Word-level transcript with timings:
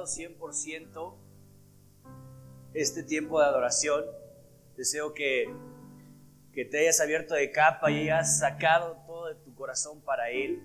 100% 0.00 1.14
este 2.74 3.02
tiempo 3.02 3.40
de 3.40 3.46
adoración. 3.46 4.04
Deseo 4.76 5.14
que, 5.14 5.52
que 6.52 6.64
te 6.64 6.80
hayas 6.80 7.00
abierto 7.00 7.34
de 7.34 7.50
capa 7.50 7.90
y 7.90 8.02
hayas 8.02 8.38
sacado 8.38 8.96
todo 9.06 9.28
de 9.28 9.34
tu 9.36 9.54
corazón 9.54 10.00
para 10.00 10.30
Él, 10.30 10.62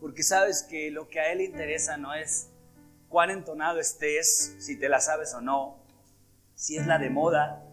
porque 0.00 0.22
sabes 0.22 0.62
que 0.62 0.90
lo 0.90 1.08
que 1.08 1.20
a 1.20 1.32
Él 1.32 1.40
interesa 1.40 1.96
no 1.96 2.14
es 2.14 2.50
cuán 3.08 3.30
entonado 3.30 3.80
estés, 3.80 4.56
si 4.60 4.78
te 4.78 4.88
la 4.88 5.00
sabes 5.00 5.34
o 5.34 5.40
no, 5.40 5.84
si 6.54 6.76
es 6.76 6.86
la 6.86 6.98
de 6.98 7.10
moda. 7.10 7.66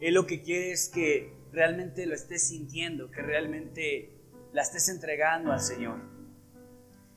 Él 0.00 0.14
lo 0.14 0.26
que 0.26 0.42
quiere 0.42 0.72
es 0.72 0.88
que 0.88 1.32
realmente 1.52 2.06
lo 2.06 2.14
estés 2.14 2.48
sintiendo, 2.48 3.10
que 3.10 3.22
realmente 3.22 4.14
la 4.52 4.62
estés 4.62 4.88
entregando 4.88 5.52
al 5.52 5.60
Señor. 5.60 5.98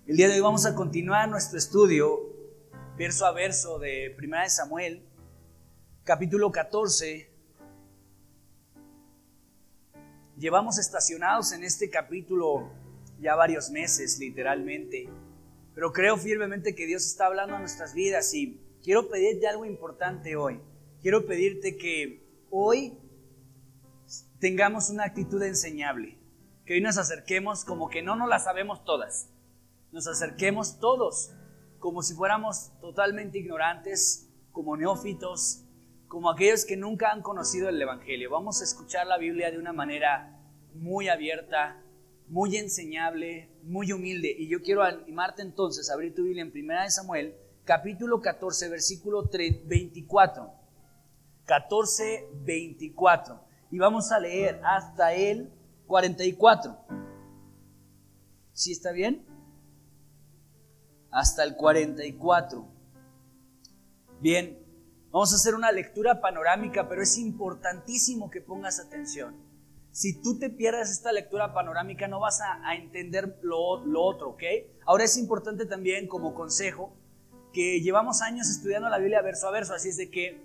El 0.08 0.16
día 0.16 0.30
de 0.30 0.36
hoy 0.36 0.40
vamos 0.40 0.66
a 0.66 0.74
continuar 0.74 1.28
nuestro 1.28 1.58
estudio 1.58 2.27
verso 2.98 3.28
a 3.28 3.32
verso 3.32 3.78
de 3.78 4.18
1 4.18 4.50
Samuel, 4.50 5.06
capítulo 6.04 6.52
14. 6.52 7.30
Llevamos 10.36 10.80
estacionados 10.80 11.52
en 11.52 11.64
este 11.64 11.92
capítulo 11.92 12.72
ya 13.20 13.36
varios 13.36 13.70
meses, 13.70 14.18
literalmente, 14.18 15.10
pero 15.76 15.94
creo 15.94 16.18
firmemente 16.18 16.74
que 16.74 16.88
Dios 16.88 17.06
está 17.06 17.28
hablando 17.28 17.56
a 17.56 17.60
nuestras 17.60 17.94
vidas 17.94 18.34
y 18.34 18.60
quiero 18.84 19.10
pedirte 19.10 19.48
algo 19.48 19.66
importante 19.66 20.36
hoy. 20.36 20.60
Quiero 21.00 21.28
pedirte 21.28 21.78
que 21.78 22.26
hoy 22.50 22.98
tengamos 24.40 24.90
una 24.90 25.04
actitud 25.04 25.44
enseñable, 25.44 26.18
que 26.66 26.74
hoy 26.74 26.82
nos 26.82 26.98
acerquemos 26.98 27.64
como 27.64 27.90
que 27.90 28.02
no 28.02 28.16
nos 28.16 28.28
la 28.28 28.40
sabemos 28.40 28.84
todas, 28.86 29.30
nos 29.92 30.08
acerquemos 30.08 30.80
todos 30.80 31.32
como 31.80 32.02
si 32.02 32.14
fuéramos 32.14 32.72
totalmente 32.82 33.40
ignorantes, 33.40 34.30
como 34.52 34.76
neófitos, 34.76 35.64
como 36.08 36.30
aquellos 36.30 36.66
que 36.66 36.78
nunca 36.78 37.12
han 37.12 37.22
conocido 37.22 37.70
el 37.70 37.82
Evangelio. 37.82 38.32
Vamos 38.32 38.62
a 38.62 38.64
escuchar 38.64 39.08
la 39.08 39.18
Biblia 39.18 39.52
de 39.52 39.60
una 39.60 39.74
manera 39.74 40.40
muy 40.74 41.10
abierta, 41.10 41.84
muy 42.28 42.56
enseñable, 42.58 43.50
muy 43.64 43.92
humilde. 43.92 44.34
Y 44.38 44.48
yo 44.48 44.62
quiero 44.62 44.84
animarte 44.84 45.42
entonces 45.42 45.90
a 45.90 45.94
abrir 45.94 46.16
tu 46.16 46.24
Biblia 46.24 46.44
en 46.44 46.52
1 46.52 46.90
Samuel, 46.90 47.36
capítulo 47.66 48.22
14, 48.22 48.70
versículo 48.70 49.30
24. 49.30 50.52
14, 51.46 52.30
24. 52.44 53.42
Y 53.72 53.78
vamos 53.80 54.12
a 54.12 54.20
leer 54.20 54.62
hasta 54.64 55.14
el 55.14 55.52
44. 55.88 56.78
¿Sí 58.54 58.72
está 58.72 58.92
bien? 58.92 59.26
Hasta 61.18 61.44
el 61.44 61.56
44. 61.56 62.68
Bien, 64.22 64.64
vamos 65.10 65.34
a 65.34 65.38
hacer 65.38 65.56
una 65.56 65.72
lectura 65.72 66.22
panorámica, 66.22 66.88
pero 66.88 67.02
es 67.02 67.18
importantísimo 67.18 68.30
que 68.30 68.40
pongas 68.40 68.80
atención. 68.80 69.36
Si 69.90 70.22
tú 70.22 70.38
te 70.38 70.52
pierdes 70.52 70.92
esta 70.92 71.12
lectura 71.12 71.56
panorámica, 71.56 72.08
no 72.08 72.20
vas 72.20 72.40
a, 72.42 72.76
entender 72.76 73.40
lo, 73.42 73.84
lo, 73.84 74.04
otro, 74.04 74.30
¿ok? 74.30 74.44
Ahora 74.86 75.06
es 75.06 75.18
importante 75.18 75.66
también, 75.66 76.08
como 76.08 76.36
consejo, 76.36 76.96
que 77.52 77.82
llevamos 77.82 78.22
años 78.22 78.48
estudiando 78.48 78.88
la 78.88 79.00
Biblia 79.00 79.24
verso 79.24 79.48
a 79.48 79.52
verso, 79.52 79.74
así 79.74 79.90
es 79.90 79.98
de 79.98 80.12
que 80.12 80.40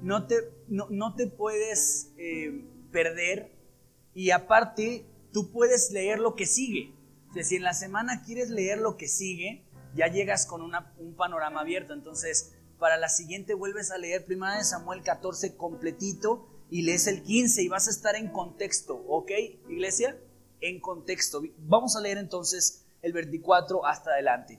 no 0.00 0.26
te, 0.26 0.36
no, 0.68 1.14
te 1.16 1.26
puedes 1.26 2.14
eh, 2.16 2.64
perder 2.90 3.52
y 4.14 4.30
aparte 4.30 5.04
tú 5.34 5.52
puedes 5.52 5.90
leer 5.90 6.18
lo 6.18 6.34
que 6.34 6.46
sigue. 6.46 6.94
O 7.28 7.34
sea, 7.34 7.44
si 7.44 7.56
en 7.56 7.62
la 7.62 7.74
semana 7.74 8.22
quieres 8.22 8.48
leer 8.48 8.78
lo 8.78 8.96
que 8.96 9.06
sigue, 9.06 9.66
ya 9.94 10.08
llegas 10.08 10.46
con 10.46 10.62
un 10.62 11.14
panorama 11.16 11.60
abierto. 11.60 11.92
Entonces, 11.92 12.54
para 12.78 12.96
la 12.96 13.08
siguiente 13.08 13.54
vuelves 13.54 13.90
a 13.90 13.98
leer 13.98 14.26
1 14.28 14.64
Samuel 14.64 15.02
14 15.02 15.56
completito 15.56 16.48
y 16.70 16.82
lees 16.82 17.06
el 17.06 17.22
15 17.22 17.62
y 17.62 17.68
vas 17.68 17.86
a 17.86 17.90
estar 17.90 18.16
en 18.16 18.30
contexto, 18.30 18.96
¿ok, 19.08 19.30
iglesia? 19.68 20.18
En 20.60 20.80
contexto. 20.80 21.42
Vamos 21.58 21.96
a 21.96 22.00
leer 22.00 22.18
entonces 22.18 22.84
el 23.02 23.12
24 23.12 23.86
hasta 23.86 24.10
adelante. 24.10 24.58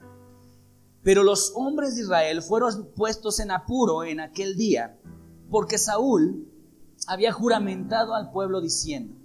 Pero 1.03 1.23
los 1.23 1.51
hombres 1.55 1.95
de 1.95 2.03
Israel 2.03 2.41
fueron 2.41 2.91
puestos 2.95 3.39
en 3.39 3.51
apuro 3.51 4.03
en 4.03 4.19
aquel 4.19 4.55
día, 4.55 4.97
porque 5.51 5.77
Saúl 5.77 6.47
había 7.07 7.31
juramentado 7.31 8.15
al 8.15 8.31
pueblo 8.31 8.61
diciendo, 8.61 9.15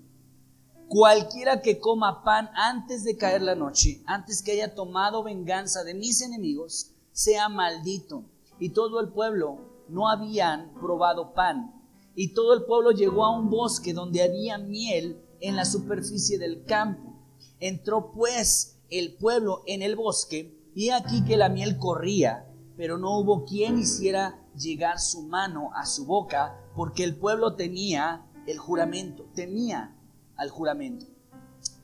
Cualquiera 0.91 1.63
que 1.63 1.79
coma 1.79 2.25
pan 2.25 2.51
antes 2.57 3.05
de 3.05 3.17
caer 3.17 3.43
la 3.43 3.55
noche, 3.55 4.03
antes 4.07 4.43
que 4.43 4.51
haya 4.51 4.75
tomado 4.75 5.23
venganza 5.23 5.85
de 5.85 5.95
mis 5.95 6.21
enemigos, 6.21 6.91
sea 7.13 7.49
maldito. 7.49 8.25
Y 8.59 8.71
todo 8.71 8.99
el 8.99 9.11
pueblo 9.11 9.85
no 9.89 10.09
habían 10.09 10.75
probado 10.75 11.33
pan. 11.33 11.81
Y 12.17 12.35
todo 12.35 12.55
el 12.55 12.65
pueblo 12.65 12.91
llegó 12.91 13.25
a 13.25 13.39
un 13.39 13.51
bosque 13.51 13.93
donde 13.93 14.21
había 14.21 14.59
miel 14.59 15.23
en 15.41 15.55
la 15.55 15.65
superficie 15.65 16.41
del 16.41 16.65
campo. 16.65 17.15
Entró 17.61 18.11
pues 18.11 18.81
el 18.91 19.15
pueblo 19.15 19.63
en 19.67 19.83
el 19.83 19.95
bosque, 19.95 20.59
y 20.75 20.91
aquí 20.91 21.23
que 21.25 21.37
la 21.37 21.51
miel 21.51 21.79
corría, 21.79 22.53
pero 22.77 22.99
no 22.99 23.17
hubo 23.17 23.45
quien 23.45 23.79
hiciera 23.79 24.45
llegar 24.57 24.99
su 24.99 25.23
mano 25.23 25.71
a 25.73 25.87
su 25.87 26.05
boca, 26.05 26.61
porque 26.75 27.05
el 27.05 27.17
pueblo 27.17 27.55
tenía 27.55 28.27
el 28.49 28.59
juramento, 28.59 29.31
temía 29.37 29.97
al 30.41 30.49
juramento. 30.49 31.07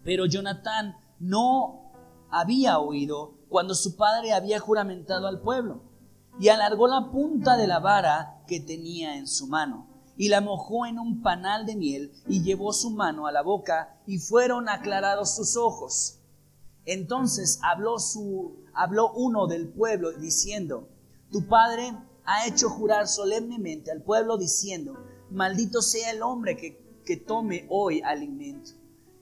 Pero 0.02 0.24
Jonatán 0.24 0.96
no 1.20 1.92
había 2.30 2.78
oído 2.78 3.34
cuando 3.48 3.74
su 3.74 3.96
padre 3.96 4.32
había 4.32 4.58
juramentado 4.58 5.26
al 5.26 5.40
pueblo 5.40 5.82
y 6.40 6.48
alargó 6.48 6.88
la 6.88 7.10
punta 7.10 7.56
de 7.56 7.66
la 7.66 7.78
vara 7.78 8.42
que 8.46 8.60
tenía 8.60 9.16
en 9.16 9.26
su 9.26 9.46
mano 9.46 9.88
y 10.16 10.30
la 10.30 10.40
mojó 10.40 10.86
en 10.86 10.98
un 10.98 11.22
panal 11.22 11.66
de 11.66 11.76
miel 11.76 12.12
y 12.26 12.42
llevó 12.42 12.72
su 12.72 12.90
mano 12.90 13.26
a 13.26 13.32
la 13.32 13.42
boca 13.42 14.00
y 14.06 14.18
fueron 14.18 14.70
aclarados 14.70 15.36
sus 15.36 15.56
ojos. 15.56 16.20
Entonces 16.86 17.60
habló, 17.62 17.98
su, 17.98 18.64
habló 18.72 19.12
uno 19.12 19.46
del 19.46 19.68
pueblo 19.68 20.12
diciendo, 20.12 20.88
tu 21.30 21.46
padre 21.46 21.92
ha 22.24 22.46
hecho 22.46 22.70
jurar 22.70 23.06
solemnemente 23.06 23.90
al 23.90 24.02
pueblo 24.02 24.38
diciendo, 24.38 24.94
maldito 25.30 25.82
sea 25.82 26.10
el 26.10 26.22
hombre 26.22 26.56
que 26.56 26.85
que 27.06 27.16
tome 27.16 27.64
hoy 27.70 28.02
alimento. 28.02 28.72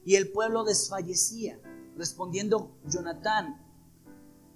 Y 0.05 0.17
el 0.17 0.33
pueblo 0.33 0.65
desfallecía. 0.65 1.61
Respondiendo 1.97 2.77
Jonatán, 2.89 3.63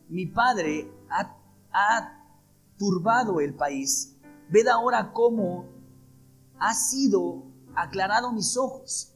mi 0.09 0.27
padre 0.27 0.91
ha, 1.09 1.39
ha 1.71 2.27
turbado 2.77 3.41
el 3.41 3.55
país. 3.55 4.17
Ved 4.49 4.67
ahora 4.67 5.13
cómo 5.13 5.67
ha 6.59 6.75
sido 6.75 7.45
aclarado 7.77 8.33
mis 8.33 8.57
ojos 8.57 9.15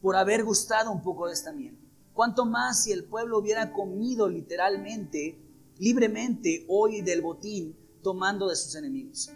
por 0.00 0.14
haber 0.14 0.44
gustado 0.44 0.92
un 0.92 1.02
poco 1.02 1.26
de 1.26 1.32
esta 1.32 1.52
miel. 1.52 1.76
Cuanto 2.12 2.44
más 2.44 2.84
si 2.84 2.92
el 2.92 3.04
pueblo 3.04 3.38
hubiera 3.38 3.72
comido 3.72 4.28
literalmente, 4.28 5.38
libremente 5.78 6.64
hoy 6.68 7.00
del 7.00 7.22
botín, 7.22 7.76
tomando 8.02 8.48
de 8.48 8.56
sus 8.56 8.74
enemigos. 8.76 9.32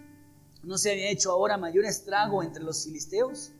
¿No 0.63 0.77
se 0.77 0.93
había 0.93 1.11
hecho 1.11 1.31
ahora 1.31 1.57
mayor 1.57 1.85
estrago 1.85 2.43
entre 2.43 2.63
los 2.63 2.85
filisteos? 2.85 3.53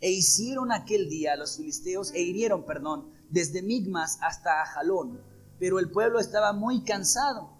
E 0.00 0.10
hicieron 0.10 0.72
aquel 0.72 1.08
día 1.08 1.36
los 1.36 1.56
filisteos, 1.56 2.12
e 2.12 2.22
hirieron, 2.22 2.64
perdón, 2.64 3.10
desde 3.28 3.62
Migmas 3.62 4.18
hasta 4.22 4.62
Ajalón. 4.62 5.20
Pero 5.58 5.78
el 5.78 5.90
pueblo 5.90 6.18
estaba 6.18 6.52
muy 6.52 6.82
cansado. 6.82 7.50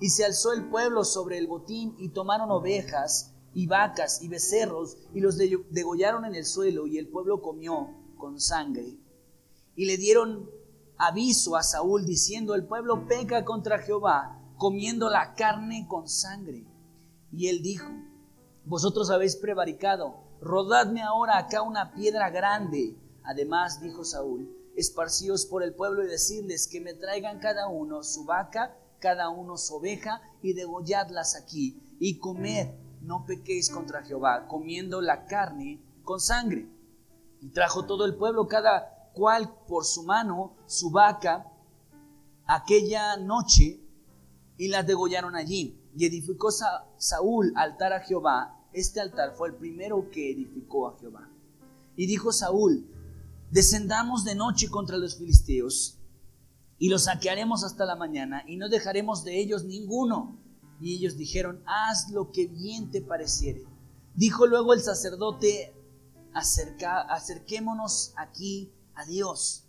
Y 0.00 0.10
se 0.10 0.24
alzó 0.24 0.52
el 0.52 0.68
pueblo 0.68 1.04
sobre 1.04 1.38
el 1.38 1.46
botín 1.46 1.94
y 1.98 2.08
tomaron 2.08 2.50
ovejas 2.50 3.34
y 3.54 3.66
vacas 3.66 4.22
y 4.22 4.28
becerros 4.28 4.96
y 5.12 5.20
los 5.20 5.36
degollaron 5.36 6.24
en 6.24 6.34
el 6.34 6.44
suelo 6.44 6.86
y 6.86 6.98
el 6.98 7.08
pueblo 7.08 7.42
comió 7.42 7.90
con 8.16 8.40
sangre. 8.40 8.96
Y 9.76 9.84
le 9.84 9.96
dieron 9.98 10.50
aviso 10.96 11.56
a 11.56 11.62
Saúl 11.62 12.06
diciendo, 12.06 12.54
el 12.54 12.64
pueblo 12.64 13.06
peca 13.06 13.44
contra 13.44 13.78
Jehová 13.78 14.38
comiendo 14.56 15.10
la 15.10 15.34
carne 15.34 15.86
con 15.88 16.08
sangre. 16.08 16.64
Y 17.32 17.48
él 17.48 17.62
dijo, 17.62 17.90
vosotros 18.64 19.10
habéis 19.10 19.36
prevaricado 19.36 20.31
rodadme 20.42 21.02
ahora 21.02 21.38
acá 21.38 21.62
una 21.62 21.92
piedra 21.92 22.30
grande. 22.30 22.96
Además, 23.22 23.80
dijo 23.80 24.04
Saúl, 24.04 24.50
esparcíos 24.76 25.46
por 25.46 25.62
el 25.62 25.74
pueblo 25.74 26.02
y 26.02 26.08
decirles 26.08 26.66
que 26.66 26.80
me 26.80 26.94
traigan 26.94 27.38
cada 27.38 27.68
uno 27.68 28.02
su 28.02 28.24
vaca, 28.24 28.76
cada 28.98 29.28
uno 29.28 29.56
su 29.56 29.76
oveja, 29.76 30.20
y 30.42 30.52
degolladlas 30.52 31.36
aquí, 31.36 31.80
y 32.00 32.18
comed, 32.18 32.68
no 33.00 33.24
pequéis 33.24 33.70
contra 33.70 34.02
Jehová, 34.02 34.46
comiendo 34.48 35.00
la 35.00 35.26
carne 35.26 35.80
con 36.02 36.20
sangre. 36.20 36.68
Y 37.40 37.50
trajo 37.50 37.86
todo 37.86 38.04
el 38.04 38.16
pueblo, 38.16 38.48
cada 38.48 39.10
cual 39.14 39.54
por 39.66 39.84
su 39.84 40.02
mano, 40.02 40.56
su 40.66 40.90
vaca, 40.90 41.46
aquella 42.46 43.16
noche, 43.16 43.80
y 44.56 44.68
las 44.68 44.86
degollaron 44.86 45.36
allí. 45.36 45.78
Y 45.96 46.06
edificó 46.06 46.50
Saúl 46.96 47.52
altar 47.56 47.92
a 47.92 48.00
Jehová 48.00 48.61
este 48.72 49.00
altar 49.00 49.34
fue 49.36 49.48
el 49.48 49.54
primero 49.54 50.10
que 50.10 50.30
edificó 50.30 50.88
a 50.88 50.98
Jehová. 50.98 51.28
Y 51.96 52.06
dijo 52.06 52.32
Saúl, 52.32 52.86
descendamos 53.50 54.24
de 54.24 54.34
noche 54.34 54.68
contra 54.68 54.96
los 54.96 55.16
filisteos 55.16 55.98
y 56.78 56.88
los 56.88 57.04
saquearemos 57.04 57.64
hasta 57.64 57.84
la 57.84 57.96
mañana 57.96 58.42
y 58.46 58.56
no 58.56 58.68
dejaremos 58.68 59.24
de 59.24 59.38
ellos 59.38 59.64
ninguno, 59.64 60.38
Y 60.80 60.96
ellos 60.96 61.16
dijeron, 61.16 61.62
haz 61.64 62.10
lo 62.10 62.32
que 62.32 62.48
bien 62.48 62.90
te 62.90 63.00
pareciere. 63.00 63.64
Dijo 64.16 64.48
luego 64.48 64.74
el 64.74 64.80
sacerdote, 64.80 65.72
acerquémonos 66.34 68.12
aquí 68.16 68.72
a 68.96 69.04
Dios. 69.04 69.64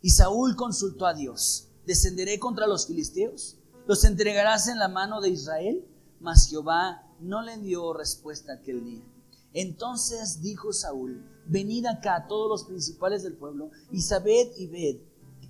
Y 0.00 0.10
Saúl 0.10 0.54
consultó 0.54 1.06
a 1.06 1.14
Dios, 1.14 1.70
¿descenderé 1.86 2.38
contra 2.38 2.68
los 2.68 2.86
filisteos? 2.86 3.58
¿Los 3.88 4.04
entregarás 4.04 4.68
en 4.68 4.78
la 4.78 4.86
mano 4.86 5.20
de 5.20 5.30
Israel? 5.30 5.84
Mas 6.20 6.46
Jehová 6.48 7.07
no 7.20 7.42
le 7.42 7.58
dio 7.58 7.92
respuesta 7.92 8.54
aquel 8.54 8.84
día. 8.84 9.04
Entonces 9.52 10.40
dijo 10.42 10.72
Saúl, 10.72 11.24
venid 11.46 11.86
acá 11.86 12.26
todos 12.28 12.48
los 12.48 12.64
principales 12.64 13.22
del 13.22 13.34
pueblo 13.34 13.70
y 13.90 14.02
sabed 14.02 14.48
y 14.56 14.66
ved 14.66 15.00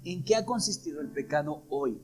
en 0.05 0.25
qué 0.25 0.37
ha 0.37 0.47
consistido 0.47 1.01
el 1.01 1.11
pecado 1.11 1.65
hoy. 1.69 2.01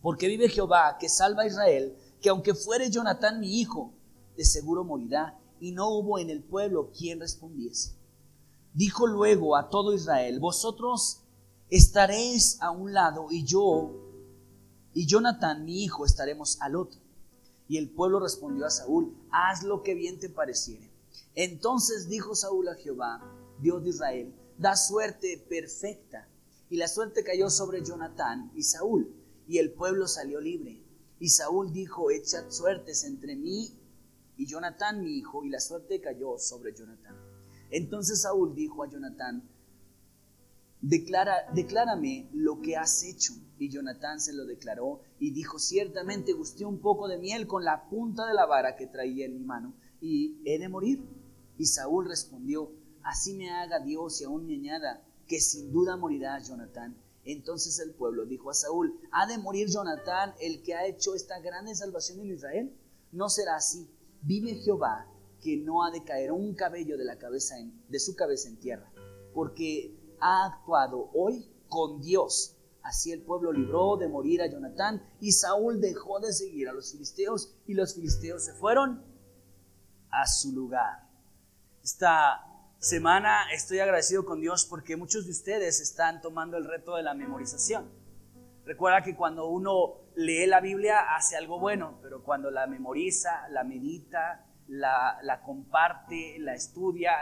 Porque 0.00 0.28
vive 0.28 0.48
Jehová 0.48 0.96
que 0.98 1.08
salva 1.08 1.42
a 1.42 1.46
Israel, 1.46 1.96
que 2.20 2.30
aunque 2.30 2.54
fuere 2.54 2.90
Jonatán 2.90 3.40
mi 3.40 3.60
hijo, 3.60 3.92
de 4.36 4.44
seguro 4.44 4.84
morirá. 4.84 5.38
Y 5.60 5.72
no 5.72 5.88
hubo 5.88 6.18
en 6.18 6.28
el 6.30 6.42
pueblo 6.42 6.90
quien 6.90 7.20
respondiese. 7.20 7.94
Dijo 8.74 9.06
luego 9.06 9.56
a 9.56 9.70
todo 9.70 9.94
Israel, 9.94 10.40
vosotros 10.40 11.22
estaréis 11.70 12.60
a 12.60 12.70
un 12.70 12.92
lado 12.92 13.28
y 13.30 13.44
yo 13.44 14.04
y 14.94 15.06
Jonatán 15.06 15.64
mi 15.64 15.82
hijo 15.82 16.06
estaremos 16.06 16.60
al 16.60 16.76
otro. 16.76 17.00
Y 17.68 17.78
el 17.78 17.90
pueblo 17.90 18.20
respondió 18.20 18.66
a 18.66 18.70
Saúl, 18.70 19.16
haz 19.30 19.62
lo 19.62 19.82
que 19.82 19.94
bien 19.94 20.18
te 20.18 20.28
pareciere. 20.28 20.90
Entonces 21.34 22.08
dijo 22.08 22.34
Saúl 22.34 22.68
a 22.68 22.74
Jehová, 22.74 23.20
Dios 23.60 23.82
de 23.82 23.90
Israel, 23.90 24.34
da 24.58 24.76
suerte 24.76 25.44
perfecta. 25.48 26.28
Y 26.70 26.76
la 26.76 26.88
suerte 26.88 27.22
cayó 27.24 27.50
sobre 27.50 27.84
Jonatán 27.84 28.50
y 28.54 28.62
Saúl, 28.62 29.14
y 29.46 29.58
el 29.58 29.72
pueblo 29.72 30.08
salió 30.08 30.40
libre. 30.40 30.82
Y 31.18 31.28
Saúl 31.28 31.72
dijo, 31.72 32.10
echad 32.10 32.50
suertes 32.50 33.04
entre 33.04 33.36
mí 33.36 33.78
y 34.36 34.46
Jonatán 34.46 35.02
mi 35.02 35.16
hijo, 35.16 35.44
y 35.44 35.50
la 35.50 35.60
suerte 35.60 36.00
cayó 36.00 36.38
sobre 36.38 36.74
Jonatán. 36.74 37.16
Entonces 37.70 38.22
Saúl 38.22 38.54
dijo 38.54 38.82
a 38.82 38.88
Jonatán, 38.88 39.48
Declara, 40.86 41.50
declárame 41.54 42.28
lo 42.34 42.60
que 42.60 42.76
has 42.76 43.04
hecho. 43.04 43.32
Y 43.58 43.70
Jonatán 43.70 44.20
se 44.20 44.34
lo 44.34 44.44
declaró 44.44 45.00
y 45.18 45.30
dijo, 45.30 45.58
ciertamente 45.58 46.34
gusté 46.34 46.66
un 46.66 46.78
poco 46.78 47.08
de 47.08 47.16
miel 47.16 47.46
con 47.46 47.64
la 47.64 47.88
punta 47.88 48.26
de 48.26 48.34
la 48.34 48.44
vara 48.44 48.76
que 48.76 48.86
traía 48.86 49.24
en 49.24 49.32
mi 49.32 49.44
mano 49.44 49.72
y 50.02 50.42
he 50.44 50.58
de 50.58 50.68
morir. 50.68 51.02
Y 51.56 51.64
Saúl 51.64 52.06
respondió, 52.06 52.70
así 53.02 53.32
me 53.32 53.50
haga 53.50 53.80
Dios 53.80 54.20
y 54.20 54.24
aún 54.24 54.46
me 54.46 54.56
añada, 54.56 55.02
que 55.26 55.40
sin 55.40 55.72
duda 55.72 55.96
morirá 55.96 56.38
Jonatán. 56.40 56.94
Entonces 57.24 57.78
el 57.78 57.94
pueblo 57.94 58.26
dijo 58.26 58.50
a 58.50 58.54
Saúl, 58.54 59.00
¿ha 59.10 59.26
de 59.26 59.38
morir 59.38 59.70
Jonatán, 59.70 60.34
el 60.38 60.62
que 60.62 60.74
ha 60.74 60.86
hecho 60.86 61.14
esta 61.14 61.40
grande 61.40 61.74
salvación 61.74 62.20
en 62.20 62.34
Israel? 62.34 62.76
No 63.10 63.30
será 63.30 63.56
así. 63.56 63.88
Vive 64.20 64.56
Jehová, 64.56 65.10
que 65.40 65.56
no 65.56 65.82
ha 65.82 65.90
de 65.90 66.04
caer 66.04 66.30
un 66.30 66.54
cabello 66.54 66.98
de, 66.98 67.06
la 67.06 67.16
cabeza 67.16 67.54
de 67.88 67.98
su 67.98 68.14
cabeza 68.14 68.50
en 68.50 68.58
tierra, 68.58 68.92
porque 69.32 70.03
ha 70.20 70.46
actuado 70.46 71.10
hoy 71.14 71.48
con 71.68 72.00
Dios. 72.00 72.56
Así 72.82 73.12
el 73.12 73.22
pueblo 73.22 73.52
libró 73.52 73.96
de 73.96 74.08
morir 74.08 74.42
a 74.42 74.46
Jonatán 74.46 75.02
y 75.20 75.32
Saúl 75.32 75.80
dejó 75.80 76.20
de 76.20 76.32
seguir 76.32 76.68
a 76.68 76.72
los 76.72 76.92
filisteos 76.92 77.56
y 77.66 77.74
los 77.74 77.94
filisteos 77.94 78.44
se 78.44 78.52
fueron 78.52 79.02
a 80.10 80.26
su 80.26 80.52
lugar. 80.52 81.08
Esta 81.82 82.44
semana 82.78 83.50
estoy 83.52 83.78
agradecido 83.78 84.24
con 84.24 84.40
Dios 84.40 84.66
porque 84.66 84.96
muchos 84.96 85.24
de 85.24 85.32
ustedes 85.32 85.80
están 85.80 86.20
tomando 86.20 86.58
el 86.58 86.66
reto 86.66 86.96
de 86.96 87.02
la 87.02 87.14
memorización. 87.14 87.90
Recuerda 88.66 89.02
que 89.02 89.16
cuando 89.16 89.46
uno 89.46 90.04
lee 90.14 90.46
la 90.46 90.60
Biblia 90.60 91.14
hace 91.16 91.36
algo 91.36 91.58
bueno, 91.58 91.98
pero 92.02 92.22
cuando 92.22 92.50
la 92.50 92.66
memoriza, 92.66 93.48
la 93.48 93.64
medita, 93.64 94.46
la, 94.68 95.42
comparte, 95.44 96.38
la 96.38 96.54
estudia, 96.54 97.12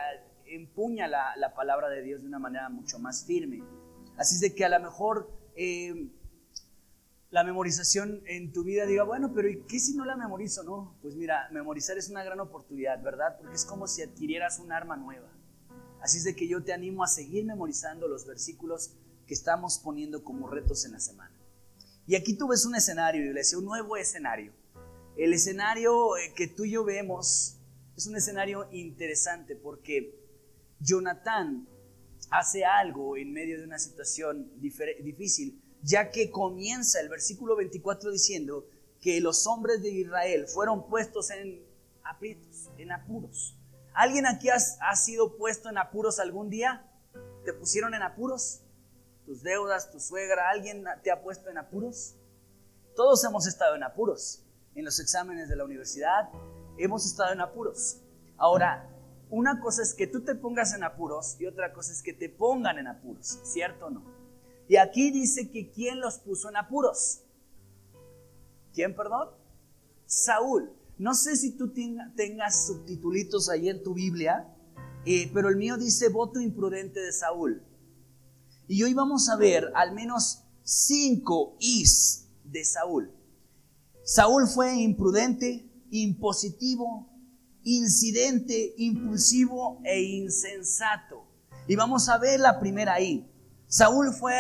empuña 0.55 1.09
la, 1.09 1.55
palabra 1.55 1.89
de 1.89 2.03
Dios 2.03 2.23
de 2.23 2.29
una 2.29 2.39
manera 2.39 2.69
mucho 2.69 2.99
más 2.99 3.25
firme. 3.25 3.63
Así 4.17 4.37
es 4.37 4.41
de 4.41 4.55
que 4.55 4.65
a 4.65 4.69
lo 4.69 4.81
mejor 4.81 5.31
eh, 5.57 6.11
la 7.31 7.45
memorización 7.45 8.23
en 8.27 8.53
tu 8.53 8.63
vida 8.63 8.85
diga, 8.85 9.05
bueno, 9.05 9.33
pero 9.35 9.49
¿y 9.49 9.63
qué 9.63 9.81
si 9.81 9.95
no 9.95 10.05
la 10.05 10.17
memorizo? 10.17 10.63
No, 10.63 10.97
pues 11.01 11.17
mira, 11.17 11.49
memorizar 11.51 11.97
es 11.97 12.11
una 12.11 12.23
gran 12.23 12.41
oportunidad, 12.41 13.03
¿verdad? 13.03 13.39
Porque 13.39 13.55
es 13.55 13.65
como 13.65 13.87
si 13.87 14.03
adquirieras 14.03 14.59
un 14.59 14.71
arma 14.71 14.97
nueva. 14.97 15.29
Así 16.03 16.19
es 16.19 16.25
de 16.25 16.37
que 16.37 16.47
yo 16.47 16.63
te 16.63 16.73
animo 16.73 17.05
a 17.05 17.09
seguir 17.09 17.45
memorizando 17.45 18.07
los 18.07 18.27
versículos 18.27 18.97
que 19.27 19.35
estamos 19.35 19.79
poniendo 19.79 20.25
como 20.25 20.49
retos 20.49 20.85
en 20.85 20.93
la 20.93 21.01
semana. 21.01 21.35
Y 22.07 22.17
aquí 22.17 22.37
tú 22.37 22.49
ves 22.49 22.67
un 22.67 22.75
escenario, 22.75 23.25
iglesia, 23.25 23.57
un 23.57 23.65
nuevo 23.65 23.97
escenario. 23.97 24.53
El 25.17 25.33
escenario 25.33 26.17
eh, 26.17 26.33
que 26.35 26.49
tú 26.49 26.65
y 26.65 26.73
yo 26.73 26.85
vemos 26.85 27.59
es 27.97 28.07
un 28.07 28.17
escenario 28.17 28.69
interesante 28.73 29.55
porque 29.55 30.22
Jonatán 30.83 31.69
hace 32.31 32.65
algo 32.65 33.17
en 33.17 33.33
medio 33.33 33.59
de 33.59 33.65
una 33.65 33.79
situación 33.79 34.51
difícil, 34.61 35.63
ya 35.83 36.11
que 36.11 36.31
comienza 36.31 37.01
el 37.01 37.09
versículo 37.09 37.57
24 37.57 38.11
diciendo 38.11 38.67
que 39.01 39.21
los 39.21 39.47
hombres 39.47 39.83
de 39.83 39.91
Israel 39.91 40.47
fueron 40.49 40.89
puestos 40.89 41.31
en 41.31 41.65
aprietos, 42.05 42.71
en 42.79 42.93
apuros. 42.93 43.57
¿Alguien 43.95 44.27
aquí 44.27 44.49
ha 44.49 44.97
sido 44.97 45.37
puesto 45.37 45.69
en 45.69 45.79
apuros 45.79 46.19
algún 46.19 46.51
día? 46.51 46.89
¿Te 47.45 47.53
pusieron 47.53 47.95
en 47.95 48.03
apuros? 48.03 48.63
¿Tus 49.27 49.43
deudas, 49.43 49.91
tu 49.91 50.01
suegra, 50.01 50.49
alguien 50.51 50.85
te 51.03 51.11
ha 51.11 51.23
puesto 51.23 51.51
en 51.51 51.59
apuros? 51.59 52.17
Todos 52.97 53.23
hemos 53.25 53.47
estado 53.47 53.77
en 53.77 53.83
apuros. 53.83 54.45
En 54.75 54.85
los 54.85 54.99
exámenes 55.01 55.49
de 55.49 55.57
la 55.57 55.65
universidad 55.65 56.31
hemos 56.79 57.05
estado 57.05 57.33
en 57.33 57.41
apuros. 57.41 58.01
Ahora, 58.39 58.89
una 59.33 59.61
cosa 59.61 59.83
es 59.83 59.95
que 59.95 60.07
tú 60.07 60.21
te 60.21 60.35
pongas 60.35 60.75
en 60.75 60.85
apuros 60.85 61.37
y 61.41 61.47
otra 61.47 61.73
cosa 61.73 61.91
es 61.91 62.03
que 62.03 62.13
te 62.13 62.29
pongan 62.29 62.79
en 62.79 62.87
apuros, 62.87 63.41
¿cierto 63.45 63.87
o 63.87 63.91
no? 63.91 64.05
Y 64.69 64.77
aquí 64.77 65.11
dice 65.11 65.51
que 65.51 65.71
¿quién 65.71 66.01
los 66.01 66.19
puso 66.19 66.51
en 66.51 66.57
apuros? 66.57 67.23
¿Quién, 68.75 68.95
perdón? 68.95 69.31
Saúl. 70.05 70.71
No 70.99 71.15
sé 71.15 71.37
si 71.37 71.53
tú 71.57 71.73
tengas 72.15 72.67
subtitulitos 72.67 73.49
ahí 73.49 73.71
en 73.71 73.83
tu 73.83 73.95
Biblia, 73.95 74.55
eh, 75.07 75.31
pero 75.33 75.49
el 75.49 75.57
mío 75.57 75.79
dice 75.79 76.11
voto 76.11 76.39
imprudente 76.39 77.01
de 77.01 77.13
Saúl. 77.13 77.63
Y 78.69 78.83
hoy 78.83 78.93
vamos 78.93 79.31
a 79.31 79.37
ver 79.37 79.73
al 79.75 79.95
menos 79.95 80.45
cinco 80.63 81.57
is 81.59 82.29
de 82.45 82.63
Saúl. 82.67 83.11
Saúl 84.05 84.47
fue 84.47 84.75
imprudente, 84.75 85.67
impositivo, 85.91 87.09
incidente, 87.65 88.75
impulsivo 88.77 89.81
e 89.85 90.03
insensato. 90.03 91.27
Y 91.67 91.77
vamos 91.77 92.09
a 92.09 92.19
ver 92.19 92.41
la 92.41 92.59
primera 92.59 92.95
ahí. 92.95 93.29
Saúl 93.67 94.13
fue 94.13 94.37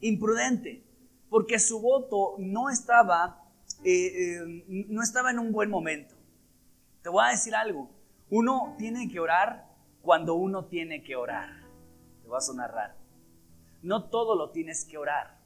imprudente 0.00 0.84
porque 1.28 1.58
su 1.58 1.80
voto 1.80 2.36
no 2.38 2.70
estaba, 2.70 3.44
eh, 3.84 4.38
eh, 4.38 4.86
no 4.88 5.02
estaba 5.02 5.30
en 5.30 5.38
un 5.38 5.52
buen 5.52 5.70
momento. 5.70 6.14
Te 7.02 7.08
voy 7.08 7.24
a 7.26 7.30
decir 7.30 7.54
algo. 7.54 7.90
Uno 8.30 8.74
tiene 8.78 9.08
que 9.08 9.20
orar 9.20 9.66
cuando 10.02 10.34
uno 10.34 10.66
tiene 10.66 11.02
que 11.02 11.16
orar. 11.16 11.48
Te 12.22 12.28
va 12.28 12.38
a 12.38 12.40
sonar 12.40 12.72
raro. 12.72 12.94
No 13.82 14.08
todo 14.08 14.36
lo 14.36 14.50
tienes 14.50 14.84
que 14.84 14.98
orar. 14.98 15.38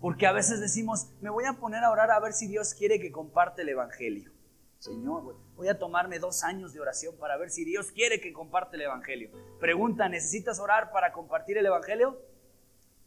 Porque 0.00 0.26
a 0.26 0.32
veces 0.32 0.60
decimos, 0.60 1.08
me 1.20 1.30
voy 1.30 1.44
a 1.44 1.54
poner 1.54 1.84
a 1.84 1.90
orar 1.90 2.10
a 2.10 2.20
ver 2.20 2.32
si 2.32 2.46
Dios 2.46 2.74
quiere 2.74 3.00
que 3.00 3.12
comparte 3.12 3.62
el 3.62 3.68
Evangelio. 3.70 4.32
Señor, 4.78 5.36
voy 5.60 5.68
a 5.68 5.78
tomarme 5.78 6.18
dos 6.18 6.42
años 6.42 6.72
de 6.72 6.80
oración 6.80 7.18
para 7.18 7.36
ver 7.36 7.50
si 7.50 7.66
Dios 7.66 7.92
quiere 7.92 8.18
que 8.18 8.32
comparte 8.32 8.76
el 8.76 8.82
Evangelio. 8.82 9.30
Pregunta, 9.60 10.08
¿necesitas 10.08 10.58
orar 10.58 10.90
para 10.90 11.12
compartir 11.12 11.58
el 11.58 11.66
Evangelio? 11.66 12.18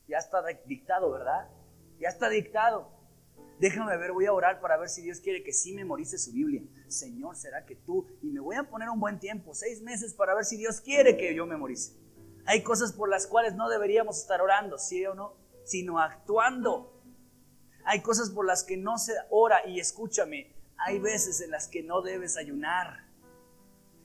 Ya 0.08 0.20
está 0.20 0.44
dictado, 0.68 1.10
¿verdad? 1.10 1.50
Ya 2.00 2.10
está 2.10 2.30
dictado. 2.30 2.92
Déjame 3.60 3.98
ver, 3.98 4.12
voy 4.12 4.28
a 4.28 4.34
orar 4.34 4.62
para 4.62 4.78
ver 4.78 4.88
si 4.88 5.02
Dios 5.02 5.20
quiere 5.20 5.42
que 5.42 5.52
sí 5.52 5.74
memorice 5.74 6.20
su 6.20 6.32
Biblia. 6.32 6.62
Señor, 6.90 7.36
¿será 7.36 7.66
que 7.66 7.76
tú? 7.76 8.06
Y 8.22 8.28
me 8.28 8.40
voy 8.40 8.56
a 8.56 8.70
poner 8.70 8.88
un 8.88 9.00
buen 9.00 9.18
tiempo, 9.20 9.56
seis 9.56 9.82
meses, 9.82 10.14
para 10.14 10.36
ver 10.36 10.46
si 10.46 10.56
Dios 10.56 10.80
quiere 10.80 11.18
que 11.18 11.34
yo 11.34 11.48
memorice. 11.48 11.94
Hay 12.46 12.62
cosas 12.62 12.94
por 12.94 13.10
las 13.10 13.26
cuales 13.26 13.56
no 13.56 13.68
deberíamos 13.68 14.20
estar 14.20 14.42
orando, 14.42 14.78
¿sí 14.78 15.04
o 15.08 15.16
no? 15.16 15.34
Sino 15.64 15.98
actuando. 15.98 17.02
Hay 17.84 18.02
cosas 18.02 18.30
por 18.30 18.46
las 18.46 18.64
que 18.64 18.78
no 18.78 19.00
se 19.00 19.14
ora 19.32 19.66
y 19.66 19.80
escúchame, 19.80 20.53
hay 20.78 21.00
veces 21.00 21.42
en 21.42 21.52
las 21.52 21.68
que 21.68 21.84
no 21.84 22.02
debes 22.02 22.38
ayunar. 22.38 23.04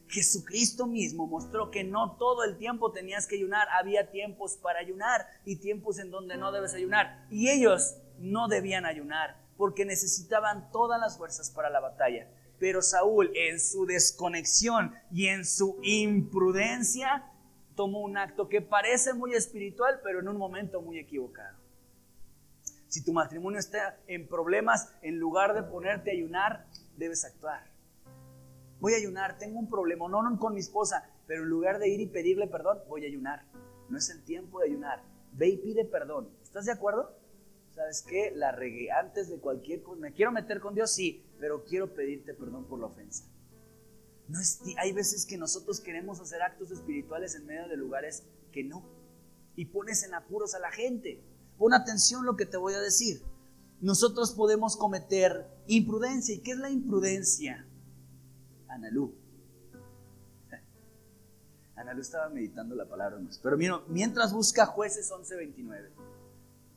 Jesucristo 0.08 0.86
mismo 0.86 1.26
mostró 1.26 1.70
que 1.70 1.84
no 1.84 2.16
todo 2.16 2.44
el 2.44 2.56
tiempo 2.56 2.92
tenías 2.92 3.26
que 3.26 3.36
ayunar, 3.36 3.68
había 3.70 4.10
tiempos 4.10 4.56
para 4.56 4.80
ayunar 4.80 5.26
y 5.44 5.56
tiempos 5.56 5.98
en 5.98 6.10
donde 6.10 6.36
no 6.36 6.50
debes 6.50 6.74
ayunar. 6.74 7.26
Y 7.30 7.50
ellos 7.50 7.98
no 8.18 8.48
debían 8.48 8.86
ayunar 8.86 9.36
porque 9.56 9.84
necesitaban 9.84 10.70
todas 10.70 11.00
las 11.00 11.18
fuerzas 11.18 11.50
para 11.50 11.68
la 11.68 11.80
batalla. 11.80 12.28
Pero 12.58 12.80
Saúl 12.80 13.30
en 13.34 13.60
su 13.60 13.86
desconexión 13.86 14.94
y 15.12 15.26
en 15.26 15.44
su 15.44 15.78
imprudencia 15.82 17.30
tomó 17.76 18.00
un 18.00 18.16
acto 18.16 18.48
que 18.48 18.60
parece 18.60 19.12
muy 19.14 19.34
espiritual, 19.34 20.00
pero 20.02 20.20
en 20.20 20.28
un 20.28 20.36
momento 20.36 20.80
muy 20.80 20.98
equivocado. 20.98 21.57
Si 22.88 23.04
tu 23.04 23.12
matrimonio 23.12 23.58
está 23.58 24.00
en 24.06 24.26
problemas, 24.26 24.92
en 25.02 25.18
lugar 25.18 25.54
de 25.54 25.62
ponerte 25.62 26.10
a 26.10 26.14
ayunar, 26.14 26.66
debes 26.96 27.24
actuar. 27.24 27.70
Voy 28.80 28.94
a 28.94 28.96
ayunar, 28.96 29.38
tengo 29.38 29.58
un 29.58 29.68
problema, 29.68 30.08
no, 30.08 30.22
no 30.22 30.38
con 30.38 30.54
mi 30.54 30.60
esposa, 30.60 31.10
pero 31.26 31.42
en 31.42 31.50
lugar 31.50 31.78
de 31.78 31.88
ir 31.88 32.00
y 32.00 32.06
pedirle 32.06 32.46
perdón, 32.46 32.78
voy 32.88 33.04
a 33.04 33.08
ayunar. 33.08 33.44
No 33.90 33.98
es 33.98 34.08
el 34.08 34.24
tiempo 34.24 34.60
de 34.60 34.68
ayunar. 34.68 35.02
Ve 35.32 35.48
y 35.48 35.56
pide 35.58 35.84
perdón. 35.84 36.30
¿Estás 36.42 36.64
de 36.64 36.72
acuerdo? 36.72 37.14
¿Sabes 37.74 38.02
qué? 38.02 38.32
La 38.34 38.52
regué 38.52 38.90
antes 38.90 39.28
de 39.28 39.38
cualquier 39.38 39.82
cosa. 39.82 40.00
¿Me 40.00 40.12
quiero 40.12 40.32
meter 40.32 40.60
con 40.60 40.74
Dios? 40.74 40.90
Sí, 40.90 41.24
pero 41.38 41.64
quiero 41.64 41.94
pedirte 41.94 42.34
perdón 42.34 42.64
por 42.64 42.80
la 42.80 42.86
ofensa. 42.86 43.24
No 44.28 44.40
es, 44.40 44.60
hay 44.78 44.92
veces 44.92 45.26
que 45.26 45.38
nosotros 45.38 45.80
queremos 45.80 46.20
hacer 46.20 46.42
actos 46.42 46.70
espirituales 46.70 47.34
en 47.34 47.46
medio 47.46 47.68
de 47.68 47.76
lugares 47.76 48.24
que 48.52 48.64
no. 48.64 48.82
Y 49.56 49.66
pones 49.66 50.02
en 50.04 50.14
apuros 50.14 50.54
a 50.54 50.58
la 50.58 50.70
gente. 50.70 51.22
Pon 51.58 51.74
atención 51.74 52.24
lo 52.24 52.36
que 52.36 52.46
te 52.46 52.56
voy 52.56 52.74
a 52.74 52.80
decir. 52.80 53.22
Nosotros 53.80 54.32
podemos 54.32 54.76
cometer 54.76 55.46
imprudencia. 55.66 56.34
¿Y 56.34 56.38
qué 56.38 56.52
es 56.52 56.58
la 56.58 56.70
imprudencia? 56.70 57.66
Analú. 58.68 59.14
Analú 61.76 62.00
estaba 62.00 62.28
meditando 62.28 62.74
la 62.74 62.88
palabra 62.88 63.20
Pero 63.42 63.56
mira, 63.56 63.80
mientras 63.88 64.32
busca 64.32 64.66
jueces 64.66 65.10
11.29. 65.10 65.88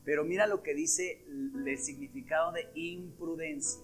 Pero 0.04 0.24
mira 0.24 0.48
lo 0.48 0.62
que 0.62 0.74
dice 0.74 1.24
el 1.28 1.78
significado 1.78 2.52
de 2.52 2.68
imprudencia. 2.74 3.82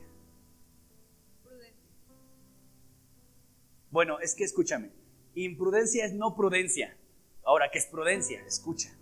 Bueno, 3.90 4.18
es 4.20 4.34
que 4.34 4.44
escúchame. 4.44 4.90
Imprudencia 5.34 6.04
es 6.04 6.12
no 6.12 6.34
prudencia. 6.34 6.96
Ahora, 7.44 7.70
¿qué 7.72 7.78
es 7.78 7.86
prudencia? 7.86 8.44
Escucha. 8.44 8.97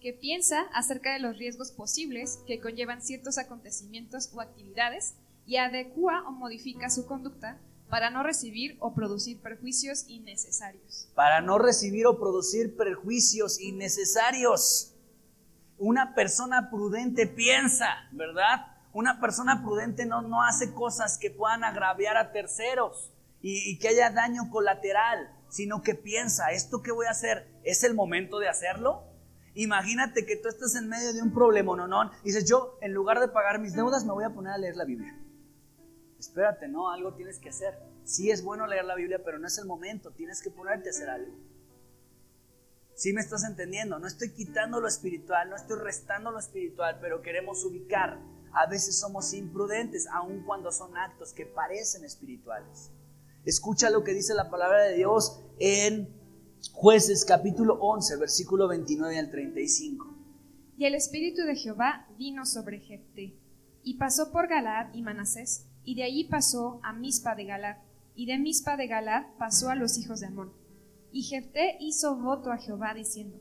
Que 0.00 0.12
piensa 0.12 0.62
acerca 0.72 1.12
de 1.12 1.18
los 1.18 1.36
riesgos 1.36 1.72
posibles 1.72 2.40
que 2.46 2.60
conllevan 2.60 3.02
ciertos 3.02 3.36
acontecimientos 3.38 4.30
o 4.32 4.40
actividades 4.40 5.14
y 5.46 5.56
adecua 5.56 6.24
o 6.26 6.32
modifica 6.32 6.88
su 6.88 7.06
conducta 7.06 7.58
para 7.90 8.08
no 8.08 8.22
recibir 8.22 8.76
o 8.80 8.94
producir 8.94 9.40
perjuicios 9.42 10.08
innecesarios. 10.08 11.10
Para 11.14 11.40
no 11.40 11.58
recibir 11.58 12.06
o 12.06 12.18
producir 12.18 12.76
perjuicios 12.76 13.60
innecesarios. 13.60 14.94
Una 15.76 16.14
persona 16.14 16.70
prudente 16.70 17.26
piensa, 17.26 17.88
¿verdad? 18.12 18.66
Una 18.92 19.20
persona 19.20 19.62
prudente 19.62 20.06
no, 20.06 20.22
no 20.22 20.42
hace 20.42 20.72
cosas 20.72 21.18
que 21.18 21.30
puedan 21.30 21.64
agraviar 21.64 22.16
a 22.16 22.32
terceros 22.32 23.12
y, 23.42 23.78
que 23.78 23.88
haya 23.88 24.10
daño 24.10 24.50
colateral, 24.50 25.34
sino 25.48 25.82
que 25.82 25.94
piensa, 25.94 26.52
¿esto 26.52 26.82
que 26.82 26.92
voy 26.92 27.06
a 27.06 27.10
hacer 27.10 27.48
es 27.64 27.84
el 27.84 27.94
momento 27.94 28.38
de 28.38 28.48
hacerlo? 28.48 29.09
Imagínate 29.54 30.24
que 30.26 30.36
tú 30.36 30.48
estás 30.48 30.76
en 30.76 30.88
medio 30.88 31.12
de 31.12 31.22
un 31.22 31.32
problema, 31.32 31.76
no, 31.76 31.88
no, 31.88 32.10
dices, 32.22 32.48
yo 32.48 32.78
en 32.80 32.92
lugar 32.92 33.18
de 33.18 33.28
pagar 33.28 33.58
mis 33.60 33.74
deudas 33.74 34.04
me 34.04 34.12
voy 34.12 34.24
a 34.24 34.30
poner 34.30 34.52
a 34.52 34.58
leer 34.58 34.76
la 34.76 34.84
Biblia. 34.84 35.18
Espérate, 36.18 36.68
no, 36.68 36.90
algo 36.90 37.14
tienes 37.14 37.38
que 37.38 37.48
hacer. 37.48 37.74
Sí 38.04 38.30
es 38.30 38.44
bueno 38.44 38.66
leer 38.66 38.84
la 38.84 38.94
Biblia, 38.94 39.22
pero 39.24 39.38
no 39.38 39.46
es 39.46 39.58
el 39.58 39.66
momento, 39.66 40.12
tienes 40.12 40.42
que 40.42 40.50
ponerte 40.50 40.88
a 40.88 40.90
hacer 40.90 41.08
algo. 41.08 41.32
Sí 42.94 43.12
me 43.12 43.22
estás 43.22 43.44
entendiendo, 43.44 43.98
no 43.98 44.06
estoy 44.06 44.32
quitando 44.32 44.80
lo 44.80 44.86
espiritual, 44.86 45.48
no 45.48 45.56
estoy 45.56 45.78
restando 45.78 46.30
lo 46.30 46.38
espiritual, 46.38 46.98
pero 47.00 47.22
queremos 47.22 47.64
ubicar. 47.64 48.20
A 48.52 48.66
veces 48.66 48.98
somos 49.00 49.32
imprudentes, 49.32 50.06
aun 50.08 50.44
cuando 50.44 50.70
son 50.70 50.96
actos 50.96 51.32
que 51.32 51.46
parecen 51.46 52.04
espirituales. 52.04 52.90
Escucha 53.44 53.88
lo 53.88 54.04
que 54.04 54.12
dice 54.12 54.34
la 54.34 54.50
palabra 54.50 54.82
de 54.82 54.96
Dios 54.96 55.40
en 55.58 56.19
Jueces 56.68 57.24
capítulo 57.24 57.78
11, 57.80 58.16
versículo 58.18 58.68
29 58.68 59.18
al 59.18 59.30
35. 59.30 60.14
Y 60.76 60.84
el 60.84 60.94
espíritu 60.94 61.42
de 61.42 61.56
Jehová 61.56 62.06
vino 62.18 62.44
sobre 62.44 62.80
Jefté, 62.80 63.34
y 63.82 63.94
pasó 63.94 64.30
por 64.30 64.46
Galad 64.46 64.92
y 64.92 65.00
Manasés, 65.00 65.66
y 65.84 65.94
de 65.94 66.02
allí 66.02 66.24
pasó 66.24 66.80
a 66.82 66.92
Mispa 66.92 67.34
de 67.34 67.46
Galad, 67.46 67.78
y 68.14 68.26
de 68.26 68.38
Mispa 68.38 68.76
de 68.76 68.88
Galad 68.88 69.24
pasó 69.38 69.70
a 69.70 69.74
los 69.74 69.96
hijos 69.96 70.20
de 70.20 70.26
Amón. 70.26 70.52
Y 71.12 71.22
Jefté 71.22 71.78
hizo 71.80 72.16
voto 72.16 72.52
a 72.52 72.58
Jehová 72.58 72.92
diciendo, 72.92 73.40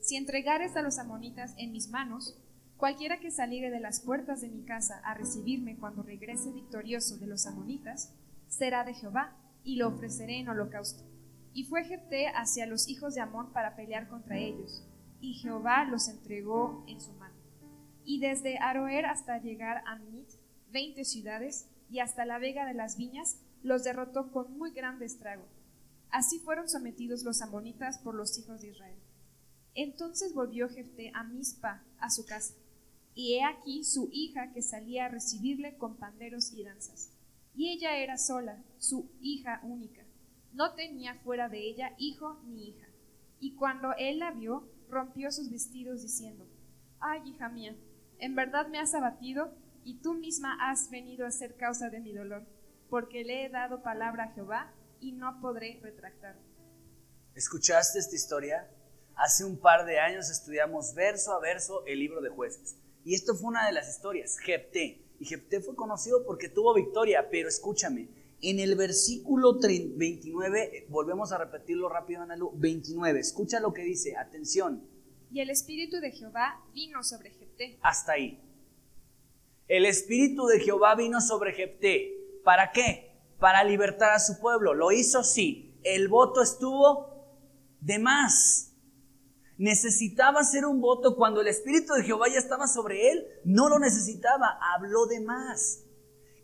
Si 0.00 0.16
entregares 0.16 0.74
a 0.74 0.82
los 0.82 0.98
amonitas 0.98 1.54
en 1.58 1.70
mis 1.70 1.88
manos, 1.88 2.36
cualquiera 2.76 3.20
que 3.20 3.30
saliere 3.30 3.70
de 3.70 3.80
las 3.80 4.00
puertas 4.00 4.40
de 4.40 4.48
mi 4.48 4.64
casa 4.64 5.00
a 5.04 5.14
recibirme 5.14 5.76
cuando 5.76 6.02
regrese 6.02 6.50
victorioso 6.50 7.16
de 7.18 7.28
los 7.28 7.46
amonitas, 7.46 8.12
será 8.48 8.82
de 8.82 8.94
Jehová, 8.94 9.36
y 9.62 9.76
lo 9.76 9.88
ofreceré 9.88 10.40
en 10.40 10.48
holocausto. 10.48 11.15
Y 11.56 11.64
fue 11.64 11.84
Jefté 11.84 12.28
hacia 12.28 12.66
los 12.66 12.86
hijos 12.86 13.14
de 13.14 13.22
Amón 13.22 13.50
para 13.54 13.76
pelear 13.76 14.08
contra 14.08 14.36
ellos, 14.36 14.86
y 15.22 15.32
Jehová 15.32 15.86
los 15.86 16.06
entregó 16.06 16.84
en 16.86 17.00
su 17.00 17.14
mano. 17.14 17.34
Y 18.04 18.20
desde 18.20 18.58
Aroer 18.58 19.06
hasta 19.06 19.38
llegar 19.38 19.82
a 19.86 19.96
Mit, 19.96 20.28
veinte 20.70 21.06
ciudades, 21.06 21.70
y 21.88 22.00
hasta 22.00 22.26
la 22.26 22.38
vega 22.38 22.66
de 22.66 22.74
las 22.74 22.98
viñas, 22.98 23.40
los 23.62 23.84
derrotó 23.84 24.30
con 24.32 24.58
muy 24.58 24.72
grande 24.72 25.06
estrago. 25.06 25.46
Así 26.10 26.40
fueron 26.40 26.68
sometidos 26.68 27.22
los 27.22 27.40
amonitas 27.40 28.00
por 28.00 28.14
los 28.14 28.38
hijos 28.38 28.60
de 28.60 28.72
Israel. 28.72 28.98
Entonces 29.74 30.34
volvió 30.34 30.68
Jefté 30.68 31.10
a 31.14 31.24
Mizpa, 31.24 31.82
a 31.98 32.10
su 32.10 32.26
casa, 32.26 32.52
y 33.14 33.36
he 33.36 33.44
aquí 33.44 33.82
su 33.82 34.10
hija 34.12 34.52
que 34.52 34.60
salía 34.60 35.06
a 35.06 35.08
recibirle 35.08 35.78
con 35.78 35.96
panderos 35.96 36.52
y 36.52 36.64
danzas 36.64 37.16
y 37.56 37.70
ella 37.70 37.96
era 37.96 38.18
sola, 38.18 38.62
su 38.78 39.10
hija 39.20 39.60
única. 39.64 40.05
No 40.56 40.72
tenía 40.72 41.14
fuera 41.16 41.50
de 41.50 41.58
ella 41.58 41.94
hijo 41.98 42.40
ni 42.46 42.70
hija. 42.70 42.86
Y 43.40 43.56
cuando 43.56 43.92
él 43.98 44.20
la 44.20 44.30
vio, 44.30 44.66
rompió 44.88 45.30
sus 45.30 45.50
vestidos 45.50 46.00
diciendo, 46.00 46.46
Ay, 46.98 47.20
hija 47.28 47.50
mía, 47.50 47.76
en 48.18 48.34
verdad 48.34 48.66
me 48.68 48.78
has 48.78 48.94
abatido 48.94 49.52
y 49.84 50.00
tú 50.00 50.14
misma 50.14 50.56
has 50.58 50.88
venido 50.88 51.26
a 51.26 51.30
ser 51.30 51.56
causa 51.56 51.90
de 51.90 52.00
mi 52.00 52.14
dolor, 52.14 52.46
porque 52.88 53.22
le 53.22 53.44
he 53.44 53.50
dado 53.50 53.82
palabra 53.82 54.24
a 54.24 54.32
Jehová 54.32 54.72
y 54.98 55.12
no 55.12 55.42
podré 55.42 55.78
retractarme. 55.82 56.40
¿Escuchaste 57.34 57.98
esta 57.98 58.16
historia? 58.16 58.66
Hace 59.14 59.44
un 59.44 59.58
par 59.58 59.84
de 59.84 59.98
años 60.00 60.30
estudiamos 60.30 60.94
verso 60.94 61.34
a 61.34 61.40
verso 61.40 61.84
el 61.84 61.98
libro 61.98 62.22
de 62.22 62.30
jueces. 62.30 62.78
Y 63.04 63.14
esto 63.14 63.34
fue 63.34 63.48
una 63.48 63.66
de 63.66 63.72
las 63.72 63.90
historias, 63.90 64.38
Jepté. 64.38 65.04
Y 65.20 65.26
Jefté 65.26 65.60
fue 65.60 65.76
conocido 65.76 66.24
porque 66.24 66.48
tuvo 66.48 66.72
victoria, 66.72 67.28
pero 67.30 67.46
escúchame, 67.46 68.08
en 68.42 68.60
el 68.60 68.76
versículo 68.76 69.58
29, 69.58 70.86
volvemos 70.88 71.32
a 71.32 71.38
repetirlo 71.38 71.88
rápido, 71.88 72.22
Analu, 72.22 72.52
29, 72.54 73.20
escucha 73.20 73.60
lo 73.60 73.72
que 73.72 73.82
dice, 73.82 74.16
atención. 74.16 74.86
Y 75.30 75.40
el 75.40 75.50
Espíritu 75.50 75.98
de 76.00 76.12
Jehová 76.12 76.62
vino 76.74 77.02
sobre 77.02 77.30
Jefté. 77.30 77.78
Hasta 77.82 78.12
ahí. 78.12 78.40
El 79.68 79.84
Espíritu 79.86 80.46
de 80.46 80.60
Jehová 80.60 80.94
vino 80.94 81.20
sobre 81.20 81.52
Jefté. 81.52 82.14
¿Para 82.44 82.70
qué? 82.70 83.18
Para 83.38 83.64
libertar 83.64 84.12
a 84.12 84.20
su 84.20 84.38
pueblo. 84.38 84.74
Lo 84.74 84.92
hizo, 84.92 85.24
sí. 85.24 85.78
El 85.82 86.08
voto 86.08 86.42
estuvo 86.42 87.16
de 87.80 87.98
más. 87.98 88.74
Necesitaba 89.58 90.40
hacer 90.40 90.66
un 90.66 90.80
voto 90.80 91.16
cuando 91.16 91.40
el 91.40 91.48
Espíritu 91.48 91.94
de 91.94 92.04
Jehová 92.04 92.28
ya 92.28 92.38
estaba 92.38 92.68
sobre 92.68 93.10
él. 93.10 93.26
No 93.44 93.68
lo 93.68 93.78
necesitaba, 93.78 94.58
habló 94.74 95.06
de 95.06 95.20
más. 95.20 95.84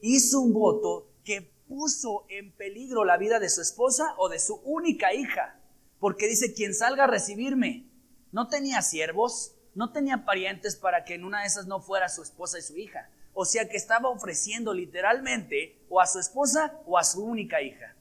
Hizo 0.00 0.40
un 0.40 0.52
voto 0.52 1.12
que 1.22 1.52
puso 1.72 2.26
en 2.28 2.52
peligro 2.52 3.06
la 3.06 3.16
vida 3.16 3.40
de 3.40 3.48
su 3.48 3.62
esposa 3.62 4.14
o 4.18 4.28
de 4.28 4.38
su 4.38 4.56
única 4.56 5.14
hija. 5.14 5.58
Porque 5.98 6.28
dice, 6.28 6.52
quien 6.52 6.74
salga 6.74 7.04
a 7.04 7.06
recibirme, 7.06 7.86
no 8.30 8.48
tenía 8.48 8.82
siervos, 8.82 9.54
no 9.74 9.90
tenía 9.90 10.26
parientes 10.26 10.76
para 10.76 11.04
que 11.04 11.14
en 11.14 11.24
una 11.24 11.40
de 11.40 11.46
esas 11.46 11.66
no 11.66 11.80
fuera 11.80 12.10
su 12.10 12.22
esposa 12.22 12.58
y 12.58 12.62
su 12.62 12.76
hija. 12.76 13.08
O 13.32 13.46
sea 13.46 13.70
que 13.70 13.78
estaba 13.78 14.10
ofreciendo 14.10 14.74
literalmente 14.74 15.82
o 15.88 15.98
a 15.98 16.06
su 16.06 16.18
esposa 16.18 16.78
o 16.84 16.98
a 16.98 17.04
su 17.04 17.24
única 17.24 17.62
hija. 17.62 17.96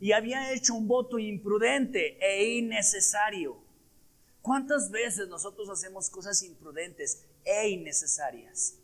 Y 0.00 0.10
había 0.10 0.52
hecho 0.52 0.74
un 0.74 0.88
voto 0.88 1.20
imprudente 1.20 2.18
e 2.20 2.56
innecesario. 2.56 3.62
¿Cuántas 4.42 4.90
veces 4.90 5.28
nosotros 5.28 5.68
hacemos 5.68 6.10
cosas 6.10 6.42
imprudentes 6.42 7.24
e 7.44 7.68
innecesarias? 7.68 8.79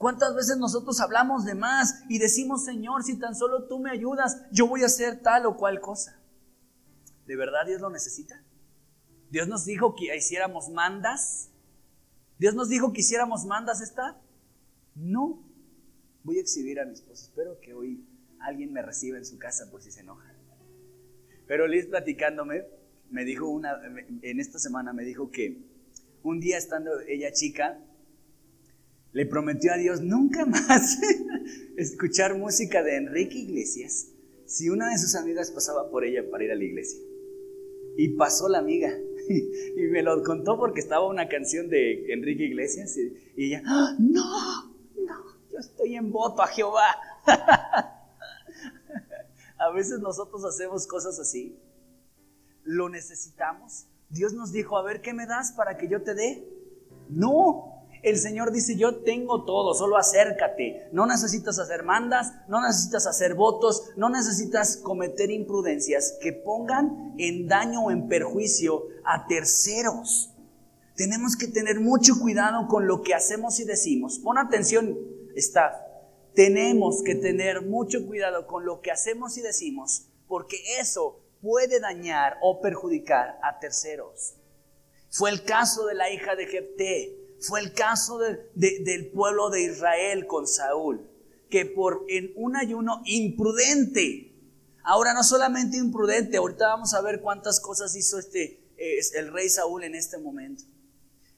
¿Cuántas 0.00 0.34
veces 0.34 0.56
nosotros 0.56 0.98
hablamos 1.02 1.44
de 1.44 1.54
más 1.54 2.04
y 2.08 2.18
decimos, 2.18 2.64
Señor, 2.64 3.02
si 3.02 3.18
tan 3.18 3.34
solo 3.34 3.64
tú 3.64 3.78
me 3.78 3.90
ayudas, 3.90 4.46
yo 4.50 4.66
voy 4.66 4.82
a 4.82 4.86
hacer 4.86 5.20
tal 5.20 5.44
o 5.44 5.58
cual 5.58 5.78
cosa? 5.78 6.18
¿De 7.26 7.36
verdad 7.36 7.66
Dios 7.66 7.82
lo 7.82 7.90
necesita? 7.90 8.42
¿Dios 9.28 9.46
nos 9.46 9.66
dijo 9.66 9.94
que 9.94 10.16
hiciéramos 10.16 10.70
mandas? 10.70 11.50
¿Dios 12.38 12.54
nos 12.54 12.70
dijo 12.70 12.94
que 12.94 13.02
hiciéramos 13.02 13.44
mandas 13.44 13.82
estar? 13.82 14.18
No. 14.94 15.46
Voy 16.24 16.38
a 16.38 16.40
exhibir 16.40 16.80
a 16.80 16.86
mi 16.86 16.94
esposa. 16.94 17.26
Espero 17.26 17.60
que 17.60 17.74
hoy 17.74 18.02
alguien 18.38 18.72
me 18.72 18.80
reciba 18.80 19.18
en 19.18 19.26
su 19.26 19.38
casa 19.38 19.70
por 19.70 19.82
si 19.82 19.90
se 19.90 20.00
enoja. 20.00 20.34
Pero 21.46 21.66
Liz 21.66 21.84
platicándome, 21.88 22.64
me 23.10 23.26
dijo 23.26 23.50
una, 23.50 23.78
en 24.22 24.40
esta 24.40 24.58
semana 24.58 24.94
me 24.94 25.04
dijo 25.04 25.30
que 25.30 25.62
un 26.22 26.40
día 26.40 26.56
estando 26.56 27.00
ella 27.00 27.34
chica, 27.34 27.78
le 29.12 29.26
prometió 29.26 29.72
a 29.72 29.76
Dios 29.76 30.00
nunca 30.00 30.46
más 30.46 30.98
escuchar 31.76 32.36
música 32.36 32.82
de 32.82 32.96
Enrique 32.96 33.38
Iglesias 33.38 34.08
si 34.50 34.68
una 34.68 34.90
de 34.90 34.98
sus 34.98 35.14
amigas 35.14 35.52
pasaba 35.52 35.90
por 35.90 36.04
ella 36.04 36.28
para 36.28 36.42
ir 36.42 36.50
a 36.50 36.56
la 36.56 36.64
iglesia. 36.64 37.00
Y 37.96 38.16
pasó 38.16 38.48
la 38.48 38.58
amiga 38.58 38.92
y 39.28 39.82
me 39.92 40.02
lo 40.02 40.24
contó 40.24 40.58
porque 40.58 40.80
estaba 40.80 41.06
una 41.06 41.28
canción 41.28 41.68
de 41.68 42.12
Enrique 42.12 42.46
Iglesias 42.46 42.96
y, 42.96 43.44
ella, 43.44 43.62
¡Ah, 43.64 43.94
no, 44.00 44.74
no, 44.96 45.24
yo 45.52 45.58
estoy 45.58 45.94
en 45.94 46.10
voto 46.10 46.42
a 46.42 46.48
Jehová. 46.48 46.96
a 49.56 49.70
veces 49.70 50.00
nosotros 50.00 50.44
hacemos 50.44 50.84
cosas 50.88 51.20
así. 51.20 51.56
¿Lo 52.64 52.88
necesitamos? 52.88 53.86
Dios 54.08 54.32
nos 54.32 54.50
dijo, 54.50 54.76
a 54.78 54.82
ver, 54.82 55.00
¿qué 55.00 55.14
me 55.14 55.26
das 55.26 55.52
para 55.52 55.76
que 55.76 55.86
yo 55.86 56.02
te 56.02 56.14
dé? 56.14 56.44
No, 57.08 57.69
el 58.02 58.18
Señor 58.18 58.50
dice, 58.52 58.76
yo 58.76 59.02
tengo 59.02 59.44
todo, 59.44 59.74
solo 59.74 59.96
acércate. 59.96 60.88
No 60.92 61.06
necesitas 61.06 61.58
hacer 61.58 61.82
mandas, 61.82 62.32
no 62.48 62.62
necesitas 62.62 63.06
hacer 63.06 63.34
votos, 63.34 63.90
no 63.96 64.08
necesitas 64.08 64.76
cometer 64.78 65.30
imprudencias 65.30 66.16
que 66.20 66.32
pongan 66.32 67.14
en 67.18 67.46
daño 67.46 67.84
o 67.84 67.90
en 67.90 68.08
perjuicio 68.08 68.84
a 69.04 69.26
terceros. 69.26 70.30
Tenemos 70.94 71.36
que 71.36 71.48
tener 71.48 71.80
mucho 71.80 72.18
cuidado 72.20 72.68
con 72.68 72.86
lo 72.86 73.02
que 73.02 73.14
hacemos 73.14 73.60
y 73.60 73.64
decimos. 73.64 74.18
Pon 74.18 74.38
atención, 74.38 74.98
staff. 75.36 75.74
Tenemos 76.34 77.02
que 77.02 77.14
tener 77.14 77.62
mucho 77.62 78.06
cuidado 78.06 78.46
con 78.46 78.64
lo 78.64 78.80
que 78.80 78.90
hacemos 78.90 79.36
y 79.36 79.42
decimos, 79.42 80.06
porque 80.26 80.56
eso 80.78 81.20
puede 81.42 81.80
dañar 81.80 82.36
o 82.42 82.60
perjudicar 82.60 83.38
a 83.42 83.58
terceros. 83.58 84.36
Fue 85.10 85.30
el 85.30 85.42
caso 85.44 85.86
de 85.86 85.94
la 85.94 86.10
hija 86.10 86.36
de 86.36 86.46
Jepté 86.46 87.19
fue 87.40 87.60
el 87.60 87.72
caso 87.72 88.18
del 88.18 89.10
pueblo 89.12 89.50
de 89.50 89.62
Israel 89.62 90.26
con 90.26 90.46
Saúl, 90.46 91.08
que 91.48 91.66
por 91.66 92.06
un 92.36 92.56
ayuno 92.56 93.02
imprudente, 93.06 94.34
ahora 94.84 95.14
no 95.14 95.24
solamente 95.24 95.76
imprudente, 95.76 96.36
ahorita 96.36 96.68
vamos 96.68 96.94
a 96.94 97.00
ver 97.00 97.20
cuántas 97.20 97.60
cosas 97.60 97.94
hizo 97.96 98.18
este, 98.18 98.60
el 99.14 99.32
rey 99.32 99.48
Saúl 99.48 99.84
en 99.84 99.94
este 99.94 100.18
momento. 100.18 100.64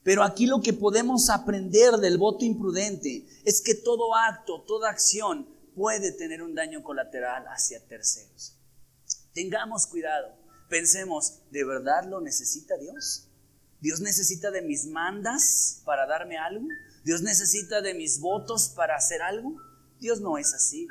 Pero 0.03 0.25
aquí 0.25 0.47
lo 0.47 0.61
que 0.61 0.73
podemos 0.73 1.31
aprender 1.31 1.93
del 1.99 2.19
voto 2.19 2.45
imprudente 2.45 3.25
es 3.45 3.61
que 3.61 3.75
todo 3.75 4.17
acto, 4.17 4.63
toda 4.63 4.91
acción 4.91 5.47
puede 5.77 6.13
tener 6.13 6.43
un 6.43 6.55
daño 6.55 6.83
colateral 6.83 7.45
hacia 7.47 7.87
terceros. 7.87 8.59
Tengamos 9.33 9.87
cuidado, 9.87 10.35
pensemos, 10.69 11.41
¿de 11.51 11.65
verdad 11.65 12.05
lo 12.09 12.21
necesita 12.21 12.77
Dios? 12.77 13.29
Dios 13.83 14.01
necesita 14.01 14.53
de 14.53 14.63
mis 14.63 14.87
mandas 14.87 15.83
para 15.85 16.07
darme 16.07 16.39
algo. 16.39 16.69
Dios 17.05 17.21
necesita 17.21 17.83
de 17.83 17.95
mis 17.95 18.21
votos 18.21 18.69
para 18.69 18.95
hacer 18.95 19.21
algo. 19.23 19.57
Dios 20.01 20.21
no 20.21 20.39
es 20.39 20.55
así. 20.55 20.87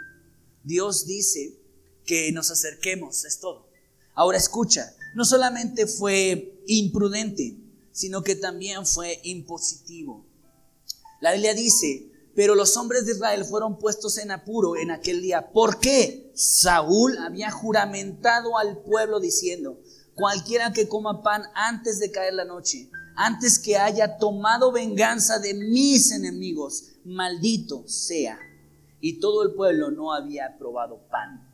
Dios 0.65 1.07
dice 1.07 1.57
que 2.05 2.33
nos 2.33 2.51
acerquemos, 2.51 3.23
es 3.23 3.39
todo. 3.39 3.69
Ahora 4.13 4.37
escucha, 4.37 4.93
no 5.15 5.23
solamente 5.23 5.87
fue 5.87 6.61
imprudente, 6.67 7.55
sino 7.93 8.23
que 8.23 8.35
también 8.35 8.85
fue 8.85 9.21
impositivo. 9.23 10.25
La 11.21 11.31
Biblia 11.31 11.53
dice, 11.53 12.11
pero 12.35 12.55
los 12.55 12.75
hombres 12.75 13.05
de 13.05 13.13
Israel 13.13 13.45
fueron 13.45 13.79
puestos 13.79 14.17
en 14.17 14.31
apuro 14.31 14.75
en 14.75 14.91
aquel 14.91 15.21
día. 15.21 15.53
¿Por 15.53 15.79
qué? 15.79 16.29
Saúl 16.35 17.17
había 17.19 17.51
juramentado 17.51 18.57
al 18.57 18.81
pueblo 18.83 19.21
diciendo, 19.21 19.79
cualquiera 20.15 20.73
que 20.73 20.87
coma 20.87 21.21
pan 21.23 21.43
antes 21.55 21.99
de 21.99 22.11
caer 22.11 22.33
la 22.33 22.45
noche, 22.45 22.89
antes 23.15 23.59
que 23.59 23.77
haya 23.77 24.17
tomado 24.17 24.71
venganza 24.71 25.39
de 25.39 25.53
mis 25.53 26.11
enemigos, 26.11 26.93
maldito 27.03 27.87
sea. 27.87 28.39
Y 28.99 29.19
todo 29.19 29.43
el 29.43 29.53
pueblo 29.53 29.91
no 29.91 30.13
había 30.13 30.57
probado 30.57 30.99
pan. 31.09 31.47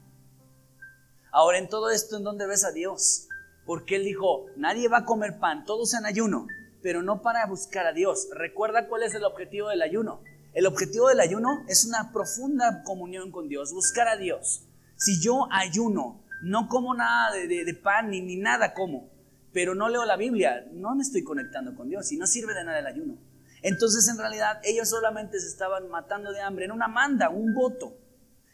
Ahora 1.32 1.58
en 1.58 1.70
todo 1.70 1.90
esto, 1.90 2.18
¿en 2.18 2.24
dónde 2.24 2.48
ves 2.48 2.66
a 2.66 2.72
Dios? 2.72 3.28
Porque 3.66 3.96
Él 3.98 4.04
dijo, 4.04 4.46
nadie 4.56 4.88
va 4.88 5.00
a 5.00 5.06
comer 5.06 5.40
pan, 5.40 5.66
todos 5.66 5.94
en 5.94 6.06
ayuno, 6.06 6.48
pero 6.82 7.02
no 7.04 7.22
para 7.22 7.46
buscar 7.46 7.86
a 7.86 7.94
Dios. 7.94 8.28
Recuerda 8.34 8.88
cuál 8.88 9.04
es 9.04 9.14
el 9.14 9.24
objetivo 9.24 9.70
del 9.70 9.82
ayuno. 9.82 10.22
El 10.54 10.66
objetivo 10.66 11.10
del 11.10 11.20
ayuno 11.20 11.64
es 11.68 11.86
una 11.86 12.12
profunda 12.12 12.84
comunión 12.84 13.32
con 13.32 13.48
Dios, 13.48 13.74
buscar 13.74 14.08
a 14.08 14.18
Dios. 14.18 14.64
Si 14.96 15.22
yo 15.22 15.48
ayuno 15.52 16.24
no 16.44 16.68
como 16.68 16.94
nada 16.94 17.34
de, 17.34 17.74
pan 17.74 18.10
ni, 18.10 18.22
ni 18.22 18.36
nada 18.36 18.74
como, 18.74 19.10
pero 19.54 19.76
no 19.76 19.90
leo 19.90 20.06
la 20.06 20.18
Biblia, 20.18 20.68
no 20.74 20.96
me 20.96 21.02
estoy 21.02 21.24
conectando 21.24 21.76
con 21.76 21.90
Dios 21.90 22.12
y 22.12 22.18
no 22.18 22.28
sirve 22.28 22.54
de 22.54 22.64
nada 22.64 22.80
el 22.80 22.88
ayuno. 22.88 23.18
Entonces 23.62 24.08
en 24.08 24.18
realidad 24.18 24.60
ellos 24.64 24.90
solamente 24.90 25.40
se 25.40 25.48
estaban 25.48 25.90
matando 25.90 26.32
de 26.32 26.42
hambre 26.42 26.66
en 26.66 26.72
una 26.72 26.88
manda, 26.88 27.30
un 27.30 27.54
voto. 27.54 27.98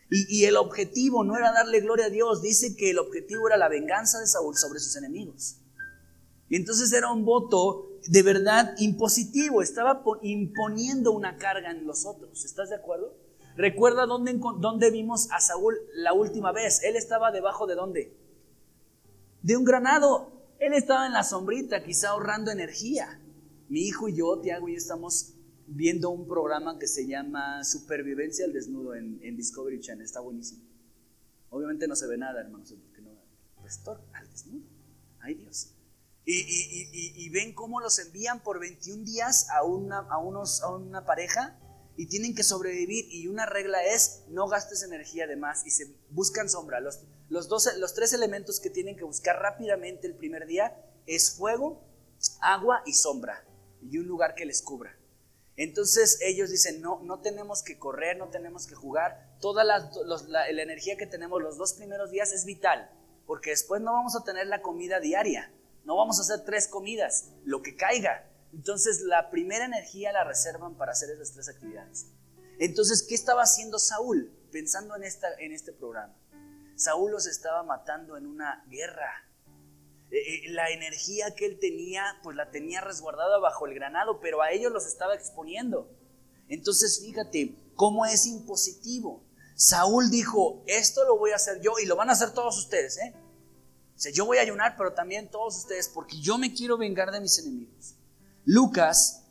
Y, 0.10 0.42
y, 0.42 0.46
el 0.46 0.58
objetivo 0.58 1.24
no 1.24 1.36
era 1.36 1.52
darle 1.52 1.80
gloria 1.80 2.06
a 2.06 2.10
Dios, 2.10 2.42
dice 2.42 2.76
que 2.76 2.92
el 2.92 3.00
objetivo 3.00 3.48
era 3.48 3.58
la 3.58 3.68
venganza 3.68 4.20
de 4.20 4.28
Saúl 4.28 4.56
sobre 4.56 4.80
sus 4.80 4.96
enemigos. 4.96 5.58
Y 6.50 6.56
entonces 6.56 6.94
era 6.94 7.12
un 7.12 7.26
voto 7.26 7.90
de 8.08 8.22
verdad 8.22 8.76
impositivo, 8.78 9.62
estaba 9.62 10.04
imponiendo 10.22 11.12
una 11.12 11.38
carga 11.38 11.72
en 11.72 11.88
los 11.88 12.06
otros. 12.06 12.46
¿Estás 12.46 12.70
de 12.70 12.76
acuerdo? 12.76 13.23
Recuerda 13.56 14.06
dónde, 14.06 14.92
vimos 14.92 15.30
a 15.32 15.40
Saúl 15.40 15.78
la 15.94 16.14
última 16.14 16.52
vez. 16.52 16.82
Él 16.84 16.96
estaba 16.96 17.32
debajo 17.32 17.68
de 17.68 17.76
dónde? 17.76 18.18
De 19.42 19.56
un 19.56 19.64
granado. 19.64 20.32
Él 20.60 20.74
estaba 20.74 21.06
en 21.06 21.14
la 21.14 21.24
sombrita, 21.24 21.84
quizá 21.84 22.10
ahorrando 22.10 22.52
energía. 22.52 23.20
Mi 23.70 23.82
hijo 23.82 24.08
y 24.08 24.16
yo, 24.16 24.40
Tiago 24.40 24.70
y 24.70 24.74
yo, 24.74 24.78
estamos 24.78 25.34
viendo 25.68 26.10
un 26.10 26.28
programa 26.28 26.80
que 26.80 26.88
se 26.88 27.08
llama 27.08 27.64
Supervivencia 27.64 28.46
al 28.46 28.54
Desnudo 28.54 28.96
en, 28.96 29.36
Discovery 29.36 29.80
Channel. 29.80 30.06
Está 30.06 30.20
buenísimo. 30.20 30.64
Obviamente 31.50 31.88
no 31.88 31.96
se 31.96 32.08
ve 32.08 32.18
nada, 32.18 32.42
hermanos, 32.42 32.74
porque 32.82 33.02
no. 33.02 33.12
Pastor, 33.62 34.02
al 34.14 34.30
desnudo. 34.30 34.66
Ay 35.20 35.36
Dios. 35.36 35.74
Y, 36.26 37.30
ven 37.30 37.54
cómo 37.54 37.82
los 37.82 38.00
envían 38.00 38.42
por 38.42 38.60
21 38.60 39.04
días 39.04 39.50
a 39.50 39.64
una, 39.64 40.00
a 40.00 40.18
unos, 40.18 40.62
a 40.62 40.74
una 40.74 41.06
pareja 41.06 41.60
y 41.96 42.08
tienen 42.08 42.36
que 42.36 42.44
sobrevivir 42.44 43.06
y 43.12 43.28
una 43.28 43.46
regla 43.46 43.84
es 43.84 44.24
no 44.30 44.48
gastes 44.48 44.84
energía 44.84 45.28
de 45.28 45.36
más 45.36 45.66
y 45.66 45.72
se 45.72 45.96
buscan 46.10 46.50
sombra. 46.50 46.80
Los, 46.80 47.02
los, 47.30 47.48
los 47.78 47.94
tres 47.94 48.14
elementos 48.14 48.60
que 48.60 48.70
tienen 48.70 48.96
que 48.96 49.04
buscar 49.04 49.38
rápidamente 49.38 50.08
el 50.08 50.16
primer 50.16 50.48
día 50.48 50.76
es 51.06 51.36
fuego, 51.36 51.84
agua 52.42 52.82
y 52.86 52.94
sombra 52.94 53.46
y 53.82 53.98
un 53.98 54.08
lugar 54.08 54.36
que 54.36 54.46
les 54.46 54.62
cubra. 54.62 54.98
Entonces 55.56 56.18
ellos 56.22 56.50
dicen, 56.50 56.82
no, 56.82 57.00
no 57.04 57.20
tenemos 57.20 57.62
que 57.62 57.78
correr, 57.78 58.18
no 58.18 58.30
tenemos 58.30 58.66
que 58.66 58.74
jugar. 58.74 59.38
Toda 59.40 59.64
la, 59.64 59.92
la 60.08 60.64
energía 60.64 60.98
que 60.98 61.06
tenemos 61.06 61.42
los 61.42 61.58
dos 61.58 61.74
primeros 61.74 62.10
días 62.10 62.32
es 62.32 62.46
vital, 62.46 62.90
porque 63.28 63.52
después 63.52 63.82
no 63.82 63.94
vamos 63.94 64.16
a 64.16 64.24
tener 64.24 64.48
la 64.48 64.62
comida 64.62 65.00
diaria, 65.00 65.54
no 65.86 65.96
vamos 65.96 66.18
a 66.18 66.22
hacer 66.24 66.44
tres 66.44 66.68
comidas, 66.68 67.30
lo 67.44 67.62
que 67.62 67.76
caiga. 67.76 68.28
Entonces 68.54 69.02
la 69.02 69.30
primera 69.30 69.66
energía 69.66 70.12
la 70.12 70.24
reservan 70.24 70.76
para 70.76 70.92
hacer 70.92 71.10
esas 71.10 71.34
tres 71.34 71.50
actividades. 71.50 72.08
Entonces, 72.60 73.04
¿qué 73.04 73.16
estaba 73.16 73.42
haciendo 73.42 73.80
Saúl 73.80 74.32
pensando 74.52 74.96
en, 74.96 75.04
esta, 75.04 75.28
en 75.40 75.52
este 75.52 75.74
programa? 75.74 76.16
Saúl 76.76 77.12
los 77.12 77.26
estaba 77.26 77.64
matando 77.64 78.16
en 78.16 78.28
una 78.28 78.64
guerra. 78.70 79.12
Eh, 80.12 80.18
eh, 80.18 80.52
la 80.52 80.70
energía 80.70 81.34
que 81.36 81.46
él 81.46 81.60
tenía, 81.60 82.20
pues 82.22 82.36
la 82.36 82.52
tenía 82.52 82.82
resguardada 82.82 83.40
bajo 83.40 83.66
el 83.66 83.74
granado, 83.74 84.20
pero 84.20 84.42
a 84.42 84.52
ellos 84.52 84.72
los 84.72 84.86
estaba 84.86 85.16
exponiendo. 85.16 85.90
Entonces, 86.48 87.02
fíjate 87.02 87.56
cómo 87.76 88.06
es 88.06 88.28
impositivo. 88.28 89.24
Saúl 89.56 90.12
dijo, 90.12 90.64
esto 90.68 91.04
lo 91.06 91.18
voy 91.18 91.32
a 91.32 91.36
hacer 91.38 91.60
yo 91.62 91.74
y 91.82 91.86
lo 91.86 91.96
van 91.96 92.10
a 92.10 92.14
hacer 92.14 92.32
todos 92.32 92.58
ustedes, 92.58 92.98
¿eh? 92.98 93.16
O 93.96 94.10
yo 94.10 94.26
voy 94.26 94.38
a 94.38 94.42
ayunar, 94.42 94.76
pero 94.78 94.94
también 94.94 95.30
todos 95.30 95.58
ustedes, 95.58 95.88
porque 95.88 96.20
yo 96.20 96.38
me 96.38 96.54
quiero 96.54 96.78
vengar 96.78 97.12
de 97.12 97.22
mis 97.22 97.40
enemigos. 97.40 97.96
Lucas 98.46 99.24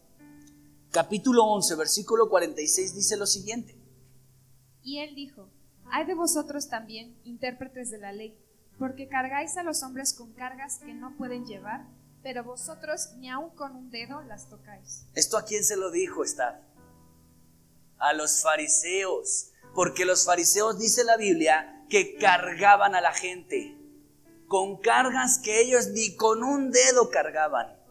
capítulo 0.90 1.44
11, 1.44 1.74
versículo 1.74 2.30
46 2.30 2.94
dice 2.94 3.18
lo 3.18 3.26
siguiente. 3.26 3.76
Y 4.82 5.00
él 5.00 5.14
dijo, 5.14 5.50
hay 5.90 6.06
de 6.06 6.14
vosotros 6.14 6.70
también, 6.70 7.14
intérpretes 7.22 7.90
de 7.90 7.98
la 7.98 8.12
ley, 8.12 8.38
porque 8.78 9.08
cargáis 9.08 9.58
a 9.58 9.62
los 9.64 9.82
hombres 9.82 10.14
con 10.14 10.32
cargas 10.32 10.78
que 10.78 10.94
no 10.94 11.14
pueden 11.18 11.44
llevar, 11.44 11.86
pero 12.22 12.42
vosotros 12.42 13.10
ni 13.18 13.28
aun 13.28 13.50
con 13.50 13.76
un 13.76 13.90
dedo 13.90 14.22
las 14.22 14.48
tocáis. 14.48 15.04
¿Esto 15.14 15.36
a 15.36 15.44
quién 15.44 15.62
se 15.62 15.76
lo 15.76 15.90
dijo, 15.90 16.24
está? 16.24 16.66
A 17.98 18.14
los 18.14 18.40
fariseos, 18.40 19.50
porque 19.74 20.06
los 20.06 20.24
fariseos, 20.24 20.78
dice 20.78 21.04
la 21.04 21.18
Biblia, 21.18 21.84
que 21.90 22.16
cargaban 22.16 22.94
a 22.94 23.02
la 23.02 23.12
gente 23.12 23.76
con 24.48 24.80
cargas 24.80 25.38
que 25.38 25.60
ellos 25.60 25.88
ni 25.88 26.16
con 26.16 26.42
un 26.42 26.70
dedo 26.70 27.10
cargaban. 27.10 27.81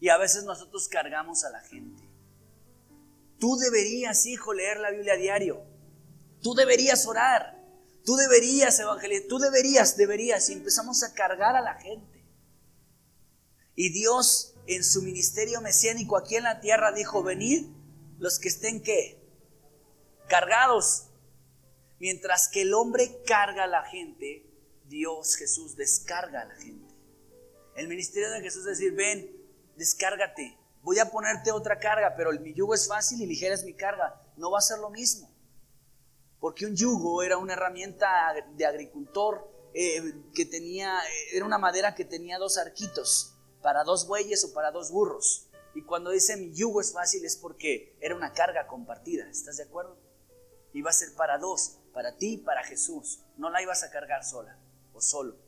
Y 0.00 0.08
a 0.08 0.16
veces 0.16 0.44
nosotros 0.44 0.88
cargamos 0.88 1.44
a 1.44 1.50
la 1.50 1.60
gente. 1.60 2.08
Tú 3.38 3.56
deberías, 3.56 4.26
hijo, 4.26 4.52
leer 4.52 4.78
la 4.78 4.90
Biblia 4.90 5.14
a 5.14 5.16
diario. 5.16 5.62
Tú 6.42 6.54
deberías 6.54 7.06
orar. 7.06 7.58
Tú 8.04 8.16
deberías 8.16 8.78
evangelizar. 8.78 9.28
Tú 9.28 9.38
deberías, 9.38 9.96
deberías. 9.96 10.48
Y 10.50 10.54
empezamos 10.54 11.02
a 11.02 11.14
cargar 11.14 11.56
a 11.56 11.60
la 11.60 11.74
gente. 11.74 12.24
Y 13.74 13.90
Dios 13.90 14.54
en 14.66 14.84
su 14.84 15.02
ministerio 15.02 15.60
mesiánico 15.60 16.16
aquí 16.16 16.36
en 16.36 16.44
la 16.44 16.60
tierra 16.60 16.92
dijo, 16.92 17.22
venid 17.22 17.66
los 18.18 18.38
que 18.38 18.48
estén 18.48 18.82
qué? 18.82 19.18
Cargados. 20.28 21.04
Mientras 22.00 22.48
que 22.48 22.62
el 22.62 22.74
hombre 22.74 23.22
carga 23.24 23.64
a 23.64 23.68
la 23.68 23.84
gente, 23.84 24.44
Dios 24.86 25.36
Jesús 25.36 25.76
descarga 25.76 26.42
a 26.42 26.44
la 26.46 26.54
gente. 26.56 26.94
El 27.76 27.88
ministerio 27.88 28.30
de 28.30 28.40
Jesús 28.40 28.66
es 28.66 28.78
decir, 28.78 28.92
ven, 28.94 29.37
descárgate, 29.78 30.58
voy 30.82 30.98
a 30.98 31.10
ponerte 31.10 31.52
otra 31.52 31.78
carga, 31.78 32.14
pero 32.16 32.32
mi 32.32 32.52
yugo 32.52 32.74
es 32.74 32.88
fácil 32.88 33.22
y 33.22 33.26
ligera 33.26 33.54
es 33.54 33.64
mi 33.64 33.74
carga. 33.74 34.20
No 34.36 34.50
va 34.50 34.58
a 34.58 34.62
ser 34.62 34.78
lo 34.78 34.90
mismo. 34.90 35.30
Porque 36.40 36.66
un 36.66 36.76
yugo 36.76 37.22
era 37.22 37.38
una 37.38 37.54
herramienta 37.54 38.34
de 38.54 38.66
agricultor 38.66 39.50
eh, 39.74 40.14
que 40.34 40.44
tenía, 40.44 40.98
era 41.32 41.44
una 41.44 41.58
madera 41.58 41.94
que 41.94 42.04
tenía 42.04 42.38
dos 42.38 42.58
arquitos, 42.58 43.34
para 43.62 43.84
dos 43.84 44.06
bueyes 44.06 44.44
o 44.44 44.52
para 44.52 44.70
dos 44.70 44.90
burros. 44.90 45.48
Y 45.74 45.82
cuando 45.82 46.10
dice 46.10 46.36
mi 46.36 46.52
yugo 46.52 46.80
es 46.80 46.92
fácil 46.92 47.24
es 47.24 47.36
porque 47.36 47.96
era 48.00 48.14
una 48.14 48.32
carga 48.32 48.66
compartida, 48.66 49.28
¿estás 49.30 49.56
de 49.56 49.64
acuerdo? 49.64 49.96
Iba 50.72 50.90
a 50.90 50.92
ser 50.92 51.14
para 51.14 51.38
dos, 51.38 51.78
para 51.92 52.16
ti 52.16 52.34
y 52.34 52.38
para 52.38 52.64
Jesús. 52.64 53.20
No 53.36 53.50
la 53.50 53.62
ibas 53.62 53.82
a 53.82 53.90
cargar 53.90 54.24
sola 54.24 54.58
o 54.92 55.00
solo. 55.00 55.47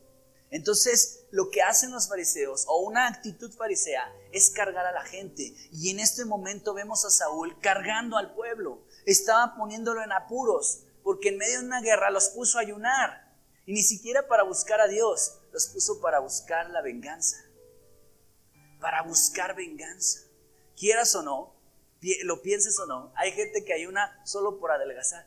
Entonces, 0.51 1.27
lo 1.31 1.51
que 1.51 1.63
hacen 1.63 1.93
los 1.93 2.09
fariseos 2.09 2.65
o 2.67 2.81
una 2.81 3.07
actitud 3.07 3.53
farisea 3.53 4.13
es 4.33 4.51
cargar 4.51 4.85
a 4.85 4.93
la 4.93 5.05
gente. 5.05 5.55
Y 5.73 5.91
en 5.91 6.01
este 6.01 6.25
momento 6.25 6.75
vemos 6.75 7.05
a 7.05 7.11
Saúl 7.11 7.59
cargando 7.61 8.17
al 8.17 8.35
pueblo. 8.35 8.83
Estaba 9.07 9.55
poniéndolo 9.57 10.03
en 10.03 10.13
apuros, 10.13 10.85
porque 11.05 11.29
en 11.29 11.39
medio 11.39 11.61
de 11.61 11.67
una 11.67 11.81
guerra 11.81 12.11
los 12.11 12.31
puso 12.31 12.59
a 12.59 12.63
ayunar. 12.63 13.33
Y 13.65 13.73
ni 13.73 13.83
siquiera 13.83 14.27
para 14.27 14.43
buscar 14.43 14.81
a 14.81 14.89
Dios, 14.89 15.39
los 15.53 15.69
puso 15.69 16.01
para 16.01 16.19
buscar 16.19 16.69
la 16.71 16.83
venganza. 16.83 17.37
Para 18.81 19.03
buscar 19.03 19.55
venganza. 19.55 20.21
Quieras 20.77 21.15
o 21.15 21.23
no, 21.23 21.55
lo 22.25 22.43
pienses 22.43 22.79
o 22.81 22.87
no, 22.87 23.13
hay 23.15 23.33
gente 23.33 23.65
que 23.65 23.75
ayuna 23.75 24.21
solo 24.25 24.59
por 24.59 24.73
adelgazar. 24.73 25.27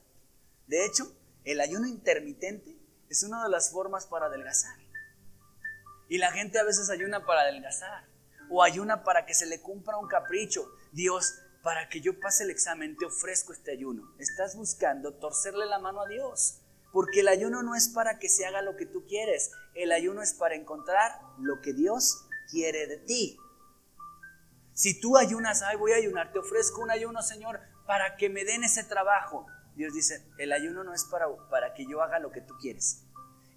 De 0.68 0.86
hecho, 0.86 1.16
el 1.44 1.62
ayuno 1.62 1.88
intermitente 1.88 2.78
es 3.10 3.24
una 3.24 3.44
de 3.44 3.50
las 3.50 3.70
formas 3.72 4.08
para 4.08 4.26
adelgazar. 4.26 4.83
Y 6.10 6.18
la 6.18 6.32
gente 6.32 6.60
a 6.60 6.64
veces 6.64 6.90
ayuna 6.90 7.26
para 7.26 7.42
adelgazar 7.42 8.06
o 8.50 8.64
ayuna 8.64 9.04
para 9.04 9.26
que 9.26 9.34
se 9.34 9.46
le 9.46 9.62
cumpla 9.62 9.98
un 9.98 10.08
capricho. 10.08 10.72
Dios, 10.92 11.34
para 11.64 11.90
que 11.90 12.02
yo 12.02 12.20
pase 12.20 12.44
el 12.44 12.50
examen, 12.50 12.98
te 12.98 13.06
ofrezco 13.06 13.54
este 13.54 13.72
ayuno. 13.72 14.14
Estás 14.20 14.56
buscando 14.56 15.14
torcerle 15.16 15.66
la 15.66 15.80
mano 15.80 16.02
a 16.02 16.08
Dios. 16.08 16.60
Porque 16.92 17.22
el 17.22 17.28
ayuno 17.28 17.64
no 17.64 17.74
es 17.74 17.90
para 17.90 18.20
que 18.20 18.30
se 18.30 18.46
haga 18.46 18.62
lo 18.62 18.76
que 18.76 18.86
tú 18.86 19.06
quieres. 19.08 19.52
El 19.74 19.92
ayuno 19.92 20.22
es 20.22 20.34
para 20.34 20.56
encontrar 20.56 21.20
lo 21.40 21.62
que 21.62 21.74
Dios 21.74 22.28
quiere 22.52 22.86
de 22.86 22.98
ti. 22.98 23.40
Si 24.74 25.00
tú 25.00 25.18
ayunas, 25.18 25.64
ay, 25.64 25.78
voy 25.78 25.94
a 25.94 25.98
ayunar, 25.98 26.32
te 26.32 26.40
ofrezco 26.40 26.82
un 26.82 26.92
ayuno, 26.92 27.22
Señor, 27.22 27.60
para 27.88 28.16
que 28.16 28.30
me 28.30 28.44
den 28.44 28.64
ese 28.64 28.84
trabajo. 28.84 29.48
Dios 29.76 29.94
dice, 29.94 30.24
el 30.38 30.52
ayuno 30.52 30.84
no 30.84 30.94
es 30.94 31.06
para, 31.06 31.26
para 31.50 31.74
que 31.74 31.88
yo 31.88 32.02
haga 32.02 32.20
lo 32.20 32.32
que 32.32 32.42
tú 32.42 32.56
quieres. 32.60 33.04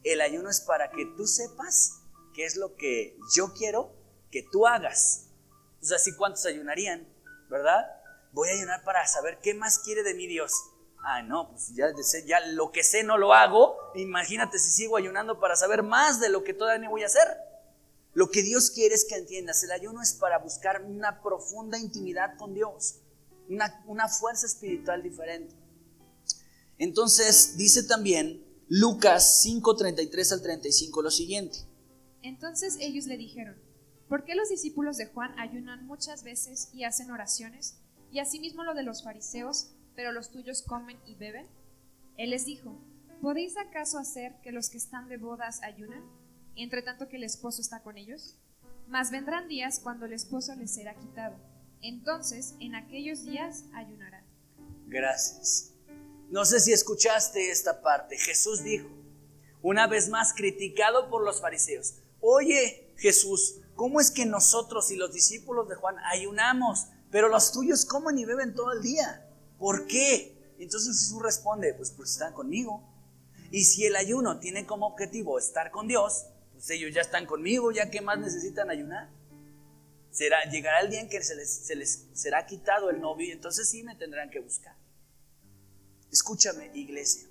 El 0.03 0.21
ayuno 0.21 0.49
es 0.49 0.61
para 0.61 0.91
que 0.91 1.05
tú 1.17 1.27
sepas 1.27 2.03
qué 2.37 2.45
es 2.45 2.57
lo 2.57 2.77
que 2.77 3.19
yo 3.35 3.55
quiero 3.55 3.91
que 4.31 4.43
tú 4.43 4.67
hagas. 4.67 5.29
Sea, 5.81 5.97
así 5.97 6.15
cuántos 6.15 6.45
ayunarían, 6.45 7.09
¿verdad? 7.49 7.87
Voy 8.33 8.51
a 8.51 8.53
ayunar 8.53 8.85
para 8.85 9.07
saber 9.07 9.39
qué 9.43 9.55
más 9.55 9.79
quiere 9.79 10.03
de 10.03 10.15
mí 10.15 10.27
Dios. 10.27 10.53
Ah, 10.99 11.23
no, 11.23 11.51
pues 11.51 11.73
ya, 11.75 11.87
ya 12.27 12.41
lo 12.49 12.73
que 12.73 12.85
sé 12.85 13.05
no 13.05 13.17
lo 13.17 13.33
hago. 13.33 13.77
Imagínate 13.95 14.59
si 14.59 14.71
sigo 14.71 14.97
ayunando 14.97 15.41
para 15.41 15.57
saber 15.57 15.83
más 15.83 16.21
de 16.21 16.29
lo 16.29 16.45
que 16.45 16.53
todavía 16.53 16.91
voy 16.91 17.05
a 17.05 17.07
hacer. 17.07 17.27
Lo 18.13 18.31
que 18.31 18.43
Dios 18.43 18.71
quiere 18.71 18.95
es 18.95 19.05
que 19.05 19.15
entiendas, 19.15 19.63
el 19.63 19.71
ayuno 19.71 20.03
es 20.03 20.13
para 20.13 20.39
buscar 20.39 20.83
una 20.83 21.23
profunda 21.23 21.79
intimidad 21.79 22.37
con 22.37 22.55
Dios, 22.55 22.97
una, 23.49 23.83
una 23.87 24.09
fuerza 24.09 24.47
espiritual 24.47 25.03
diferente. 25.03 25.55
Entonces 26.79 27.57
dice 27.57 27.85
también 27.85 28.45
Lucas 28.69 29.43
5:33 29.45 30.33
al 30.33 30.43
35 30.43 31.03
lo 31.03 31.11
siguiente. 31.11 31.66
Entonces 32.27 32.77
ellos 32.81 33.07
le 33.07 33.17
dijeron, 33.17 33.57
¿por 34.09 34.25
qué 34.25 34.35
los 34.35 34.49
discípulos 34.49 34.97
de 34.97 35.07
Juan 35.07 35.39
ayunan 35.39 35.87
muchas 35.87 36.25
veces 36.25 36.71
y 36.73 36.83
hacen 36.83 37.13
oraciones? 37.13 37.79
Y 38.11 38.19
asimismo 38.19 38.65
lo 38.65 38.75
de 38.75 38.83
los 38.83 39.05
fariseos, 39.05 39.77
pero 39.95 40.11
los 40.11 40.33
tuyos 40.33 40.63
comen 40.63 40.99
y 41.07 41.15
beben. 41.15 41.47
Él 42.17 42.31
les 42.31 42.45
dijo, 42.45 42.81
¿podéis 43.23 43.57
acaso 43.57 43.97
hacer 43.97 44.41
que 44.43 44.51
los 44.51 44.71
que 44.71 44.77
están 44.77 45.09
de 45.09 45.19
bodas 45.19 45.63
ayunan? 45.63 46.03
entre 46.57 46.81
tanto 46.83 47.07
que 47.07 47.17
el 47.17 47.23
esposo 47.23 47.61
está 47.61 47.83
con 47.83 47.97
ellos? 47.97 48.35
Mas 48.89 49.11
vendrán 49.11 49.47
días 49.47 49.79
cuando 49.79 50.07
el 50.07 50.15
esposo 50.15 50.55
les 50.57 50.75
será 50.75 50.95
quitado. 50.95 51.37
Entonces, 51.81 52.55
en 52.61 52.75
aquellos 52.75 53.25
días 53.25 53.65
ayunarán. 53.75 54.25
Gracias. 54.87 55.75
No 56.31 56.45
sé 56.45 56.59
si 56.59 56.73
escuchaste 56.73 57.51
esta 57.51 57.83
parte. 57.83 58.17
Jesús 58.17 58.65
dijo, 58.65 58.89
una 59.63 59.87
vez 59.87 60.09
más 60.09 60.33
criticado 60.33 61.11
por 61.11 61.23
los 61.23 61.41
fariseos, 61.41 61.99
oye 62.21 62.93
Jesús, 62.97 63.61
¿cómo 63.75 64.01
es 64.01 64.11
que 64.11 64.27
nosotros 64.27 64.91
y 64.91 64.97
los 64.97 65.13
discípulos 65.13 65.69
de 65.69 65.77
Juan 65.77 65.97
ayunamos, 66.13 66.87
pero 67.11 67.29
los 67.29 67.53
tuyos 67.53 67.85
comen 67.85 68.19
y 68.19 68.25
beben 68.25 68.55
todo 68.55 68.73
el 68.73 68.83
día? 68.83 69.29
¿Por 69.59 69.87
qué? 69.87 70.55
Entonces 70.59 70.99
Jesús 70.99 71.23
responde, 71.23 71.75
pues 71.75 71.91
pues 71.91 72.13
están 72.13 72.33
conmigo. 72.33 72.83
Y 73.51 73.65
si 73.65 73.85
el 73.87 73.97
ayuno 73.97 74.39
tiene 74.39 74.67
como 74.67 74.87
objetivo 74.87 75.39
estar 75.39 75.71
con 75.71 75.87
Dios, 75.87 76.27
pues 76.53 76.71
ellos 76.71 76.95
ya 76.95 77.03
están 77.03 77.27
conmigo, 77.27 77.71
ya 77.71 77.91
que 77.91 78.01
más 78.01 78.19
necesitan 78.19 78.71
ayunar. 78.71 79.11
Será, 80.11 80.45
llegará 80.51 80.81
el 80.81 80.91
día 80.91 81.01
en 81.01 81.09
que 81.09 81.23
se 81.23 81.37
les, 81.77 82.07
será 82.15 82.47
quitado 82.47 82.89
el 82.89 83.01
novio 83.01 83.27
y 83.27 83.33
entonces 83.33 83.69
sí 83.69 83.83
me 83.83 83.95
tendrán 83.97 84.31
que 84.31 84.41
buscar. 84.41 84.75
Escúchame, 86.11 86.71
iglesia. 86.75 87.29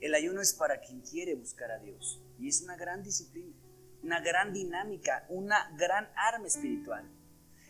El 0.00 0.14
ayuno 0.14 0.40
es 0.40 0.52
para 0.52 0.80
quien 0.80 1.00
quiere 1.02 1.34
buscar 1.34 1.70
a 1.70 1.78
Dios 1.78 2.20
y 2.38 2.48
es 2.48 2.62
una 2.62 2.76
gran 2.76 3.02
disciplina, 3.04 3.54
una 4.02 4.20
gran 4.20 4.52
dinámica, 4.52 5.26
una 5.28 5.70
gran 5.76 6.08
arma 6.16 6.46
espiritual. 6.46 7.08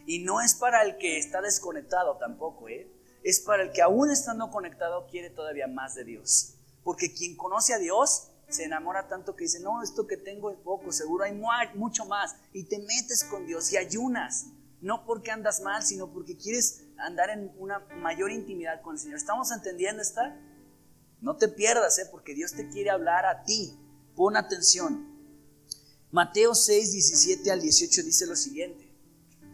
Y 0.06 0.20
no 0.20 0.40
es 0.40 0.54
para 0.54 0.82
el 0.82 0.98
que 0.98 1.18
está 1.18 1.40
desconectado 1.40 2.16
tampoco, 2.18 2.68
¿eh? 2.68 2.90
Es 3.22 3.40
para 3.40 3.62
el 3.62 3.72
que 3.72 3.82
aún 3.82 4.10
estando 4.10 4.50
conectado 4.50 5.06
quiere 5.06 5.30
todavía 5.30 5.66
más 5.66 5.94
de 5.94 6.04
Dios. 6.04 6.54
Porque 6.82 7.12
quien 7.12 7.36
conoce 7.36 7.74
a 7.74 7.78
Dios 7.78 8.30
se 8.48 8.64
enamora 8.64 9.08
tanto 9.08 9.36
que 9.36 9.44
dice, 9.44 9.60
no, 9.60 9.82
esto 9.82 10.06
que 10.06 10.16
tengo 10.16 10.50
es 10.50 10.58
poco, 10.58 10.90
seguro 10.90 11.24
hay 11.24 11.32
mucho 11.74 12.04
más. 12.06 12.34
Y 12.52 12.64
te 12.64 12.78
metes 12.78 13.24
con 13.24 13.46
Dios 13.46 13.72
y 13.72 13.76
ayunas. 13.76 14.46
No 14.80 15.04
porque 15.04 15.30
andas 15.30 15.60
mal, 15.60 15.82
sino 15.82 16.10
porque 16.10 16.36
quieres 16.36 16.84
andar 16.96 17.30
en 17.30 17.52
una 17.58 17.80
mayor 17.96 18.30
intimidad 18.30 18.80
con 18.80 18.94
el 18.94 18.98
Señor. 18.98 19.18
¿Estamos 19.18 19.52
entendiendo 19.52 20.00
esta? 20.00 20.36
No 21.20 21.36
te 21.36 21.48
pierdas, 21.48 21.98
¿eh? 21.98 22.08
porque 22.10 22.34
Dios 22.34 22.52
te 22.54 22.68
quiere 22.68 22.90
hablar 22.90 23.26
a 23.26 23.44
ti. 23.44 23.78
Pon 24.16 24.36
atención. 24.36 25.09
Mateo 26.12 26.54
6, 26.54 26.92
17 26.92 27.50
al 27.50 27.60
18 27.60 28.02
dice 28.02 28.26
lo 28.26 28.36
siguiente. 28.36 28.90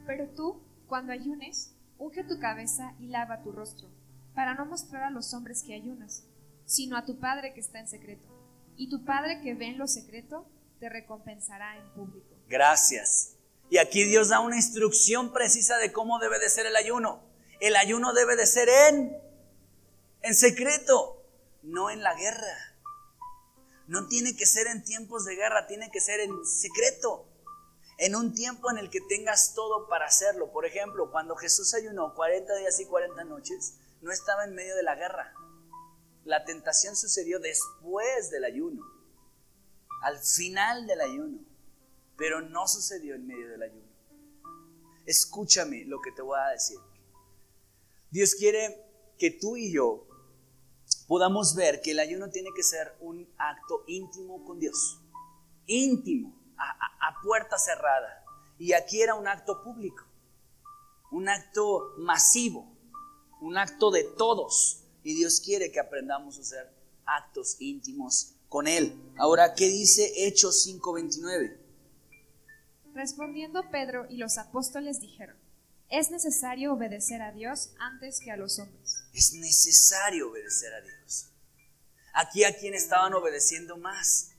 Pero 0.07 0.29
tú, 0.29 0.63
cuando 0.87 1.13
ayunes, 1.13 1.73
unge 1.99 2.25
tu 2.25 2.39
cabeza 2.39 2.95
y 2.99 3.09
lava 3.09 3.43
tu 3.43 3.53
rostro, 3.53 3.89
para 4.35 4.55
no 4.55 4.67
mostrar 4.67 5.03
a 5.05 5.11
los 5.11 5.35
hombres 5.35 5.63
que 5.63 5.75
ayunas, 5.75 6.25
sino 6.65 6.97
a 6.97 7.05
tu 7.05 7.19
Padre 7.19 7.53
que 7.55 7.61
está 7.61 7.81
en 7.81 7.89
secreto 7.89 8.37
y 8.77 8.89
tu 8.91 9.05
Padre 9.05 9.41
que 9.43 9.55
ve 9.55 9.67
en 9.67 9.79
lo 9.79 9.87
secreto 9.87 10.47
te 10.81 10.89
recompensará 10.89 11.77
en 11.79 11.89
público. 11.95 12.37
Gracias. 12.49 13.35
Y 13.71 13.79
aquí 13.79 14.05
Dios 14.05 14.29
da 14.29 14.41
una 14.41 14.57
instrucción 14.57 15.33
precisa 15.33 15.79
de 15.79 15.93
cómo 15.93 16.19
debe 16.19 16.39
de 16.39 16.51
ser 16.51 16.67
el 16.67 16.77
ayuno. 16.77 17.21
El 17.61 17.75
ayuno 17.77 18.13
debe 18.13 18.37
de 18.37 18.47
ser 18.47 18.69
en, 18.69 19.17
en 20.23 20.35
secreto, 20.35 21.25
no 21.63 21.91
en 21.91 22.03
la 22.03 22.15
guerra. 22.15 22.76
No 23.87 24.09
tiene 24.09 24.37
que 24.37 24.47
ser 24.47 24.67
en 24.67 24.85
tiempos 24.85 25.25
de 25.25 25.37
guerra, 25.37 25.67
tiene 25.67 25.91
que 25.91 26.01
ser 26.01 26.21
en 26.21 26.45
secreto. 26.45 27.29
En 27.99 28.15
un 28.15 28.35
tiempo 28.35 28.71
en 28.71 28.79
el 28.79 28.91
que 28.91 29.01
tengas 29.01 29.55
todo 29.55 29.89
para 29.89 30.07
hacerlo. 30.07 30.53
Por 30.53 30.67
ejemplo, 30.67 31.11
cuando 31.11 31.37
Jesús 31.37 31.73
ayunó 31.75 32.15
40 32.15 32.57
días 32.57 32.79
y 32.81 32.87
40 32.87 33.25
noches, 33.25 33.75
no 34.03 34.13
estaba 34.13 34.45
en 34.45 34.55
medio 34.55 34.77
de 34.77 34.83
la 34.83 34.97
guerra. 34.97 35.33
La 36.25 36.45
tentación 36.45 36.97
sucedió 36.97 37.39
después 37.39 38.31
del 38.31 38.45
ayuno, 38.45 38.83
al 40.03 40.19
final 40.19 40.87
del 40.87 41.01
ayuno, 41.01 41.39
pero 42.19 42.41
no 42.41 42.67
sucedió 42.67 43.15
en 43.15 43.27
medio 43.27 43.49
del 43.49 43.63
ayuno. 43.63 43.87
Escúchame 45.07 45.85
lo 45.85 46.01
que 46.01 46.11
te 46.11 46.23
voy 46.23 46.39
a 46.39 46.51
decir. 46.51 46.79
Dios 48.11 48.35
quiere 48.35 48.85
que 49.19 49.31
tú 49.31 49.57
y 49.57 49.73
yo 49.73 50.06
podamos 51.07 51.55
ver 51.55 51.81
que 51.81 51.93
el 51.93 52.01
ayuno 52.01 52.31
tiene 52.31 52.51
que 52.55 52.63
ser 52.63 52.97
un 53.01 53.29
acto 53.39 53.85
íntimo 53.87 54.45
con 54.45 54.59
Dios. 54.59 55.01
Íntimo, 55.67 56.35
a, 56.57 57.21
puerta 57.23 57.59
cerrada. 57.59 58.25
Y 58.59 58.73
aquí 58.73 59.03
era 59.03 59.15
un 59.15 59.29
acto 59.29 59.63
público, 59.63 60.05
un 61.11 61.29
acto 61.29 61.95
masivo, 61.99 62.67
un 63.41 63.59
acto 63.59 63.91
de 63.91 64.05
todos. 64.05 64.83
Y 65.03 65.15
Dios 65.15 65.41
quiere 65.41 65.71
que 65.71 65.81
aprendamos 65.81 66.39
a 66.39 66.41
hacer 66.41 66.73
actos 67.05 67.57
íntimos 67.61 68.35
con 68.49 68.67
Él. 68.67 68.95
Ahora, 69.19 69.55
¿qué 69.55 69.67
dice 69.67 70.27
Hechos 70.27 70.67
5:29? 70.67 71.59
Respondiendo 72.95 73.63
Pedro 73.71 74.07
y 74.09 74.17
los 74.17 74.39
apóstoles 74.39 75.01
dijeron, 75.01 75.37
es 75.91 76.11
necesario 76.11 76.73
obedecer 76.73 77.23
a 77.23 77.31
Dios 77.33 77.71
antes 77.79 78.21
que 78.21 78.33
a 78.33 78.37
los 78.37 78.59
hombres. 78.59 79.06
Es 79.17 79.33
necesario 79.33 80.31
obedecer 80.31 80.75
a 80.75 80.83
Dios. 80.83 81.33
Aquí 82.13 82.45
a 82.45 82.55
quien 82.55 82.75
estaban 82.75 83.15
obedeciendo 83.15 83.79
más, 83.79 84.33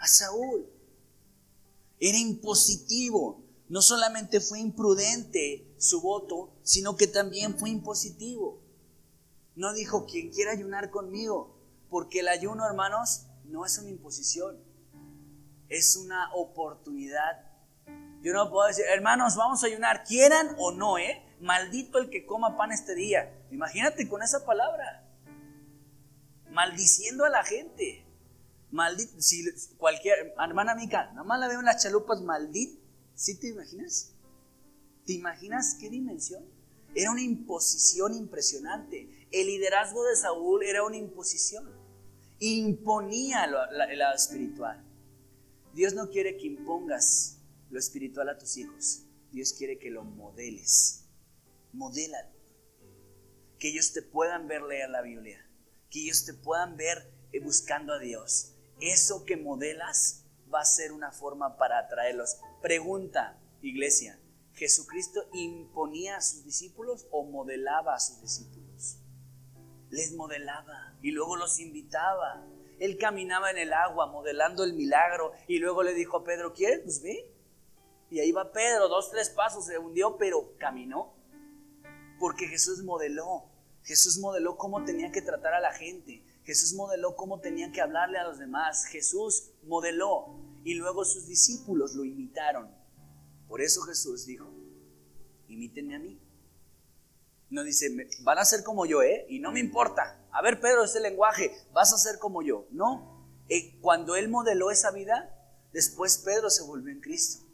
a 0.00 0.08
Saúl. 0.08 0.68
Era 2.00 2.18
impositivo. 2.18 3.44
No 3.68 3.80
solamente 3.80 4.40
fue 4.40 4.58
imprudente 4.58 5.72
su 5.78 6.00
voto, 6.00 6.58
sino 6.64 6.96
que 6.96 7.06
también 7.06 7.56
fue 7.56 7.70
impositivo. 7.70 8.60
No 9.54 9.72
dijo, 9.74 10.06
quien 10.06 10.32
quiera 10.32 10.50
ayunar 10.50 10.90
conmigo, 10.90 11.56
porque 11.88 12.18
el 12.18 12.26
ayuno, 12.26 12.66
hermanos, 12.66 13.26
no 13.44 13.64
es 13.64 13.78
una 13.78 13.90
imposición, 13.90 14.58
es 15.68 15.94
una 15.94 16.34
oportunidad. 16.34 17.48
Yo 18.22 18.32
no 18.32 18.50
puedo 18.50 18.66
decir, 18.66 18.86
hermanos, 18.88 19.36
vamos 19.36 19.62
a 19.62 19.68
ayunar, 19.68 20.02
quieran 20.02 20.56
o 20.58 20.72
no, 20.72 20.98
¿eh? 20.98 21.22
Maldito 21.40 21.98
el 21.98 22.10
que 22.10 22.26
coma 22.26 22.56
pan 22.56 22.72
este 22.72 22.96
día. 22.96 23.36
Imagínate 23.50 24.08
con 24.08 24.22
esa 24.22 24.44
palabra, 24.44 25.08
maldiciendo 26.50 27.24
a 27.24 27.30
la 27.30 27.44
gente. 27.44 28.06
Maldito, 28.70 29.20
si 29.20 29.44
cualquier, 29.76 30.34
hermana 30.38 30.74
Mica, 30.74 31.10
nada 31.12 31.24
más 31.24 31.40
la 31.40 31.48
veo 31.48 31.58
en 31.58 31.64
las 31.66 31.82
chalupas, 31.82 32.20
maldito. 32.22 32.80
¿Sí 33.14 33.38
te 33.38 33.48
imaginas? 33.48 34.12
¿Te 35.04 35.12
imaginas 35.12 35.76
qué 35.80 35.90
dimensión? 35.90 36.44
Era 36.94 37.10
una 37.10 37.22
imposición 37.22 38.14
impresionante. 38.14 39.26
El 39.30 39.46
liderazgo 39.46 40.04
de 40.04 40.16
Saúl 40.16 40.62
era 40.62 40.84
una 40.84 40.96
imposición. 40.96 41.68
Imponía 42.38 43.46
lo, 43.46 43.58
lado 43.70 44.14
espiritual. 44.14 44.84
Dios 45.74 45.94
no 45.94 46.08
quiere 46.10 46.36
que 46.36 46.46
impongas 46.46 47.38
lo 47.70 47.78
espiritual 47.78 48.28
a 48.28 48.38
tus 48.38 48.56
hijos. 48.56 49.04
Dios 49.30 49.52
quiere 49.52 49.78
que 49.78 49.90
lo 49.90 50.04
modeles. 50.04 51.04
Modélalo. 51.72 52.39
Que 53.60 53.68
ellos 53.68 53.92
te 53.92 54.02
puedan 54.02 54.48
ver 54.48 54.62
leer 54.62 54.90
la 54.90 55.02
Biblia. 55.02 55.48
Que 55.90 56.00
ellos 56.00 56.24
te 56.24 56.34
puedan 56.34 56.76
ver 56.76 57.12
eh, 57.32 57.38
buscando 57.38 57.92
a 57.92 58.00
Dios. 58.00 58.56
Eso 58.80 59.24
que 59.24 59.36
modelas 59.36 60.24
va 60.52 60.62
a 60.62 60.64
ser 60.64 60.90
una 60.90 61.12
forma 61.12 61.56
para 61.56 61.78
atraerlos. 61.78 62.40
Pregunta, 62.60 63.38
iglesia, 63.62 64.18
¿Jesucristo 64.54 65.22
imponía 65.32 66.16
a 66.16 66.20
sus 66.20 66.44
discípulos 66.44 67.06
o 67.10 67.24
modelaba 67.24 67.94
a 67.94 68.00
sus 68.00 68.20
discípulos? 68.20 68.98
Les 69.88 70.12
modelaba 70.12 70.98
y 71.02 71.12
luego 71.12 71.36
los 71.36 71.58
invitaba. 71.60 72.46
Él 72.78 72.98
caminaba 72.98 73.50
en 73.50 73.58
el 73.58 73.72
agua 73.72 74.06
modelando 74.06 74.64
el 74.64 74.74
milagro 74.74 75.32
y 75.46 75.58
luego 75.58 75.82
le 75.82 75.94
dijo 75.94 76.18
a 76.18 76.24
Pedro, 76.24 76.52
¿quieres? 76.52 76.82
Pues 76.84 77.02
ve. 77.02 77.34
Y 78.10 78.20
ahí 78.20 78.32
va 78.32 78.52
Pedro, 78.52 78.88
dos, 78.88 79.10
tres 79.10 79.30
pasos, 79.30 79.66
se 79.66 79.78
hundió, 79.78 80.16
pero 80.16 80.56
caminó. 80.58 81.14
Porque 82.18 82.46
Jesús 82.46 82.82
modeló. 82.82 83.49
Jesús 83.82 84.18
modeló 84.18 84.56
cómo 84.56 84.84
tenía 84.84 85.10
que 85.10 85.22
tratar 85.22 85.54
a 85.54 85.60
la 85.60 85.72
gente. 85.72 86.22
Jesús 86.44 86.74
modeló 86.74 87.16
cómo 87.16 87.40
tenía 87.40 87.72
que 87.72 87.80
hablarle 87.80 88.18
a 88.18 88.24
los 88.24 88.38
demás. 88.38 88.86
Jesús 88.86 89.50
modeló 89.64 90.40
y 90.64 90.74
luego 90.74 91.04
sus 91.04 91.26
discípulos 91.26 91.94
lo 91.94 92.04
imitaron. 92.04 92.70
Por 93.48 93.60
eso 93.60 93.82
Jesús 93.82 94.26
dijo, 94.26 94.52
imítenme 95.48 95.96
a 95.96 95.98
mí. 95.98 96.20
No 97.50 97.64
dice, 97.64 97.88
van 98.22 98.38
a 98.38 98.44
ser 98.44 98.62
como 98.62 98.86
yo, 98.86 99.02
¿eh? 99.02 99.26
Y 99.28 99.40
no 99.40 99.50
me 99.50 99.58
importa. 99.58 100.24
A 100.30 100.40
ver, 100.40 100.60
Pedro, 100.60 100.84
ese 100.84 101.00
lenguaje, 101.00 101.52
vas 101.72 101.92
a 101.92 101.98
ser 101.98 102.18
como 102.18 102.42
yo. 102.42 102.68
No. 102.70 103.26
Eh, 103.48 103.80
cuando 103.80 104.14
él 104.14 104.28
modeló 104.28 104.70
esa 104.70 104.92
vida, 104.92 105.34
después 105.72 106.18
Pedro 106.18 106.48
se 106.48 106.62
volvió 106.62 106.92
en 106.92 107.00
Cristo. 107.00 107.44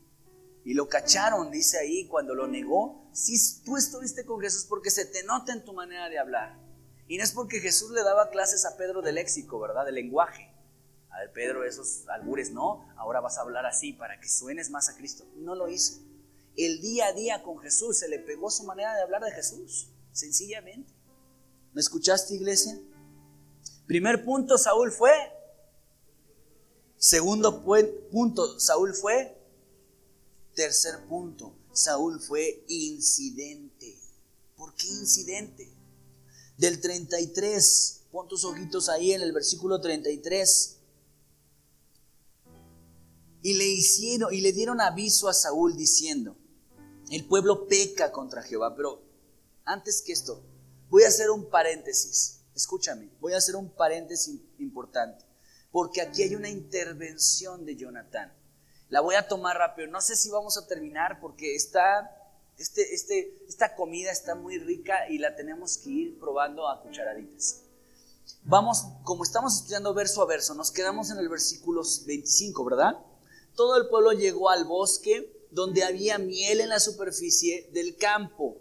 Y 0.65 0.75
lo 0.75 0.89
cacharon, 0.89 1.51
dice 1.51 1.79
ahí, 1.79 2.07
cuando 2.09 2.35
lo 2.35 2.47
negó. 2.47 3.06
Si 3.16 3.62
tú 3.62 3.79
estuviste 3.79 4.26
con 4.26 4.42
Jesús 4.42 4.66
porque 4.68 4.90
se 4.90 5.07
te 5.07 5.24
nota 5.24 5.50
en 5.55 5.64
tu 5.64 5.72
manera 5.72 6.11
de 6.11 6.18
hablar. 6.18 6.61
Y 7.09 7.16
no 7.16 7.24
es 7.24 7.33
porque 7.33 7.61
Jesús 7.61 7.90
le 7.92 8.02
daba 8.02 8.29
clases 8.29 8.66
a 8.66 8.76
Pedro 8.76 9.00
de 9.00 9.12
léxico, 9.12 9.59
¿verdad? 9.59 9.87
De 9.87 9.92
lenguaje. 9.92 10.52
A 11.09 11.33
Pedro, 11.33 11.64
esos 11.64 12.07
albures 12.09 12.50
no, 12.50 12.87
ahora 12.98 13.20
vas 13.22 13.38
a 13.38 13.40
hablar 13.40 13.64
así 13.64 13.94
para 13.94 14.20
que 14.20 14.29
suenes 14.29 14.68
más 14.68 14.90
a 14.90 14.96
Cristo. 14.98 15.24
No 15.37 15.55
lo 15.55 15.66
hizo. 15.70 16.02
El 16.59 16.83
día 16.83 17.07
a 17.07 17.12
día 17.14 17.42
con 17.42 17.59
Jesús 17.59 17.98
se 17.98 18.09
le 18.09 18.18
pegó 18.18 18.50
su 18.50 18.64
manera 18.64 18.94
de 18.94 19.00
hablar 19.00 19.22
de 19.22 19.33
Jesús, 19.33 19.88
sencillamente. 20.12 20.92
¿Me 21.72 21.81
escuchaste, 21.81 22.35
iglesia? 22.35 22.79
Primer 23.87 24.26
punto, 24.26 24.59
Saúl 24.59 24.92
fue. 24.92 25.14
Segundo 26.98 27.64
punto, 28.11 28.61
Saúl 28.61 28.92
fue. 28.94 29.40
Tercer 30.55 31.07
punto, 31.07 31.55
Saúl 31.77 32.21
fue 32.21 32.65
incidente. 32.69 33.99
¿Por 34.57 34.75
qué 34.75 34.87
incidente? 34.89 35.71
Del 36.57 36.81
33, 36.81 38.05
pon 38.11 38.27
tus 38.29 38.45
ojitos 38.47 38.89
ahí 38.89 39.12
en 39.12 39.21
el 39.21 39.33
versículo 39.33 39.79
33. 39.79 40.79
Y 43.43 43.55
le 43.55 43.67
hicieron 43.67 44.33
y 44.33 44.41
le 44.41 44.53
dieron 44.53 44.81
aviso 44.81 45.29
a 45.29 45.35
Saúl 45.35 45.77
diciendo, 45.77 46.35
el 47.11 47.27
pueblo 47.27 47.69
peca 47.69 48.11
contra 48.11 48.43
Jehová, 48.43 48.75
pero 48.75 49.03
antes 49.65 50.01
que 50.01 50.12
esto, 50.12 50.43
voy 50.89 51.03
a 51.03 51.09
hacer 51.09 51.31
un 51.31 51.51
paréntesis. 51.51 52.41
Escúchame, 52.55 53.11
voy 53.21 53.35
a 53.35 53.37
hacer 53.37 53.55
un 53.55 53.69
paréntesis 53.69 54.41
importante, 54.59 55.27
porque 55.71 56.01
aquí 56.01 56.23
hay 56.23 56.35
una 56.35 56.49
intervención 56.49 57.67
de 57.67 57.77
Jonatán. 57.77 58.33
La 58.88 59.01
voy 59.01 59.14
a 59.14 59.27
tomar 59.27 59.57
rápido. 59.57 59.88
No 59.88 60.01
sé 60.01 60.16
si 60.16 60.31
vamos 60.31 60.57
a 60.57 60.66
terminar 60.66 61.18
porque 61.20 61.55
este, 61.55 61.81
este, 62.57 63.37
esta 63.49 63.75
comida 63.75 64.11
está 64.11 64.35
muy 64.35 64.59
rica 64.59 65.09
y 65.09 65.18
la 65.18 65.35
tenemos 65.35 65.79
que 65.79 65.90
ir 65.90 66.18
probando 66.18 66.68
a 66.68 66.83
cucharaditas. 66.83 67.62
Vamos, 68.42 68.85
como 69.03 69.25
estamos 69.25 69.57
estudiando 69.57 69.94
verso 69.94 70.22
a 70.22 70.27
verso, 70.27 70.55
nos 70.55 70.70
quedamos 70.70 71.11
en 71.11 71.18
el 71.18 71.29
versículo 71.29 71.83
25, 72.07 72.64
¿verdad? 72.64 72.96
todo 73.57 73.77
el 73.79 73.88
pueblo 73.88 74.12
llegó 74.12 74.51
al 74.51 74.64
bosque 74.64 75.33
donde 75.51 75.83
había 75.83 76.18
miel 76.18 76.61
en 76.61 76.68
la 76.68 76.79
superficie 76.79 77.68
del 77.72 77.96
campo. 77.96 78.59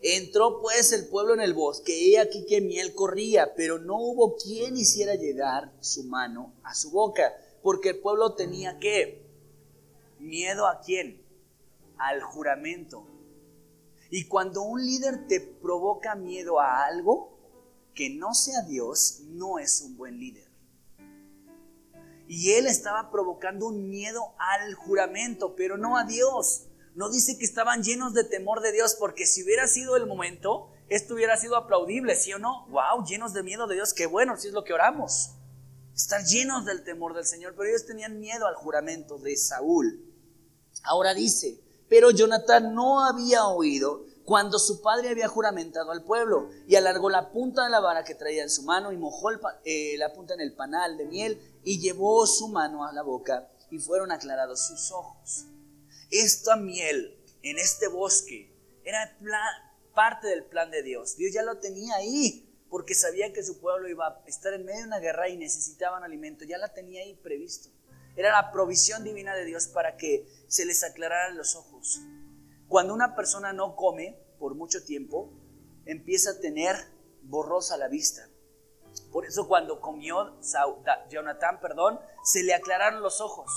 Entró 0.00 0.60
pues 0.60 0.92
el 0.92 1.06
pueblo 1.08 1.34
en 1.34 1.40
el 1.40 1.52
bosque, 1.54 1.96
y 1.96 2.16
aquí 2.16 2.44
que 2.46 2.60
miel 2.60 2.94
corría, 2.94 3.54
pero 3.54 3.78
no 3.78 3.98
hubo 4.00 4.36
quien 4.36 4.76
hiciera 4.76 5.14
llegar 5.14 5.72
su 5.80 6.04
mano 6.04 6.52
a 6.64 6.74
su 6.74 6.90
boca, 6.90 7.36
porque 7.62 7.90
el 7.90 7.98
pueblo 7.98 8.34
tenía 8.34 8.78
que 8.78 9.21
miedo 10.22 10.66
a 10.66 10.80
quién? 10.80 11.22
Al 11.98 12.22
juramento. 12.22 13.06
Y 14.10 14.26
cuando 14.26 14.62
un 14.62 14.84
líder 14.84 15.26
te 15.26 15.40
provoca 15.40 16.14
miedo 16.14 16.60
a 16.60 16.84
algo 16.84 17.38
que 17.94 18.10
no 18.10 18.34
sea 18.34 18.62
Dios, 18.62 19.22
no 19.26 19.58
es 19.58 19.80
un 19.82 19.96
buen 19.96 20.18
líder. 20.18 20.50
Y 22.28 22.52
él 22.52 22.66
estaba 22.66 23.10
provocando 23.10 23.66
un 23.66 23.88
miedo 23.88 24.34
al 24.38 24.74
juramento, 24.74 25.54
pero 25.56 25.76
no 25.76 25.96
a 25.96 26.04
Dios. 26.04 26.68
No 26.94 27.10
dice 27.10 27.38
que 27.38 27.44
estaban 27.44 27.82
llenos 27.82 28.14
de 28.14 28.24
temor 28.24 28.60
de 28.60 28.72
Dios, 28.72 28.96
porque 28.98 29.26
si 29.26 29.42
hubiera 29.42 29.66
sido 29.66 29.96
el 29.96 30.06
momento, 30.06 30.70
esto 30.88 31.14
hubiera 31.14 31.36
sido 31.36 31.56
aplaudible, 31.56 32.16
¿sí 32.16 32.32
o 32.32 32.38
no? 32.38 32.66
¡Wow! 32.68 33.04
Llenos 33.06 33.32
de 33.32 33.42
miedo 33.42 33.66
de 33.66 33.76
Dios, 33.76 33.94
qué 33.94 34.06
bueno, 34.06 34.36
si 34.36 34.48
es 34.48 34.54
lo 34.54 34.64
que 34.64 34.74
oramos. 34.74 35.34
Estar 35.94 36.22
llenos 36.24 36.64
del 36.64 36.84
temor 36.84 37.14
del 37.14 37.24
Señor, 37.24 37.54
pero 37.56 37.68
ellos 37.68 37.86
tenían 37.86 38.20
miedo 38.20 38.46
al 38.46 38.54
juramento 38.54 39.18
de 39.18 39.36
Saúl. 39.36 40.11
Ahora 40.82 41.14
dice, 41.14 41.60
pero 41.88 42.10
Jonatán 42.10 42.74
no 42.74 43.04
había 43.04 43.46
oído 43.46 44.06
cuando 44.24 44.58
su 44.58 44.80
padre 44.80 45.10
había 45.10 45.28
juramentado 45.28 45.90
al 45.90 46.04
pueblo 46.04 46.48
y 46.66 46.76
alargó 46.76 47.10
la 47.10 47.30
punta 47.30 47.64
de 47.64 47.70
la 47.70 47.80
vara 47.80 48.04
que 48.04 48.14
traía 48.14 48.42
en 48.42 48.50
su 48.50 48.62
mano 48.62 48.92
y 48.92 48.96
mojó 48.96 49.30
eh, 49.64 49.96
la 49.98 50.12
punta 50.12 50.34
en 50.34 50.40
el 50.40 50.54
panal 50.54 50.96
de 50.96 51.06
miel 51.06 51.40
y 51.64 51.80
llevó 51.80 52.26
su 52.26 52.48
mano 52.48 52.84
a 52.84 52.92
la 52.92 53.02
boca 53.02 53.48
y 53.70 53.78
fueron 53.78 54.12
aclarados 54.12 54.66
sus 54.66 54.90
ojos. 54.92 55.46
Esta 56.10 56.56
miel 56.56 57.18
en 57.42 57.58
este 57.58 57.88
bosque 57.88 58.52
era 58.84 59.18
parte 59.94 60.28
del 60.28 60.44
plan 60.44 60.70
de 60.70 60.82
Dios. 60.82 61.16
Dios 61.16 61.32
ya 61.32 61.42
lo 61.42 61.58
tenía 61.58 61.96
ahí 61.96 62.48
porque 62.70 62.94
sabía 62.94 63.32
que 63.32 63.42
su 63.42 63.60
pueblo 63.60 63.88
iba 63.88 64.06
a 64.06 64.22
estar 64.26 64.54
en 64.54 64.64
medio 64.64 64.80
de 64.80 64.86
una 64.86 64.98
guerra 64.98 65.28
y 65.28 65.36
necesitaban 65.36 66.04
alimento. 66.04 66.44
Ya 66.44 66.58
la 66.58 66.72
tenía 66.72 67.02
ahí 67.02 67.14
previsto. 67.14 67.68
Era 68.16 68.32
la 68.32 68.52
provisión 68.52 69.04
divina 69.04 69.34
de 69.34 69.44
Dios 69.44 69.68
para 69.68 69.96
que 69.96 70.26
se 70.52 70.66
les 70.66 70.84
aclararan 70.84 71.38
los 71.38 71.56
ojos. 71.56 72.02
Cuando 72.68 72.92
una 72.92 73.16
persona 73.16 73.54
no 73.54 73.74
come 73.74 74.18
por 74.38 74.54
mucho 74.54 74.84
tiempo, 74.84 75.32
empieza 75.86 76.32
a 76.32 76.40
tener 76.40 76.76
borrosa 77.22 77.78
la 77.78 77.88
vista. 77.88 78.28
Por 79.10 79.24
eso 79.24 79.48
cuando 79.48 79.80
comió 79.80 80.38
Jonathan, 81.08 81.58
perdón, 81.58 81.98
se 82.22 82.42
le 82.42 82.52
aclararon 82.52 83.00
los 83.00 83.22
ojos. 83.22 83.50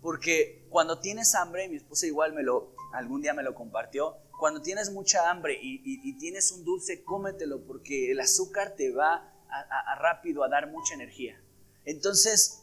Porque 0.00 0.68
cuando 0.70 1.00
tienes 1.00 1.34
hambre, 1.34 1.68
mi 1.68 1.78
esposa 1.78 2.06
igual 2.06 2.32
me 2.32 2.44
lo, 2.44 2.76
algún 2.92 3.22
día 3.22 3.34
me 3.34 3.42
lo 3.42 3.56
compartió, 3.56 4.16
cuando 4.38 4.62
tienes 4.62 4.92
mucha 4.92 5.30
hambre 5.30 5.58
y, 5.60 6.16
tienes 6.20 6.52
un 6.52 6.64
dulce, 6.64 7.02
cómetelo 7.02 7.66
porque 7.66 8.12
el 8.12 8.20
azúcar 8.20 8.76
te 8.76 8.92
va 8.92 9.34
a, 9.48 9.94
rápido 9.96 10.44
a 10.44 10.48
dar 10.48 10.70
mucha 10.70 10.94
energía. 10.94 11.42
Entonces, 11.84 12.62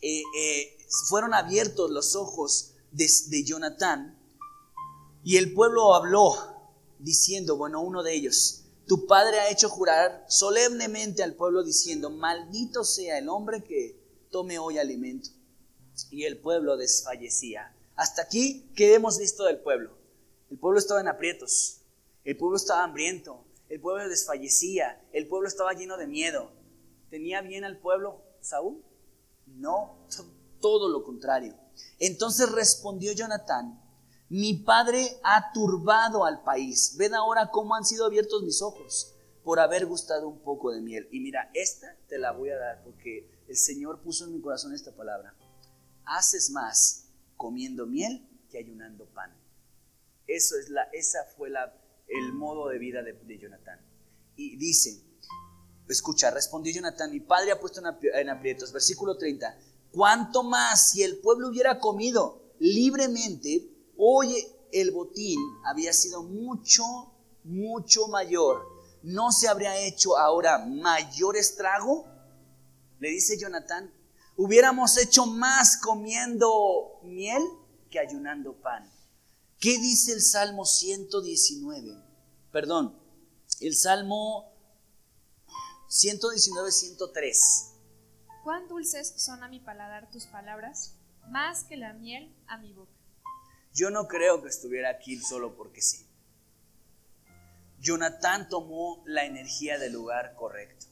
eh, 0.00 0.22
eh, 0.38 0.78
fueron 1.10 1.34
abiertos 1.34 1.90
los 1.90 2.16
ojos 2.16 2.76
de, 2.92 3.06
de 3.28 3.44
Jonathan 3.44 4.18
y 5.24 5.36
el 5.36 5.52
pueblo 5.52 5.94
habló 5.94 6.34
diciendo, 6.98 7.56
bueno, 7.56 7.82
uno 7.82 8.02
de 8.02 8.14
ellos, 8.14 8.64
tu 8.86 9.06
padre 9.06 9.40
ha 9.40 9.50
hecho 9.50 9.68
jurar 9.68 10.24
solemnemente 10.28 11.22
al 11.22 11.34
pueblo 11.34 11.62
diciendo, 11.62 12.10
maldito 12.10 12.84
sea 12.84 13.18
el 13.18 13.28
hombre 13.28 13.62
que 13.62 14.00
tome 14.30 14.58
hoy 14.58 14.78
alimento. 14.78 15.30
y 16.10 16.24
el 16.24 16.38
pueblo 16.38 16.76
desfallecía. 16.76 17.74
Hasta 17.96 18.22
aquí, 18.22 18.70
¿qué 18.76 18.94
hemos 18.94 19.18
visto 19.18 19.44
del 19.44 19.58
pueblo? 19.58 19.98
El 20.50 20.58
pueblo 20.58 20.78
estaba 20.78 21.00
en 21.00 21.08
aprietos, 21.08 21.80
el 22.24 22.36
pueblo 22.36 22.56
estaba 22.56 22.84
hambriento, 22.84 23.44
el 23.68 23.80
pueblo 23.80 24.08
desfallecía, 24.08 25.02
el 25.12 25.26
pueblo 25.26 25.48
estaba 25.48 25.74
lleno 25.74 25.96
de 25.96 26.06
miedo. 26.06 26.52
¿Tenía 27.10 27.42
bien 27.42 27.64
al 27.64 27.78
pueblo 27.78 28.22
Saúl? 28.40 28.82
No, 29.46 30.06
todo 30.60 30.88
lo 30.88 31.04
contrario. 31.04 31.54
Entonces 31.98 32.50
respondió 32.50 33.12
Jonatán, 33.12 33.80
mi 34.28 34.54
padre 34.54 35.18
ha 35.22 35.52
turbado 35.52 36.24
al 36.24 36.42
país. 36.42 36.96
Ved 36.98 37.14
ahora 37.14 37.50
cómo 37.50 37.74
han 37.74 37.84
sido 37.84 38.04
abiertos 38.04 38.42
mis 38.42 38.60
ojos 38.60 39.14
por 39.42 39.60
haber 39.60 39.86
gustado 39.86 40.28
un 40.28 40.40
poco 40.40 40.70
de 40.70 40.82
miel. 40.82 41.08
Y 41.10 41.20
mira, 41.20 41.50
esta 41.54 41.96
te 42.08 42.18
la 42.18 42.32
voy 42.32 42.50
a 42.50 42.58
dar 42.58 42.82
porque 42.84 43.30
el 43.48 43.56
Señor 43.56 44.02
puso 44.02 44.26
en 44.26 44.34
mi 44.34 44.40
corazón 44.40 44.74
esta 44.74 44.94
palabra. 44.94 45.34
Haces 46.04 46.50
más 46.50 47.06
comiendo 47.36 47.86
miel 47.86 48.28
que 48.50 48.58
ayunando 48.58 49.06
pan. 49.06 49.34
Eso 50.26 50.56
es 50.58 50.68
la, 50.68 50.82
esa 50.92 51.24
fue 51.36 51.48
la, 51.48 51.74
el 52.06 52.34
modo 52.34 52.68
de 52.68 52.78
vida 52.78 53.02
de, 53.02 53.14
de. 53.14 53.50
Y 54.36 54.56
dice, 54.56 55.02
escucha, 55.88 56.30
respondió 56.30 56.72
Jonatán, 56.72 57.10
mi 57.10 57.20
padre 57.20 57.52
ha 57.52 57.60
puesto 57.60 57.80
en 57.80 58.28
aprietos, 58.28 58.72
versículo 58.72 59.16
30, 59.16 59.58
cuánto 59.92 60.42
más 60.42 60.90
si 60.90 61.02
el 61.02 61.18
pueblo 61.18 61.48
hubiera 61.48 61.80
comido 61.80 62.42
libremente, 62.58 63.68
hoy 63.96 64.46
el 64.72 64.90
botín 64.90 65.38
había 65.64 65.92
sido 65.92 66.22
mucho, 66.22 66.82
mucho 67.44 68.08
mayor. 68.08 68.66
¿No 69.02 69.32
se 69.32 69.48
habría 69.48 69.76
hecho 69.78 70.18
ahora 70.18 70.58
mayor 70.58 71.36
estrago? 71.36 72.06
Le 72.98 73.10
dice 73.10 73.38
Jonatán, 73.38 73.92
hubiéramos 74.36 74.96
hecho 74.98 75.26
más 75.26 75.76
comiendo 75.78 77.00
miel 77.04 77.42
que 77.90 77.98
ayunando 77.98 78.54
pan. 78.60 78.90
¿Qué 79.60 79.78
dice 79.78 80.12
el 80.12 80.22
Salmo 80.22 80.64
119? 80.64 82.04
Perdón, 82.52 82.96
el 83.60 83.74
Salmo 83.74 84.52
119, 85.88 86.70
103. 86.70 87.67
Cuán 88.44 88.68
dulces 88.68 89.14
son 89.16 89.42
a 89.42 89.48
mi 89.48 89.60
paladar 89.60 90.10
tus 90.10 90.26
palabras, 90.26 90.94
más 91.28 91.64
que 91.64 91.76
la 91.76 91.92
miel 91.92 92.34
a 92.46 92.58
mi 92.58 92.72
boca. 92.72 92.92
Yo 93.74 93.90
no 93.90 94.08
creo 94.08 94.42
que 94.42 94.48
estuviera 94.48 94.90
aquí 94.90 95.18
solo 95.18 95.56
porque 95.56 95.82
sí. 95.82 96.06
Jonatán 97.80 98.48
tomó 98.48 99.02
la 99.06 99.24
energía 99.24 99.78
del 99.78 99.92
lugar 99.92 100.34
correcto. 100.34 100.86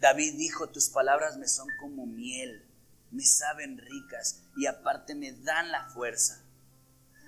David 0.00 0.34
dijo, 0.36 0.68
tus 0.68 0.88
palabras 0.88 1.36
me 1.36 1.48
son 1.48 1.68
como 1.80 2.06
miel, 2.06 2.66
me 3.10 3.24
saben 3.24 3.78
ricas 3.78 4.42
y 4.56 4.66
aparte 4.66 5.14
me 5.14 5.32
dan 5.32 5.70
la 5.70 5.88
fuerza. 5.90 6.42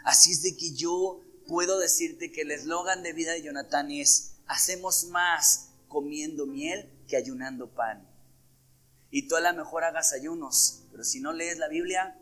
Así 0.04 0.33
es 0.33 0.42
de 0.42 0.57
que 0.57 0.74
yo 0.74 1.22
puedo 1.46 1.78
decirte 1.78 2.33
que 2.33 2.42
el 2.42 2.50
eslogan 2.50 3.02
de 3.02 3.12
vida 3.12 3.33
de 3.33 3.42
Jonatán 3.42 3.90
es, 3.90 4.37
hacemos 4.46 5.04
más 5.04 5.70
comiendo 5.88 6.46
miel 6.46 6.90
que 7.09 7.16
ayunando 7.16 7.68
pan. 7.68 8.08
Y 9.11 9.27
tú 9.27 9.37
a 9.37 9.40
lo 9.40 9.53
mejor 9.55 9.85
hagas 9.85 10.12
ayunos, 10.12 10.85
pero 10.90 11.03
si 11.05 11.21
no 11.21 11.33
lees 11.33 11.59
la 11.59 11.68
Biblia, 11.68 12.18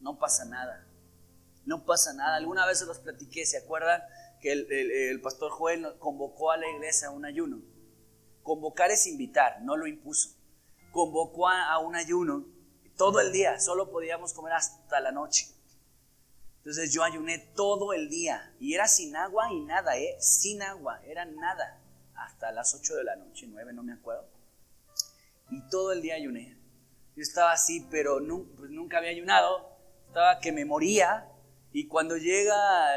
no 0.00 0.18
pasa 0.18 0.44
nada. 0.44 0.86
No 1.64 1.84
pasa 1.84 2.12
nada. 2.12 2.36
Alguna 2.36 2.66
vez 2.66 2.78
se 2.78 2.86
los 2.86 2.98
platiqué, 2.98 3.46
¿se 3.46 3.58
acuerdan? 3.58 4.02
Que 4.40 4.52
el, 4.52 5.20
pastor 5.22 5.50
Joel 5.50 5.98
convocó 5.98 6.52
a 6.52 6.56
la 6.56 6.68
iglesia 6.68 7.08
a 7.08 7.10
un 7.10 7.24
ayuno. 7.24 7.60
Convocar 8.42 8.90
es 8.90 9.06
invitar, 9.06 9.62
no 9.62 9.76
lo 9.76 9.86
impuso. 9.86 10.30
Convocó 10.92 11.48
a, 11.48 11.78
un 11.78 11.96
ayuno 11.96 12.46
todo 12.96 13.20
el 13.20 13.32
día, 13.32 13.58
solo 13.58 13.90
podíamos 13.90 14.32
comer 14.32 14.52
hasta 14.52 15.00
la 15.00 15.10
noche. 15.10 15.48
Entonces 16.58 16.92
yo 16.92 17.02
ayuné 17.02 17.38
todo 17.54 17.92
el 17.92 18.08
día 18.08 18.54
y 18.60 18.74
era 18.74 18.88
sin 18.88 19.16
agua 19.16 19.52
y 19.52 19.60
nada, 19.60 19.96
¿eh? 19.96 20.16
Sin 20.20 20.62
agua, 20.62 21.00
era 21.04 21.24
nada 21.24 21.80
hasta 22.14 22.50
las 22.52 22.74
8 22.74 22.96
de 22.96 23.04
la 23.04 23.16
noche, 23.16 23.46
9, 23.48 23.72
no 23.72 23.82
me 23.82 23.92
acuerdo. 23.92 24.35
Y 25.50 25.68
todo 25.68 25.92
el 25.92 26.02
día 26.02 26.14
ayuné. 26.14 26.56
Yo 27.14 27.22
estaba 27.22 27.52
así, 27.52 27.86
pero 27.90 28.18
pues 28.56 28.70
nunca 28.70 28.98
había 28.98 29.10
ayunado. 29.10 29.76
Estaba 30.08 30.38
que 30.40 30.52
me 30.52 30.64
moría. 30.64 31.28
Y 31.72 31.88
cuando 31.88 32.16
llega 32.16 32.94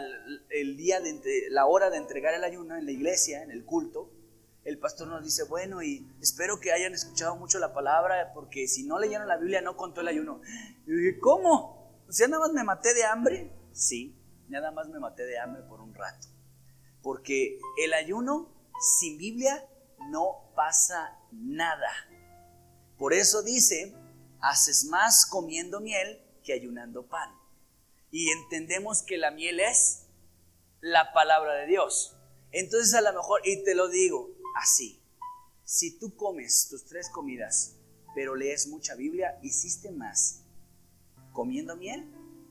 el, 0.50 0.78
día 0.78 1.00
de 1.00 1.22
la 1.50 1.66
hora 1.66 1.90
de 1.90 1.98
entregar 1.98 2.34
el 2.34 2.44
ayuno 2.44 2.76
en 2.78 2.86
la 2.86 2.92
iglesia, 2.92 3.44
en 3.44 3.52
el 3.52 3.66
culto, 3.66 4.12
el 4.64 4.78
pastor 4.78 5.08
nos 5.08 5.24
dice, 5.24 5.44
bueno, 5.44 5.82
y 5.82 6.08
espero 6.22 6.60
que 6.60 6.72
hayan 6.72 6.94
escuchado 6.94 7.36
mucho 7.36 7.60
la 7.60 7.74
palabra, 7.74 8.32
porque 8.34 8.68
si 8.68 8.84
no 8.84 9.00
leyeron 9.00 9.28
la 9.28 9.38
Biblia 9.38 9.62
no 9.62 9.76
contó 9.76 10.02
el 10.02 10.08
ayuno. 10.08 10.42
Y 10.86 10.92
dije, 10.92 11.20
¿cómo? 11.20 12.04
¿O 12.08 12.12
sea, 12.12 12.28
nada 12.28 12.42
más 12.42 12.54
me 12.54 12.64
maté 12.64 12.94
de 12.94 13.04
hambre? 13.04 13.52
Sí, 13.72 14.16
nada 14.48 14.72
más 14.72 14.88
me 14.90 15.00
maté 15.00 15.26
de 15.26 15.40
hambre 15.40 15.64
por 15.64 15.82
un 15.82 15.94
rato. 15.94 16.28
Porque 17.02 17.60
el 17.84 17.94
ayuno 17.94 18.54
sin 18.80 19.18
Biblia 19.18 19.66
no 20.10 20.52
pasa 20.56 21.18
nada. 21.32 21.90
Por 23.00 23.14
eso 23.14 23.42
dice, 23.42 23.96
haces 24.40 24.86
más 24.86 25.26
comiendo 25.26 25.80
miel 25.80 26.22
que 26.44 26.54
ayunando 26.54 27.08
pan. 27.08 27.32
Y 28.12 28.30
entendemos 28.30 29.02
que 29.02 29.18
la 29.18 29.32
miel 29.32 29.60
es 29.60 30.06
la 30.82 31.14
palabra 31.14 31.54
de 31.56 31.66
Dios. 31.66 32.16
Entonces 32.52 32.94
a 32.94 33.02
lo 33.02 33.12
mejor, 33.14 33.42
y 33.44 33.64
te 33.64 33.74
lo 33.74 33.88
digo 33.88 34.30
así, 34.56 35.02
si 35.64 35.98
tú 35.98 36.16
comes 36.16 36.68
tus 36.70 36.86
tres 36.86 37.10
comidas, 37.10 37.76
pero 38.14 38.36
lees 38.36 38.68
mucha 38.68 38.94
Biblia, 38.94 39.40
hiciste 39.42 39.92
más 39.92 40.42
comiendo 41.32 41.76
miel 41.76 42.06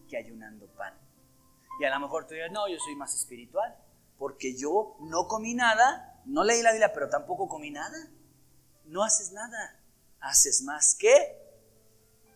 que 0.08 0.16
ayunando 0.16 0.66
pan. 0.74 0.94
Y 1.80 1.84
a 1.84 1.90
lo 1.90 2.00
mejor 2.00 2.26
tú 2.26 2.34
dices, 2.34 2.50
no, 2.50 2.68
yo 2.68 2.78
soy 2.78 2.96
más 2.96 3.14
espiritual, 3.14 3.76
porque 4.18 4.56
yo 4.56 4.96
no 5.00 5.28
comí 5.28 5.54
nada 5.54 6.08
no 6.28 6.44
leí 6.44 6.60
la 6.60 6.72
Biblia, 6.72 6.92
pero 6.92 7.08
tampoco 7.08 7.48
comí 7.48 7.70
nada. 7.70 7.96
No 8.84 9.02
haces 9.02 9.32
nada. 9.32 9.77
¿Haces 10.20 10.62
más 10.62 10.94
que? 10.94 11.14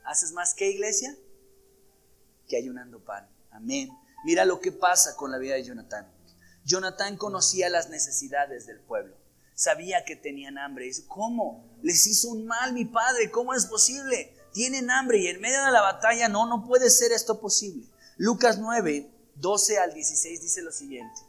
¿Haces 0.05 0.33
más 0.33 0.55
que 0.55 0.71
iglesia? 0.71 1.17
Que 2.49 2.57
ayunando 2.57 3.05
pan. 3.05 3.29
Amén. 3.51 3.91
Mira 4.25 4.45
lo 4.45 4.61
que 4.61 4.73
pasa 4.73 5.17
con 5.17 5.31
la 5.31 5.39
vida 5.39 5.55
de 5.55 5.65
Jonatán. 5.65 6.11
Jonatán 6.65 7.17
conocía 7.17 7.69
las 7.69 7.91
necesidades 7.91 8.67
del 8.67 8.81
pueblo. 8.81 9.17
Sabía 9.55 10.05
que 10.05 10.17
tenían 10.17 10.59
hambre. 10.59 10.87
Dice, 10.87 11.05
¿cómo? 11.07 11.65
Les 11.83 12.07
hizo 12.07 12.29
un 12.31 12.47
mal 12.47 12.73
mi 12.73 12.85
padre. 12.85 13.31
¿Cómo 13.31 13.55
es 13.55 13.67
posible? 13.67 14.35
Tienen 14.53 14.91
hambre 14.91 15.19
y 15.19 15.29
en 15.29 15.41
medio 15.41 15.65
de 15.65 15.73
la 15.73 15.81
batalla 15.81 16.29
no, 16.29 16.47
no 16.47 16.65
puede 16.67 16.91
ser 16.91 17.13
esto 17.13 17.41
posible. 17.41 17.87
Lucas 18.17 18.59
9, 18.59 19.11
12 19.37 19.79
al 19.79 19.95
16 19.95 20.41
dice 20.41 20.63
lo 20.63 20.71
siguiente. 20.71 21.21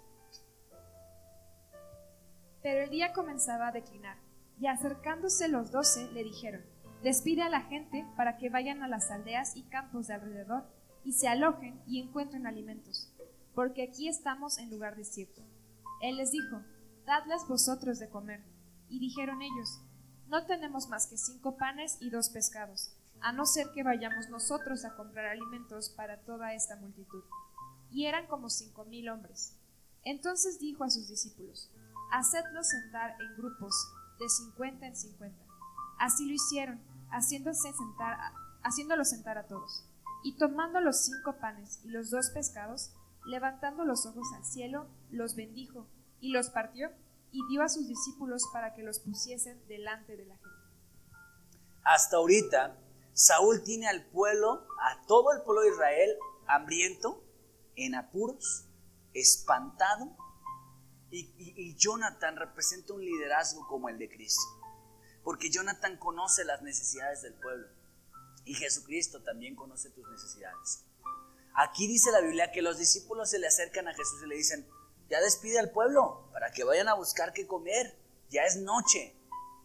Pero 2.62 2.84
el 2.84 2.90
día 2.90 3.12
comenzaba 3.14 3.70
a 3.70 3.72
declinar, 3.72 4.18
y 4.60 4.68
acercándose 4.68 5.48
los 5.48 5.72
doce 5.72 6.12
le 6.14 6.24
dijeron, 6.24 6.62
despide 7.02 7.42
a 7.42 7.50
la 7.50 7.62
gente 7.62 8.06
para 8.16 8.38
que 8.38 8.50
vayan 8.50 8.82
a 8.82 8.88
las 8.88 9.12
aldeas 9.12 9.56
y 9.56 9.64
campos 9.64 10.08
de 10.08 10.14
alrededor, 10.16 10.64
y 11.04 11.14
se 11.14 11.28
alojen 11.28 11.82
y 11.86 12.00
encuentren 12.00 12.48
alimentos, 12.48 13.14
porque 13.54 13.84
aquí 13.84 14.08
estamos 14.08 14.58
en 14.58 14.70
lugar 14.70 14.96
desierto. 14.96 15.42
Él 16.02 16.18
les 16.18 16.32
dijo, 16.32 16.62
dadles 17.06 17.46
vosotros 17.48 18.00
de 18.00 18.10
comer. 18.10 18.44
Y 18.90 19.00
dijeron 19.00 19.42
ellos, 19.42 19.82
no 20.28 20.46
tenemos 20.46 20.88
más 20.88 21.08
que 21.08 21.18
cinco 21.18 21.58
panes 21.58 21.98
y 22.00 22.10
dos 22.10 22.30
pescados, 22.30 22.96
a 23.22 23.32
no 23.32 23.46
ser 23.46 23.68
que 23.74 23.84
vayamos 23.84 24.30
nosotros 24.30 24.86
a 24.86 24.96
comprar 24.96 25.26
alimentos 25.26 25.90
para 25.90 26.22
toda 26.22 26.54
esta 26.54 26.76
multitud. 26.78 27.24
Y 27.92 28.06
eran 28.06 28.28
como 28.28 28.50
cinco 28.50 28.86
mil 28.86 29.10
hombres. 29.10 29.58
Entonces 30.04 30.60
dijo 30.60 30.84
a 30.84 30.90
sus 30.90 31.08
discípulos, 31.08 31.72
hacedlos 32.12 32.68
sentar 32.68 33.16
en 33.22 33.38
grupos 33.38 33.74
de 34.20 34.30
cincuenta 34.30 34.88
en 34.88 34.96
cincuenta. 34.96 35.44
Así 36.00 36.28
lo 36.28 36.34
hicieron, 36.34 36.82
haciéndose 37.10 37.72
sentar, 37.74 38.18
haciéndolos 38.64 39.10
sentar 39.10 39.38
a 39.38 39.48
todos. 39.48 39.86
Y 40.24 40.38
tomando 40.38 40.80
los 40.80 41.04
cinco 41.04 41.38
panes 41.40 41.80
y 41.84 41.90
los 41.90 42.10
dos 42.10 42.30
pescados, 42.34 42.94
levantando 43.26 43.86
los 43.86 44.06
ojos 44.06 44.28
al 44.36 44.46
cielo, 44.46 44.88
los 45.12 45.36
bendijo 45.36 45.88
y 46.20 46.32
los 46.32 46.50
partió 46.50 46.92
y 47.32 47.46
dio 47.50 47.64
a 47.64 47.70
sus 47.70 47.88
discípulos 47.88 48.44
para 48.54 48.74
que 48.74 48.84
los 48.84 49.00
pusiesen 49.00 49.66
delante 49.68 50.16
de 50.16 50.26
la 50.26 50.36
gente. 50.36 50.50
Hasta 51.84 52.18
ahorita, 52.18 52.78
Saúl 53.14 53.64
tiene 53.64 53.88
al 53.88 54.06
pueblo, 54.06 54.66
a 54.82 55.06
todo 55.08 55.34
el 55.34 55.42
pueblo 55.42 55.62
de 55.62 55.70
Israel, 55.70 56.18
hambriento, 56.48 57.24
en 57.76 57.96
apuros, 57.96 58.70
espantado 59.14 60.16
y, 61.16 61.76
Jonathan 61.76 62.36
representa 62.38 62.94
un 62.94 63.06
liderazgo 63.06 63.68
como 63.68 63.90
el 63.90 64.00
de 64.00 64.10
Cristo. 64.10 64.42
Porque 65.24 65.52
Jonathan 65.52 65.98
conoce 65.98 66.44
las 66.44 66.62
necesidades 66.62 67.22
del 67.22 67.34
pueblo. 67.36 67.68
Y 68.46 68.56
Jesucristo 68.56 69.22
también 69.22 69.56
conoce 69.56 69.90
tus 69.92 70.10
necesidades. 70.10 70.86
Aquí 71.56 71.88
dice 71.88 72.12
la 72.12 72.22
Biblia 72.22 72.52
que 72.52 72.62
los 72.62 72.78
discípulos 72.78 73.30
se 73.30 73.40
le 73.40 73.48
acercan 73.48 73.88
a 73.88 73.94
Jesús 73.94 74.24
y 74.24 74.28
le 74.28 74.36
dicen, 74.36 74.68
ya 75.10 75.22
despide 75.22 75.60
al 75.60 75.72
pueblo 75.72 76.28
para 76.34 76.52
que 76.52 76.64
vayan 76.64 76.88
a 76.88 76.96
buscar 76.96 77.32
qué 77.32 77.46
comer. 77.46 77.96
Ya 78.30 78.44
es 78.44 78.58
noche. 78.58 79.16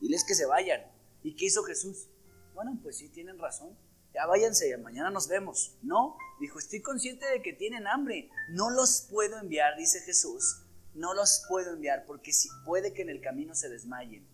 Diles 0.01 0.25
que 0.25 0.35
se 0.35 0.47
vayan. 0.47 0.83
¿Y 1.23 1.35
qué 1.35 1.47
hizo 1.47 1.65
Jesús? 1.65 2.09
Bueno, 2.55 2.79
pues 2.83 2.99
sí, 2.99 3.09
tienen 3.09 3.39
razón. 3.39 3.77
ya 4.13 4.27
váyanse, 4.27 4.77
mañana 4.77 5.11
nos 5.11 5.29
vemos. 5.29 5.77
No, 5.83 6.17
dijo, 6.41 6.59
estoy 6.59 6.83
consciente 6.83 7.27
de 7.27 7.43
que 7.43 7.53
tienen 7.53 7.87
hambre, 7.87 8.31
no 8.51 8.71
los 8.71 9.07
puedo 9.11 9.39
enviar, 9.39 9.77
dice 9.77 10.01
Jesús, 10.01 10.63
no 10.99 11.15
los 11.15 11.45
puedo 11.49 11.73
enviar 11.73 12.05
porque 12.07 12.33
si 12.33 12.49
puede 12.65 12.93
que 12.93 13.03
en 13.03 13.09
el 13.09 13.21
camino 13.21 13.55
se 13.55 13.69
desmayen, 13.69 14.27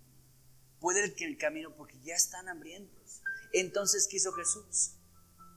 puede 0.80 1.14
que 1.14 1.24
en 1.24 1.30
el 1.30 1.38
camino 1.38 1.74
porque 1.76 2.00
ya 2.02 2.14
están 2.14 2.48
hambrientos. 2.48 3.22
Entonces 3.52 4.08
quiso 4.08 4.32
Jesús, 4.32 4.96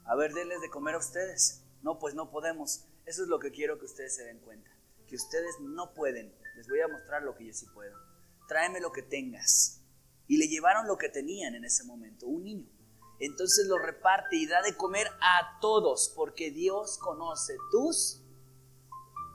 a 0.06 0.16
ver, 0.16 0.34
denles 0.34 0.62
de 0.62 0.70
comer 0.70 0.96
a 0.96 1.00
ustedes. 1.00 1.64
No, 1.82 2.00
pues 2.00 2.16
no 2.16 2.30
podemos. 2.30 2.86
Eso 3.06 3.24
es 3.24 3.30
lo 3.30 3.40
que 3.40 3.52
quiero 3.52 3.80
que 3.80 3.86
ustedes 3.86 4.16
se 4.16 4.24
den 4.24 4.40
cuenta, 4.40 4.70
que 5.08 5.16
ustedes 5.16 5.60
no 5.62 5.94
pueden. 5.94 6.34
Les 6.56 6.68
voy 6.68 6.82
a 6.82 6.88
mostrar 6.88 7.24
lo 7.24 7.36
que 7.36 7.46
yo 7.46 7.54
sí 7.54 7.66
puedo. 7.74 7.98
Tráeme 8.48 8.80
lo 8.80 8.92
que 8.92 9.02
tengas. 9.02 9.82
Y 10.28 10.38
le 10.38 10.48
llevaron 10.48 10.88
lo 10.88 10.98
que 10.98 11.10
tenían 11.10 11.56
en 11.56 11.64
ese 11.64 11.84
momento, 11.84 12.28
un 12.28 12.44
niño. 12.44 12.70
Entonces 13.20 13.68
lo 13.68 13.78
reparte 13.80 14.36
y 14.36 14.46
da 14.46 14.62
de 14.62 14.76
comer 14.76 15.08
a 15.22 15.60
todos, 15.62 16.12
porque 16.16 16.52
Dios 16.52 16.98
conoce 16.98 17.56
tus, 17.72 18.22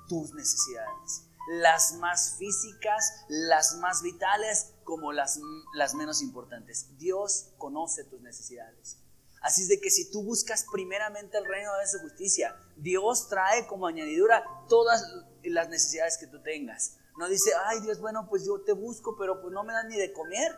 tus 0.09 0.33
necesidades. 0.35 1.27
Las 1.61 1.95
más 1.95 2.37
físicas, 2.39 3.25
las 3.29 3.77
más 3.77 4.03
vitales, 4.03 4.73
como 4.85 5.13
las, 5.13 5.39
las 5.75 5.95
menos 5.95 6.23
importantes. 6.23 6.97
Dios 6.99 7.51
conoce 7.59 8.05
tus 8.05 8.21
necesidades. 8.23 8.99
Así 9.43 9.63
es 9.63 9.69
de 9.69 9.81
que 9.81 9.91
si 9.91 10.11
tú 10.11 10.23
buscas 10.23 10.65
primeramente 10.73 11.37
el 11.37 11.45
reino 11.45 11.77
de 11.79 11.87
su 11.89 11.99
justicia, 11.99 12.57
Dios 12.77 13.29
trae 13.29 13.67
como 13.67 13.87
añadidura 13.87 14.45
todas 14.69 15.05
las 15.43 15.69
necesidades 15.69 16.17
que 16.17 16.29
tú 16.29 16.41
tengas. 16.43 16.97
No 17.19 17.29
dice, 17.29 17.51
ay 17.67 17.81
Dios, 17.81 18.01
bueno, 18.01 18.29
pues 18.29 18.47
yo 18.47 18.63
te 18.63 18.73
busco, 18.73 19.17
pero 19.19 19.41
pues 19.43 19.53
no 19.53 19.65
me 19.65 19.73
dan 19.73 19.89
ni 19.89 19.97
de 19.97 20.13
comer. 20.13 20.57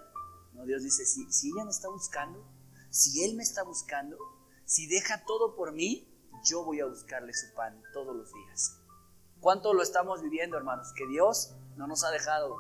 No, 0.53 0.65
Dios 0.67 0.83
dice, 0.83 1.05
si, 1.07 1.31
si 1.33 1.49
ella 1.49 1.65
me 1.65 1.71
está 1.71 1.89
buscando, 1.89 2.47
si 2.91 3.25
Él 3.25 3.35
me 3.35 3.43
está 3.43 3.65
buscando, 3.65 4.17
si 4.65 4.87
deja 4.87 5.25
todo 5.25 5.57
por 5.57 5.73
mí, 5.73 6.09
yo 6.45 6.65
voy 6.65 6.81
a 6.81 6.87
buscarle 6.87 7.33
su 7.35 7.53
pan 7.55 7.83
todos 7.93 8.15
los 8.15 8.33
días. 8.33 8.84
¿Cuánto 9.45 9.75
lo 9.75 9.83
estamos 9.83 10.23
viviendo, 10.23 10.57
hermanos? 10.57 10.95
Que 10.95 11.07
Dios 11.07 11.53
no 11.77 11.87
nos 11.87 12.03
ha 12.03 12.11
dejado, 12.11 12.57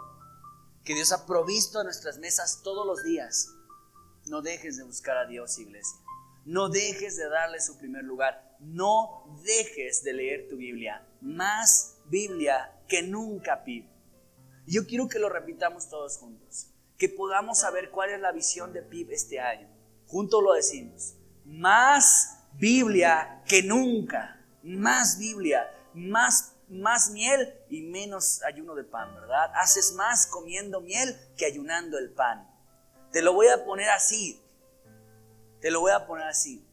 que 0.84 0.94
Dios 0.94 1.12
ha 1.12 1.24
provisto 1.24 1.82
nuestras 1.82 2.18
mesas 2.18 2.60
todos 2.62 2.86
los 2.86 3.02
días. 3.02 3.54
No 4.26 4.42
dejes 4.42 4.76
de 4.76 4.84
buscar 4.84 5.16
a 5.16 5.24
Dios, 5.24 5.58
iglesia. 5.58 5.98
No 6.44 6.68
dejes 6.68 7.16
de 7.16 7.26
darle 7.30 7.62
su 7.62 7.78
primer 7.78 8.04
lugar. 8.04 8.58
No 8.60 9.34
dejes 9.42 10.04
de 10.04 10.12
leer 10.12 10.46
tu 10.50 10.56
Biblia. 10.56 11.08
Más 11.22 11.96
Biblia 12.04 12.78
que 12.86 13.02
nunca, 13.02 13.64
Pib. 13.64 13.86
Yo 14.66 14.86
quiero 14.86 15.08
que 15.08 15.18
lo 15.18 15.30
repitamos 15.30 15.88
todos 15.88 16.18
juntos. 16.18 16.66
Que 16.98 17.08
podamos 17.08 17.60
saber 17.60 17.92
cuál 17.92 18.10
es 18.10 18.20
la 18.20 18.30
visión 18.30 18.74
de 18.74 18.82
PIB 18.82 19.10
este 19.10 19.40
año. 19.40 19.70
Juntos 20.06 20.42
lo 20.42 20.52
decimos. 20.52 21.14
Más 21.46 22.40
Biblia 22.58 23.42
que 23.48 23.62
nunca. 23.62 24.44
Más 24.62 25.16
Biblia. 25.16 25.70
Más 25.94 26.53
más 26.74 27.10
miel 27.10 27.54
y 27.68 27.82
menos 27.82 28.42
ayuno 28.42 28.74
de 28.74 28.84
pan, 28.84 29.14
¿verdad? 29.14 29.50
Haces 29.54 29.92
más 29.92 30.26
comiendo 30.26 30.80
miel 30.80 31.16
que 31.36 31.46
ayunando 31.46 31.98
el 31.98 32.12
pan. 32.12 32.48
Te 33.12 33.22
lo 33.22 33.32
voy 33.32 33.48
a 33.48 33.64
poner 33.64 33.88
así. 33.90 34.40
Te 35.60 35.70
lo 35.70 35.80
voy 35.80 35.92
a 35.92 36.06
poner 36.06 36.26
así. 36.26 36.66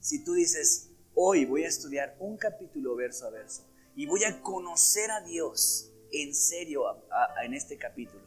Si 0.00 0.24
tú 0.24 0.32
dices, 0.32 0.90
hoy 1.14 1.44
voy 1.44 1.64
a 1.64 1.68
estudiar 1.68 2.16
un 2.18 2.36
capítulo 2.36 2.96
verso 2.96 3.26
a 3.26 3.30
verso 3.30 3.66
y 3.94 4.06
voy 4.06 4.24
a 4.24 4.40
conocer 4.42 5.10
a 5.10 5.20
Dios 5.20 5.92
en 6.10 6.34
serio 6.34 6.84
en 7.42 7.54
este 7.54 7.76
capítulo, 7.76 8.24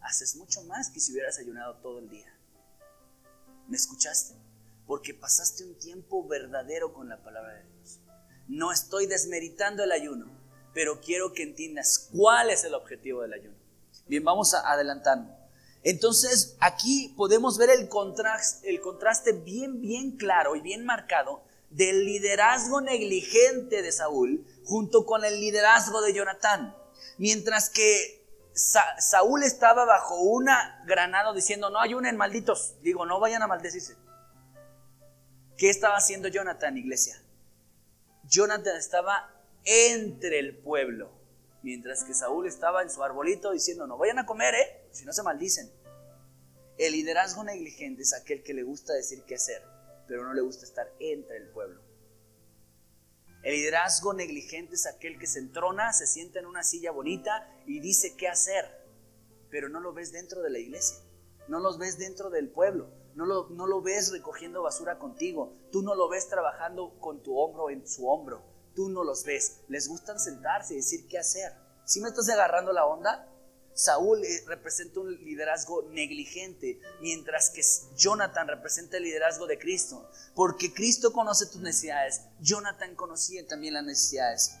haces 0.00 0.36
mucho 0.36 0.62
más 0.64 0.90
que 0.90 1.00
si 1.00 1.12
hubieras 1.12 1.38
ayunado 1.38 1.76
todo 1.78 1.98
el 1.98 2.08
día. 2.08 2.32
¿Me 3.66 3.76
escuchaste? 3.76 4.34
Porque 4.86 5.12
pasaste 5.14 5.64
un 5.64 5.76
tiempo 5.78 6.26
verdadero 6.28 6.92
con 6.92 7.08
la 7.08 7.22
palabra 7.22 7.54
de 7.54 7.64
Dios. 7.64 8.00
No 8.46 8.70
estoy 8.70 9.06
desmeritando 9.06 9.82
el 9.82 9.90
ayuno, 9.90 10.35
pero 10.76 11.00
quiero 11.00 11.32
que 11.32 11.42
entiendas 11.42 12.10
cuál 12.14 12.50
es 12.50 12.62
el 12.64 12.74
objetivo 12.74 13.22
del 13.22 13.32
ayuno. 13.32 13.56
Bien, 14.08 14.22
vamos 14.22 14.52
a 14.52 14.70
adelantando. 14.70 15.34
Entonces 15.82 16.54
aquí 16.60 17.14
podemos 17.16 17.56
ver 17.56 17.70
el 17.70 17.88
contraste, 17.88 19.32
bien, 19.32 19.80
bien 19.80 20.18
claro 20.18 20.54
y 20.54 20.60
bien 20.60 20.84
marcado 20.84 21.42
del 21.70 22.04
liderazgo 22.04 22.82
negligente 22.82 23.80
de 23.80 23.90
Saúl 23.90 24.46
junto 24.66 25.06
con 25.06 25.24
el 25.24 25.40
liderazgo 25.40 26.02
de 26.02 26.12
Jonatán. 26.12 26.76
Mientras 27.16 27.70
que 27.70 28.22
Saúl 28.52 29.44
estaba 29.44 29.86
bajo 29.86 30.20
una 30.20 30.82
granado 30.84 31.32
diciendo, 31.32 31.70
no 31.70 31.80
ayunen 31.80 32.18
malditos, 32.18 32.74
digo, 32.82 33.06
no 33.06 33.18
vayan 33.18 33.42
a 33.42 33.46
maldecirse. 33.46 33.96
¿Qué 35.56 35.70
estaba 35.70 35.96
haciendo 35.96 36.28
Jonathan, 36.28 36.76
iglesia? 36.76 37.18
Jonathan 38.24 38.76
estaba 38.76 39.35
entre 39.66 40.38
el 40.38 40.56
pueblo 40.58 41.16
Mientras 41.66 42.04
que 42.04 42.14
Saúl 42.14 42.46
estaba 42.46 42.80
en 42.80 42.90
su 42.90 43.02
arbolito 43.02 43.50
diciendo, 43.50 43.88
no 43.88 43.98
vayan 43.98 44.20
a 44.20 44.24
comer, 44.24 44.54
¿eh? 44.54 44.86
Si 44.92 45.04
no 45.04 45.12
se 45.12 45.24
maldicen. 45.24 45.68
El 46.78 46.92
liderazgo 46.92 47.42
negligente 47.42 48.02
es 48.02 48.14
aquel 48.14 48.44
que 48.44 48.54
le 48.54 48.62
gusta 48.62 48.92
decir 48.92 49.24
qué 49.24 49.34
hacer, 49.34 49.64
pero 50.06 50.22
no 50.22 50.32
le 50.32 50.42
gusta 50.42 50.64
estar 50.64 50.86
entre 51.00 51.38
el 51.38 51.48
pueblo. 51.48 51.82
El 53.42 53.54
liderazgo 53.54 54.14
negligente 54.14 54.76
es 54.76 54.86
aquel 54.86 55.18
que 55.18 55.26
se 55.26 55.40
entrona, 55.40 55.92
se 55.92 56.06
sienta 56.06 56.38
en 56.38 56.46
una 56.46 56.62
silla 56.62 56.92
bonita 56.92 57.52
y 57.66 57.80
dice 57.80 58.14
qué 58.16 58.28
hacer, 58.28 58.64
pero 59.50 59.68
no 59.68 59.80
lo 59.80 59.92
ves 59.92 60.12
dentro 60.12 60.42
de 60.42 60.50
la 60.50 60.60
iglesia, 60.60 60.98
no 61.48 61.58
los 61.58 61.78
ves 61.78 61.98
dentro 61.98 62.30
del 62.30 62.48
pueblo, 62.48 62.90
no 63.16 63.26
lo, 63.26 63.48
no 63.48 63.66
lo 63.66 63.82
ves 63.82 64.12
recogiendo 64.12 64.62
basura 64.62 65.00
contigo, 65.00 65.56
tú 65.72 65.82
no 65.82 65.96
lo 65.96 66.08
ves 66.08 66.28
trabajando 66.28 66.96
con 67.00 67.24
tu 67.24 67.36
hombro 67.36 67.70
en 67.70 67.84
su 67.88 68.06
hombro, 68.06 68.44
tú 68.76 68.88
no 68.88 69.02
los 69.02 69.24
ves. 69.24 69.62
Les 69.66 69.88
gustan 69.88 70.20
sentarse 70.20 70.74
y 70.74 70.76
decir 70.76 71.08
qué 71.08 71.18
hacer. 71.18 71.52
Si 71.84 72.00
me 72.00 72.08
estás 72.08 72.28
agarrando 72.28 72.72
la 72.72 72.84
onda? 72.84 73.28
Saúl 73.72 74.24
eh, 74.24 74.44
representa 74.46 75.00
un 75.00 75.12
liderazgo 75.22 75.82
negligente, 75.90 76.80
mientras 77.00 77.50
que 77.50 77.62
Jonathan 77.96 78.48
representa 78.48 78.96
el 78.98 79.02
liderazgo 79.02 79.46
de 79.46 79.58
Cristo. 79.58 80.08
Porque 80.34 80.72
Cristo 80.72 81.12
conoce 81.12 81.46
tus 81.46 81.60
necesidades. 81.60 82.22
Jonathan 82.40 82.94
conocía 82.94 83.46
también 83.46 83.74
las 83.74 83.84
necesidades. 83.84 84.56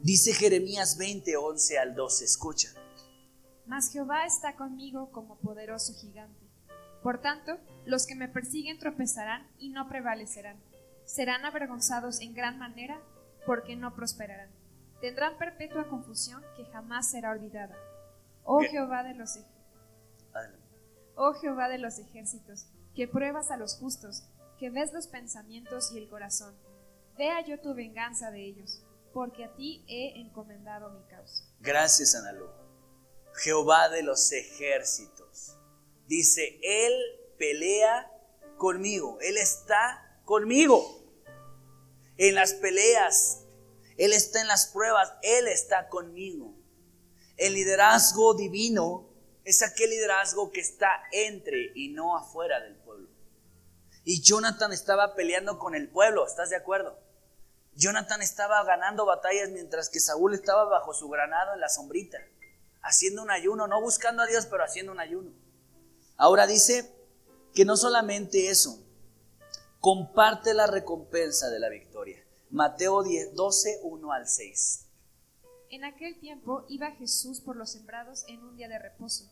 Dice 0.00 0.32
Jeremías 0.32 0.98
20, 0.98 1.36
11 1.36 1.78
al 1.78 1.94
12. 1.94 2.24
Escucha. 2.24 2.68
Mas 3.66 3.90
Jehová 3.90 4.26
está 4.26 4.56
conmigo 4.56 5.10
como 5.12 5.38
poderoso 5.38 5.94
gigante. 5.94 6.40
Por 7.02 7.20
tanto, 7.20 7.58
los 7.84 8.06
que 8.06 8.14
me 8.14 8.28
persiguen 8.28 8.78
tropezarán 8.78 9.48
y 9.58 9.70
no 9.70 9.88
prevalecerán 9.88 10.60
serán 11.04 11.44
avergonzados 11.44 12.20
en 12.20 12.34
gran 12.34 12.58
manera 12.58 13.00
porque 13.46 13.76
no 13.76 13.94
prosperarán. 13.94 14.50
Tendrán 15.00 15.36
perpetua 15.36 15.88
confusión 15.88 16.42
que 16.56 16.64
jamás 16.66 17.10
será 17.10 17.32
olvidada. 17.32 17.76
Oh 18.44 18.60
Jehová 18.60 19.02
de 19.02 19.14
los 19.14 19.38
Oh 21.14 21.34
Jehová 21.34 21.68
de 21.68 21.78
los 21.78 21.98
ejércitos, 21.98 22.66
que 22.94 23.06
pruebas 23.06 23.50
a 23.50 23.56
los 23.56 23.76
justos, 23.76 24.24
que 24.58 24.70
ves 24.70 24.92
los 24.92 25.06
pensamientos 25.08 25.92
y 25.92 25.98
el 25.98 26.08
corazón. 26.08 26.54
Vea 27.18 27.44
yo 27.44 27.60
tu 27.60 27.74
venganza 27.74 28.30
de 28.30 28.46
ellos, 28.46 28.82
porque 29.12 29.44
a 29.44 29.54
ti 29.54 29.84
he 29.88 30.20
encomendado 30.20 30.90
mi 30.90 31.02
causa. 31.08 31.44
Gracias, 31.60 32.14
Analú. 32.14 32.46
Jehová 33.34 33.88
de 33.88 34.02
los 34.02 34.32
ejércitos. 34.32 35.58
Dice, 36.06 36.58
Él 36.62 36.92
pelea 37.38 38.10
conmigo, 38.56 39.18
Él 39.20 39.36
está 39.36 40.11
conmigo 40.24 41.02
en 42.16 42.34
las 42.34 42.54
peleas, 42.54 43.44
Él 43.96 44.12
está 44.12 44.40
en 44.40 44.48
las 44.48 44.66
pruebas, 44.66 45.12
Él 45.22 45.48
está 45.48 45.88
conmigo. 45.88 46.54
El 47.36 47.54
liderazgo 47.54 48.34
divino 48.34 49.08
es 49.44 49.62
aquel 49.62 49.90
liderazgo 49.90 50.52
que 50.52 50.60
está 50.60 51.02
entre 51.10 51.72
y 51.74 51.88
no 51.88 52.16
afuera 52.16 52.60
del 52.60 52.76
pueblo. 52.76 53.08
Y 54.04 54.22
Jonathan 54.22 54.72
estaba 54.72 55.14
peleando 55.14 55.58
con 55.58 55.74
el 55.74 55.88
pueblo, 55.88 56.26
¿estás 56.26 56.50
de 56.50 56.56
acuerdo? 56.56 56.98
Jonathan 57.74 58.20
estaba 58.20 58.62
ganando 58.64 59.06
batallas 59.06 59.50
mientras 59.50 59.88
que 59.88 60.00
Saúl 60.00 60.34
estaba 60.34 60.64
bajo 60.64 60.92
su 60.92 61.08
granado 61.08 61.54
en 61.54 61.60
la 61.60 61.68
sombrita, 61.68 62.18
haciendo 62.82 63.22
un 63.22 63.30
ayuno, 63.30 63.66
no 63.66 63.80
buscando 63.80 64.22
a 64.22 64.26
Dios, 64.26 64.46
pero 64.46 64.64
haciendo 64.64 64.92
un 64.92 65.00
ayuno. 65.00 65.32
Ahora 66.16 66.46
dice 66.46 66.92
que 67.54 67.64
no 67.64 67.76
solamente 67.76 68.50
eso, 68.50 68.81
comparte 69.82 70.54
la 70.54 70.68
recompensa 70.68 71.50
de 71.50 71.58
la 71.58 71.68
victoria. 71.68 72.24
Mateo 72.50 73.02
10, 73.02 73.34
12, 73.34 73.80
1 73.82 74.12
al 74.12 74.28
6. 74.28 74.86
En 75.70 75.82
aquel 75.82 76.20
tiempo 76.20 76.64
iba 76.68 76.92
Jesús 76.92 77.40
por 77.40 77.56
los 77.56 77.72
sembrados 77.72 78.24
en 78.28 78.44
un 78.44 78.56
día 78.56 78.68
de 78.68 78.78
reposo, 78.78 79.24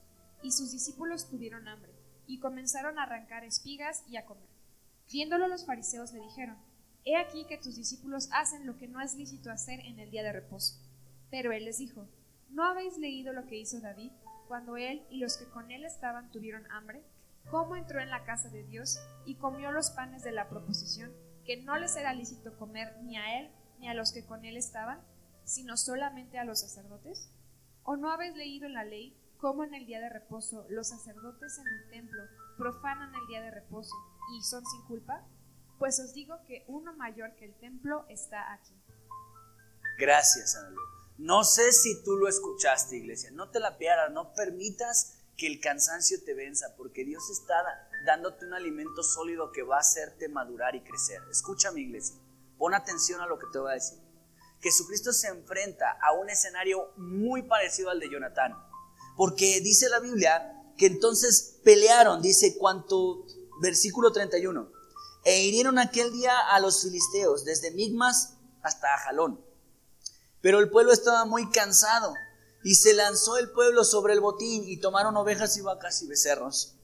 y 0.43 0.51
sus 0.51 0.73
discípulos 0.73 1.29
tuvieron 1.29 1.69
hambre, 1.69 1.93
y 2.27 2.41
comenzaron 2.41 2.99
a 2.99 3.05
arrancar 3.05 3.45
espigas 3.45 4.03
y 4.09 4.17
a 4.17 4.27
comer. 4.27 4.49
Viéndolo 5.09 5.47
los 5.47 5.67
fariseos 5.67 6.13
le 6.13 6.19
dijeron, 6.19 6.57
He 7.05 7.17
aquí 7.17 7.47
que 7.47 7.59
tus 7.59 7.77
discípulos 7.77 8.29
hacen 8.33 8.67
lo 8.67 8.77
que 8.77 8.89
no 8.89 9.01
es 9.01 9.15
lícito 9.15 9.53
hacer 9.53 9.79
en 9.79 10.01
el 10.01 10.11
día 10.11 10.25
de 10.25 10.33
reposo. 10.33 10.81
Pero 11.31 11.53
él 11.53 11.65
les 11.65 11.79
dijo, 11.79 12.09
¿no 12.49 12.65
habéis 12.65 12.99
leído 12.99 13.33
lo 13.33 13.47
que 13.47 13.57
hizo 13.57 13.79
David 13.79 14.11
cuando 14.49 14.77
él 14.77 15.07
y 15.11 15.19
los 15.19 15.37
que 15.37 15.45
con 15.45 15.71
él 15.71 15.85
estaban 15.85 16.29
tuvieron 16.33 16.69
hambre? 16.73 17.05
Cómo 17.51 17.77
entró 17.77 18.01
en 18.01 18.11
la 18.11 18.25
casa 18.25 18.49
de 18.49 18.65
Dios 18.65 18.99
y 19.25 19.37
comió 19.37 19.73
los 19.73 19.91
panes 19.91 20.23
de 20.23 20.33
la 20.33 20.49
proposición, 20.49 21.13
que 21.45 21.63
no 21.63 21.79
les 21.79 21.97
era 21.97 22.13
lícito 22.13 22.57
comer 22.59 22.97
ni 23.03 23.17
a 23.17 23.41
él 23.41 23.51
ni 23.79 23.89
a 23.89 23.95
los 23.95 24.13
que 24.13 24.25
con 24.25 24.45
él 24.45 24.57
estaban, 24.57 25.01
sino 25.45 25.77
solamente 25.77 26.39
a 26.39 26.45
los 26.45 26.61
sacerdotes? 26.61 27.31
¿O 27.83 27.97
no 27.97 28.11
habéis 28.11 28.37
leído 28.37 28.67
en 28.67 28.75
la 28.75 28.85
ley 28.85 29.17
cómo 29.39 29.65
en 29.65 29.75
el 29.75 29.87
día 29.87 30.01
de 30.01 30.11
reposo 30.11 30.67
los 30.69 30.89
sacerdotes 30.89 31.59
en 31.59 31.67
el 31.67 31.91
templo 31.91 32.23
profanan 32.59 33.15
el 33.15 33.27
día 33.27 33.41
de 33.41 33.51
reposo 33.51 33.95
y 34.37 34.43
son 34.43 34.65
sin 34.67 34.83
culpa? 34.83 35.27
Pues 35.79 35.99
os 35.99 36.13
digo 36.13 36.37
que 36.47 36.65
uno 36.69 36.95
mayor 36.95 37.35
que 37.37 37.47
el 37.47 37.55
templo 37.55 38.05
está 38.09 38.53
aquí. 38.53 38.75
Gracias, 39.99 40.57
Ana 40.57 40.77
No 41.17 41.43
sé 41.43 41.73
si 41.73 42.03
tú 42.05 42.17
lo 42.17 42.29
escuchaste, 42.29 42.97
iglesia. 42.97 43.31
No 43.31 43.51
te 43.51 43.61
la 43.61 43.79
pierdas, 43.79 44.13
no 44.13 44.35
permitas 44.35 45.20
que 45.41 45.47
el 45.47 45.59
cansancio 45.59 46.19
te 46.23 46.35
venza, 46.35 46.67
porque 46.77 47.03
Dios 47.03 47.23
está 47.31 47.55
dándote 48.05 48.45
un 48.45 48.53
alimento 48.53 49.03
sólido 49.03 49.51
que 49.53 49.63
va 49.63 49.77
a 49.77 49.81
hacerte 49.81 50.29
madurar 50.29 50.77
y 50.77 50.83
crecer. 50.83 51.19
Escúchame, 51.31 51.81
iglesia. 51.81 52.15
Pon 52.59 52.75
atención 52.75 53.23
a 53.23 53.27
lo 53.27 53.39
que 53.39 53.47
te 53.51 53.59
voy 53.59 53.71
a 53.71 53.75
decir. 53.75 53.99
Jesucristo 54.61 55.15
se 55.15 55.29
enfrenta 55.29 55.97
a 56.03 56.13
un 56.13 56.29
escenario 56.29 56.93
muy 56.99 57.43
parecido 57.45 57.89
al 57.89 58.01
de 58.01 58.11
Jonatán, 58.11 58.53
porque 59.17 59.63
dice 59.63 59.89
la 59.89 60.01
Biblia 60.01 60.63
que 60.77 60.85
entonces 60.85 61.59
pelearon, 61.65 62.21
dice 62.21 62.59
cuanto, 62.59 63.25
versículo 63.63 64.13
31, 64.13 64.71
e 65.25 65.43
hirieron 65.45 65.79
aquel 65.79 66.13
día 66.13 66.39
a 66.51 66.61
los 66.61 66.83
filisteos, 66.83 67.47
desde 67.47 67.71
Migmas 67.71 68.37
hasta 68.61 68.93
Ajalón. 68.93 69.43
Pero 70.43 70.59
el 70.59 70.69
pueblo 70.69 70.93
estaba 70.93 71.25
muy 71.25 71.51
cansado 71.51 72.13
y 72.63 72.75
se 72.75 72.93
lanzó 72.95 73.37
el 73.39 73.51
pueblo 73.51 73.85
sobre 73.85 74.13
el 74.13 74.21
botín 74.21 74.65
y 74.67 74.79
tomaron 74.79 75.17
ovejas 75.17 75.57
y 75.57 75.63
vacas 75.63 76.03
y 76.03 76.07
becerros 76.07 76.77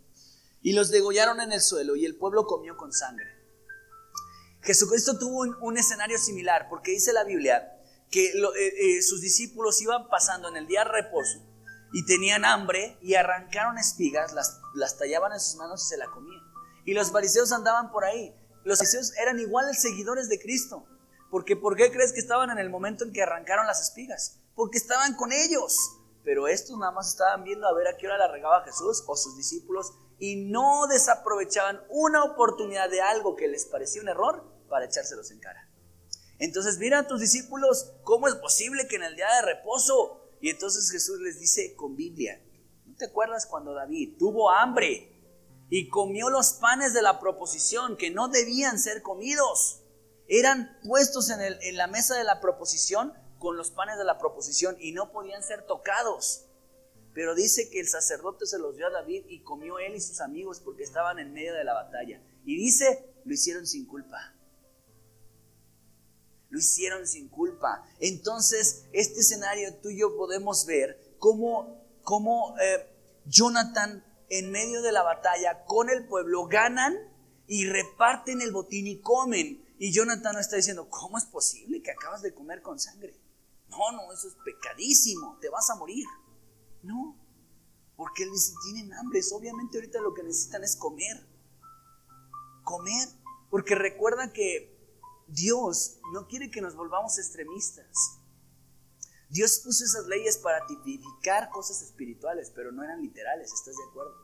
y 0.62 0.72
los 0.72 0.90
degollaron 0.90 1.40
en 1.40 1.52
el 1.52 1.60
suelo 1.60 1.96
y 1.96 2.04
el 2.04 2.16
pueblo 2.16 2.46
comió 2.46 2.76
con 2.76 2.92
sangre. 2.92 3.26
Jesucristo 4.62 5.16
tuvo 5.16 5.44
un, 5.60 5.78
escenario 5.78 6.18
similar 6.18 6.66
porque 6.68 6.90
dice 6.90 7.12
la 7.12 7.22
Biblia 7.24 7.72
que 8.10 8.30
eh, 8.30 8.32
eh, 8.34 9.02
sus 9.02 9.20
discípulos 9.20 9.80
iban 9.80 10.08
pasando 10.08 10.48
en 10.48 10.56
el 10.56 10.66
día 10.66 10.82
reposo 10.82 11.40
y 11.92 12.04
tenían 12.04 12.44
hambre 12.44 12.98
y 13.00 13.14
arrancaron 13.14 13.78
espigas, 13.78 14.32
las, 14.32 14.58
las 14.74 14.98
tallaban 14.98 15.32
en 15.32 15.40
sus 15.40 15.54
manos 15.56 15.84
y 15.84 15.88
se 15.88 15.96
la 15.96 16.10
comían. 16.10 16.42
Y 16.84 16.94
los 16.94 17.12
fariseos 17.12 17.52
andaban 17.52 17.92
por 17.92 18.04
ahí. 18.04 18.34
Los 18.64 18.78
fariseos 18.78 19.12
eran 19.18 19.38
iguales 19.38 19.80
seguidores 19.80 20.28
de 20.28 20.40
Cristo. 20.40 20.84
Porque 21.30 21.56
¿por 21.56 21.76
qué 21.76 21.92
crees 21.92 22.12
que 22.12 22.20
estaban 22.20 22.50
en 22.50 22.58
el 22.58 22.70
momento 22.70 23.04
en 23.04 23.12
que 23.12 23.22
arrancaron 23.22 23.66
las 23.66 23.80
espigas? 23.80 24.40
Porque 24.56 24.78
estaban 24.78 25.14
con 25.14 25.32
ellos. 25.32 25.78
Pero 26.24 26.48
estos 26.48 26.76
nada 26.76 26.90
más 26.90 27.10
estaban 27.10 27.44
viendo 27.44 27.68
a 27.68 27.72
ver 27.72 27.86
a 27.86 27.96
qué 27.96 28.08
hora 28.08 28.18
la 28.18 28.26
regaba 28.26 28.64
Jesús 28.64 29.04
o 29.06 29.14
sus 29.14 29.36
discípulos 29.36 29.92
y 30.18 30.34
no 30.50 30.88
desaprovechaban 30.88 31.80
una 31.88 32.24
oportunidad 32.24 32.90
de 32.90 33.00
algo 33.00 33.36
que 33.36 33.46
les 33.46 33.66
parecía 33.66 34.02
un 34.02 34.08
error 34.08 34.44
para 34.68 34.86
echárselos 34.86 35.30
en 35.30 35.38
cara. 35.38 35.70
Entonces, 36.40 36.78
mira 36.78 36.98
a 36.98 37.06
tus 37.06 37.20
discípulos, 37.20 37.92
¿cómo 38.02 38.26
es 38.26 38.34
posible 38.34 38.88
que 38.88 38.96
en 38.96 39.04
el 39.04 39.14
día 39.14 39.32
de 39.36 39.54
reposo? 39.54 40.28
Y 40.40 40.50
entonces 40.50 40.90
Jesús 40.90 41.20
les 41.20 41.38
dice 41.38 41.76
con 41.76 41.94
Biblia, 41.94 42.42
¿no 42.86 42.96
te 42.96 43.04
acuerdas 43.04 43.46
cuando 43.46 43.72
David 43.72 44.16
tuvo 44.18 44.50
hambre 44.50 45.16
y 45.68 45.88
comió 45.88 46.30
los 46.30 46.54
panes 46.54 46.92
de 46.92 47.02
la 47.02 47.18
proposición 47.18 47.96
que 47.96 48.10
no 48.10 48.28
debían 48.28 48.78
ser 48.78 49.02
comidos. 49.02 49.82
Eran 50.28 50.78
puestos 50.84 51.30
en, 51.30 51.40
en 51.40 51.76
la 51.76 51.86
mesa 51.86 52.16
de 52.16 52.24
la 52.24 52.40
proposición 52.40 53.12
con 53.38 53.56
los 53.56 53.70
panes 53.70 53.98
de 53.98 54.04
la 54.04 54.18
proposición 54.18 54.76
y 54.80 54.92
no 54.92 55.12
podían 55.12 55.42
ser 55.42 55.66
tocados. 55.66 56.44
Pero 57.14 57.34
dice 57.34 57.70
que 57.70 57.80
el 57.80 57.88
sacerdote 57.88 58.46
se 58.46 58.58
los 58.58 58.76
dio 58.76 58.86
a 58.86 58.90
David 58.90 59.24
y 59.28 59.42
comió 59.42 59.78
él 59.78 59.94
y 59.94 60.00
sus 60.00 60.20
amigos 60.20 60.60
porque 60.60 60.82
estaban 60.82 61.18
en 61.18 61.32
medio 61.32 61.54
de 61.54 61.64
la 61.64 61.74
batalla. 61.74 62.22
Y 62.44 62.56
dice, 62.56 63.14
lo 63.24 63.32
hicieron 63.32 63.66
sin 63.66 63.86
culpa. 63.86 64.34
Lo 66.50 66.58
hicieron 66.58 67.06
sin 67.06 67.28
culpa. 67.28 67.84
Entonces, 68.00 68.84
este 68.92 69.20
escenario 69.20 69.74
tuyo 69.76 70.16
podemos 70.16 70.66
ver 70.66 71.16
cómo, 71.18 71.82
cómo 72.02 72.54
eh, 72.60 72.86
Jonathan 73.24 74.04
en 74.28 74.50
medio 74.50 74.82
de 74.82 74.92
la 74.92 75.02
batalla 75.02 75.64
con 75.64 75.90
el 75.90 76.06
pueblo, 76.06 76.46
ganan 76.46 76.96
y 77.46 77.66
reparten 77.66 78.40
el 78.40 78.52
botín 78.52 78.86
y 78.86 79.00
comen. 79.00 79.64
Y 79.78 79.92
Jonathan 79.92 80.38
está 80.38 80.56
diciendo, 80.56 80.88
¿cómo 80.88 81.18
es 81.18 81.24
posible 81.24 81.82
que 81.82 81.90
acabas 81.90 82.22
de 82.22 82.34
comer 82.34 82.62
con 82.62 82.80
sangre? 82.80 83.14
No, 83.68 83.92
no, 83.92 84.12
eso 84.12 84.28
es 84.28 84.36
pecadísimo, 84.44 85.38
te 85.40 85.48
vas 85.48 85.68
a 85.70 85.76
morir. 85.76 86.06
No, 86.82 87.16
porque 87.96 88.24
él 88.24 88.30
dice, 88.30 88.52
tienen 88.64 88.92
hambre, 88.94 89.20
obviamente 89.32 89.78
ahorita 89.78 90.00
lo 90.00 90.14
que 90.14 90.22
necesitan 90.22 90.62
es 90.62 90.76
comer. 90.76 91.26
Comer, 92.62 93.08
porque 93.50 93.74
recuerda 93.74 94.32
que 94.32 94.76
Dios 95.28 95.98
no 96.12 96.26
quiere 96.28 96.50
que 96.50 96.60
nos 96.60 96.76
volvamos 96.76 97.18
extremistas. 97.18 98.20
Dios 99.28 99.60
puso 99.64 99.84
esas 99.84 100.06
leyes 100.06 100.38
para 100.38 100.64
tipificar 100.66 101.50
cosas 101.50 101.82
espirituales, 101.82 102.52
pero 102.54 102.70
no 102.70 102.84
eran 102.84 103.02
literales, 103.02 103.52
¿estás 103.52 103.76
de 103.76 103.84
acuerdo? 103.90 104.14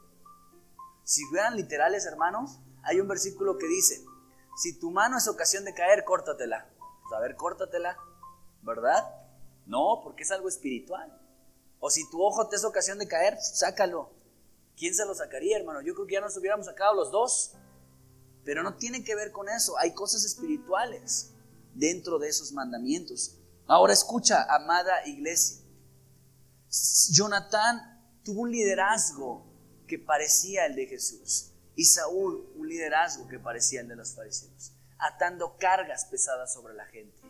Si 1.04 1.24
fueran 1.24 1.56
literales, 1.56 2.06
hermanos, 2.06 2.60
hay 2.84 3.00
un 3.00 3.08
versículo 3.08 3.58
que 3.58 3.66
dice, 3.66 4.04
si 4.56 4.78
tu 4.78 4.90
mano 4.90 5.18
es 5.18 5.26
ocasión 5.26 5.64
de 5.64 5.74
caer, 5.74 6.04
córtatela. 6.04 6.70
Pues, 6.78 7.12
a 7.16 7.20
ver, 7.20 7.36
córtatela, 7.36 7.96
¿verdad? 8.62 9.21
No, 9.66 10.00
porque 10.02 10.22
es 10.22 10.30
algo 10.30 10.48
espiritual. 10.48 11.18
O 11.80 11.90
si 11.90 12.08
tu 12.10 12.22
ojo 12.22 12.48
te 12.48 12.56
es 12.56 12.64
ocasión 12.64 12.98
de 12.98 13.08
caer, 13.08 13.38
sácalo. 13.40 14.10
¿Quién 14.76 14.94
se 14.94 15.04
lo 15.04 15.14
sacaría, 15.14 15.58
hermano? 15.58 15.80
Yo 15.82 15.94
creo 15.94 16.06
que 16.06 16.14
ya 16.14 16.20
nos 16.20 16.36
hubiéramos 16.36 16.66
sacado 16.66 16.94
los 16.94 17.10
dos. 17.10 17.52
Pero 18.44 18.62
no 18.62 18.76
tiene 18.76 19.04
que 19.04 19.14
ver 19.14 19.32
con 19.32 19.48
eso. 19.48 19.78
Hay 19.78 19.92
cosas 19.92 20.24
espirituales 20.24 21.30
dentro 21.74 22.18
de 22.18 22.28
esos 22.28 22.52
mandamientos. 22.52 23.38
Ahora 23.66 23.92
escucha, 23.92 24.44
amada 24.48 25.06
iglesia. 25.06 25.62
Jonatán 27.10 28.20
tuvo 28.24 28.42
un 28.42 28.50
liderazgo 28.50 29.44
que 29.86 29.98
parecía 29.98 30.66
el 30.66 30.74
de 30.74 30.86
Jesús 30.86 31.52
y 31.76 31.84
Saúl 31.84 32.50
un 32.56 32.68
liderazgo 32.68 33.28
que 33.28 33.38
parecía 33.38 33.80
el 33.80 33.88
de 33.88 33.96
los 33.96 34.14
fariseos, 34.14 34.72
atando 34.98 35.56
cargas 35.58 36.06
pesadas 36.06 36.52
sobre 36.52 36.74
la 36.74 36.86
gente, 36.86 37.20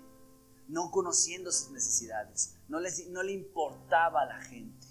no 0.68 0.90
conociendo 0.90 1.52
sus 1.52 1.70
necesidades, 1.70 2.56
no, 2.68 2.78
no 2.80 3.22
le 3.22 3.32
importaba 3.32 4.22
a 4.22 4.26
la 4.26 4.40
gente. 4.42 4.86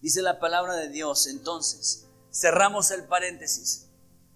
Dice 0.00 0.22
la 0.22 0.38
palabra 0.38 0.74
de 0.74 0.88
Dios, 0.88 1.26
entonces, 1.26 2.08
cerramos 2.32 2.90
el 2.90 3.04
paréntesis, 3.04 3.88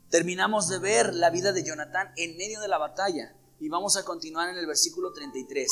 terminamos 0.09 0.69
de 0.69 0.79
ver 0.79 1.15
la 1.15 1.31
vida 1.31 1.53
de 1.53 1.63
Jonatán 1.63 2.13
en 2.17 2.37
medio 2.37 2.61
de 2.61 2.69
la 2.69 2.79
batalla 2.79 3.37
y 3.59 3.69
vamos 3.69 3.97
a 3.97 4.05
continuar 4.05 4.49
en 4.49 4.57
el 4.57 4.67
versículo 4.67 5.13
33. 5.13 5.69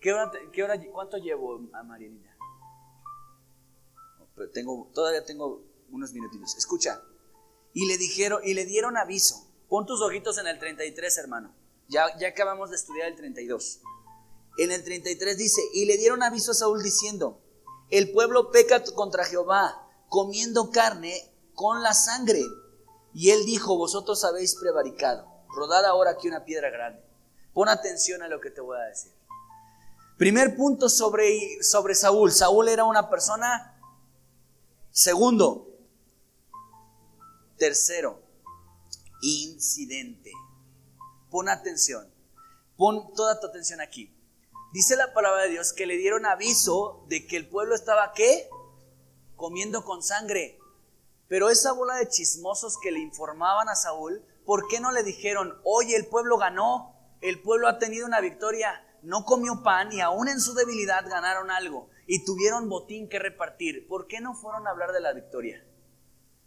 ¿Qué 0.00 0.12
hora, 0.12 0.32
qué 0.52 0.64
hora 0.64 0.80
cuánto 0.90 1.18
llevo, 1.18 1.60
a 1.72 1.82
Marianita? 1.82 2.30
Tengo, 4.52 4.90
todavía 4.92 5.24
tengo 5.24 5.62
unos 5.90 6.12
minutitos. 6.12 6.56
Escucha. 6.56 7.00
Y 7.72 7.86
le 7.86 7.98
dijeron, 7.98 8.40
y 8.44 8.54
le 8.54 8.64
dieron 8.64 8.96
aviso. 8.96 9.48
Pon 9.68 9.86
tus 9.86 10.02
ojitos 10.02 10.38
en 10.38 10.46
el 10.46 10.58
33, 10.58 11.18
hermano. 11.18 11.54
Ya, 11.92 12.06
acabamos 12.26 12.70
de 12.70 12.76
estudiar 12.76 13.08
el 13.08 13.16
32. 13.16 13.80
En 14.56 14.72
el 14.72 14.82
33 14.82 15.36
dice, 15.36 15.60
y 15.74 15.84
le 15.84 15.98
dieron 15.98 16.22
aviso 16.22 16.52
a 16.52 16.54
Saúl 16.54 16.82
diciendo, 16.82 17.42
el 17.90 18.12
pueblo 18.12 18.50
peca 18.50 18.82
contra 18.94 19.26
Jehová, 19.26 19.86
comiendo 20.08 20.70
carne 20.70 21.14
con 21.54 21.82
la 21.82 21.92
sangre. 21.92 22.42
Y 23.12 23.28
él 23.28 23.44
dijo, 23.44 23.76
vosotros 23.76 24.24
habéis 24.24 24.56
prevaricado 24.56 25.30
rodar 25.54 25.84
ahora 25.84 26.12
aquí 26.12 26.28
una 26.28 26.46
piedra 26.46 26.70
grande. 26.70 27.04
Pon 27.52 27.68
atención 27.68 28.22
a 28.22 28.28
lo 28.28 28.40
que 28.40 28.50
te 28.50 28.62
voy 28.62 28.78
a 28.78 28.84
decir. 28.84 29.12
Primer 30.16 30.56
punto 30.56 30.88
sobre, 30.88 31.62
sobre 31.62 31.94
Saúl. 31.94 32.32
Saúl 32.32 32.68
era 32.68 32.84
una 32.84 33.10
persona. 33.10 33.78
Segundo. 34.90 35.68
Tercero. 37.58 38.22
Incidente. 39.20 40.32
Pon 41.32 41.48
atención. 41.48 42.08
Pon 42.76 43.12
toda 43.14 43.40
tu 43.40 43.48
atención 43.48 43.80
aquí. 43.80 44.16
Dice 44.72 44.94
la 44.94 45.12
palabra 45.12 45.42
de 45.42 45.50
Dios 45.50 45.72
que 45.72 45.86
le 45.86 45.96
dieron 45.96 46.26
aviso 46.26 47.04
de 47.08 47.26
que 47.26 47.36
el 47.36 47.48
pueblo 47.48 47.74
estaba 47.74 48.12
qué? 48.12 48.48
Comiendo 49.34 49.84
con 49.84 50.02
sangre. 50.04 50.60
Pero 51.26 51.50
esa 51.50 51.72
bola 51.72 51.96
de 51.96 52.08
chismosos 52.08 52.78
que 52.80 52.92
le 52.92 53.00
informaban 53.00 53.68
a 53.68 53.74
Saúl 53.74 54.24
¿por 54.44 54.68
qué 54.68 54.80
no 54.80 54.92
le 54.92 55.02
dijeron, 55.02 55.58
oye, 55.64 55.96
el 55.96 56.06
pueblo 56.06 56.36
ganó, 56.36 56.94
el 57.20 57.40
pueblo 57.40 57.68
ha 57.68 57.78
tenido 57.78 58.06
una 58.06 58.20
victoria, 58.20 58.70
no 59.02 59.24
comió 59.24 59.62
pan 59.62 59.92
y 59.92 60.00
aún 60.00 60.28
en 60.28 60.40
su 60.40 60.54
debilidad 60.54 61.08
ganaron 61.08 61.50
algo 61.50 61.88
y 62.06 62.24
tuvieron 62.24 62.68
botín 62.68 63.08
que 63.08 63.18
repartir? 63.18 63.86
¿Por 63.88 64.06
qué 64.06 64.20
no 64.20 64.34
fueron 64.34 64.66
a 64.66 64.70
hablar 64.70 64.92
de 64.92 65.00
la 65.00 65.12
victoria? 65.12 65.64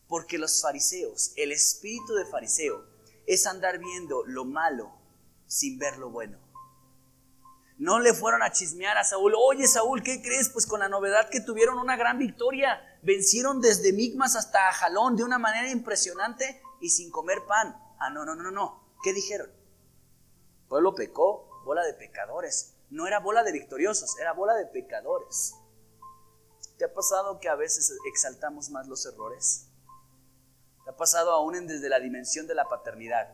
Porque 0.07 0.37
los 0.37 0.61
fariseos, 0.61 1.33
el 1.35 1.51
espíritu 1.51 2.13
de 2.13 2.25
fariseo, 2.25 2.94
es 3.27 3.47
andar 3.47 3.79
viendo 3.79 4.23
lo 4.25 4.45
malo 4.45 4.93
sin 5.47 5.77
ver 5.77 5.97
lo 5.97 6.09
bueno. 6.09 6.39
No 7.77 7.99
le 7.99 8.13
fueron 8.13 8.41
a 8.41 8.51
chismear 8.51 8.97
a 8.97 9.03
Saúl, 9.03 9.33
oye 9.37 9.67
Saúl, 9.67 10.01
¿qué 10.01 10.21
crees? 10.21 10.49
Pues 10.49 10.65
con 10.65 10.79
la 10.79 10.87
novedad 10.87 11.29
que 11.29 11.41
tuvieron 11.41 11.77
una 11.77 11.97
gran 11.97 12.17
victoria, 12.17 12.79
Vencieron 13.05 13.61
desde 13.61 13.93
Migmas 13.93 14.35
hasta 14.35 14.59
Jalón 14.73 15.15
de 15.15 15.23
una 15.23 15.37
manera 15.37 15.69
impresionante 15.69 16.59
y 16.81 16.89
sin 16.89 17.11
comer 17.11 17.45
pan. 17.47 17.79
Ah, 17.99 18.09
no, 18.09 18.25
no, 18.25 18.33
no, 18.33 18.49
no. 18.49 18.83
¿Qué 19.03 19.13
dijeron? 19.13 19.51
pueblo 20.67 20.95
pecó, 20.95 21.61
bola 21.65 21.83
de 21.85 21.93
pecadores. 21.93 22.73
No 22.89 23.05
era 23.05 23.19
bola 23.19 23.43
de 23.43 23.51
victoriosos, 23.51 24.17
era 24.19 24.33
bola 24.33 24.55
de 24.55 24.65
pecadores. 24.65 25.53
¿Te 26.79 26.85
ha 26.85 26.93
pasado 26.95 27.39
que 27.39 27.47
a 27.47 27.53
veces 27.53 27.95
exaltamos 28.09 28.71
más 28.71 28.87
los 28.87 29.05
errores? 29.05 29.67
¿Te 30.85 30.91
ha 30.91 30.95
pasado 30.95 31.31
aún 31.31 31.65
desde 31.65 31.89
la 31.89 31.99
dimensión 31.99 32.45
de 32.45 32.53
la 32.53 32.69
paternidad? 32.69 33.33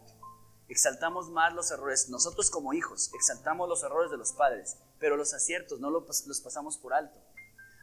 Exaltamos 0.69 1.29
más 1.31 1.53
los 1.53 1.69
errores. 1.69 2.07
Nosotros 2.07 2.49
como 2.49 2.71
hijos 2.71 3.11
exaltamos 3.13 3.67
los 3.67 3.83
errores 3.83 4.09
de 4.09 4.15
los 4.15 4.31
padres, 4.31 4.77
pero 4.99 5.17
los 5.17 5.33
aciertos 5.33 5.81
no 5.81 5.89
los 5.89 6.41
pasamos 6.41 6.77
por 6.77 6.93
alto. 6.93 7.19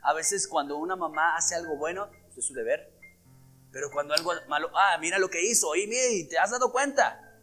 A 0.03 0.15
veces 0.15 0.49
cuando 0.49 0.79
una 0.79 0.97
mamá 0.97 1.37
hace 1.37 1.55
algo 1.55 1.77
bueno, 1.77 2.09
pues 2.23 2.39
es 2.39 2.47
su 2.47 2.55
deber. 2.55 2.99
Pero 3.71 3.91
cuando 3.91 4.15
algo 4.15 4.33
malo, 4.49 4.71
ah, 4.75 4.97
mira 5.03 5.19
lo 5.19 5.29
que 5.29 5.47
hizo, 5.47 5.77
y 5.77 5.87
mira, 5.87 6.31
¿te 6.31 6.39
has 6.39 6.51
dado 6.51 6.73
cuenta? 6.73 7.39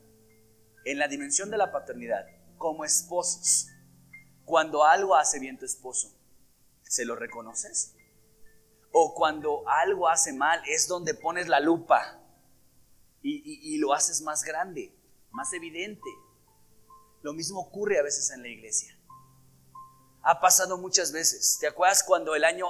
En 0.84 0.98
la 0.98 1.08
dimensión 1.08 1.52
de 1.52 1.58
la 1.58 1.72
paternidad, 1.72 2.26
como 2.58 2.86
esposos, 2.86 3.68
cuando 4.46 4.84
algo 4.84 5.16
hace 5.16 5.40
bien 5.40 5.60
tu 5.60 5.66
esposo, 5.66 6.12
¿se 6.82 7.06
lo 7.06 7.16
reconoces? 7.16 7.94
O 8.98 9.14
cuando 9.14 9.68
algo 9.68 10.08
hace 10.08 10.32
mal, 10.32 10.62
es 10.68 10.88
donde 10.88 11.14
pones 11.14 11.50
la 11.50 11.60
lupa 11.60 12.18
y, 13.22 13.78
lo 13.80 13.94
haces 13.94 14.22
más 14.22 14.44
grande, 14.44 14.96
más 15.32 15.52
evidente. 15.52 16.10
Lo 17.22 17.34
mismo 17.34 17.60
ocurre 17.60 18.00
a 18.00 18.04
veces 18.04 18.32
en 18.32 18.42
la 18.42 18.48
iglesia 18.48 18.96
ha 20.26 20.42
pasado 20.42 20.78
muchas 20.78 21.12
veces. 21.12 21.58
¿Te 21.60 21.68
acuerdas 21.68 22.04
cuando 22.04 22.36
el 22.36 22.44
año, 22.44 22.66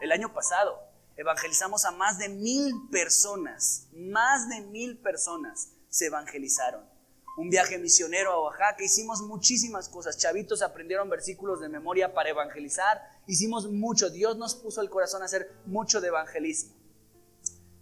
el 0.00 0.12
año 0.12 0.32
pasado 0.32 0.80
evangelizamos 1.16 1.84
a 1.84 1.90
más 1.90 2.18
de 2.18 2.28
mil 2.28 2.88
personas? 2.90 3.88
Más 3.92 4.48
de 4.48 4.60
mil 4.60 4.98
personas 4.98 5.72
se 5.88 6.06
evangelizaron. 6.06 6.91
Un 7.36 7.48
viaje 7.48 7.78
misionero 7.78 8.32
a 8.32 8.40
Oaxaca, 8.42 8.84
hicimos 8.84 9.22
muchísimas 9.22 9.88
cosas. 9.88 10.18
Chavitos 10.18 10.60
aprendieron 10.60 11.08
versículos 11.08 11.60
de 11.60 11.68
memoria 11.68 12.12
para 12.12 12.28
evangelizar. 12.28 13.00
Hicimos 13.26 13.70
mucho. 13.70 14.10
Dios 14.10 14.36
nos 14.36 14.54
puso 14.54 14.82
el 14.82 14.90
corazón 14.90 15.22
a 15.22 15.24
hacer 15.24 15.50
mucho 15.64 16.00
de 16.02 16.08
evangelismo. 16.08 16.74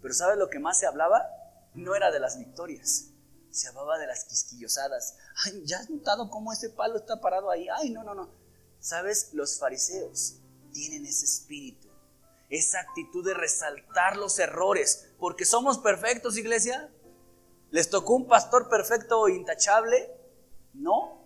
Pero 0.01 0.13
¿sabes 0.13 0.37
lo 0.37 0.49
que 0.49 0.59
más 0.59 0.79
se 0.79 0.87
hablaba? 0.87 1.27
No 1.73 1.95
era 1.95 2.11
de 2.11 2.19
las 2.19 2.39
victorias. 2.39 3.09
Se 3.51 3.67
hablaba 3.67 3.97
de 3.97 4.07
las 4.07 4.23
quisquillosadas. 4.23 5.17
Ay, 5.45 5.63
¿ya 5.65 5.79
has 5.79 5.89
notado 5.89 6.29
cómo 6.29 6.53
ese 6.53 6.69
palo 6.69 6.97
está 6.97 7.19
parado 7.19 7.51
ahí? 7.51 7.67
Ay, 7.69 7.89
no, 7.89 8.03
no, 8.03 8.15
no. 8.15 8.29
¿Sabes? 8.79 9.33
Los 9.33 9.59
fariseos 9.59 10.37
tienen 10.71 11.05
ese 11.05 11.25
espíritu, 11.25 11.89
esa 12.49 12.79
actitud 12.79 13.25
de 13.25 13.33
resaltar 13.33 14.15
los 14.15 14.39
errores, 14.39 15.09
porque 15.19 15.43
somos 15.43 15.77
perfectos, 15.77 16.37
iglesia. 16.37 16.89
¿Les 17.71 17.89
tocó 17.89 18.15
un 18.15 18.27
pastor 18.27 18.67
perfecto 18.69 19.27
e 19.27 19.33
intachable? 19.33 20.11
No. 20.73 21.25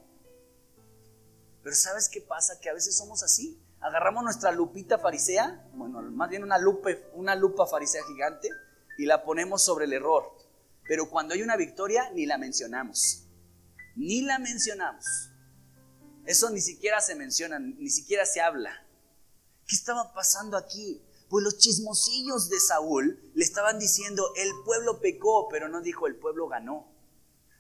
Pero 1.64 1.76
¿sabes 1.76 2.08
qué 2.08 2.22
pasa? 2.22 2.60
Que 2.60 2.70
a 2.70 2.74
veces 2.74 2.96
somos 2.96 3.24
así. 3.24 3.60
Agarramos 3.82 4.24
nuestra 4.24 4.52
lupita 4.52 5.00
farisea, 5.00 5.68
bueno, 5.74 6.02
más 6.02 6.30
bien 6.30 6.44
una 6.44 6.58
lupa, 6.58 6.90
una 7.14 7.36
lupa 7.36 7.66
farisea 7.66 8.04
gigante, 8.06 8.50
y 8.98 9.06
la 9.06 9.24
ponemos 9.24 9.64
sobre 9.64 9.86
el 9.86 9.94
error. 9.94 10.38
Pero 10.88 11.10
cuando 11.10 11.34
hay 11.34 11.42
una 11.42 11.58
victoria, 11.58 12.10
ni 12.12 12.28
la 12.28 12.38
mencionamos. 12.38 13.24
Ni 13.96 14.22
la 14.22 14.38
mencionamos. 14.38 15.06
Eso 16.26 16.52
ni 16.52 16.62
siquiera 16.62 17.02
se 17.02 17.16
menciona, 17.16 17.58
ni 17.60 17.90
siquiera 17.90 18.26
se 18.26 18.42
habla. 18.42 18.86
¿Qué 19.68 19.76
estaba 19.76 20.14
pasando 20.14 20.58
aquí? 20.58 21.04
Pues 21.36 21.44
los 21.44 21.58
chismosillos 21.58 22.50
de 22.50 22.62
Saúl 22.62 23.20
le 23.34 23.44
estaban 23.44 23.78
diciendo, 23.78 24.32
el 24.38 24.50
pueblo 24.64 25.02
pecó, 25.02 25.50
pero 25.50 25.68
no 25.68 25.82
dijo, 25.82 26.08
el 26.08 26.16
pueblo 26.16 26.48
ganó. 26.48 26.88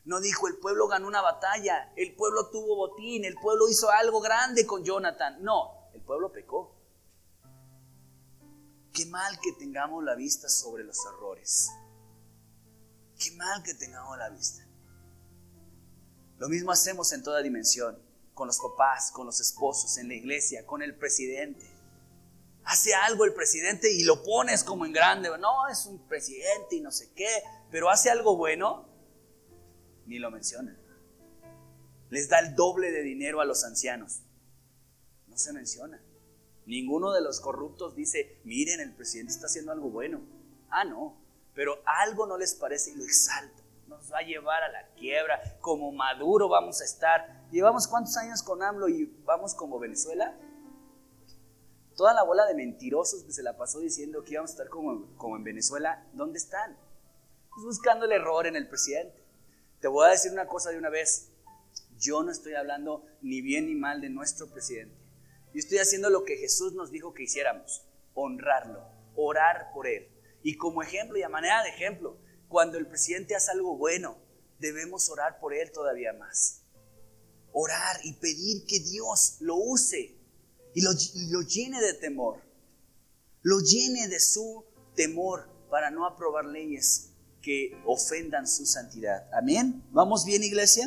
No 0.05 0.21
dijo, 0.21 0.47
el 0.47 0.55
pueblo 0.59 0.87
ganó 0.87 1.09
una 1.09 1.21
batalla, 1.21 1.91
el 1.97 2.15
pueblo 2.15 2.49
tuvo 2.51 2.77
botín, 2.77 3.25
el 3.25 3.35
pueblo 3.35 3.67
hizo 3.67 3.89
algo 3.89 4.21
grande 4.21 4.65
con 4.65 4.85
Jonathan. 4.85 5.43
No, 5.43 5.89
el 5.93 5.99
pueblo 5.99 6.31
pecó. 6.31 6.73
Qué 8.93 9.07
mal 9.07 9.41
que 9.41 9.51
tengamos 9.51 10.05
la 10.05 10.15
vista 10.15 10.47
sobre 10.47 10.85
los 10.85 10.97
errores. 11.07 11.69
Qué 13.19 13.31
mal 13.31 13.61
que 13.61 13.73
tengamos 13.73 14.17
la 14.17 14.29
vista. 14.29 14.65
Lo 16.37 16.47
mismo 16.47 16.71
hacemos 16.71 17.11
en 17.11 17.23
toda 17.23 17.41
dimensión 17.41 18.01
con 18.33 18.47
los 18.47 18.57
papás, 18.57 19.11
con 19.11 19.25
los 19.25 19.41
esposos, 19.41 19.97
en 19.97 20.07
la 20.07 20.13
iglesia, 20.13 20.65
con 20.65 20.81
el 20.81 20.95
presidente. 20.95 21.74
Hace 22.65 22.93
algo 22.93 23.25
el 23.25 23.33
presidente 23.33 23.91
y 23.91 24.03
lo 24.03 24.23
pones 24.23 24.63
como 24.63 24.85
en 24.85 24.91
grande. 24.91 25.29
No, 25.39 25.67
es 25.67 25.85
un 25.85 25.99
presidente 26.07 26.75
y 26.75 26.81
no 26.81 26.91
sé 26.91 27.11
qué, 27.13 27.43
pero 27.71 27.89
hace 27.89 28.09
algo 28.09 28.35
bueno, 28.37 28.87
ni 30.05 30.19
lo 30.19 30.31
menciona. 30.31 30.77
Les 32.09 32.29
da 32.29 32.39
el 32.39 32.55
doble 32.55 32.91
de 32.91 33.01
dinero 33.01 33.41
a 33.41 33.45
los 33.45 33.63
ancianos. 33.63 34.21
No 35.27 35.37
se 35.37 35.53
menciona. 35.53 36.01
Ninguno 36.65 37.11
de 37.11 37.21
los 37.21 37.39
corruptos 37.39 37.95
dice, 37.95 38.39
miren, 38.43 38.79
el 38.79 38.93
presidente 38.93 39.33
está 39.33 39.45
haciendo 39.45 39.71
algo 39.71 39.89
bueno. 39.89 40.21
Ah, 40.69 40.85
no, 40.85 41.21
pero 41.53 41.81
algo 41.85 42.25
no 42.25 42.37
les 42.37 42.55
parece 42.55 42.91
y 42.91 42.95
lo 42.95 43.03
exalta 43.03 43.65
nos 43.87 44.11
va 44.11 44.19
a 44.19 44.23
llevar 44.23 44.63
a 44.63 44.69
la 44.69 44.87
quiebra, 44.95 45.39
como 45.61 45.91
Maduro 45.91 46.49
vamos 46.49 46.81
a 46.81 46.85
estar. 46.85 47.45
Llevamos 47.51 47.87
cuántos 47.87 48.17
años 48.17 48.41
con 48.41 48.63
AMLO 48.63 48.89
y 48.89 49.05
vamos 49.25 49.53
como 49.53 49.79
Venezuela. 49.79 50.35
Toda 51.95 52.13
la 52.13 52.23
bola 52.23 52.45
de 52.45 52.55
mentirosos 52.55 53.23
que 53.23 53.31
se 53.31 53.41
la 53.41 53.55
pasó 53.55 53.79
diciendo 53.79 54.23
que 54.23 54.33
íbamos 54.33 54.51
a 54.51 54.53
estar 54.53 54.69
como, 54.69 55.15
como 55.15 55.37
en 55.37 55.45
Venezuela, 55.45 56.05
¿dónde 56.13 56.37
están? 56.37 56.77
Pues 57.51 57.65
buscando 57.65 58.05
el 58.05 58.11
error 58.11 58.47
en 58.47 58.57
el 58.57 58.67
presidente. 58.67 59.23
Te 59.79 59.87
voy 59.87 60.07
a 60.07 60.11
decir 60.11 60.33
una 60.33 60.47
cosa 60.47 60.71
de 60.71 60.77
una 60.77 60.89
vez. 60.89 61.29
Yo 61.97 62.21
no 62.21 62.31
estoy 62.31 62.53
hablando 62.55 63.05
ni 63.21 63.41
bien 63.41 63.67
ni 63.67 63.75
mal 63.75 64.01
de 64.01 64.09
nuestro 64.09 64.47
presidente. 64.47 64.95
Yo 65.53 65.59
estoy 65.59 65.77
haciendo 65.77 66.09
lo 66.09 66.25
que 66.25 66.35
Jesús 66.35 66.73
nos 66.73 66.91
dijo 66.91 67.13
que 67.13 67.23
hiciéramos, 67.23 67.85
honrarlo, 68.13 68.83
orar 69.15 69.71
por 69.73 69.87
él. 69.87 70.09
Y 70.43 70.57
como 70.57 70.83
ejemplo 70.83 71.17
y 71.17 71.23
a 71.23 71.29
manera 71.29 71.63
de 71.63 71.69
ejemplo, 71.69 72.17
cuando 72.49 72.77
el 72.77 72.87
presidente 72.87 73.35
hace 73.35 73.51
algo 73.51 73.77
bueno, 73.77 74.17
debemos 74.59 75.09
orar 75.09 75.39
por 75.39 75.53
él 75.53 75.71
todavía 75.71 76.11
más. 76.11 76.63
Orar 77.53 78.01
y 78.03 78.13
pedir 78.15 78.65
que 78.65 78.79
Dios 78.81 79.37
lo 79.39 79.55
use 79.55 80.14
y 80.75 80.81
lo, 80.81 81.41
llene 81.41 81.81
de 81.81 81.93
temor. 81.93 82.41
Lo 83.41 83.59
llene 83.59 84.09
de 84.09 84.19
su 84.19 84.65
temor 84.93 85.49
para 85.69 85.89
no 85.89 86.05
aprobar 86.05 86.45
leyes 86.45 87.11
que 87.41 87.81
ofendan 87.85 88.45
su 88.45 88.65
santidad. 88.65 89.27
Amén. 89.33 89.83
¿Vamos 89.91 90.25
bien, 90.25 90.43
iglesia? 90.43 90.85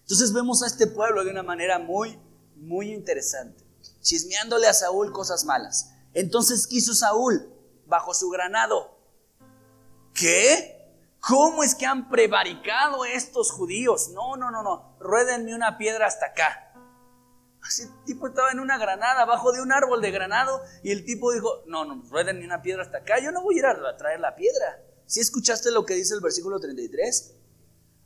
Entonces 0.00 0.32
vemos 0.34 0.62
a 0.62 0.66
este 0.66 0.86
pueblo 0.86 1.24
de 1.24 1.30
una 1.30 1.42
manera 1.42 1.78
muy, 1.78 2.18
muy 2.56 2.92
interesante, 2.92 3.64
chismeándole 4.02 4.66
a 4.66 4.74
Saúl 4.74 5.10
cosas 5.10 5.46
malas. 5.46 5.90
Entonces 6.12 6.66
quiso 6.66 6.94
Saúl, 6.94 7.50
bajo 7.86 8.12
su 8.12 8.28
granado, 8.28 8.98
¿qué? 10.12 10.74
¿Cómo 11.20 11.62
es 11.62 11.74
que 11.74 11.86
han 11.86 12.10
prevaricado 12.10 13.06
estos 13.06 13.50
judíos? 13.50 14.10
No, 14.10 14.36
no, 14.36 14.50
no, 14.50 14.62
no. 14.62 14.96
Ruédenme 15.00 15.54
una 15.54 15.78
piedra 15.78 16.06
hasta 16.06 16.26
acá. 16.26 16.63
Ese 17.66 17.88
tipo 18.04 18.26
estaba 18.26 18.50
en 18.50 18.60
una 18.60 18.76
granada, 18.78 19.22
abajo 19.22 19.52
de 19.52 19.62
un 19.62 19.72
árbol 19.72 20.02
de 20.02 20.10
granado, 20.10 20.62
y 20.82 20.90
el 20.90 21.04
tipo 21.04 21.32
dijo, 21.32 21.62
no, 21.66 21.84
no, 21.84 22.02
ruédenme 22.10 22.44
una 22.44 22.62
piedra 22.62 22.82
hasta 22.82 22.98
acá. 22.98 23.18
Yo 23.20 23.32
no 23.32 23.42
voy 23.42 23.56
a 23.56 23.58
ir 23.58 23.66
a 23.66 23.96
traer 23.96 24.20
la 24.20 24.36
piedra. 24.36 24.82
¿Sí 25.06 25.20
escuchaste 25.20 25.70
lo 25.70 25.84
que 25.84 25.94
dice 25.94 26.14
el 26.14 26.20
versículo 26.20 26.60
33? 26.60 27.34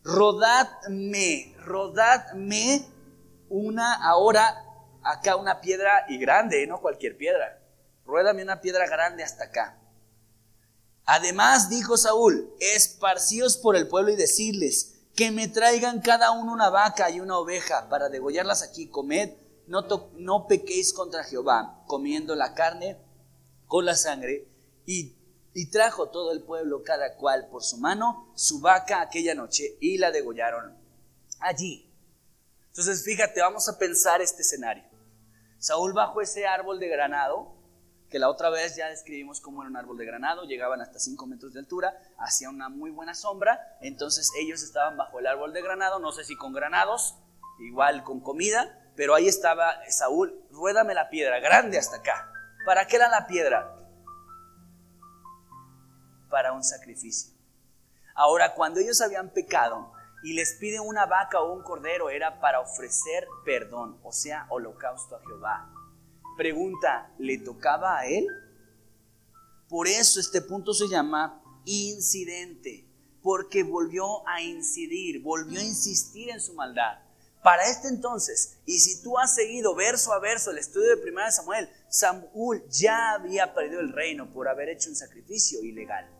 Rodadme, 0.05 1.57
rodadme 1.65 2.89
una 3.49 3.95
ahora 3.95 4.65
acá 5.03 5.37
una 5.37 5.61
piedra 5.61 6.05
y 6.09 6.19
grande, 6.19 6.67
no 6.67 6.81
cualquier 6.81 7.17
piedra. 7.17 7.61
Ruédame 8.05 8.43
una 8.43 8.61
piedra 8.61 8.87
grande 8.87 9.23
hasta 9.23 9.45
acá. 9.45 9.79
Además, 11.05 11.71
dijo 11.71 11.97
Saúl, 11.97 12.53
esparcíos 12.61 13.57
por 13.57 13.77
el 13.77 13.89
pueblo 13.89 14.11
y 14.11 14.17
decirles, 14.17 14.99
que 15.15 15.31
me 15.31 15.49
traigan 15.49 16.01
cada 16.01 16.31
uno 16.31 16.53
una 16.53 16.71
vaca 16.71 17.11
y 17.11 17.21
una 17.21 17.39
oveja 17.39 17.89
para 17.89 18.09
degollarlas 18.09 18.63
aquí, 18.63 18.89
comed, 18.89 19.31
no, 19.69 19.87
no 20.16 20.47
pequéis 20.47 20.93
contra 20.93 21.25
Jehová, 21.25 21.85
comiendo 21.87 22.35
la 22.35 22.55
carne 22.55 22.99
con 23.66 23.85
la 23.85 23.95
sangre. 23.95 24.49
Y, 24.87 25.16
y 25.55 25.71
trajo 25.71 26.09
todo 26.09 26.33
el 26.33 26.43
pueblo, 26.43 26.83
cada 26.83 27.16
cual 27.16 27.49
por 27.51 27.62
su 27.62 27.79
mano, 27.79 28.33
su 28.35 28.61
vaca 28.61 29.01
aquella 29.01 29.35
noche 29.35 29.77
y 29.81 29.99
la 29.99 30.11
degollaron 30.11 30.77
allí. 31.41 31.93
Entonces, 32.69 33.05
fíjate, 33.05 33.41
vamos 33.41 33.69
a 33.69 33.79
pensar 33.79 34.23
este 34.23 34.43
escenario. 34.43 34.85
Saúl 35.59 35.93
bajo 35.93 36.21
ese 36.21 36.47
árbol 36.47 36.79
de 36.79 36.89
granado, 36.89 37.55
que 38.09 38.19
la 38.19 38.31
otra 38.31 38.49
vez 38.49 38.77
ya 38.77 38.89
describimos 38.89 39.41
cómo 39.41 39.62
era 39.62 39.69
un 39.69 39.77
árbol 39.77 39.99
de 39.99 40.07
granado, 40.07 40.45
llegaban 40.45 40.81
hasta 40.81 40.99
5 40.99 41.27
metros 41.27 41.53
de 41.53 41.61
altura, 41.61 41.93
hacía 42.16 42.49
una 42.49 42.69
muy 42.69 42.91
buena 42.91 43.14
sombra, 43.14 43.77
entonces 43.83 44.31
ellos 44.41 44.62
estaban 44.62 44.97
bajo 44.97 45.19
el 45.19 45.27
árbol 45.27 45.53
de 45.53 45.61
granado, 45.61 45.99
no 45.99 46.12
sé 46.12 46.25
si 46.25 46.37
con 46.37 46.53
granados, 46.53 47.16
igual 47.59 48.05
con 48.05 48.21
comida, 48.21 48.88
pero 48.99 49.15
ahí 49.15 49.29
estaba 49.29 49.77
Saúl, 49.89 50.35
ruédame 50.51 50.93
la 50.93 51.09
piedra, 51.09 51.39
grande 51.39 51.79
hasta 51.79 51.99
acá. 51.99 52.33
¿Para 52.67 52.89
qué 52.89 52.97
era 52.97 53.09
la 53.09 53.29
piedra? 53.29 53.77
para 56.29 56.53
un 56.53 56.65
sacrificio. 56.65 57.33
Ahora, 58.15 58.55
cuando 58.55 58.81
ellos 58.81 59.01
habían 59.01 59.33
pecado 59.33 59.93
y 60.25 60.33
les 60.33 60.55
piden 60.55 60.83
una 60.85 61.07
vaca 61.07 61.41
o 61.41 61.55
un 61.55 61.63
cordero, 61.63 62.11
era 62.11 62.41
para 62.41 62.61
ofrecer 62.61 63.27
perdón, 63.45 63.99
o 64.03 64.13
sea, 64.13 64.47
holocausto 64.51 65.17
a 65.17 65.21
Jehová. 65.21 65.73
Pregunta, 66.37 67.15
¿le 67.19 67.39
tocaba 67.39 67.99
a 67.99 68.07
él? 68.07 68.27
Por 69.69 69.87
eso 69.87 70.19
este 70.19 70.43
punto 70.43 70.75
se 70.75 70.89
llama 70.89 71.41
incidente, 71.65 72.85
porque 73.23 73.63
volvió 73.63 74.27
a 74.29 74.43
incidir, 74.43 75.23
volvió 75.23 75.61
a 75.61 75.65
insistir 75.65 76.31
en 76.31 76.41
su 76.41 76.53
maldad. 76.55 77.08
Para 77.43 77.68
este 77.68 77.89
entonces, 77.89 78.59
y 78.66 78.78
si 78.80 79.03
tú 79.03 79.18
has 79.18 79.34
seguido 79.34 79.74
verso 79.74 80.12
a 80.12 80.18
verso 80.18 80.51
el 80.51 80.59
estudio 80.59 80.97
de 80.97 81.11
1 81.11 81.32
Samuel, 81.32 81.68
Samuel 81.89 82.64
ya 82.68 83.12
había 83.12 83.55
perdido 83.55 83.80
el 83.80 83.93
reino 83.93 84.32
por 84.32 84.49
haber 84.49 84.68
hecho 84.68 84.91
un 84.91 84.97
sacrificio 84.97 85.62
ilegal, 85.62 86.11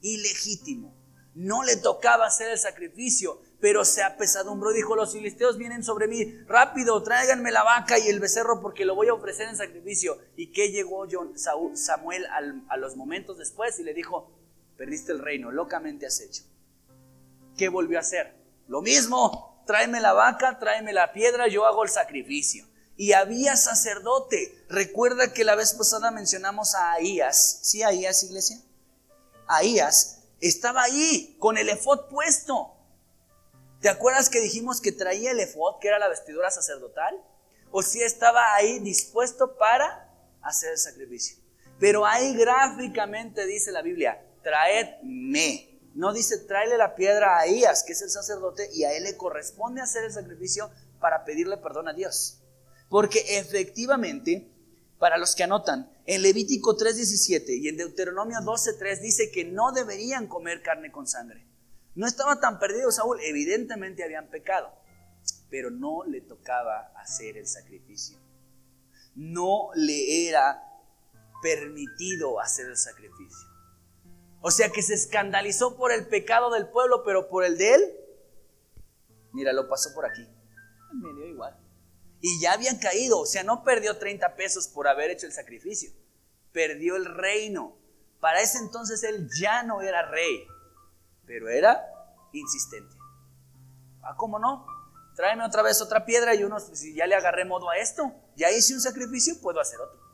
ilegítimo. 0.00 0.94
No 1.34 1.62
le 1.62 1.76
tocaba 1.76 2.26
hacer 2.26 2.50
el 2.50 2.58
sacrificio, 2.58 3.42
pero 3.60 3.84
se 3.84 4.02
apesadumbró 4.02 4.72
dijo, 4.72 4.96
los 4.96 5.12
filisteos 5.12 5.58
vienen 5.58 5.84
sobre 5.84 6.08
mí, 6.08 6.24
rápido, 6.46 7.02
tráiganme 7.02 7.52
la 7.52 7.62
vaca 7.62 7.98
y 7.98 8.08
el 8.08 8.20
becerro 8.20 8.62
porque 8.62 8.86
lo 8.86 8.94
voy 8.94 9.08
a 9.08 9.14
ofrecer 9.14 9.48
en 9.48 9.56
sacrificio. 9.56 10.18
¿Y 10.34 10.50
qué 10.50 10.70
llegó 10.70 11.06
Samuel 11.74 12.24
a 12.26 12.76
los 12.78 12.96
momentos 12.96 13.36
después 13.36 13.78
y 13.78 13.82
le 13.82 13.92
dijo, 13.92 14.32
perdiste 14.76 15.12
el 15.12 15.18
reino, 15.18 15.50
locamente 15.50 16.06
has 16.06 16.20
hecho. 16.20 16.42
¿Qué 17.56 17.68
volvió 17.68 17.98
a 17.98 18.00
hacer? 18.00 18.34
Lo 18.68 18.82
mismo, 18.82 19.55
tráeme 19.66 20.00
la 20.00 20.12
vaca, 20.12 20.58
tráeme 20.58 20.92
la 20.92 21.12
piedra, 21.12 21.48
yo 21.48 21.66
hago 21.66 21.84
el 21.84 21.90
sacrificio. 21.90 22.66
Y 22.96 23.12
había 23.12 23.56
sacerdote. 23.56 24.64
Recuerda 24.70 25.34
que 25.34 25.44
la 25.44 25.54
vez 25.54 25.74
pasada 25.74 26.10
mencionamos 26.10 26.74
a 26.74 26.92
Ahías. 26.92 27.58
¿Sí, 27.62 27.82
Ahías, 27.82 28.22
iglesia? 28.22 28.58
Ahías 29.46 30.16
estaba 30.40 30.82
ahí 30.82 31.36
con 31.38 31.58
el 31.58 31.68
efod 31.68 32.08
puesto. 32.08 32.72
¿Te 33.80 33.88
acuerdas 33.88 34.28
que 34.28 34.40
dijimos 34.40 34.80
que 34.80 34.92
traía 34.92 35.30
el 35.30 35.40
efod, 35.40 35.78
que 35.80 35.88
era 35.88 35.98
la 35.98 36.08
vestidura 36.08 36.50
sacerdotal? 36.50 37.14
O 37.70 37.82
si 37.82 38.02
estaba 38.02 38.54
ahí 38.54 38.78
dispuesto 38.80 39.56
para 39.56 40.10
hacer 40.42 40.72
el 40.72 40.78
sacrificio. 40.78 41.36
Pero 41.78 42.06
ahí 42.06 42.34
gráficamente 42.34 43.44
dice 43.46 43.70
la 43.70 43.82
Biblia, 43.82 44.24
traedme. 44.42 45.75
No 45.96 46.12
dice, 46.12 46.36
tráele 46.40 46.76
la 46.76 46.94
piedra 46.94 47.36
a 47.36 47.40
Ahías, 47.40 47.82
que 47.82 47.94
es 47.94 48.02
el 48.02 48.10
sacerdote, 48.10 48.68
y 48.74 48.84
a 48.84 48.92
él 48.92 49.04
le 49.04 49.16
corresponde 49.16 49.80
hacer 49.80 50.04
el 50.04 50.12
sacrificio 50.12 50.70
para 51.00 51.24
pedirle 51.24 51.56
perdón 51.56 51.88
a 51.88 51.94
Dios. 51.94 52.42
Porque 52.90 53.38
efectivamente, 53.38 54.52
para 54.98 55.16
los 55.16 55.34
que 55.34 55.44
anotan, 55.44 55.90
en 56.04 56.20
Levítico 56.20 56.76
3.17 56.76 57.58
y 57.62 57.68
en 57.68 57.78
Deuteronomio 57.78 58.40
12.3 58.40 59.00
dice 59.00 59.30
que 59.30 59.46
no 59.46 59.72
deberían 59.72 60.26
comer 60.28 60.62
carne 60.62 60.92
con 60.92 61.06
sangre. 61.06 61.46
No 61.94 62.06
estaba 62.06 62.40
tan 62.40 62.58
perdido 62.58 62.92
Saúl, 62.92 63.18
evidentemente 63.22 64.04
habían 64.04 64.28
pecado, 64.28 64.70
pero 65.48 65.70
no 65.70 66.04
le 66.04 66.20
tocaba 66.20 66.92
hacer 66.96 67.38
el 67.38 67.46
sacrificio. 67.46 68.18
No 69.14 69.70
le 69.74 70.28
era 70.28 70.62
permitido 71.40 72.38
hacer 72.38 72.66
el 72.66 72.76
sacrificio. 72.76 73.45
O 74.40 74.50
sea 74.50 74.70
que 74.70 74.82
se 74.82 74.94
escandalizó 74.94 75.76
por 75.76 75.92
el 75.92 76.06
pecado 76.06 76.50
del 76.50 76.68
pueblo, 76.68 77.02
pero 77.04 77.28
por 77.28 77.44
el 77.44 77.58
de 77.58 77.74
él, 77.74 77.96
mira, 79.32 79.52
lo 79.52 79.68
pasó 79.68 79.92
por 79.94 80.06
aquí. 80.06 80.26
Me 80.92 81.12
dio 81.14 81.26
igual. 81.26 81.58
Y 82.20 82.40
ya 82.40 82.52
habían 82.52 82.78
caído, 82.78 83.20
o 83.20 83.26
sea, 83.26 83.42
no 83.42 83.62
perdió 83.64 83.98
30 83.98 84.36
pesos 84.36 84.68
por 84.68 84.88
haber 84.88 85.10
hecho 85.10 85.26
el 85.26 85.32
sacrificio, 85.32 85.90
perdió 86.52 86.96
el 86.96 87.04
reino. 87.04 87.76
Para 88.20 88.40
ese 88.40 88.58
entonces 88.58 89.02
él 89.02 89.28
ya 89.38 89.62
no 89.62 89.82
era 89.82 90.08
rey, 90.10 90.46
pero 91.26 91.48
era 91.48 91.84
insistente. 92.32 92.96
Ah, 94.02 94.14
¿cómo 94.16 94.38
no? 94.38 94.66
Tráeme 95.16 95.44
otra 95.44 95.62
vez 95.62 95.80
otra 95.80 96.04
piedra 96.04 96.34
y 96.34 96.44
uno, 96.44 96.60
si 96.60 96.94
ya 96.94 97.06
le 97.06 97.14
agarré 97.14 97.44
modo 97.44 97.70
a 97.70 97.78
esto, 97.78 98.12
ya 98.36 98.50
hice 98.50 98.74
un 98.74 98.80
sacrificio, 98.80 99.40
puedo 99.40 99.60
hacer 99.60 99.80
otro. 99.80 100.05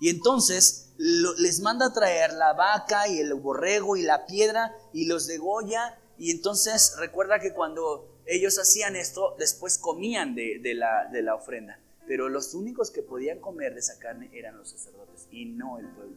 Y 0.00 0.08
entonces 0.08 0.92
les 0.96 1.60
manda 1.60 1.86
a 1.86 1.92
traer 1.92 2.32
la 2.32 2.54
vaca 2.54 3.06
y 3.06 3.20
el 3.20 3.34
borrego 3.34 3.96
y 3.96 4.02
la 4.02 4.26
piedra 4.26 4.74
y 4.92 5.04
los 5.04 5.26
degolla. 5.26 5.98
Y 6.18 6.30
entonces 6.30 6.94
recuerda 6.98 7.38
que 7.38 7.52
cuando 7.52 8.20
ellos 8.26 8.58
hacían 8.58 8.96
esto, 8.96 9.36
después 9.38 9.78
comían 9.78 10.34
de, 10.34 10.60
la, 10.74 11.06
de 11.12 11.22
la 11.22 11.34
ofrenda. 11.34 11.78
Pero 12.06 12.28
los 12.28 12.54
únicos 12.54 12.90
que 12.90 13.02
podían 13.02 13.40
comer 13.40 13.74
de 13.74 13.80
esa 13.80 13.98
carne 13.98 14.30
eran 14.32 14.56
los 14.56 14.70
sacerdotes 14.70 15.28
y 15.30 15.44
no 15.44 15.78
el 15.78 15.88
pueblo. 15.88 16.16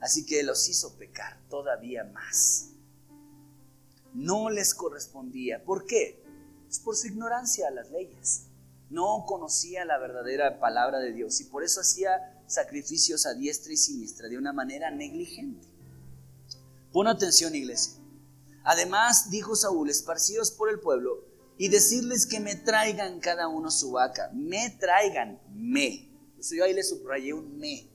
Así 0.00 0.24
que 0.26 0.42
los 0.42 0.68
hizo 0.68 0.96
pecar 0.96 1.38
todavía 1.48 2.04
más. 2.04 2.70
No 4.12 4.48
les 4.48 4.74
correspondía. 4.74 5.64
¿Por 5.64 5.86
qué? 5.86 6.22
Es 6.68 6.78
por 6.78 6.96
su 6.96 7.08
ignorancia 7.08 7.68
a 7.68 7.72
las 7.72 7.90
leyes. 7.90 8.46
No 8.90 9.24
conocía 9.26 9.84
la 9.84 9.98
verdadera 9.98 10.60
palabra 10.60 10.98
de 10.98 11.12
Dios 11.12 11.40
y 11.40 11.44
por 11.44 11.64
eso 11.64 11.80
hacía 11.80 12.33
sacrificios 12.46 13.26
a 13.26 13.34
diestra 13.34 13.72
y 13.72 13.76
siniestra 13.76 14.28
de 14.28 14.38
una 14.38 14.52
manera 14.52 14.90
negligente. 14.90 15.66
Pon 16.92 17.08
atención, 17.08 17.54
iglesia. 17.54 17.94
Además, 18.64 19.30
dijo 19.30 19.56
Saúl, 19.56 19.90
esparcidos 19.90 20.50
por 20.50 20.70
el 20.70 20.80
pueblo, 20.80 21.24
y 21.56 21.68
decirles 21.68 22.26
que 22.26 22.40
me 22.40 22.54
traigan 22.56 23.20
cada 23.20 23.48
uno 23.48 23.70
su 23.70 23.92
vaca. 23.92 24.30
Me 24.32 24.70
traigan, 24.70 25.40
me. 25.52 26.10
Eso 26.38 26.54
yo 26.54 26.64
ahí 26.64 26.74
le 26.74 26.82
subrayé 26.82 27.32
un 27.32 27.58
me, 27.58 27.88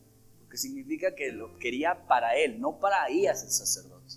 que 0.49 0.57
significa 0.57 1.13
que 1.15 1.31
lo 1.31 1.57
quería 1.57 2.07
para 2.07 2.35
él, 2.35 2.59
no 2.59 2.79
para 2.79 3.03
Ahías 3.03 3.43
el 3.43 3.51
sacerdote. 3.51 4.15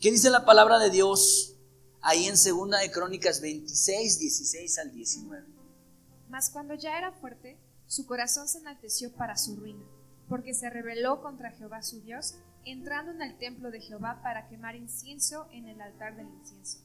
¿Qué 0.00 0.10
dice 0.10 0.30
la 0.30 0.44
palabra 0.44 0.78
de 0.78 0.90
Dios 0.90 1.56
ahí 2.00 2.26
en 2.26 2.36
segunda 2.36 2.78
de 2.78 2.90
Crónicas 2.90 3.40
26, 3.40 4.18
16 4.18 4.78
al 4.78 4.92
19? 4.92 5.46
Mas 6.28 6.50
cuando 6.50 6.74
ya 6.74 6.98
era 6.98 7.12
fuerte, 7.12 7.58
su 7.92 8.06
corazón 8.06 8.48
se 8.48 8.56
enalteció 8.56 9.12
para 9.12 9.36
su 9.36 9.54
ruina, 9.54 9.84
porque 10.26 10.54
se 10.54 10.70
rebeló 10.70 11.20
contra 11.20 11.50
Jehová 11.50 11.82
su 11.82 12.00
Dios, 12.00 12.38
entrando 12.64 13.12
en 13.12 13.20
el 13.20 13.36
templo 13.36 13.70
de 13.70 13.82
Jehová 13.82 14.22
para 14.22 14.48
quemar 14.48 14.76
incienso 14.76 15.46
en 15.50 15.68
el 15.68 15.78
altar 15.78 16.16
del 16.16 16.26
incienso. 16.26 16.78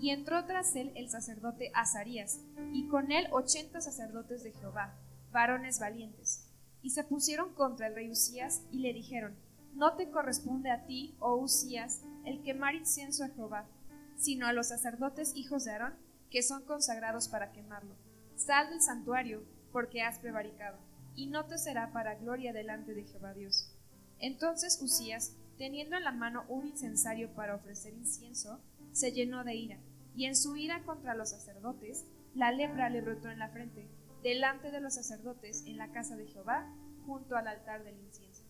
Y 0.00 0.12
entró 0.12 0.46
tras 0.46 0.74
él 0.74 0.92
el 0.94 1.10
sacerdote 1.10 1.72
Azarías, 1.74 2.40
y 2.72 2.88
con 2.88 3.12
él 3.12 3.26
ochenta 3.32 3.82
sacerdotes 3.82 4.44
de 4.44 4.52
Jehová, 4.52 4.94
varones 5.30 5.78
valientes. 5.78 6.48
Y 6.80 6.88
se 6.88 7.04
pusieron 7.04 7.52
contra 7.52 7.88
el 7.88 7.94
rey 7.94 8.10
Usías 8.10 8.62
y 8.70 8.78
le 8.78 8.94
dijeron, 8.94 9.36
No 9.74 9.94
te 9.96 10.10
corresponde 10.10 10.70
a 10.70 10.86
ti, 10.86 11.18
oh 11.20 11.36
Usías, 11.36 12.00
el 12.24 12.42
quemar 12.42 12.74
incienso 12.74 13.24
a 13.24 13.28
Jehová, 13.28 13.68
sino 14.16 14.46
a 14.46 14.54
los 14.54 14.68
sacerdotes 14.68 15.36
hijos 15.36 15.64
de 15.64 15.72
Aarón, 15.72 15.96
que 16.30 16.42
son 16.42 16.64
consagrados 16.64 17.28
para 17.28 17.52
quemarlo. 17.52 17.94
Sal 18.36 18.70
del 18.70 18.80
santuario, 18.80 19.44
porque 19.76 20.00
has 20.00 20.18
prevaricado, 20.18 20.78
y 21.14 21.26
no 21.26 21.44
te 21.44 21.58
será 21.58 21.92
para 21.92 22.14
gloria 22.14 22.54
delante 22.54 22.94
de 22.94 23.04
Jehová 23.04 23.34
Dios. 23.34 23.76
Entonces 24.18 24.80
Usías, 24.80 25.32
teniendo 25.58 25.98
en 25.98 26.04
la 26.04 26.12
mano 26.12 26.46
un 26.48 26.66
incensario 26.66 27.34
para 27.34 27.56
ofrecer 27.56 27.92
incienso, 27.92 28.58
se 28.92 29.12
llenó 29.12 29.44
de 29.44 29.54
ira, 29.54 29.78
y 30.14 30.24
en 30.24 30.34
su 30.34 30.56
ira 30.56 30.82
contra 30.84 31.14
los 31.14 31.28
sacerdotes, 31.28 32.06
la 32.34 32.52
lepra 32.52 32.88
le 32.88 33.02
brotó 33.02 33.28
en 33.28 33.38
la 33.38 33.50
frente, 33.50 33.86
delante 34.22 34.70
de 34.70 34.80
los 34.80 34.94
sacerdotes 34.94 35.62
en 35.66 35.76
la 35.76 35.92
casa 35.92 36.16
de 36.16 36.26
Jehová, 36.26 36.66
junto 37.04 37.36
al 37.36 37.46
altar 37.46 37.84
del 37.84 37.98
incienso. 38.00 38.44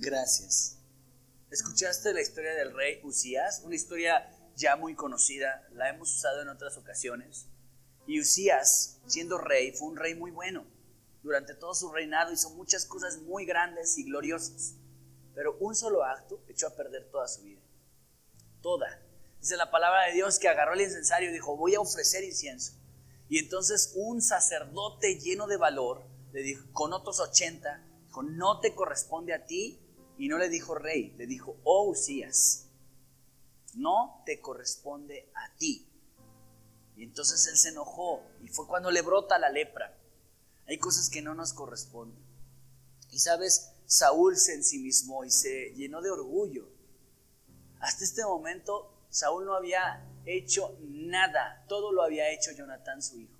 Gracias. 0.00 0.80
¿Escuchaste 1.52 2.12
la 2.12 2.22
historia 2.22 2.56
del 2.56 2.74
rey 2.74 2.98
Usías? 3.04 3.62
Una 3.64 3.76
historia 3.76 4.28
ya 4.56 4.74
muy 4.74 4.96
conocida, 4.96 5.64
la 5.74 5.90
hemos 5.90 6.12
usado 6.12 6.42
en 6.42 6.48
otras 6.48 6.76
ocasiones. 6.76 7.46
Y 8.06 8.20
Usías, 8.20 9.00
siendo 9.06 9.38
rey, 9.38 9.72
fue 9.72 9.88
un 9.88 9.96
rey 9.96 10.14
muy 10.14 10.30
bueno 10.30 10.64
durante 11.22 11.54
todo 11.54 11.74
su 11.74 11.92
reinado 11.92 12.32
hizo 12.32 12.50
muchas 12.50 12.84
cosas 12.84 13.18
muy 13.18 13.46
grandes 13.46 13.96
y 13.96 14.04
gloriosas, 14.04 14.74
pero 15.34 15.56
un 15.60 15.74
solo 15.74 16.04
acto 16.04 16.42
echó 16.48 16.66
a 16.66 16.74
perder 16.74 17.08
toda 17.10 17.28
su 17.28 17.42
vida. 17.42 17.60
Toda. 18.60 19.00
Dice 19.40 19.56
la 19.56 19.70
palabra 19.70 20.06
de 20.06 20.14
Dios 20.14 20.38
que 20.38 20.48
agarró 20.48 20.74
el 20.74 20.82
incensario 20.82 21.30
y 21.30 21.32
dijo, 21.32 21.56
voy 21.56 21.74
a 21.74 21.80
ofrecer 21.80 22.24
incienso. 22.24 22.74
Y 23.28 23.38
entonces 23.38 23.92
un 23.96 24.20
sacerdote 24.20 25.18
lleno 25.18 25.46
de 25.46 25.56
valor 25.56 26.04
le 26.32 26.42
dijo, 26.42 26.66
con 26.72 26.92
otros 26.92 27.20
80, 27.20 27.84
dijo, 28.06 28.22
no 28.22 28.60
te 28.60 28.74
corresponde 28.74 29.32
a 29.32 29.46
ti. 29.46 29.78
Y 30.18 30.28
no 30.28 30.38
le 30.38 30.48
dijo 30.48 30.74
rey, 30.74 31.14
le 31.16 31.26
dijo, 31.26 31.56
oh 31.64 31.88
Usías, 31.88 32.68
no 33.74 34.22
te 34.26 34.40
corresponde 34.40 35.30
a 35.34 35.56
ti. 35.56 35.88
Entonces 37.02 37.46
él 37.48 37.56
se 37.56 37.70
enojó 37.70 38.22
y 38.42 38.48
fue 38.48 38.66
cuando 38.66 38.90
le 38.90 39.02
brota 39.02 39.38
la 39.38 39.48
lepra. 39.48 39.98
Hay 40.68 40.78
cosas 40.78 41.10
que 41.10 41.20
no 41.20 41.34
nos 41.34 41.52
corresponden. 41.52 42.24
Y 43.10 43.18
sabes, 43.18 43.72
Saúl 43.86 44.36
se 44.36 44.54
ensimismó 44.54 45.24
y 45.24 45.30
se 45.30 45.74
llenó 45.74 46.00
de 46.00 46.10
orgullo. 46.10 46.68
Hasta 47.80 48.04
este 48.04 48.24
momento, 48.24 49.06
Saúl 49.10 49.44
no 49.44 49.54
había 49.54 50.08
hecho 50.26 50.76
nada. 50.80 51.64
Todo 51.68 51.90
lo 51.92 52.02
había 52.02 52.30
hecho 52.30 52.52
Jonatán, 52.52 53.02
su 53.02 53.18
hijo. 53.18 53.36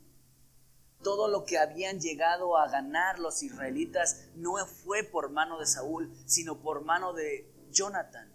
Todo 1.05 1.29
lo 1.29 1.45
que 1.45 1.59
habían 1.59 2.01
llegado 2.01 2.59
a 2.59 2.69
ganar 2.69 3.21
los 3.21 3.45
israelitas 3.45 4.27
no 4.35 4.55
fue 4.67 5.05
por 5.05 5.31
mano 5.31 5.61
de 5.61 5.67
Saúl, 5.67 6.13
sino 6.27 6.61
por 6.61 6.85
mano 6.85 7.13
de 7.13 7.49
Jonatán. 7.71 8.33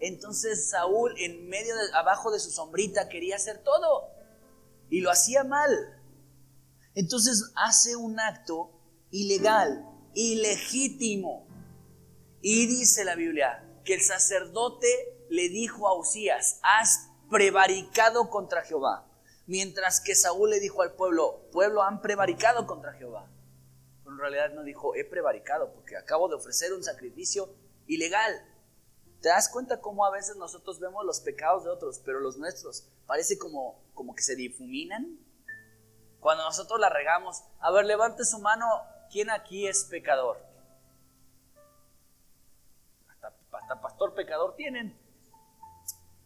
Entonces 0.00 0.70
Saúl 0.70 1.14
en 1.18 1.48
medio 1.50 1.76
de, 1.76 1.92
abajo 1.92 2.30
de 2.30 2.40
su 2.40 2.50
sombrita 2.50 3.10
quería 3.10 3.36
hacer 3.36 3.62
todo 3.62 4.19
y 4.90 5.00
lo 5.00 5.10
hacía 5.10 5.44
mal. 5.44 5.70
Entonces 6.94 7.52
hace 7.54 7.96
un 7.96 8.18
acto 8.20 8.72
ilegal, 9.10 9.86
ilegítimo. 10.14 11.46
Y 12.42 12.66
dice 12.66 13.04
la 13.04 13.14
Biblia 13.14 13.64
que 13.84 13.94
el 13.94 14.02
sacerdote 14.02 14.88
le 15.30 15.48
dijo 15.48 15.88
a 15.88 15.98
Usías, 15.98 16.58
has 16.62 17.08
prevaricado 17.30 18.28
contra 18.28 18.62
Jehová. 18.62 19.06
Mientras 19.46 20.00
que 20.00 20.14
Saúl 20.14 20.50
le 20.50 20.60
dijo 20.60 20.82
al 20.82 20.94
pueblo, 20.94 21.48
pueblo 21.52 21.82
han 21.82 22.02
prevaricado 22.02 22.66
contra 22.66 22.92
Jehová. 22.92 23.30
Pero 24.02 24.14
en 24.14 24.20
realidad 24.20 24.54
no 24.54 24.62
dijo, 24.64 24.94
he 24.94 25.04
prevaricado 25.04 25.72
porque 25.72 25.96
acabo 25.96 26.28
de 26.28 26.34
ofrecer 26.34 26.72
un 26.72 26.82
sacrificio 26.82 27.54
ilegal. 27.86 28.32
¿Te 29.20 29.28
das 29.28 29.50
cuenta 29.50 29.80
cómo 29.80 30.06
a 30.06 30.10
veces 30.10 30.36
nosotros 30.36 30.80
vemos 30.80 31.04
los 31.04 31.20
pecados 31.20 31.64
de 31.64 31.70
otros, 31.70 32.00
pero 32.04 32.20
los 32.20 32.38
nuestros 32.38 32.86
parece 33.06 33.38
como, 33.38 33.82
como 33.92 34.14
que 34.14 34.22
se 34.22 34.34
difuminan? 34.34 35.18
Cuando 36.20 36.44
nosotros 36.44 36.80
la 36.80 36.88
regamos, 36.88 37.42
a 37.60 37.70
ver, 37.70 37.84
levante 37.84 38.24
su 38.24 38.38
mano, 38.38 38.66
¿quién 39.10 39.30
aquí 39.30 39.66
es 39.66 39.84
pecador? 39.84 40.38
Hasta, 43.08 43.34
hasta 43.52 43.80
pastor 43.80 44.14
pecador 44.14 44.54
tienen. 44.56 44.98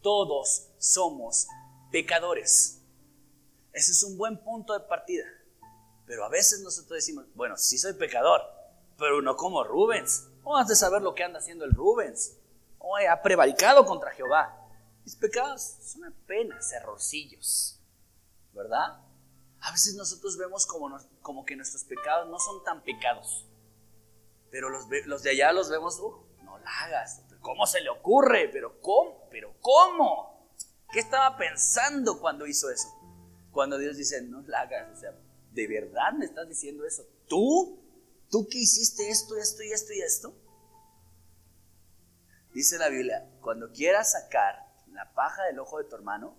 Todos 0.00 0.68
somos 0.78 1.48
pecadores. 1.90 2.80
Ese 3.72 3.90
es 3.90 4.04
un 4.04 4.16
buen 4.16 4.38
punto 4.38 4.72
de 4.72 4.80
partida. 4.80 5.24
Pero 6.06 6.24
a 6.24 6.28
veces 6.28 6.60
nosotros 6.60 6.96
decimos, 6.96 7.24
bueno, 7.34 7.56
sí 7.56 7.76
soy 7.76 7.94
pecador, 7.94 8.40
pero 8.98 9.20
no 9.20 9.36
como 9.36 9.64
Rubens. 9.64 10.28
¿Cómo 10.44 10.58
has 10.58 10.68
de 10.68 10.76
saber 10.76 11.02
lo 11.02 11.14
que 11.14 11.24
anda 11.24 11.38
haciendo 11.38 11.64
el 11.64 11.72
Rubens? 11.72 12.36
Ha 13.08 13.22
prevaricado 13.22 13.84
contra 13.84 14.10
Jehová. 14.12 14.60
Mis 15.04 15.16
pecados 15.16 15.76
son 15.82 16.04
apenas 16.04 16.72
errorcillos, 16.72 17.80
¿verdad? 18.52 19.00
A 19.60 19.72
veces 19.72 19.94
nosotros 19.94 20.36
vemos 20.36 20.66
como, 20.66 20.98
como 21.20 21.44
que 21.44 21.56
nuestros 21.56 21.84
pecados 21.84 22.28
no 22.28 22.38
son 22.38 22.62
tan 22.64 22.82
pecados. 22.82 23.46
Pero 24.50 24.70
los, 24.70 24.88
de 25.22 25.30
allá 25.30 25.52
los 25.52 25.68
vemos, 25.68 26.00
no 26.42 26.58
la 26.58 26.70
hagas. 26.84 27.22
¿Cómo 27.40 27.66
se 27.66 27.80
le 27.80 27.90
ocurre? 27.90 28.48
¿Pero 28.48 28.80
cómo? 28.80 29.28
¿Pero 29.30 29.54
cómo? 29.60 30.48
¿Qué 30.92 31.00
estaba 31.00 31.36
pensando 31.36 32.20
cuando 32.20 32.46
hizo 32.46 32.70
eso? 32.70 32.88
Cuando 33.50 33.78
Dios 33.78 33.96
dice, 33.96 34.22
no 34.22 34.42
la 34.42 34.60
hagas. 34.60 34.96
O 34.96 35.00
sea, 35.00 35.12
¿de 35.50 35.66
verdad 35.66 36.12
me 36.12 36.24
estás 36.24 36.48
diciendo 36.48 36.86
eso? 36.86 37.04
¿Tú? 37.28 37.82
¿Tú 38.30 38.46
que 38.48 38.58
hiciste 38.58 39.10
esto, 39.10 39.36
esto 39.36 39.62
y 39.62 39.72
esto 39.72 39.92
y 39.92 40.00
esto? 40.00 40.34
Dice 42.54 42.78
la 42.78 42.88
Biblia, 42.88 43.28
cuando 43.40 43.72
quieras 43.72 44.12
sacar 44.12 44.64
la 44.92 45.12
paja 45.12 45.42
del 45.42 45.58
ojo 45.58 45.78
de 45.78 45.84
tu 45.84 45.96
hermano, 45.96 46.38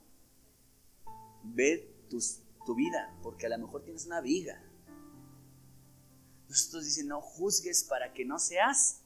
ve 1.43 1.93
tu 2.65 2.73
vida, 2.73 3.13
porque 3.21 3.47
a 3.47 3.49
lo 3.49 3.57
mejor 3.57 3.83
tienes 3.83 4.05
una 4.05 4.21
viga. 4.21 4.63
Nosotros 6.47 6.85
dicen, 6.85 7.09
no 7.09 7.19
juzgues 7.19 7.83
para 7.83 8.13
que 8.13 8.23
no 8.23 8.39
seas. 8.39 9.01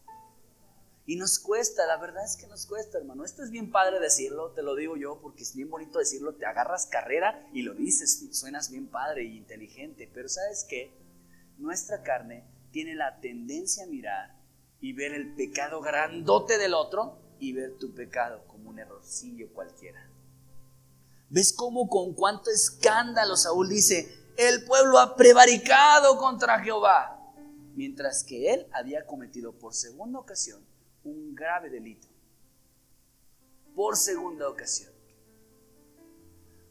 Y 1.07 1.16
nos 1.16 1.39
cuesta, 1.39 1.88
la 1.88 1.97
verdad 1.97 2.24
es 2.24 2.38
que 2.38 2.45
nos 2.45 2.68
cuesta, 2.68 2.99
hermano. 2.99 3.26
Esto 3.26 3.43
es 3.43 3.49
bien 3.49 3.72
padre 3.72 3.99
decirlo, 3.99 4.51
te 4.51 4.62
lo 4.62 4.76
digo 4.76 4.95
yo, 4.95 5.20
porque 5.20 5.41
es 5.41 5.55
bien 5.55 5.72
bonito 5.72 5.97
decirlo. 5.97 6.36
Te 6.36 6.45
agarras 6.45 6.86
carrera 6.86 7.49
y 7.51 7.64
lo 7.64 7.74
dices, 7.74 8.28
suenas 8.32 8.70
bien 8.70 8.88
padre 8.88 9.24
y 9.24 9.36
inteligente. 9.36 10.07
Pero 10.14 10.30
¿sabes 10.30 10.64
qué? 10.70 10.91
Nuestra 11.57 12.03
carne 12.03 12.43
tiene 12.72 12.93
la 12.93 13.20
tendencia 13.20 13.86
a 13.86 13.88
mirar 13.88 14.39
y 14.82 14.93
ver 14.93 15.13
el 15.13 15.36
pecado 15.36 15.82
grandote 15.82 16.57
del 16.57 16.73
otro 16.73 17.19
y 17.39 17.53
ver 17.53 17.77
tu 17.77 17.93
pecado 17.93 18.45
como 18.47 18.69
un 18.69 18.80
errorcillo 18.80 19.51
cualquiera. 19.53 20.09
¿Ves 21.30 21.53
cómo 21.53 21.88
con 21.89 22.13
cuánto 22.13 22.49
escándalo 22.49 23.36
Saúl 23.36 23.69
dice, 23.69 24.34
el 24.38 24.65
pueblo 24.65 24.99
ha 24.99 25.15
prevaricado 25.15 26.17
contra 26.17 26.59
Jehová? 26.59 27.15
Mientras 27.75 28.23
que 28.23 28.53
él 28.53 28.67
había 28.73 29.05
cometido 29.05 29.53
por 29.53 29.73
segunda 29.73 30.19
ocasión 30.19 30.65
un 31.03 31.36
grave 31.36 31.69
delito. 31.69 32.07
Por 33.75 33.95
segunda 33.95 34.49
ocasión. 34.49 34.91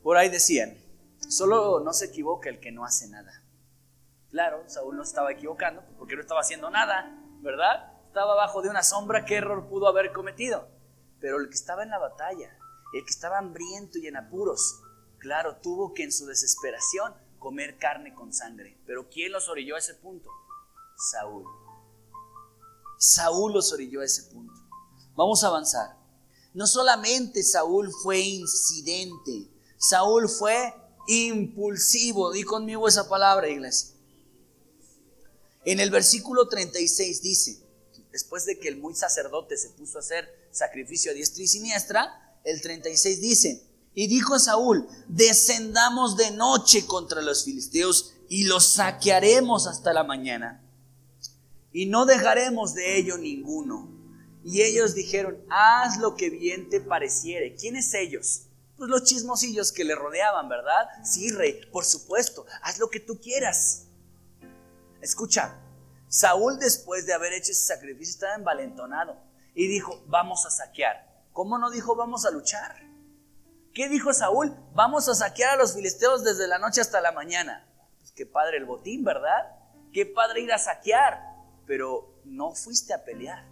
Por 0.02 0.16
ahí 0.16 0.28
decían, 0.28 0.76
solo 1.28 1.80
no 1.80 1.92
se 1.92 2.06
equivoca 2.06 2.48
el 2.48 2.60
que 2.60 2.72
no 2.72 2.84
hace 2.84 3.08
nada. 3.08 3.42
Claro, 4.30 4.62
Saúl 4.66 4.96
no 4.96 5.02
estaba 5.02 5.32
equivocando 5.32 5.82
porque 5.98 6.14
no 6.14 6.20
estaba 6.20 6.40
haciendo 6.40 6.68
nada, 6.68 7.16
¿verdad? 7.40 7.97
Estaba 8.08 8.34
bajo 8.34 8.62
de 8.62 8.70
una 8.70 8.82
sombra, 8.82 9.24
¿qué 9.24 9.36
error 9.36 9.68
pudo 9.68 9.86
haber 9.86 10.12
cometido? 10.12 10.66
Pero 11.20 11.38
el 11.38 11.48
que 11.48 11.54
estaba 11.54 11.82
en 11.82 11.90
la 11.90 11.98
batalla, 11.98 12.58
el 12.94 13.04
que 13.04 13.10
estaba 13.10 13.38
hambriento 13.38 13.98
y 13.98 14.06
en 14.06 14.16
apuros, 14.16 14.80
claro, 15.18 15.58
tuvo 15.58 15.92
que 15.92 16.04
en 16.04 16.12
su 16.12 16.26
desesperación 16.26 17.14
comer 17.38 17.76
carne 17.78 18.14
con 18.14 18.32
sangre. 18.32 18.80
Pero 18.86 19.08
¿quién 19.10 19.30
los 19.30 19.48
orilló 19.48 19.76
a 19.76 19.78
ese 19.78 19.94
punto? 19.94 20.30
Saúl. 20.96 21.44
Saúl 22.98 23.52
los 23.52 23.72
orilló 23.72 24.00
a 24.00 24.06
ese 24.06 24.22
punto. 24.32 24.54
Vamos 25.14 25.44
a 25.44 25.48
avanzar. 25.48 25.96
No 26.54 26.66
solamente 26.66 27.42
Saúl 27.42 27.92
fue 28.02 28.20
incidente, 28.20 29.50
Saúl 29.76 30.28
fue 30.28 30.74
impulsivo. 31.06 32.32
Di 32.32 32.42
conmigo 32.42 32.88
esa 32.88 33.08
palabra, 33.08 33.48
iglesia. 33.48 33.94
En 35.64 35.78
el 35.78 35.90
versículo 35.90 36.48
36 36.48 37.22
dice, 37.22 37.67
después 38.18 38.44
de 38.46 38.58
que 38.58 38.66
el 38.66 38.78
muy 38.78 38.96
sacerdote 38.96 39.56
se 39.56 39.70
puso 39.70 39.98
a 39.98 40.00
hacer 40.00 40.28
sacrificio 40.50 41.12
a 41.12 41.14
diestra 41.14 41.44
y 41.44 41.46
siniestra, 41.46 42.36
el 42.42 42.60
36 42.60 43.20
dice, 43.20 43.62
y 43.94 44.08
dijo 44.08 44.40
Saúl, 44.40 44.88
descendamos 45.06 46.16
de 46.16 46.32
noche 46.32 46.84
contra 46.84 47.22
los 47.22 47.44
filisteos 47.44 48.14
y 48.28 48.44
los 48.44 48.72
saquearemos 48.72 49.68
hasta 49.68 49.92
la 49.92 50.02
mañana. 50.02 50.64
Y 51.72 51.86
no 51.86 52.06
dejaremos 52.06 52.74
de 52.74 52.98
ello 52.98 53.18
ninguno. 53.18 53.88
Y 54.42 54.62
ellos 54.62 54.96
dijeron, 54.96 55.38
haz 55.48 55.98
lo 55.98 56.16
que 56.16 56.28
bien 56.28 56.70
te 56.70 56.80
pareciere. 56.80 57.54
¿Quiénes 57.54 57.94
ellos? 57.94 58.46
Pues 58.76 58.90
los 58.90 59.04
chismosillos 59.04 59.70
que 59.70 59.84
le 59.84 59.94
rodeaban, 59.94 60.48
¿verdad? 60.48 60.88
Sí, 61.04 61.30
rey, 61.30 61.60
por 61.70 61.84
supuesto, 61.84 62.46
haz 62.62 62.80
lo 62.80 62.90
que 62.90 62.98
tú 62.98 63.20
quieras. 63.20 63.84
Escucha, 65.00 65.56
Saúl 66.08 66.58
después 66.58 67.06
de 67.06 67.12
haber 67.12 67.34
hecho 67.34 67.52
ese 67.52 67.66
sacrificio 67.66 68.14
estaba 68.14 68.34
envalentonado 68.34 69.16
y 69.54 69.68
dijo, 69.68 70.02
vamos 70.06 70.46
a 70.46 70.50
saquear. 70.50 71.06
¿Cómo 71.32 71.58
no 71.58 71.70
dijo, 71.70 71.94
vamos 71.96 72.24
a 72.24 72.30
luchar? 72.30 72.76
¿Qué 73.74 73.88
dijo 73.88 74.12
Saúl? 74.12 74.56
Vamos 74.72 75.08
a 75.08 75.14
saquear 75.14 75.50
a 75.50 75.56
los 75.56 75.74
filisteos 75.74 76.24
desde 76.24 76.48
la 76.48 76.58
noche 76.58 76.80
hasta 76.80 77.00
la 77.00 77.12
mañana. 77.12 77.68
Pues 77.98 78.12
qué 78.12 78.24
padre 78.24 78.56
el 78.56 78.64
botín, 78.64 79.04
¿verdad? 79.04 79.54
Qué 79.92 80.06
padre 80.06 80.40
ir 80.40 80.52
a 80.52 80.58
saquear. 80.58 81.22
Pero 81.66 82.22
no 82.24 82.54
fuiste 82.54 82.94
a 82.94 83.04
pelear. 83.04 83.46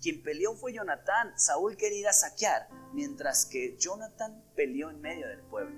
Quien 0.00 0.22
peleó 0.22 0.54
fue 0.54 0.72
Jonatán. 0.72 1.38
Saúl 1.38 1.76
quería 1.76 2.00
ir 2.00 2.08
a 2.08 2.12
saquear, 2.12 2.68
mientras 2.94 3.44
que 3.44 3.76
Jonatán 3.78 4.42
peleó 4.56 4.88
en 4.88 5.00
medio 5.00 5.28
del 5.28 5.42
pueblo. 5.42 5.76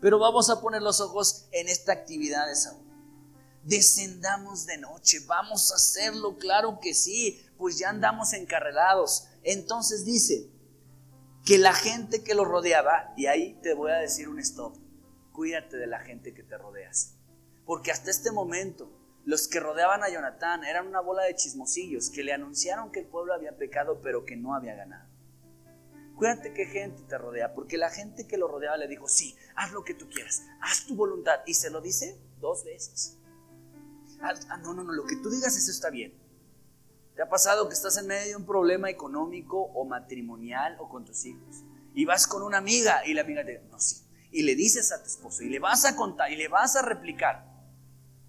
Pero 0.00 0.18
vamos 0.18 0.50
a 0.50 0.60
poner 0.60 0.82
los 0.82 1.00
ojos 1.00 1.48
en 1.52 1.68
esta 1.68 1.92
actividad 1.92 2.46
de 2.46 2.56
Saúl 2.56 2.89
descendamos 3.64 4.66
de 4.66 4.78
noche, 4.78 5.18
vamos 5.26 5.70
a 5.72 5.76
hacerlo, 5.76 6.38
claro 6.38 6.78
que 6.80 6.94
sí, 6.94 7.40
pues 7.58 7.78
ya 7.78 7.90
andamos 7.90 8.32
encarrelados. 8.32 9.28
Entonces 9.42 10.04
dice 10.04 10.50
que 11.44 11.58
la 11.58 11.72
gente 11.72 12.22
que 12.22 12.34
lo 12.34 12.44
rodeaba, 12.44 13.12
y 13.16 13.26
ahí 13.26 13.58
te 13.62 13.74
voy 13.74 13.92
a 13.92 13.96
decir 13.96 14.28
un 14.28 14.38
stop, 14.38 14.76
cuídate 15.32 15.76
de 15.76 15.86
la 15.86 16.00
gente 16.00 16.34
que 16.34 16.42
te 16.42 16.58
rodeas. 16.58 17.16
Porque 17.64 17.90
hasta 17.90 18.10
este 18.10 18.32
momento 18.32 18.90
los 19.24 19.48
que 19.48 19.60
rodeaban 19.60 20.02
a 20.02 20.08
Jonatán 20.08 20.64
eran 20.64 20.86
una 20.86 21.00
bola 21.00 21.24
de 21.24 21.34
chismosillos 21.34 22.10
que 22.10 22.24
le 22.24 22.32
anunciaron 22.32 22.90
que 22.90 23.00
el 23.00 23.06
pueblo 23.06 23.34
había 23.34 23.56
pecado 23.56 24.00
pero 24.02 24.24
que 24.24 24.36
no 24.36 24.54
había 24.54 24.74
ganado. 24.74 25.08
Cuídate 26.16 26.52
qué 26.52 26.66
gente 26.66 27.02
te 27.04 27.16
rodea, 27.16 27.54
porque 27.54 27.78
la 27.78 27.88
gente 27.88 28.26
que 28.26 28.36
lo 28.36 28.46
rodeaba 28.46 28.76
le 28.76 28.88
dijo, 28.88 29.08
sí, 29.08 29.36
haz 29.56 29.72
lo 29.72 29.84
que 29.84 29.94
tú 29.94 30.08
quieras, 30.10 30.42
haz 30.60 30.84
tu 30.84 30.94
voluntad. 30.94 31.40
Y 31.46 31.54
se 31.54 31.70
lo 31.70 31.80
dice 31.80 32.20
dos 32.40 32.64
veces. 32.64 33.19
Ah, 34.20 34.34
ah, 34.50 34.56
no, 34.58 34.74
no, 34.74 34.84
no, 34.84 34.92
lo 34.92 35.04
que 35.04 35.16
tú 35.16 35.30
digas 35.30 35.56
eso 35.56 35.70
está 35.70 35.90
bien. 35.90 36.12
¿Te 37.14 37.22
ha 37.22 37.28
pasado 37.28 37.68
que 37.68 37.74
estás 37.74 37.96
en 37.96 38.06
medio 38.06 38.28
de 38.28 38.36
un 38.36 38.46
problema 38.46 38.90
económico 38.90 39.60
o 39.74 39.84
matrimonial 39.84 40.76
o 40.78 40.88
con 40.88 41.04
tus 41.04 41.24
hijos? 41.24 41.62
Y 41.94 42.04
vas 42.04 42.26
con 42.26 42.42
una 42.42 42.58
amiga 42.58 43.04
y 43.06 43.14
la 43.14 43.22
amiga 43.22 43.44
te 43.44 43.52
dice, 43.52 43.64
no, 43.70 43.80
sí. 43.80 43.96
Y 44.30 44.42
le 44.42 44.54
dices 44.54 44.92
a 44.92 45.02
tu 45.02 45.08
esposo 45.08 45.42
y 45.42 45.48
le 45.48 45.58
vas 45.58 45.84
a 45.84 45.96
contar 45.96 46.30
y 46.30 46.36
le 46.36 46.48
vas 46.48 46.76
a 46.76 46.82
replicar. 46.82 47.44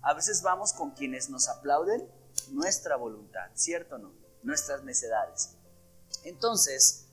A 0.02 0.14
veces 0.14 0.42
vamos 0.42 0.74
con 0.74 0.92
quienes 0.92 1.30
nos 1.30 1.48
aplauden 1.48 2.08
nuestra 2.52 2.96
voluntad, 2.96 3.52
¿cierto 3.54 3.96
o 3.96 4.00
no? 4.00 4.14
Nuestras 4.42 4.84
necedades. 4.84 5.56
Entonces, 6.24 7.08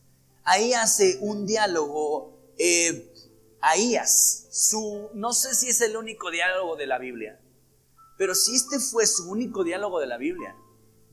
ahí 0.44 0.72
hace 0.72 1.18
un 1.20 1.46
diálogo, 1.46 2.54
eh, 2.56 3.12
Ahías, 3.60 4.46
su, 4.50 5.10
no 5.14 5.32
sé 5.32 5.54
si 5.54 5.68
es 5.68 5.80
el 5.80 5.96
único 5.96 6.30
diálogo 6.30 6.76
de 6.76 6.86
la 6.86 6.98
Biblia, 6.98 7.40
pero 8.18 8.34
si 8.34 8.56
este 8.56 8.80
fue 8.80 9.06
su 9.06 9.30
único 9.30 9.64
diálogo 9.64 10.00
de 10.00 10.08
la 10.08 10.18
Biblia, 10.18 10.56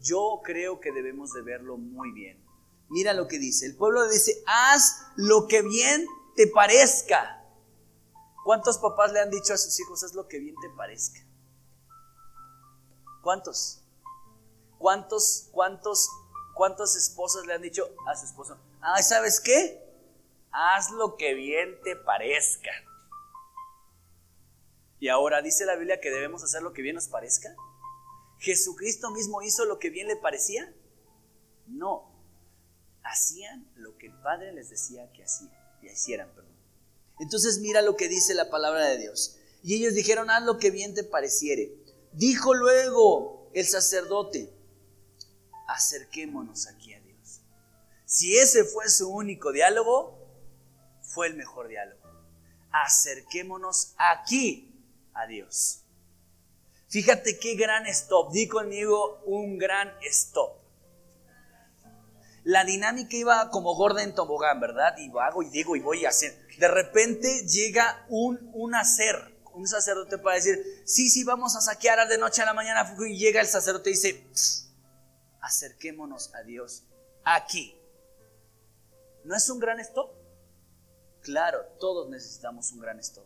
yo 0.01 0.41
creo 0.43 0.80
que 0.80 0.91
debemos 0.91 1.32
de 1.32 1.43
verlo 1.43 1.78
muy 1.78 2.12
bien. 2.12 2.43
Mira 2.89 3.14
lo 3.14 3.28
que 3.28 3.39
dice. 3.39 3.68
El 3.68 3.78
pueblo 3.78 4.08
dice, 4.10 4.43
haz 4.47 5.06
lo 5.16 5.47
que 5.47 5.62
bien 5.62 6.06
te 6.36 6.47
parezca. 6.47 7.43
¿Cuántos 8.43 8.80
papás 8.80 9.14
le 9.14 9.20
han 9.20 9.30
dicho 9.30 9.53
a 9.53 9.58
sus 9.58 9.80
hijos, 9.80 10.03
haz 10.03 10.14
lo 10.14 10.28
que 10.28 10.39
bien 10.39 10.56
te 10.62 10.70
parezca? 10.72 11.20
¿Cuántos? 13.22 13.82
¿Cuántos, 14.78 15.49
cuántos, 15.51 16.10
cuántas 16.56 16.95
esposas 16.95 17.45
le 17.45 17.53
han 17.53 17.62
dicho 17.62 17.88
a 18.08 18.16
su 18.16 18.26
esposo, 18.26 18.58
ay, 18.82 19.03
¿sabes 19.03 19.39
qué? 19.39 19.84
Haz 20.51 20.89
lo 20.91 21.18
que 21.18 21.34
bien 21.34 21.80
te 21.84 21.95
parezca. 21.95 22.72
Y 24.99 25.09
ahora 25.09 25.41
dice 25.41 25.65
la 25.65 25.75
Biblia 25.75 25.99
que 25.99 26.09
debemos 26.09 26.43
hacer 26.43 26.61
lo 26.61 26.73
que 26.73 26.81
bien 26.81 26.95
nos 26.95 27.07
parezca. 27.07 27.55
¿Jesucristo 28.39 29.11
mismo 29.11 29.41
hizo 29.41 29.65
lo 29.65 29.79
que 29.79 29.89
bien 29.89 30.07
le 30.07 30.15
parecía? 30.15 30.73
No. 31.67 32.11
Hacían 33.03 33.69
lo 33.75 33.97
que 33.97 34.07
el 34.07 34.21
Padre 34.21 34.53
les 34.53 34.69
decía 34.69 35.11
que 35.11 35.23
hacían, 35.23 35.51
y 35.81 35.87
hicieran, 35.87 36.29
perdón. 36.33 36.55
Entonces 37.19 37.59
mira 37.59 37.81
lo 37.81 37.95
que 37.95 38.09
dice 38.09 38.33
la 38.33 38.49
palabra 38.49 38.87
de 38.87 38.97
Dios. 38.97 39.37
Y 39.63 39.75
ellos 39.75 39.93
dijeron, 39.93 40.29
haz 40.29 40.43
lo 40.43 40.57
que 40.57 40.71
bien 40.71 40.93
te 40.93 41.03
pareciere. 41.03 41.71
Dijo 42.13 42.53
luego 42.53 43.49
el 43.53 43.65
sacerdote, 43.65 44.53
acerquémonos 45.67 46.67
aquí 46.67 46.93
a 46.93 46.99
Dios. 46.99 47.41
Si 48.05 48.37
ese 48.37 48.63
fue 48.63 48.89
su 48.89 49.09
único 49.09 49.51
diálogo, 49.51 50.19
fue 51.01 51.27
el 51.27 51.35
mejor 51.35 51.67
diálogo. 51.67 52.01
Acerquémonos 52.71 53.93
aquí 53.97 54.74
a 55.16 55.26
Dios. 55.26 55.82
Fíjate 56.89 57.39
qué 57.39 57.55
gran 57.55 57.86
stop. 57.88 58.32
Di 58.32 58.47
conmigo 58.47 59.22
un 59.26 59.57
gran 59.57 59.91
stop. 60.03 60.61
La 62.43 62.63
dinámica 62.63 63.18
iba 63.18 63.49
como 63.49 63.76
gorda 63.76 64.03
en 64.03 64.13
tobogán, 64.13 64.59
¿verdad? 64.59 64.95
Y 64.99 65.11
hago 65.20 65.41
y 65.41 65.49
digo 65.49 65.76
y 65.76 65.80
voy 65.80 66.05
a 66.05 66.09
hacer. 66.09 66.47
De 66.59 66.68
repente 66.68 67.47
llega 67.47 68.05
un, 68.07 68.51
un 68.53 68.76
hacer, 68.76 69.16
un 69.53 69.68
sacerdote 69.68 70.20
para 70.20 70.36
decir, 70.36 70.63
sí, 70.86 71.09
sí, 71.09 71.24
vamos 71.24 71.55
a 71.55 71.61
saquear 71.61 72.07
de 72.07 72.20
noche 72.20 72.43
a 72.43 72.45
la 72.45 72.53
mañana. 72.53 72.95
Y 72.99 73.18
llega 73.18 73.41
el 73.41 73.47
sacerdote 73.47 73.89
y 73.89 73.93
dice, 73.93 74.24
acerquémonos 75.41 76.36
a 76.36 76.43
Dios 76.43 76.84
aquí. 77.24 77.76
¿No 79.24 79.36
es 79.36 79.49
un 79.49 79.59
gran 79.59 79.80
stop? 79.80 80.11
Claro, 81.22 81.66
todos 81.80 82.09
necesitamos 82.09 82.72
un 82.72 82.80
gran 82.80 82.99
stop. 82.99 83.26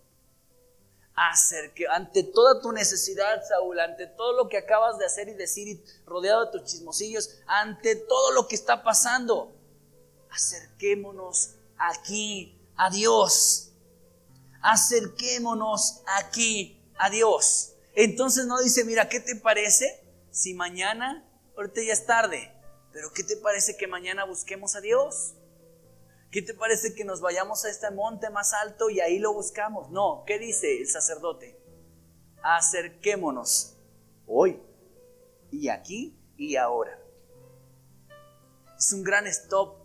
Acerque, 1.22 1.86
ante 1.92 2.24
toda 2.24 2.62
tu 2.62 2.72
necesidad, 2.72 3.44
Saúl, 3.46 3.78
ante 3.82 4.08
todo 4.08 4.32
lo 4.32 4.48
que 4.48 4.58
acabas 4.58 4.98
de 4.98 5.06
hacer 5.06 5.28
y 5.28 5.34
decir, 5.34 5.68
y 5.68 5.84
rodeado 6.06 6.46
de 6.46 6.52
tus 6.54 6.64
chismosillos, 6.64 7.42
ante 7.46 7.98
todo 7.98 8.32
lo 8.32 8.48
que 8.48 8.56
está 8.56 8.84
pasando, 8.84 9.52
acerquémonos 10.32 11.56
aquí 11.78 12.58
a 12.78 12.90
Dios. 12.90 13.74
Acerquémonos 14.62 16.04
aquí 16.06 16.82
a 16.98 17.10
Dios. 17.10 17.74
Entonces 17.96 18.46
no 18.46 18.58
dice, 18.62 18.86
mira, 18.86 19.10
¿qué 19.10 19.20
te 19.20 19.36
parece 19.36 20.02
si 20.32 20.54
mañana 20.54 21.30
ahorita 21.58 21.82
ya 21.82 21.92
es 21.92 22.06
tarde, 22.06 22.50
pero 22.94 23.12
¿qué 23.12 23.26
te 23.26 23.36
parece 23.36 23.76
que 23.76 23.88
mañana 23.88 24.24
busquemos 24.24 24.78
a 24.78 24.80
Dios? 24.80 25.34
¿Qué 26.32 26.44
te 26.44 26.54
parece 26.54 26.94
que 26.94 27.06
nos 27.06 27.22
vayamos 27.22 27.66
a 27.66 27.70
este 27.70 27.90
monte 27.90 28.30
más 28.30 28.54
alto 28.54 28.90
y 28.90 29.00
ahí 29.00 29.18
lo 29.18 29.34
buscamos? 29.34 29.90
No, 29.90 30.24
¿qué 30.28 30.38
dice 30.38 30.82
el 30.82 30.88
sacerdote? 30.88 31.60
Acerquémonos 32.44 33.76
hoy 34.28 34.62
y 35.52 35.70
aquí 35.70 36.16
y 36.38 36.56
ahora. 36.56 37.00
Es 38.78 38.94
un 38.94 39.04
gran 39.04 39.26
stop 39.26 39.76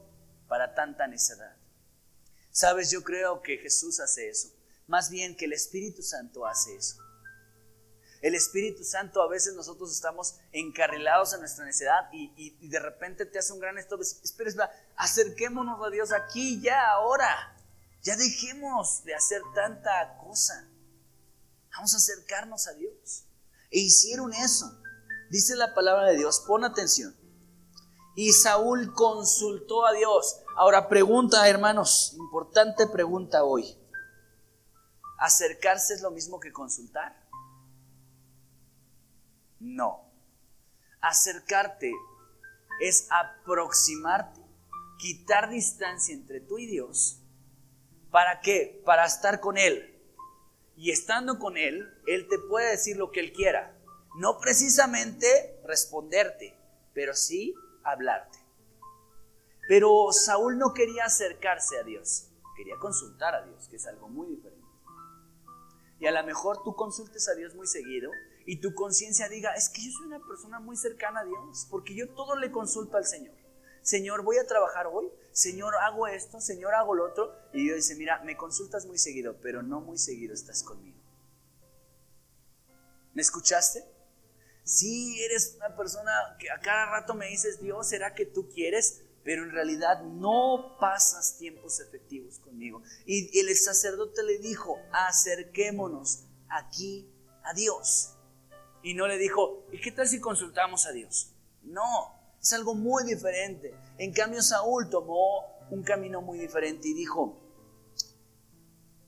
para 0.46 0.74
tanta 0.74 1.06
necedad. 1.06 1.56
Sabes, 2.50 2.90
yo 2.90 3.02
creo 3.02 3.42
que 3.42 3.56
Jesús 3.58 3.98
hace 3.98 4.28
eso. 4.28 4.48
Más 4.86 5.10
bien 5.10 5.36
que 5.36 5.46
el 5.46 5.54
Espíritu 5.54 6.02
Santo 6.02 6.46
hace 6.46 6.76
eso. 6.76 7.03
El 8.24 8.34
Espíritu 8.34 8.84
Santo, 8.84 9.20
a 9.20 9.28
veces 9.28 9.54
nosotros 9.54 9.92
estamos 9.92 10.36
encarrilados 10.50 11.34
en 11.34 11.40
nuestra 11.40 11.66
necedad 11.66 12.08
y, 12.10 12.68
de 12.68 12.80
repente 12.80 13.26
te 13.26 13.38
hace 13.38 13.52
un 13.52 13.60
gran 13.60 13.76
stop. 13.76 14.00
Espera, 14.00 14.72
acerquémonos 14.96 15.78
a 15.86 15.90
Dios 15.90 16.10
aquí, 16.10 16.58
ya, 16.62 16.90
ahora. 16.92 17.54
Ya 18.00 18.16
dejemos 18.16 19.04
de 19.04 19.14
hacer 19.14 19.42
tanta 19.54 20.16
cosa. 20.24 20.66
Vamos 21.74 21.92
a 21.92 21.98
acercarnos 21.98 22.66
a 22.66 22.72
Dios. 22.72 23.26
E 23.70 23.80
hicieron 23.80 24.32
eso. 24.32 24.74
Dice 25.28 25.54
la 25.54 25.74
palabra 25.74 26.08
de 26.08 26.16
Dios, 26.16 26.44
pon 26.46 26.64
atención. 26.64 27.14
Y 28.16 28.32
Saúl 28.32 28.94
consultó 28.94 29.84
a 29.84 29.92
Dios. 29.92 30.40
Ahora 30.56 30.88
pregunta, 30.88 31.46
hermanos, 31.46 32.14
importante 32.16 32.86
pregunta 32.86 33.44
hoy. 33.44 33.76
¿Acercarse 35.18 35.92
es 35.92 36.00
lo 36.00 36.10
mismo 36.10 36.40
que 36.40 36.54
consultar? 36.54 37.23
No. 39.64 40.12
Acercarte 41.00 41.90
es 42.80 43.08
aproximarte, 43.10 44.42
quitar 44.98 45.48
distancia 45.48 46.14
entre 46.14 46.40
tú 46.40 46.58
y 46.58 46.66
Dios. 46.66 47.22
¿Para 48.10 48.40
qué? 48.40 48.82
Para 48.84 49.06
estar 49.06 49.40
con 49.40 49.56
Él. 49.56 49.90
Y 50.76 50.90
estando 50.90 51.38
con 51.38 51.56
Él, 51.56 51.88
Él 52.06 52.28
te 52.28 52.38
puede 52.38 52.72
decir 52.72 52.98
lo 52.98 53.10
que 53.10 53.20
Él 53.20 53.32
quiera. 53.32 53.74
No 54.16 54.38
precisamente 54.38 55.58
responderte, 55.64 56.54
pero 56.92 57.14
sí 57.14 57.54
hablarte. 57.84 58.38
Pero 59.66 60.12
Saúl 60.12 60.58
no 60.58 60.74
quería 60.74 61.06
acercarse 61.06 61.78
a 61.78 61.84
Dios, 61.84 62.28
quería 62.54 62.76
consultar 62.76 63.34
a 63.34 63.46
Dios, 63.46 63.66
que 63.68 63.76
es 63.76 63.86
algo 63.86 64.08
muy 64.08 64.28
diferente. 64.28 64.68
Y 66.00 66.06
a 66.06 66.12
lo 66.12 66.22
mejor 66.24 66.62
tú 66.62 66.76
consultes 66.76 67.28
a 67.30 67.34
Dios 67.34 67.54
muy 67.54 67.66
seguido 67.66 68.10
y 68.46 68.60
tu 68.60 68.74
conciencia 68.74 69.28
diga, 69.28 69.54
es 69.54 69.68
que 69.68 69.82
yo 69.82 69.90
soy 69.92 70.06
una 70.06 70.20
persona 70.26 70.60
muy 70.60 70.76
cercana 70.76 71.20
a 71.20 71.24
Dios, 71.24 71.66
porque 71.70 71.94
yo 71.94 72.08
todo 72.10 72.36
le 72.36 72.50
consulto 72.50 72.96
al 72.96 73.06
Señor. 73.06 73.34
Señor, 73.82 74.22
voy 74.22 74.38
a 74.38 74.46
trabajar 74.46 74.86
hoy, 74.86 75.10
Señor, 75.32 75.74
hago 75.76 76.06
esto, 76.06 76.40
Señor, 76.40 76.74
hago 76.74 76.94
lo 76.94 77.06
otro. 77.06 77.34
Y 77.52 77.64
Dios 77.64 77.76
dice, 77.76 77.96
mira, 77.96 78.22
me 78.24 78.36
consultas 78.36 78.86
muy 78.86 78.98
seguido, 78.98 79.36
pero 79.42 79.62
no 79.62 79.80
muy 79.80 79.98
seguido 79.98 80.32
estás 80.32 80.62
conmigo. 80.62 80.98
¿Me 83.12 83.22
escuchaste? 83.22 83.84
Sí, 84.64 85.22
eres 85.22 85.54
una 85.56 85.76
persona 85.76 86.10
que 86.38 86.50
a 86.50 86.60
cada 86.60 86.86
rato 86.86 87.14
me 87.14 87.28
dices, 87.28 87.60
Dios, 87.60 87.88
¿será 87.88 88.14
que 88.14 88.24
tú 88.24 88.48
quieres? 88.48 89.02
Pero 89.22 89.42
en 89.42 89.50
realidad 89.50 90.02
no 90.02 90.76
pasas 90.80 91.36
tiempos 91.36 91.80
efectivos 91.80 92.38
conmigo. 92.38 92.82
Y 93.04 93.38
el 93.38 93.54
sacerdote 93.54 94.22
le 94.22 94.38
dijo, 94.38 94.78
acerquémonos 94.92 96.24
aquí 96.48 97.10
a 97.42 97.52
Dios. 97.52 98.13
Y 98.84 98.92
no 98.92 99.06
le 99.06 99.16
dijo, 99.16 99.64
¿y 99.72 99.80
qué 99.80 99.90
tal 99.90 100.06
si 100.06 100.20
consultamos 100.20 100.86
a 100.86 100.92
Dios? 100.92 101.32
No, 101.62 102.20
es 102.38 102.52
algo 102.52 102.74
muy 102.74 103.02
diferente. 103.04 103.74
En 103.96 104.12
cambio, 104.12 104.42
Saúl 104.42 104.90
tomó 104.90 105.66
un 105.70 105.82
camino 105.82 106.20
muy 106.20 106.38
diferente 106.38 106.88
y 106.88 106.92
dijo, 106.92 107.40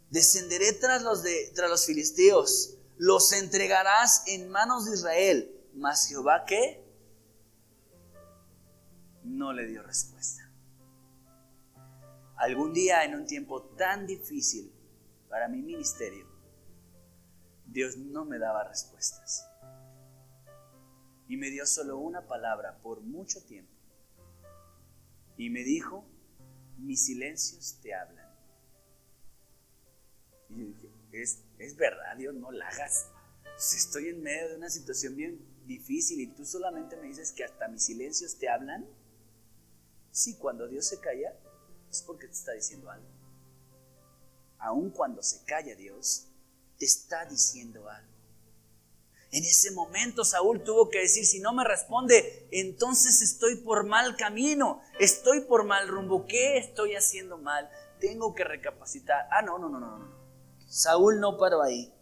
descenderé 0.08 0.72
tras 0.72 1.02
los, 1.02 1.22
tras 1.54 1.68
los 1.68 1.84
filisteos, 1.84 2.78
los 2.96 3.34
entregarás 3.34 4.22
en 4.26 4.48
manos 4.48 4.86
de 4.86 4.94
Israel. 4.94 5.68
Mas 5.74 6.08
Jehová, 6.08 6.46
¿qué? 6.46 6.82
No 9.24 9.52
le 9.52 9.66
dio 9.66 9.82
respuesta. 9.82 10.50
Algún 12.36 12.72
día 12.72 13.04
en 13.04 13.14
un 13.14 13.26
tiempo 13.26 13.62
tan 13.76 14.06
difícil 14.06 14.72
para 15.28 15.48
mi 15.48 15.60
ministerio, 15.60 16.26
Dios 17.66 17.98
no 17.98 18.24
me 18.24 18.38
daba 18.38 18.64
respuestas 18.64 19.50
y 21.28 21.36
me 21.36 21.50
dio 21.50 21.66
solo 21.66 21.98
una 21.98 22.26
palabra 22.26 22.78
por 22.82 23.00
mucho 23.00 23.42
tiempo. 23.44 23.72
Y 25.36 25.50
me 25.50 25.64
dijo, 25.64 26.04
mis 26.78 27.04
silencios 27.04 27.78
te 27.82 27.94
hablan. 27.94 28.26
Y 30.48 30.58
yo 30.58 30.66
dije, 30.66 30.90
es, 31.12 31.42
es 31.58 31.76
verdad, 31.76 32.16
Dios, 32.16 32.34
no 32.34 32.50
la 32.50 32.68
hagas. 32.68 33.08
Estoy 33.56 34.08
en 34.08 34.22
medio 34.22 34.50
de 34.50 34.56
una 34.56 34.70
situación 34.70 35.16
bien 35.16 35.56
difícil 35.66 36.20
y 36.20 36.28
tú 36.28 36.44
solamente 36.44 36.96
me 36.96 37.08
dices 37.08 37.32
que 37.32 37.44
hasta 37.44 37.68
mis 37.68 37.84
silencios 37.84 38.38
te 38.38 38.48
hablan. 38.48 38.86
Sí, 40.10 40.36
cuando 40.36 40.68
Dios 40.68 40.86
se 40.86 41.00
calla, 41.00 41.34
es 41.90 42.02
porque 42.02 42.26
te 42.26 42.34
está 42.34 42.52
diciendo 42.52 42.90
algo. 42.90 43.08
Aun 44.58 44.90
cuando 44.90 45.22
se 45.22 45.44
calla 45.44 45.74
Dios, 45.74 46.28
te 46.78 46.86
está 46.86 47.24
diciendo 47.26 47.88
algo. 47.88 48.15
En 49.32 49.44
ese 49.44 49.70
momento 49.72 50.24
Saúl 50.24 50.62
tuvo 50.62 50.88
que 50.88 51.00
decir, 51.00 51.26
si 51.26 51.40
no 51.40 51.52
me 51.52 51.64
responde, 51.64 52.48
entonces 52.52 53.22
estoy 53.22 53.56
por 53.56 53.84
mal 53.84 54.16
camino, 54.16 54.80
estoy 54.98 55.42
por 55.42 55.64
mal 55.64 55.88
rumbo, 55.88 56.26
¿qué 56.26 56.58
estoy 56.58 56.94
haciendo 56.94 57.36
mal? 57.36 57.68
Tengo 58.00 58.34
que 58.34 58.44
recapacitar. 58.44 59.26
Ah, 59.30 59.42
no, 59.42 59.58
no, 59.58 59.68
no, 59.68 59.80
no, 59.80 59.98
no. 59.98 60.16
Saúl 60.68 61.20
no 61.20 61.38
paró 61.38 61.62
ahí. 61.62 61.92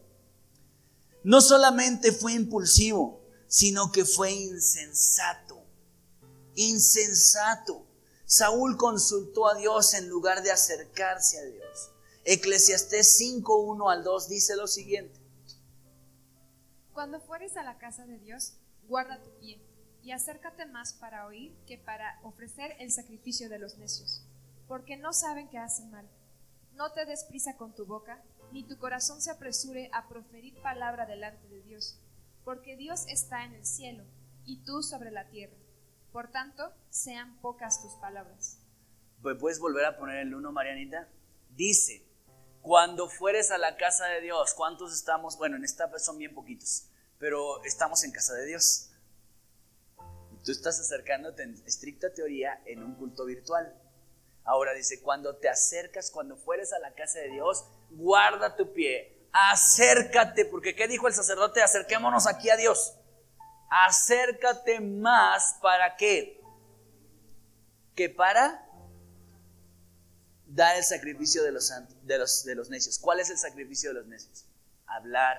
No 1.22 1.40
solamente 1.40 2.12
fue 2.12 2.34
impulsivo, 2.34 3.20
sino 3.46 3.90
que 3.90 4.04
fue 4.04 4.32
insensato. 4.32 5.62
Insensato. 6.54 7.86
Saúl 8.26 8.76
consultó 8.76 9.48
a 9.48 9.54
Dios 9.54 9.94
en 9.94 10.08
lugar 10.08 10.42
de 10.42 10.50
acercarse 10.50 11.38
a 11.38 11.44
Dios. 11.44 11.90
Eclesiastés 12.24 13.16
5, 13.16 13.56
1 13.56 13.90
al 13.90 14.02
2 14.02 14.28
dice 14.28 14.56
lo 14.56 14.66
siguiente. 14.66 15.23
Cuando 16.94 17.18
fueres 17.18 17.56
a 17.56 17.64
la 17.64 17.76
casa 17.76 18.06
de 18.06 18.20
Dios, 18.20 18.56
guarda 18.86 19.20
tu 19.20 19.36
pie 19.40 19.60
y 20.04 20.12
acércate 20.12 20.64
más 20.64 20.92
para 20.94 21.26
oír 21.26 21.52
que 21.66 21.76
para 21.76 22.20
ofrecer 22.22 22.76
el 22.78 22.92
sacrificio 22.92 23.48
de 23.48 23.58
los 23.58 23.76
necios, 23.78 24.24
porque 24.68 24.96
no 24.96 25.12
saben 25.12 25.48
que 25.48 25.58
hacen 25.58 25.90
mal. 25.90 26.08
No 26.74 26.92
te 26.92 27.04
des 27.04 27.24
prisa 27.24 27.56
con 27.56 27.74
tu 27.74 27.84
boca, 27.84 28.22
ni 28.52 28.62
tu 28.62 28.78
corazón 28.78 29.20
se 29.20 29.32
apresure 29.32 29.90
a 29.92 30.08
proferir 30.08 30.54
palabra 30.62 31.04
delante 31.04 31.48
de 31.48 31.62
Dios, 31.62 31.98
porque 32.44 32.76
Dios 32.76 33.06
está 33.08 33.44
en 33.44 33.54
el 33.54 33.66
cielo 33.66 34.04
y 34.44 34.62
tú 34.64 34.80
sobre 34.84 35.10
la 35.10 35.28
tierra. 35.30 35.56
Por 36.12 36.30
tanto, 36.30 36.72
sean 36.90 37.40
pocas 37.40 37.82
tus 37.82 37.94
palabras. 37.94 38.60
Puedes 39.20 39.58
volver 39.58 39.84
a 39.84 39.96
poner 39.96 40.18
el 40.18 40.32
uno, 40.32 40.52
Marianita. 40.52 41.08
Dice, 41.56 42.06
cuando 42.64 43.10
fueres 43.10 43.50
a 43.50 43.58
la 43.58 43.76
casa 43.76 44.06
de 44.06 44.22
Dios, 44.22 44.54
¿cuántos 44.54 44.94
estamos? 44.94 45.36
Bueno, 45.36 45.56
en 45.56 45.64
esta 45.64 45.86
son 45.98 46.16
bien 46.16 46.32
poquitos, 46.32 46.88
pero 47.18 47.62
estamos 47.62 48.02
en 48.04 48.10
casa 48.10 48.32
de 48.32 48.46
Dios. 48.46 48.88
Tú 50.42 50.50
estás 50.50 50.80
acercándote 50.80 51.42
en 51.42 51.62
estricta 51.66 52.10
teoría 52.14 52.62
en 52.64 52.82
un 52.82 52.94
culto 52.94 53.26
virtual. 53.26 53.78
Ahora 54.44 54.72
dice, 54.72 55.02
cuando 55.02 55.36
te 55.36 55.50
acercas, 55.50 56.10
cuando 56.10 56.38
fueres 56.38 56.72
a 56.72 56.78
la 56.78 56.94
casa 56.94 57.18
de 57.18 57.32
Dios, 57.32 57.66
guarda 57.90 58.56
tu 58.56 58.72
pie, 58.72 59.28
acércate, 59.30 60.46
porque 60.46 60.74
¿qué 60.74 60.88
dijo 60.88 61.06
el 61.06 61.12
sacerdote? 61.12 61.62
Acerquémonos 61.62 62.26
aquí 62.26 62.48
a 62.48 62.56
Dios. 62.56 62.94
Acércate 63.68 64.80
más 64.80 65.58
para 65.60 65.96
qué? 65.96 66.40
Que 67.94 68.08
para 68.08 68.66
dar 70.54 70.76
el 70.76 70.84
sacrificio 70.84 71.42
de 71.42 71.52
los, 71.52 71.72
de 72.02 72.18
los, 72.18 72.44
de 72.44 72.54
los 72.54 72.70
necios. 72.70 72.98
¿Cuál 72.98 73.20
es 73.20 73.30
el 73.30 73.38
sacrificio 73.38 73.90
de 73.90 73.94
los 73.94 74.06
necios? 74.06 74.46
Hablar. 74.86 75.36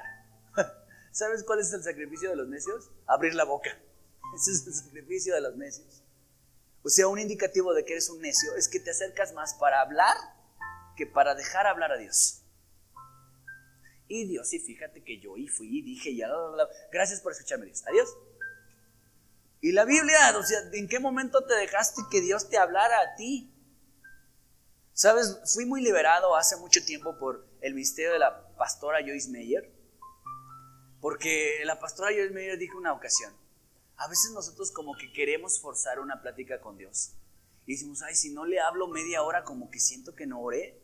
¿Sabes 1.12 1.44
cuál 1.44 1.60
es 1.60 1.72
el 1.72 1.84
sacrificio 1.84 2.30
de 2.30 2.36
los 2.36 2.48
necios? 2.48 2.92
Abrir 3.08 3.34
la 3.34 3.46
boca. 3.46 3.70
Ese 4.36 4.52
es 4.52 4.68
el 4.68 4.74
sacrificio 4.74 5.34
de 5.34 5.42
los 5.42 5.56
necios. 5.56 6.04
O 6.84 6.90
sea, 6.90 7.08
un 7.08 7.18
indicativo 7.18 7.74
de 7.74 7.86
que 7.86 7.94
eres 7.94 8.10
un 8.10 8.22
necio 8.22 8.56
es 8.56 8.68
que 8.68 8.80
te 8.80 8.92
acercas 8.92 9.34
más 9.34 9.56
para 9.56 9.82
hablar 9.82 10.16
que 10.96 11.08
para 11.08 11.34
dejar 11.34 11.66
hablar 11.66 11.92
a 11.92 11.98
Dios. 11.98 12.42
Y 14.08 14.28
Dios, 14.28 14.54
y 14.54 14.60
fíjate 14.60 15.04
que 15.04 15.20
yo 15.20 15.36
y 15.36 15.48
fui 15.48 15.80
y 15.80 15.82
dije, 15.82 16.16
ya, 16.16 16.30
gracias 16.92 17.22
por 17.22 17.32
escucharme, 17.32 17.66
Dios. 17.66 17.84
Adiós. 17.88 18.16
Y 19.62 19.72
la 19.72 19.84
Biblia, 19.84 20.38
o 20.38 20.44
sea, 20.44 20.60
¿en 20.74 20.88
qué 20.88 21.00
momento 21.00 21.44
te 21.46 21.56
dejaste 21.56 22.04
que 22.12 22.22
Dios 22.22 22.50
te 22.50 22.58
hablara 22.58 23.00
a 23.00 23.16
ti? 23.16 23.52
Sabes, 24.96 25.38
fui 25.54 25.66
muy 25.66 25.82
liberado 25.82 26.38
hace 26.38 26.56
mucho 26.56 26.80
tiempo 26.86 27.18
por 27.18 27.46
el 27.60 27.74
misterio 27.74 28.14
de 28.14 28.20
la 28.20 28.56
pastora 28.56 29.02
Joyce 29.02 29.30
Meyer, 29.30 29.70
porque 31.02 31.60
la 31.66 31.78
pastora 31.82 32.12
Joyce 32.12 32.34
Meyer 32.34 32.58
dijo 32.58 32.78
una 32.78 32.94
ocasión, 32.94 33.36
a 33.98 34.08
veces 34.08 34.32
nosotros 34.32 34.72
como 34.72 34.96
que 34.96 35.12
queremos 35.12 35.60
forzar 35.60 36.00
una 36.00 36.22
plática 36.22 36.62
con 36.62 36.78
Dios. 36.78 37.12
Y 37.66 37.74
decimos, 37.74 38.04
ay, 38.04 38.16
si 38.16 38.34
no 38.34 38.46
le 38.46 38.62
hablo 38.62 38.88
media 38.88 39.22
hora, 39.22 39.44
como 39.44 39.70
que 39.70 39.82
siento 39.82 40.16
que 40.16 40.28
no 40.28 40.40
oré. 40.40 40.82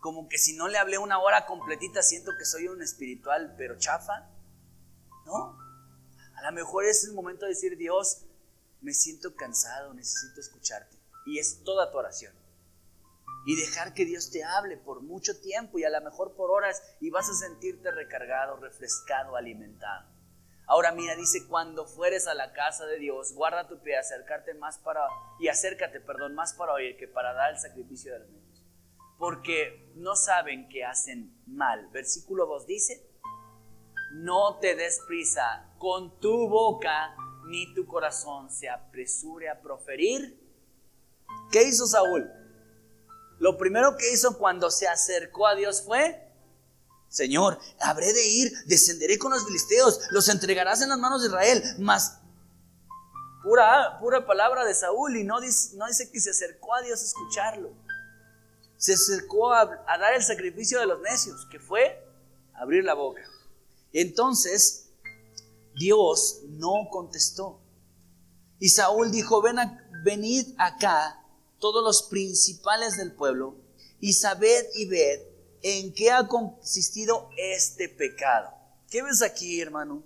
Como 0.00 0.28
que 0.28 0.36
si 0.36 0.54
no 0.54 0.68
le 0.68 0.76
hablé 0.76 0.98
una 0.98 1.18
hora 1.18 1.46
completita, 1.46 2.02
siento 2.02 2.32
que 2.38 2.44
soy 2.44 2.68
un 2.68 2.82
espiritual, 2.82 3.54
pero 3.56 3.78
chafa. 3.78 4.28
¿No? 5.24 5.58
A 6.36 6.42
lo 6.42 6.52
mejor 6.52 6.84
es 6.84 7.04
el 7.04 7.14
momento 7.14 7.46
de 7.46 7.52
decir, 7.52 7.78
Dios, 7.78 8.26
me 8.82 8.92
siento 8.92 9.34
cansado, 9.34 9.94
necesito 9.94 10.38
escucharte. 10.38 10.98
Y 11.24 11.38
es 11.38 11.62
toda 11.64 11.90
tu 11.90 11.96
oración. 11.96 12.43
Y 13.46 13.56
dejar 13.56 13.92
que 13.94 14.04
Dios 14.04 14.30
te 14.30 14.42
hable 14.42 14.76
por 14.76 15.02
mucho 15.02 15.40
tiempo 15.40 15.78
y 15.78 15.84
a 15.84 15.90
lo 15.90 16.00
mejor 16.00 16.34
por 16.34 16.50
horas 16.50 16.82
y 17.00 17.10
vas 17.10 17.28
a 17.28 17.34
sentirte 17.34 17.90
recargado, 17.90 18.56
refrescado, 18.56 19.36
alimentado. 19.36 20.14
Ahora 20.66 20.92
mira, 20.92 21.14
dice, 21.14 21.46
cuando 21.46 21.86
fueres 21.86 22.26
a 22.26 22.34
la 22.34 22.52
casa 22.52 22.86
de 22.86 22.98
Dios, 22.98 23.34
guarda 23.34 23.68
tu 23.68 23.82
pie, 23.82 23.98
acercarte 23.98 24.54
más 24.54 24.78
para, 24.78 25.00
y 25.38 25.48
acércate, 25.48 26.00
perdón, 26.00 26.34
más 26.34 26.54
para 26.54 26.72
oír 26.72 26.96
que 26.96 27.06
para 27.06 27.34
dar 27.34 27.52
el 27.52 27.58
sacrificio 27.58 28.14
de 28.14 28.26
niños. 28.26 28.64
Porque 29.18 29.92
no 29.94 30.16
saben 30.16 30.68
que 30.68 30.84
hacen 30.84 31.38
mal. 31.46 31.88
Versículo 31.92 32.46
2 32.46 32.66
dice, 32.66 33.06
no 34.12 34.58
te 34.58 34.74
des 34.74 35.00
prisa 35.06 35.74
con 35.78 36.18
tu 36.18 36.48
boca, 36.48 37.14
ni 37.46 37.74
tu 37.74 37.86
corazón 37.86 38.50
se 38.50 38.70
apresure 38.70 39.50
a 39.50 39.60
proferir. 39.60 40.40
¿Qué 41.52 41.62
hizo 41.64 41.86
Saúl? 41.86 42.30
Lo 43.44 43.58
primero 43.58 43.98
que 43.98 44.10
hizo 44.10 44.38
cuando 44.38 44.70
se 44.70 44.88
acercó 44.88 45.46
a 45.46 45.54
Dios 45.54 45.82
fue 45.82 46.18
Señor, 47.10 47.58
habré 47.78 48.10
de 48.14 48.26
ir, 48.26 48.50
descenderé 48.64 49.18
con 49.18 49.32
los 49.32 49.44
filisteos, 49.44 50.00
los 50.12 50.30
entregarás 50.30 50.80
en 50.80 50.88
las 50.88 50.98
manos 50.98 51.20
de 51.20 51.28
Israel. 51.28 51.62
Mas, 51.78 52.20
pura, 53.42 53.98
pura 54.00 54.26
palabra 54.26 54.64
de 54.64 54.74
Saúl, 54.74 55.18
y 55.18 55.24
no 55.24 55.42
dice, 55.42 56.10
que 56.10 56.20
se 56.20 56.30
acercó 56.30 56.74
a 56.74 56.80
Dios 56.80 57.02
a 57.02 57.04
escucharlo. 57.04 57.74
Se 58.78 58.94
acercó 58.94 59.52
a, 59.52 59.60
a 59.60 59.98
dar 59.98 60.14
el 60.14 60.22
sacrificio 60.22 60.80
de 60.80 60.86
los 60.86 61.02
necios, 61.02 61.46
que 61.50 61.60
fue 61.60 62.02
abrir 62.54 62.82
la 62.82 62.94
boca. 62.94 63.20
Entonces, 63.92 64.88
Dios 65.74 66.40
no 66.48 66.88
contestó. 66.90 67.60
Y 68.58 68.70
Saúl 68.70 69.12
dijo, 69.12 69.42
Ven 69.42 69.58
venid 70.02 70.54
acá 70.56 71.23
todos 71.64 71.82
los 71.82 72.02
principales 72.02 72.98
del 72.98 73.14
pueblo 73.14 73.56
y 73.98 74.12
sabed 74.12 74.66
y 74.74 74.86
ved 74.86 75.22
en 75.62 75.94
qué 75.94 76.10
ha 76.10 76.28
consistido 76.28 77.30
este 77.38 77.88
pecado. 77.88 78.52
¿Qué 78.90 79.02
ves 79.02 79.22
aquí, 79.22 79.62
hermano? 79.62 80.02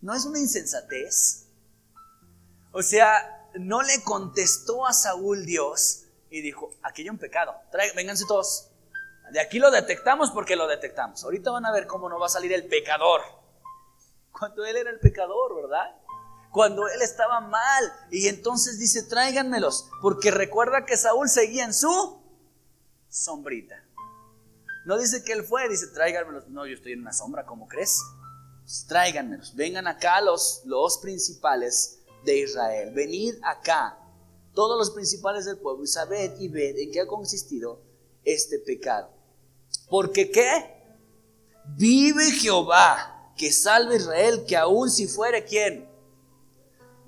¿No 0.00 0.14
es 0.14 0.24
una 0.24 0.38
insensatez? 0.38 1.48
O 2.70 2.80
sea, 2.80 3.50
no 3.54 3.82
le 3.82 4.04
contestó 4.04 4.86
a 4.86 4.92
Saúl 4.92 5.44
Dios 5.46 6.04
y 6.30 6.42
dijo, 6.42 6.70
aquí 6.84 7.02
hay 7.02 7.10
un 7.10 7.18
pecado, 7.18 7.56
vénganse 7.96 8.24
todos. 8.28 8.70
De 9.32 9.40
aquí 9.40 9.58
lo 9.58 9.72
detectamos 9.72 10.30
porque 10.30 10.54
lo 10.54 10.68
detectamos. 10.68 11.24
Ahorita 11.24 11.50
van 11.50 11.66
a 11.66 11.72
ver 11.72 11.88
cómo 11.88 12.08
no 12.08 12.20
va 12.20 12.26
a 12.26 12.28
salir 12.28 12.52
el 12.52 12.68
pecador. 12.68 13.22
Cuando 14.30 14.64
él 14.64 14.76
era 14.76 14.90
el 14.90 15.00
pecador, 15.00 15.56
¿verdad? 15.56 15.90
Cuando 16.52 16.88
él 16.88 17.02
estaba 17.02 17.40
mal. 17.40 17.92
Y 18.10 18.28
entonces 18.28 18.78
dice, 18.78 19.02
tráiganmelos. 19.02 19.88
Porque 20.02 20.30
recuerda 20.30 20.84
que 20.86 20.96
Saúl 20.96 21.28
seguía 21.28 21.64
en 21.64 21.74
su 21.74 22.20
sombrita. 23.08 23.76
No 24.86 24.98
dice 24.98 25.22
que 25.22 25.32
él 25.32 25.44
fue, 25.44 25.68
dice 25.68 25.88
tráiganmelos. 25.88 26.48
No, 26.48 26.66
yo 26.66 26.74
estoy 26.74 26.92
en 26.92 27.00
una 27.00 27.12
sombra, 27.12 27.44
¿cómo 27.44 27.68
crees? 27.68 28.00
Pues, 28.68 28.84
tráiganmelos. 28.86 29.54
Vengan 29.54 29.86
acá 29.86 30.20
los, 30.20 30.62
los 30.66 30.98
principales 30.98 32.00
de 32.24 32.40
Israel. 32.40 32.92
Venid 32.92 33.36
acá, 33.42 33.98
todos 34.54 34.78
los 34.78 34.90
principales 34.90 35.46
del 35.46 35.58
pueblo, 35.58 35.84
y 35.84 35.86
sabed 35.86 36.38
y 36.38 36.48
ved 36.48 36.76
en 36.76 36.92
qué 36.92 37.00
ha 37.00 37.06
consistido 37.06 37.80
este 38.24 38.58
pecado. 38.58 39.10
Porque 39.88 40.30
qué? 40.30 40.74
Vive 41.76 42.30
Jehová, 42.30 43.32
que 43.38 43.52
salve 43.52 43.96
Israel, 43.96 44.44
que 44.46 44.56
aún 44.56 44.90
si 44.90 45.06
fuere 45.06 45.44
quien. 45.44 45.87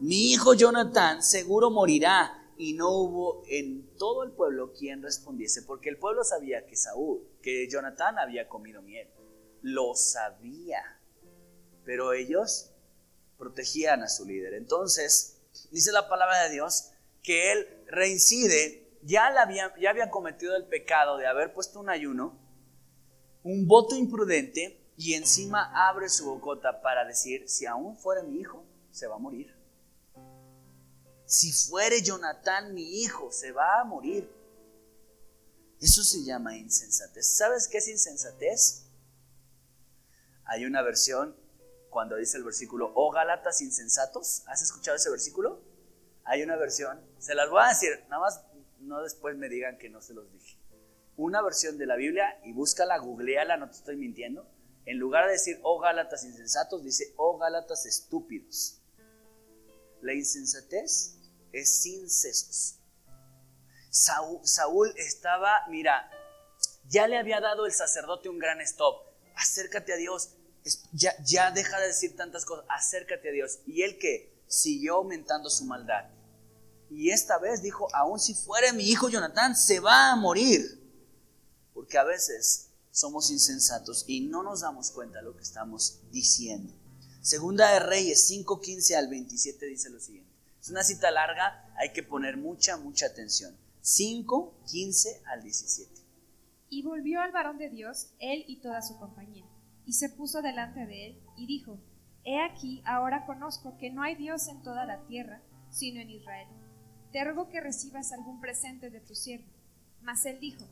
Mi 0.00 0.32
hijo 0.32 0.54
Jonathan 0.54 1.22
seguro 1.22 1.70
morirá 1.70 2.50
y 2.56 2.72
no 2.72 2.88
hubo 2.88 3.42
en 3.46 3.94
todo 3.98 4.22
el 4.24 4.32
pueblo 4.32 4.72
quien 4.72 5.02
respondiese, 5.02 5.60
porque 5.60 5.90
el 5.90 5.98
pueblo 5.98 6.24
sabía 6.24 6.64
que 6.66 6.74
Saúl, 6.74 7.28
que 7.42 7.68
Jonatán 7.68 8.18
había 8.18 8.48
comido 8.48 8.80
miel. 8.80 9.10
Lo 9.60 9.94
sabía, 9.94 10.82
pero 11.84 12.14
ellos 12.14 12.70
protegían 13.36 14.02
a 14.02 14.08
su 14.08 14.24
líder. 14.24 14.54
Entonces, 14.54 15.42
dice 15.70 15.92
la 15.92 16.08
palabra 16.08 16.44
de 16.44 16.50
Dios 16.54 16.92
que 17.22 17.52
él 17.52 17.68
reincide, 17.86 18.98
ya, 19.02 19.26
había, 19.26 19.74
ya 19.78 19.90
había 19.90 20.08
cometido 20.08 20.56
el 20.56 20.64
pecado 20.64 21.18
de 21.18 21.26
haber 21.26 21.52
puesto 21.52 21.78
un 21.78 21.90
ayuno, 21.90 22.38
un 23.42 23.68
voto 23.68 23.96
imprudente, 23.96 24.80
y 24.96 25.12
encima 25.12 25.70
abre 25.90 26.08
su 26.08 26.24
bocota 26.24 26.80
para 26.80 27.04
decir, 27.04 27.46
si 27.50 27.66
aún 27.66 27.98
fuera 27.98 28.22
mi 28.22 28.40
hijo, 28.40 28.64
se 28.90 29.06
va 29.06 29.16
a 29.16 29.18
morir 29.18 29.59
si 31.30 31.52
fuere 31.52 32.02
Jonatán 32.02 32.74
mi 32.74 33.02
hijo, 33.02 33.30
se 33.30 33.52
va 33.52 33.80
a 33.80 33.84
morir. 33.84 34.28
Eso 35.80 36.02
se 36.02 36.24
llama 36.24 36.56
insensatez. 36.56 37.36
¿Sabes 37.36 37.68
qué 37.68 37.78
es 37.78 37.86
insensatez? 37.86 38.86
Hay 40.44 40.64
una 40.64 40.82
versión 40.82 41.36
cuando 41.88 42.16
dice 42.16 42.36
el 42.36 42.42
versículo, 42.42 42.90
oh 42.96 43.12
Gálatas 43.12 43.60
insensatos. 43.60 44.42
¿Has 44.48 44.60
escuchado 44.62 44.96
ese 44.96 45.08
versículo? 45.08 45.62
Hay 46.24 46.42
una 46.42 46.56
versión, 46.56 47.00
se 47.18 47.36
las 47.36 47.48
voy 47.48 47.62
a 47.62 47.68
decir, 47.68 47.90
nada 48.08 48.22
más 48.22 48.42
no 48.80 49.00
después 49.00 49.36
me 49.36 49.48
digan 49.48 49.78
que 49.78 49.88
no 49.88 50.02
se 50.02 50.14
los 50.14 50.32
dije. 50.32 50.58
Una 51.16 51.42
versión 51.42 51.78
de 51.78 51.86
la 51.86 51.94
Biblia 51.94 52.40
y 52.42 52.52
búscala, 52.52 52.98
googleala, 52.98 53.56
no 53.56 53.70
te 53.70 53.76
estoy 53.76 53.94
mintiendo. 53.94 54.50
En 54.84 54.98
lugar 54.98 55.26
de 55.26 55.32
decir, 55.34 55.60
oh 55.62 55.78
Gálatas 55.78 56.24
insensatos, 56.24 56.82
dice, 56.82 57.14
oh 57.16 57.38
Gálatas 57.38 57.86
estúpidos. 57.86 58.82
La 60.00 60.12
insensatez 60.12 61.19
es 61.52 61.82
sin 61.82 62.08
sesos. 62.08 62.76
Saúl, 63.90 64.94
estaba, 64.96 65.50
mira, 65.68 66.10
ya 66.88 67.06
le 67.08 67.18
había 67.18 67.40
dado 67.40 67.66
el 67.66 67.72
sacerdote 67.72 68.28
un 68.28 68.38
gran 68.38 68.60
stop. 68.60 69.02
Acércate 69.34 69.92
a 69.92 69.96
Dios. 69.96 70.30
Ya, 70.92 71.14
ya 71.24 71.50
deja 71.50 71.80
de 71.80 71.88
decir 71.88 72.16
tantas 72.16 72.44
cosas. 72.44 72.64
Acércate 72.68 73.30
a 73.30 73.32
Dios. 73.32 73.60
Y 73.66 73.82
él 73.82 73.98
que 73.98 74.42
siguió 74.46 74.96
aumentando 74.96 75.50
su 75.50 75.64
maldad. 75.64 76.10
Y 76.90 77.10
esta 77.10 77.38
vez 77.38 77.62
dijo, 77.62 77.88
aun 77.94 78.18
si 78.18 78.34
fuera 78.34 78.72
mi 78.72 78.84
hijo 78.84 79.08
Jonatán, 79.08 79.56
se 79.56 79.80
va 79.80 80.12
a 80.12 80.16
morir. 80.16 80.80
Porque 81.72 81.98
a 81.98 82.04
veces 82.04 82.70
somos 82.90 83.30
insensatos 83.30 84.04
y 84.06 84.20
no 84.22 84.42
nos 84.42 84.60
damos 84.60 84.90
cuenta 84.90 85.18
de 85.18 85.24
lo 85.24 85.36
que 85.36 85.42
estamos 85.42 86.00
diciendo. 86.10 86.74
Segunda 87.22 87.72
de 87.72 87.80
Reyes 87.80 88.28
5:15 88.30 88.96
al 88.96 89.08
27 89.08 89.66
dice 89.66 89.90
lo 89.90 90.00
siguiente. 90.00 90.29
Es 90.60 90.68
una 90.68 90.82
cita 90.82 91.10
larga, 91.10 91.72
hay 91.76 91.92
que 91.92 92.02
poner 92.02 92.36
mucha, 92.36 92.76
mucha 92.76 93.06
atención. 93.06 93.56
5:15 93.80 95.22
al 95.26 95.42
17. 95.42 95.90
Y 96.68 96.82
volvió 96.82 97.20
al 97.20 97.32
varón 97.32 97.56
de 97.56 97.70
Dios, 97.70 98.12
él 98.18 98.44
y 98.46 98.60
toda 98.60 98.82
su 98.82 98.98
compañía, 98.98 99.46
y 99.86 99.94
se 99.94 100.10
puso 100.10 100.42
delante 100.42 100.86
de 100.86 101.06
él, 101.06 101.22
y 101.36 101.46
dijo, 101.46 101.80
He 102.24 102.38
aquí, 102.42 102.82
ahora 102.84 103.24
conozco 103.24 103.78
que 103.78 103.90
no 103.90 104.02
hay 104.02 104.14
Dios 104.14 104.48
en 104.48 104.62
toda 104.62 104.84
la 104.84 105.06
tierra, 105.06 105.40
sino 105.70 106.00
en 106.00 106.10
Israel. 106.10 106.48
Te 107.10 107.24
ruego 107.24 107.48
que 107.48 107.60
recibas 107.60 108.12
algún 108.12 108.40
presente 108.40 108.90
de 108.90 109.00
tu 109.00 109.14
siervo. 109.14 109.48
Mas 110.02 110.26
él 110.26 110.38
dijo, 110.38 110.68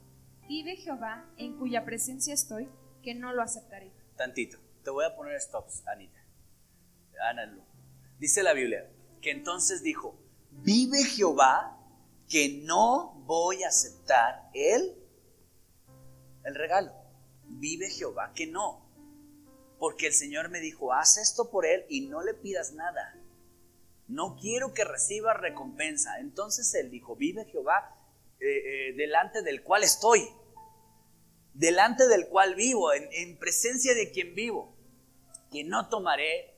Vive 0.47 0.77
Jehová, 0.77 1.27
en 1.39 1.59
cuya 1.59 1.86
presencia 1.86 2.35
estoy, 2.35 2.69
que 3.02 3.15
no 3.15 3.32
lo 3.32 3.43
aceptaré. 3.43 3.90
Tantito, 4.16 4.59
te 4.85 4.90
voy 4.90 5.06
a 5.06 5.16
poner 5.16 5.40
stops, 5.40 5.82
Anita. 5.89 6.20
Ana 7.31 7.59
Dice 8.19 8.43
la 8.43 8.52
Biblia 8.52 8.86
que 9.20 9.31
entonces 9.31 9.82
dijo, 9.82 10.19
Vive 10.51 11.05
Jehová, 11.05 11.78
que 12.28 12.61
no 12.65 13.23
voy 13.27 13.62
a 13.62 13.69
aceptar 13.69 14.51
él 14.55 14.97
el 16.45 16.55
regalo. 16.55 16.93
Vive 17.45 17.89
Jehová 17.89 18.32
que 18.35 18.47
no. 18.47 18.86
Porque 19.78 20.09
el 20.09 20.12
Señor 20.12 20.51
me 20.51 20.61
dijo, 20.61 20.93
haz 20.93 21.19
esto 21.19 21.51
por 21.51 21.65
él 21.65 21.85
y 21.89 22.03
no 22.09 22.23
le 22.23 22.35
pidas 22.35 22.73
nada. 22.73 23.16
No 24.09 24.36
quiero 24.40 24.74
que 24.74 24.85
reciba 24.85 25.35
recompensa. 25.35 26.19
Entonces 26.19 26.74
él 26.74 26.90
dijo, 26.90 27.15
vive 27.15 27.45
Jehová 27.45 27.97
eh, 28.40 28.47
eh, 28.47 28.93
delante 28.97 29.43
del 29.43 29.62
cual 29.62 29.85
estoy. 29.85 30.28
Delante 31.55 32.09
del 32.09 32.28
cual 32.28 32.55
vivo, 32.55 32.93
en, 32.93 33.39
presencia 33.39 33.95
de 33.95 34.11
quien 34.11 34.35
vivo. 34.35 34.77
Que 35.53 35.65
no 35.65 35.89
tomaré 35.89 36.57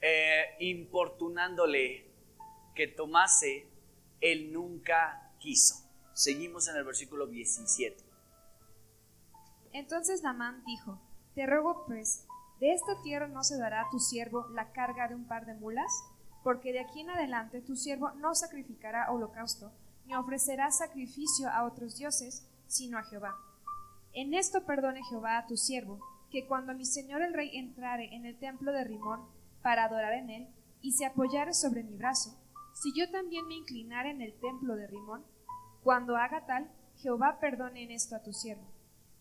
eh, 0.00 0.56
importunándole 0.60 2.06
que 2.74 2.86
tomase, 2.86 3.66
él 4.20 4.52
nunca 4.52 5.32
quiso. 5.38 5.76
Seguimos 6.12 6.68
en 6.68 6.76
el 6.76 6.84
versículo 6.84 7.26
17. 7.26 8.04
Entonces 9.72 10.22
Namán 10.22 10.64
dijo, 10.64 11.00
Te 11.34 11.46
ruego 11.46 11.84
pues, 11.86 12.26
de 12.60 12.72
esta 12.72 13.00
tierra 13.02 13.28
no 13.28 13.44
se 13.44 13.58
dará 13.58 13.82
a 13.82 13.90
tu 13.90 13.98
siervo 13.98 14.46
la 14.48 14.72
carga 14.72 15.08
de 15.08 15.14
un 15.14 15.26
par 15.26 15.44
de 15.46 15.54
mulas, 15.54 15.92
porque 16.42 16.72
de 16.72 16.80
aquí 16.80 17.00
en 17.00 17.10
adelante 17.10 17.60
tu 17.60 17.76
siervo 17.76 18.12
no 18.12 18.34
sacrificará 18.34 19.10
holocausto, 19.10 19.72
ni 20.06 20.14
ofrecerá 20.14 20.70
sacrificio 20.70 21.48
a 21.50 21.64
otros 21.64 21.96
dioses, 21.96 22.48
sino 22.66 22.98
a 22.98 23.02
Jehová. 23.04 23.36
En 24.12 24.32
esto 24.32 24.64
perdone 24.64 25.02
Jehová 25.10 25.38
a 25.38 25.46
tu 25.46 25.56
siervo, 25.56 26.00
que 26.30 26.46
cuando 26.46 26.74
mi 26.74 26.84
señor 26.84 27.22
el 27.22 27.34
rey 27.34 27.56
entrare 27.56 28.14
en 28.14 28.24
el 28.24 28.38
templo 28.38 28.72
de 28.72 28.84
Rimón 28.84 29.35
para 29.66 29.86
adorar 29.86 30.12
en 30.12 30.30
él, 30.30 30.48
y 30.80 30.92
se 30.92 31.06
apoyare 31.06 31.52
sobre 31.52 31.82
mi 31.82 31.96
brazo, 31.96 32.38
si 32.72 32.92
yo 32.96 33.10
también 33.10 33.48
me 33.48 33.56
inclinare 33.56 34.10
en 34.10 34.22
el 34.22 34.38
templo 34.38 34.76
de 34.76 34.86
Rimón, 34.86 35.26
cuando 35.82 36.16
haga 36.16 36.46
tal, 36.46 36.70
Jehová 36.98 37.38
perdone 37.40 37.82
en 37.82 37.90
esto 37.90 38.14
a 38.14 38.22
tu 38.22 38.32
siervo 38.32 38.62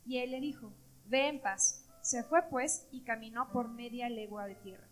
y 0.05 0.19
él 0.19 0.29
le 0.29 0.39
dijo, 0.39 0.71
Ve 1.07 1.29
en 1.29 1.41
paz. 1.41 1.83
Se 2.03 2.23
fue 2.23 2.43
pues 2.51 2.87
y 2.91 3.01
caminó 3.01 3.51
por 3.51 3.69
media 3.69 4.07
legua 4.07 4.45
de 4.45 4.53
tierra. 4.53 4.87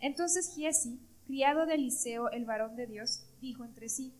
Entonces 0.00 0.52
Giesi, 0.54 1.00
criado 1.26 1.64
de 1.64 1.76
Eliseo, 1.76 2.28
el 2.28 2.44
varón 2.44 2.76
de 2.76 2.88
Dios, 2.88 3.24
dijo 3.40 3.64
entre 3.64 3.88
sí, 3.88 4.12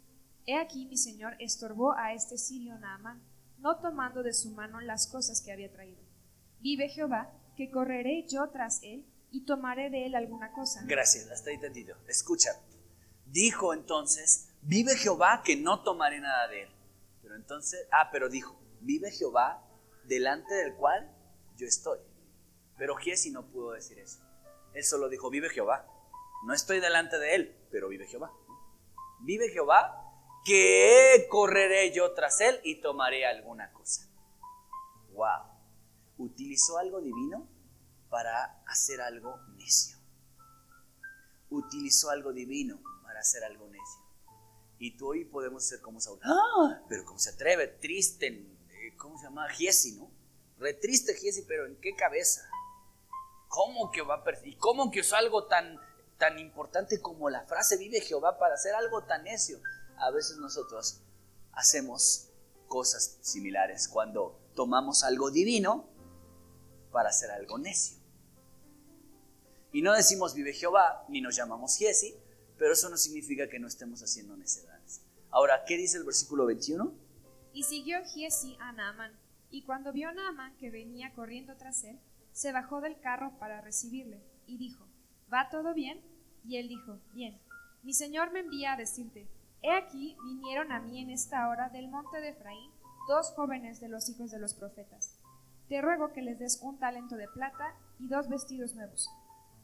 He 0.46 0.56
aquí 0.56 0.86
mi 0.86 0.96
señor 0.96 1.36
estorbó 1.40 1.92
a 1.92 2.14
este 2.14 2.38
sirio 2.38 2.78
Naamán, 2.78 3.20
no 3.58 3.80
tomando 3.80 4.22
de 4.22 4.32
su 4.32 4.52
mano 4.52 4.80
las 4.80 5.08
cosas 5.08 5.42
que 5.42 5.52
había 5.52 5.70
traído. 5.70 6.00
Vive 6.60 6.88
Jehová, 6.88 7.34
que 7.54 7.70
correré 7.70 8.24
yo 8.26 8.48
tras 8.48 8.82
él 8.82 9.04
y 9.30 9.44
tomaré 9.44 9.90
de 9.90 10.06
él 10.06 10.14
alguna 10.14 10.52
cosa. 10.52 10.82
Gracias, 10.84 11.30
hasta 11.30 11.50
ahí 11.50 11.56
entendido. 11.56 11.96
Escucha. 12.06 12.50
Dijo 13.26 13.74
entonces, 13.74 14.48
vive 14.62 14.96
Jehová 14.96 15.42
que 15.44 15.56
no 15.56 15.82
tomaré 15.82 16.20
nada 16.20 16.48
de 16.48 16.62
él. 16.62 16.68
Pero 17.22 17.36
entonces, 17.36 17.86
ah, 17.92 18.08
pero 18.10 18.28
dijo, 18.28 18.58
vive 18.80 19.10
Jehová 19.10 19.62
delante 20.04 20.54
del 20.54 20.74
cual 20.74 21.14
yo 21.56 21.66
estoy. 21.66 21.98
Pero 22.78 22.96
Giesi 22.96 23.30
no 23.30 23.46
pudo 23.46 23.72
decir 23.72 23.98
eso. 23.98 24.20
Él 24.72 24.84
solo 24.84 25.08
dijo, 25.08 25.30
vive 25.30 25.50
Jehová. 25.50 25.86
No 26.46 26.54
estoy 26.54 26.80
delante 26.80 27.18
de 27.18 27.34
él, 27.34 27.66
pero 27.70 27.88
vive 27.88 28.06
Jehová. 28.06 28.32
Vive 29.20 29.50
Jehová, 29.50 30.04
que 30.44 31.26
correré 31.28 31.92
yo 31.92 32.14
tras 32.14 32.40
él 32.40 32.60
y 32.62 32.80
tomaré 32.80 33.26
alguna 33.26 33.72
cosa. 33.72 34.08
Wow. 35.10 35.58
Utilizó 36.16 36.78
algo 36.78 37.00
divino 37.00 37.48
para 38.10 38.62
hacer 38.66 39.00
algo 39.00 39.38
necio. 39.56 39.98
Utilizó 41.50 42.10
algo 42.10 42.32
divino 42.32 42.80
para 43.02 43.20
hacer 43.20 43.44
algo 43.44 43.66
necio. 43.68 44.02
Y 44.78 44.96
tú 44.96 45.08
hoy 45.08 45.24
podemos 45.24 45.64
ser 45.64 45.80
como 45.80 46.00
Saúl. 46.00 46.20
¡Ah! 46.22 46.82
Pero 46.88 47.04
como 47.04 47.18
se 47.18 47.30
atreve, 47.30 47.66
triste, 47.66 48.46
¿cómo 48.96 49.18
se 49.18 49.24
llama? 49.24 49.48
Giesi, 49.50 49.92
¿no? 49.96 50.10
Re 50.58 50.74
triste 50.74 51.14
Giesi, 51.14 51.42
pero 51.42 51.66
¿en 51.66 51.80
qué 51.80 51.94
cabeza? 51.94 52.48
¿Cómo 53.48 53.90
que 53.90 54.02
va 54.02 54.16
a 54.16 54.46
¿Y 54.46 54.56
cómo 54.56 54.90
que 54.90 55.00
usó 55.00 55.16
algo 55.16 55.46
tan, 55.46 55.78
tan 56.18 56.38
importante 56.38 57.00
como 57.00 57.30
la 57.30 57.44
frase 57.46 57.76
vive 57.76 58.00
Jehová 58.00 58.38
para 58.38 58.54
hacer 58.54 58.74
algo 58.74 59.04
tan 59.04 59.24
necio? 59.24 59.60
A 59.96 60.10
veces 60.10 60.36
nosotros 60.36 61.00
hacemos 61.52 62.28
cosas 62.68 63.18
similares 63.22 63.88
cuando 63.88 64.38
tomamos 64.54 65.02
algo 65.02 65.30
divino 65.30 65.88
para 66.92 67.08
hacer 67.08 67.30
algo 67.30 67.58
necio. 67.58 67.97
Y 69.72 69.82
no 69.82 69.92
decimos 69.92 70.34
vive 70.34 70.52
Jehová, 70.52 71.04
ni 71.08 71.20
nos 71.20 71.36
llamamos 71.36 71.76
Giesi, 71.76 72.14
pero 72.56 72.72
eso 72.72 72.88
no 72.88 72.96
significa 72.96 73.48
que 73.48 73.58
no 73.58 73.68
estemos 73.68 74.02
haciendo 74.02 74.36
necedades. 74.36 75.02
Ahora, 75.30 75.64
¿qué 75.66 75.76
dice 75.76 75.98
el 75.98 76.04
versículo 76.04 76.46
21? 76.46 76.92
Y 77.52 77.62
siguió 77.64 77.98
Giesi 78.04 78.56
a 78.60 78.72
Naaman, 78.72 79.12
y 79.50 79.62
cuando 79.62 79.92
vio 79.92 80.08
a 80.08 80.12
Naaman 80.12 80.56
que 80.56 80.70
venía 80.70 81.12
corriendo 81.14 81.56
tras 81.56 81.84
él, 81.84 81.98
se 82.32 82.52
bajó 82.52 82.80
del 82.80 83.00
carro 83.00 83.32
para 83.38 83.60
recibirle, 83.60 84.22
y 84.46 84.58
dijo, 84.58 84.86
¿Va 85.32 85.50
todo 85.50 85.74
bien? 85.74 86.00
Y 86.44 86.56
él 86.56 86.68
dijo, 86.68 86.98
Bien. 87.12 87.38
Mi 87.82 87.94
señor 87.94 88.32
me 88.32 88.40
envía 88.40 88.72
a 88.72 88.76
decirte, 88.76 89.28
He 89.62 89.72
aquí 89.72 90.16
vinieron 90.24 90.72
a 90.72 90.80
mí 90.80 91.00
en 91.00 91.10
esta 91.10 91.48
hora 91.48 91.68
del 91.68 91.88
monte 91.88 92.20
de 92.20 92.30
Efraín 92.30 92.70
dos 93.08 93.32
jóvenes 93.32 93.80
de 93.80 93.88
los 93.88 94.08
hijos 94.08 94.30
de 94.30 94.38
los 94.38 94.54
profetas. 94.54 95.18
Te 95.68 95.80
ruego 95.80 96.12
que 96.12 96.22
les 96.22 96.38
des 96.38 96.60
un 96.62 96.78
talento 96.78 97.16
de 97.16 97.26
plata 97.28 97.74
y 97.98 98.08
dos 98.08 98.28
vestidos 98.28 98.74
nuevos. 98.74 99.10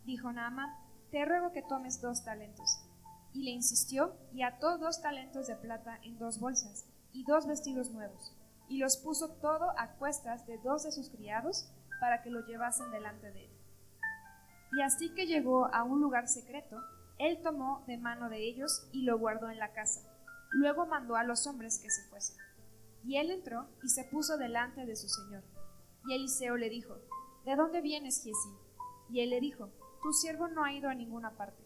Dijo 0.04 0.32
Naaman, 0.32 0.70
Te 1.10 1.24
ruego 1.24 1.52
que 1.52 1.62
tomes 1.62 2.00
dos 2.00 2.24
talentos. 2.24 2.84
Y 3.32 3.42
le 3.42 3.50
insistió 3.50 4.16
y 4.32 4.42
ató 4.42 4.78
dos 4.78 5.02
talentos 5.02 5.46
de 5.46 5.56
plata 5.56 5.98
en 6.02 6.18
dos 6.18 6.38
bolsas 6.38 6.86
y 7.12 7.24
dos 7.24 7.46
vestidos 7.46 7.90
nuevos, 7.90 8.36
y 8.68 8.78
los 8.78 8.96
puso 8.96 9.28
todo 9.40 9.70
a 9.78 9.92
cuestas 9.96 10.46
de 10.46 10.58
dos 10.58 10.84
de 10.84 10.92
sus 10.92 11.10
criados 11.10 11.70
para 12.00 12.22
que 12.22 12.30
lo 12.30 12.46
llevasen 12.46 12.90
delante 12.90 13.30
de 13.30 13.46
él. 13.46 13.50
Y 14.76 14.82
así 14.82 15.14
que 15.14 15.26
llegó 15.26 15.66
a 15.72 15.84
un 15.84 16.00
lugar 16.00 16.28
secreto, 16.28 16.80
él 17.18 17.40
tomó 17.42 17.84
de 17.86 17.96
mano 17.96 18.28
de 18.28 18.38
ellos 18.38 18.88
y 18.92 19.02
lo 19.02 19.18
guardó 19.18 19.48
en 19.48 19.58
la 19.58 19.72
casa. 19.72 20.00
Luego 20.50 20.86
mandó 20.86 21.16
a 21.16 21.24
los 21.24 21.46
hombres 21.46 21.78
que 21.78 21.90
se 21.90 22.08
fuesen. 22.08 22.36
Y 23.04 23.16
él 23.16 23.30
entró 23.30 23.68
y 23.82 23.88
se 23.88 24.04
puso 24.04 24.36
delante 24.36 24.84
de 24.84 24.96
su 24.96 25.08
señor. 25.08 25.44
Y 26.06 26.14
Eliseo 26.14 26.56
le 26.56 26.68
dijo, 26.70 26.96
¿De 27.44 27.54
dónde 27.56 27.80
vienes, 27.80 28.22
Giesi? 28.22 28.50
Y 29.10 29.20
él 29.20 29.30
le 29.30 29.40
dijo, 29.40 29.70
Tu 30.04 30.12
siervo 30.12 30.46
no 30.46 30.62
ha 30.62 30.72
ido 30.72 30.88
a 30.88 30.94
ninguna 30.94 31.36
parte. 31.36 31.64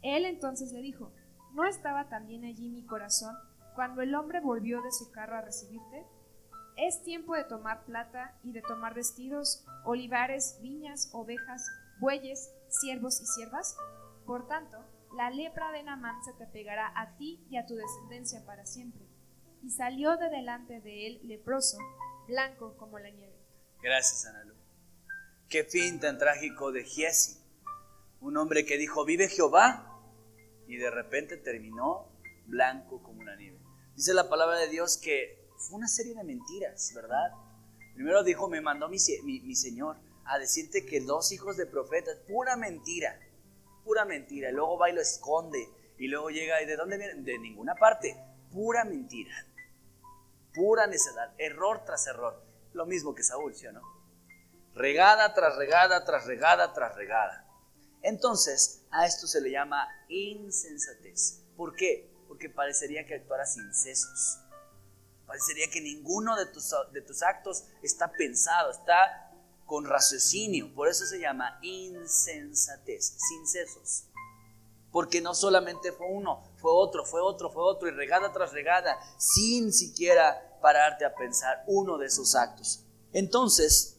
Él 0.00 0.24
entonces 0.24 0.72
le 0.72 0.80
dijo, 0.80 1.12
¿No 1.52 1.64
estaba 1.64 2.08
también 2.08 2.44
allí 2.44 2.70
mi 2.70 2.86
corazón 2.86 3.34
cuando 3.76 4.00
el 4.00 4.14
hombre 4.14 4.40
volvió 4.40 4.80
de 4.80 4.90
su 4.90 5.10
carro 5.10 5.36
a 5.36 5.42
recibirte, 5.42 6.06
es 6.78 7.02
tiempo 7.02 7.34
de 7.34 7.44
tomar 7.44 7.84
plata 7.84 8.34
y 8.42 8.52
de 8.52 8.62
tomar 8.62 8.94
vestidos, 8.94 9.64
olivares, 9.84 10.58
viñas, 10.62 11.10
ovejas, 11.12 11.62
bueyes, 12.00 12.50
siervos 12.68 13.20
y 13.20 13.26
siervas. 13.26 13.76
Por 14.24 14.48
tanto, 14.48 14.78
la 15.14 15.30
lepra 15.30 15.72
de 15.72 15.82
Namán 15.82 16.22
se 16.24 16.32
te 16.32 16.46
pegará 16.46 16.90
a 16.94 17.16
ti 17.18 17.46
y 17.50 17.58
a 17.58 17.66
tu 17.66 17.74
descendencia 17.76 18.44
para 18.46 18.64
siempre. 18.64 19.06
Y 19.62 19.70
salió 19.70 20.16
de 20.16 20.30
delante 20.30 20.80
de 20.80 21.06
él 21.06 21.20
leproso, 21.24 21.76
blanco 22.26 22.76
como 22.78 22.98
la 22.98 23.10
nieve. 23.10 23.36
Gracias, 23.82 24.26
Analu. 24.26 24.54
Qué 25.48 25.64
fin 25.64 26.00
tan 26.00 26.18
trágico 26.18 26.72
de 26.72 26.84
Giesi, 26.84 27.38
un 28.20 28.36
hombre 28.36 28.64
que 28.64 28.78
dijo, 28.78 29.04
vive 29.04 29.28
Jehová, 29.28 29.92
y 30.66 30.76
de 30.76 30.90
repente 30.90 31.36
terminó 31.36 32.08
blanco 32.46 33.02
como 33.02 33.22
la 33.22 33.36
nieve. 33.36 33.58
Dice 33.94 34.14
la 34.14 34.28
palabra 34.28 34.58
de 34.58 34.68
Dios 34.68 34.98
que 34.98 35.48
fue 35.58 35.78
una 35.78 35.88
serie 35.88 36.14
de 36.14 36.24
mentiras, 36.24 36.92
¿verdad? 36.94 37.32
Primero 37.94 38.22
dijo, 38.22 38.48
me 38.48 38.60
mandó 38.60 38.88
mi, 38.88 38.98
mi, 39.24 39.54
Señor 39.54 39.96
a 40.26 40.38
decirte 40.38 40.84
que 40.84 41.00
dos 41.00 41.32
hijos 41.32 41.56
de 41.56 41.66
profetas, 41.66 42.16
pura 42.28 42.56
mentira, 42.56 43.18
pura 43.84 44.04
mentira. 44.04 44.50
Y 44.50 44.52
luego 44.52 44.76
va 44.76 44.90
y 44.90 44.92
lo 44.92 45.00
esconde. 45.00 45.66
Y 45.98 46.08
luego 46.08 46.28
llega, 46.28 46.60
¿y 46.60 46.66
de 46.66 46.76
dónde 46.76 46.98
viene? 46.98 47.14
De 47.22 47.38
ninguna 47.38 47.74
parte. 47.74 48.14
Pura 48.52 48.84
mentira. 48.84 49.34
Pura 50.52 50.86
necedad. 50.86 51.32
Error 51.38 51.84
tras 51.86 52.06
error. 52.06 52.44
Lo 52.74 52.84
mismo 52.84 53.14
que 53.14 53.22
Saúl, 53.22 53.54
¿sí 53.54 53.66
no? 53.72 53.80
Regada 54.74 55.32
tras 55.32 55.56
regada, 55.56 56.04
tras 56.04 56.26
regada, 56.26 56.74
tras 56.74 56.94
regada. 56.96 57.45
Entonces, 58.06 58.82
a 58.92 59.04
esto 59.04 59.26
se 59.26 59.40
le 59.40 59.50
llama 59.50 59.88
insensatez. 60.08 61.40
¿Por 61.56 61.74
qué? 61.74 62.08
Porque 62.28 62.48
parecería 62.48 63.04
que 63.04 63.16
actuara 63.16 63.44
sin 63.44 63.74
sesos. 63.74 64.38
Parecería 65.26 65.68
que 65.72 65.80
ninguno 65.80 66.36
de 66.36 66.46
tus, 66.46 66.72
de 66.92 67.02
tus 67.02 67.24
actos 67.24 67.64
está 67.82 68.12
pensado, 68.12 68.70
está 68.70 69.32
con 69.66 69.86
raciocinio. 69.86 70.72
Por 70.72 70.86
eso 70.86 71.04
se 71.04 71.18
llama 71.18 71.58
insensatez, 71.62 73.16
sin 73.28 73.44
sesos. 73.44 74.04
Porque 74.92 75.20
no 75.20 75.34
solamente 75.34 75.90
fue 75.90 76.06
uno, 76.08 76.44
fue 76.58 76.70
otro, 76.72 77.04
fue 77.04 77.20
otro, 77.20 77.50
fue 77.50 77.64
otro, 77.64 77.88
y 77.88 77.90
regada 77.90 78.32
tras 78.32 78.52
regada, 78.52 78.96
sin 79.18 79.72
siquiera 79.72 80.60
pararte 80.62 81.04
a 81.04 81.12
pensar 81.12 81.64
uno 81.66 81.98
de 81.98 82.06
esos 82.06 82.36
actos. 82.36 82.84
Entonces, 83.12 83.95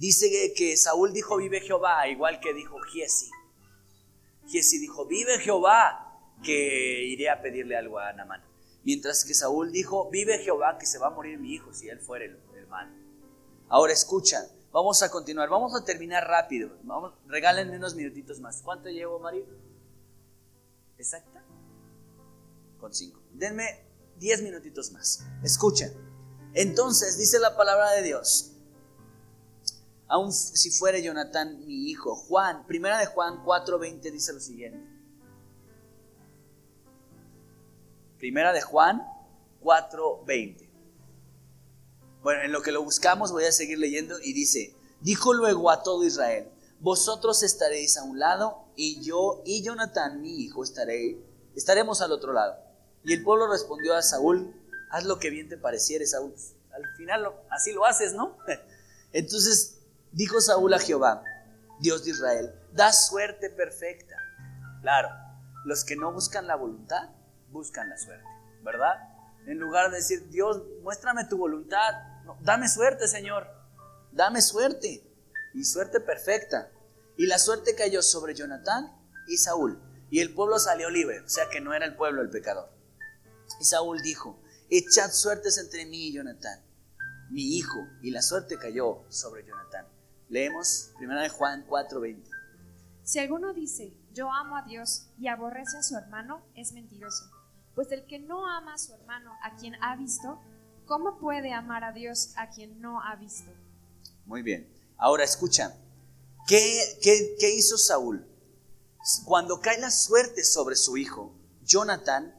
dice 0.00 0.54
que 0.56 0.76
Saúl 0.76 1.12
dijo, 1.12 1.36
vive 1.36 1.60
Jehová, 1.60 2.08
igual 2.08 2.40
que 2.40 2.54
dijo 2.54 2.80
Giesi. 2.80 3.30
Giesi 4.46 4.78
dijo, 4.78 5.06
vive 5.06 5.38
Jehová, 5.38 6.34
que 6.42 7.04
iré 7.04 7.28
a 7.28 7.42
pedirle 7.42 7.76
algo 7.76 7.98
a 7.98 8.12
Namán. 8.14 8.42
Mientras 8.82 9.26
que 9.26 9.34
Saúl 9.34 9.70
dijo, 9.70 10.08
vive 10.10 10.38
Jehová, 10.38 10.78
que 10.78 10.86
se 10.86 10.98
va 10.98 11.08
a 11.08 11.10
morir 11.10 11.38
mi 11.38 11.52
hijo 11.52 11.72
si 11.74 11.88
él 11.88 12.00
fuera 12.00 12.24
el 12.24 12.40
hermano. 12.56 12.96
Ahora 13.68 13.92
escucha, 13.92 14.38
vamos 14.72 15.02
a 15.02 15.10
continuar, 15.10 15.50
vamos 15.50 15.74
a 15.78 15.84
terminar 15.84 16.26
rápido. 16.26 16.70
Vamos, 16.82 17.12
regálenme 17.26 17.76
unos 17.76 17.94
minutitos 17.94 18.40
más. 18.40 18.62
¿Cuánto 18.62 18.88
llevo, 18.88 19.18
María? 19.18 19.44
¿Exacta? 20.96 21.44
Con 22.80 22.94
cinco. 22.94 23.20
Denme 23.34 23.84
diez 24.16 24.40
minutitos 24.40 24.92
más. 24.92 25.26
Escuchen. 25.44 25.92
Entonces 26.54 27.18
dice 27.18 27.38
la 27.38 27.54
palabra 27.54 27.92
de 27.92 28.02
Dios. 28.02 28.49
Aun 30.10 30.32
si 30.32 30.70
fuere 30.72 31.04
Jonatán 31.04 31.64
mi 31.66 31.88
hijo, 31.88 32.16
Juan, 32.16 32.66
primera 32.66 32.98
de 32.98 33.06
Juan 33.06 33.44
4:20 33.44 34.10
dice 34.10 34.32
lo 34.32 34.40
siguiente. 34.40 34.84
Primera 38.18 38.52
de 38.52 38.60
Juan 38.60 39.06
4:20. 39.60 40.68
Bueno, 42.22 42.42
en 42.42 42.50
lo 42.50 42.60
que 42.60 42.72
lo 42.72 42.82
buscamos 42.82 43.30
voy 43.30 43.44
a 43.44 43.52
seguir 43.52 43.78
leyendo 43.78 44.18
y 44.20 44.32
dice, 44.32 44.74
dijo 45.00 45.32
luego 45.32 45.70
a 45.70 45.84
todo 45.84 46.02
Israel, 46.02 46.50
vosotros 46.80 47.44
estaréis 47.44 47.96
a 47.96 48.02
un 48.02 48.18
lado 48.18 48.64
y 48.74 49.00
yo 49.02 49.42
y 49.46 49.62
Jonatán, 49.62 50.20
mi 50.20 50.40
hijo, 50.42 50.64
estaremos 50.64 52.00
al 52.00 52.10
otro 52.10 52.32
lado. 52.32 52.58
Y 53.04 53.12
el 53.12 53.22
pueblo 53.22 53.46
respondió 53.46 53.94
a 53.94 54.02
Saúl, 54.02 54.56
haz 54.90 55.04
lo 55.04 55.20
que 55.20 55.30
bien 55.30 55.48
te 55.48 55.56
pareciere, 55.56 56.04
Saúl. 56.04 56.34
Al 56.72 56.82
final 56.96 57.32
así 57.48 57.72
lo 57.72 57.86
haces, 57.86 58.12
¿no? 58.12 58.36
Entonces 59.12 59.79
dijo 60.12 60.40
Saúl 60.40 60.74
a 60.74 60.78
Jehová, 60.78 61.22
Dios 61.80 62.04
de 62.04 62.10
Israel, 62.10 62.54
da 62.72 62.92
suerte 62.92 63.50
perfecta. 63.50 64.16
Claro, 64.82 65.08
los 65.64 65.84
que 65.84 65.96
no 65.96 66.12
buscan 66.12 66.46
la 66.46 66.56
voluntad 66.56 67.10
buscan 67.50 67.88
la 67.88 67.98
suerte, 67.98 68.24
¿verdad? 68.62 68.94
En 69.46 69.58
lugar 69.58 69.90
de 69.90 69.96
decir, 69.96 70.28
Dios, 70.28 70.62
muéstrame 70.82 71.24
tu 71.24 71.38
voluntad, 71.38 71.94
dame 72.42 72.68
suerte, 72.68 73.08
Señor, 73.08 73.48
dame 74.12 74.42
suerte, 74.42 75.10
y 75.54 75.64
suerte 75.64 76.00
perfecta. 76.00 76.70
Y 77.16 77.26
la 77.26 77.38
suerte 77.38 77.74
cayó 77.74 78.02
sobre 78.02 78.34
Jonatán 78.34 78.96
y 79.28 79.36
Saúl, 79.36 79.80
y 80.10 80.20
el 80.20 80.34
pueblo 80.34 80.58
salió 80.58 80.90
libre, 80.90 81.20
o 81.20 81.28
sea 81.28 81.48
que 81.50 81.60
no 81.60 81.74
era 81.74 81.86
el 81.86 81.96
pueblo 81.96 82.22
el 82.22 82.30
pecador. 82.30 82.70
Y 83.60 83.64
Saúl 83.64 84.00
dijo, 84.02 84.40
echad 84.70 85.10
suertes 85.10 85.58
entre 85.58 85.86
mí 85.86 86.08
y 86.08 86.12
Jonatán, 86.12 86.64
mi 87.30 87.56
hijo, 87.56 87.78
y 88.02 88.10
la 88.10 88.22
suerte 88.22 88.58
cayó 88.58 89.04
sobre 89.08 89.44
Jonatán. 89.44 89.86
Leemos 90.30 90.92
1 91.00 91.28
Juan 91.28 91.66
4:20. 91.66 92.22
Si 93.02 93.18
alguno 93.18 93.52
dice, 93.52 93.92
yo 94.12 94.30
amo 94.30 94.56
a 94.56 94.62
Dios 94.62 95.08
y 95.18 95.26
aborrece 95.26 95.76
a 95.76 95.82
su 95.82 95.96
hermano, 95.96 96.46
es 96.54 96.72
mentiroso. 96.72 97.24
Pues 97.74 97.90
el 97.90 98.06
que 98.06 98.20
no 98.20 98.46
ama 98.46 98.74
a 98.74 98.78
su 98.78 98.94
hermano, 98.94 99.32
a 99.42 99.56
quien 99.56 99.74
ha 99.82 99.96
visto, 99.96 100.40
¿cómo 100.86 101.18
puede 101.18 101.52
amar 101.52 101.82
a 101.82 101.90
Dios 101.90 102.32
a 102.36 102.48
quien 102.48 102.80
no 102.80 103.02
ha 103.02 103.16
visto? 103.16 103.50
Muy 104.24 104.42
bien. 104.42 104.72
Ahora 104.96 105.24
escucha, 105.24 105.74
¿qué, 106.46 106.80
qué, 107.02 107.50
hizo 107.50 107.76
Saúl? 107.76 108.24
Cuando 109.24 109.60
cae 109.60 109.80
la 109.80 109.90
suerte 109.90 110.44
sobre 110.44 110.76
su 110.76 110.96
hijo, 110.96 111.34
Jonathan, 111.64 112.32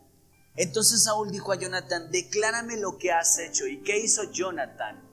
entonces 0.56 1.04
Saúl 1.04 1.30
dijo 1.30 1.52
a 1.52 1.58
Jonathan, 1.58 2.10
declárame 2.10 2.78
lo 2.78 2.98
que 2.98 3.12
has 3.12 3.38
hecho. 3.40 3.68
¿Y 3.68 3.82
qué 3.84 4.00
hizo 4.00 4.32
Jonathan? 4.32 5.11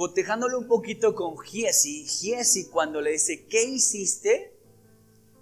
Cotejándolo 0.00 0.58
un 0.58 0.66
poquito 0.66 1.14
con 1.14 1.36
Giesi, 1.36 2.06
Giesi 2.06 2.70
cuando 2.70 3.02
le 3.02 3.10
dice, 3.10 3.44
¿qué 3.44 3.64
hiciste? 3.64 4.58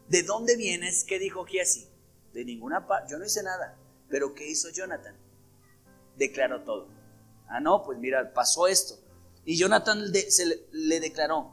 ¿De 0.08 0.24
dónde 0.24 0.56
vienes? 0.56 1.04
¿Qué 1.04 1.20
dijo 1.20 1.44
Giesi? 1.44 1.86
De 2.32 2.44
ninguna 2.44 2.84
parte, 2.88 3.12
yo 3.12 3.20
no 3.20 3.24
hice 3.24 3.44
nada. 3.44 3.78
Pero 4.08 4.34
¿qué 4.34 4.50
hizo 4.50 4.68
Jonathan? 4.70 5.16
Declaró 6.16 6.64
todo. 6.64 6.88
Ah, 7.46 7.60
no, 7.60 7.84
pues 7.84 8.00
mira, 8.00 8.34
pasó 8.34 8.66
esto. 8.66 8.96
Y 9.44 9.56
Jonathan 9.56 10.12
se 10.28 10.66
le, 10.72 10.98
declaró 10.98 11.52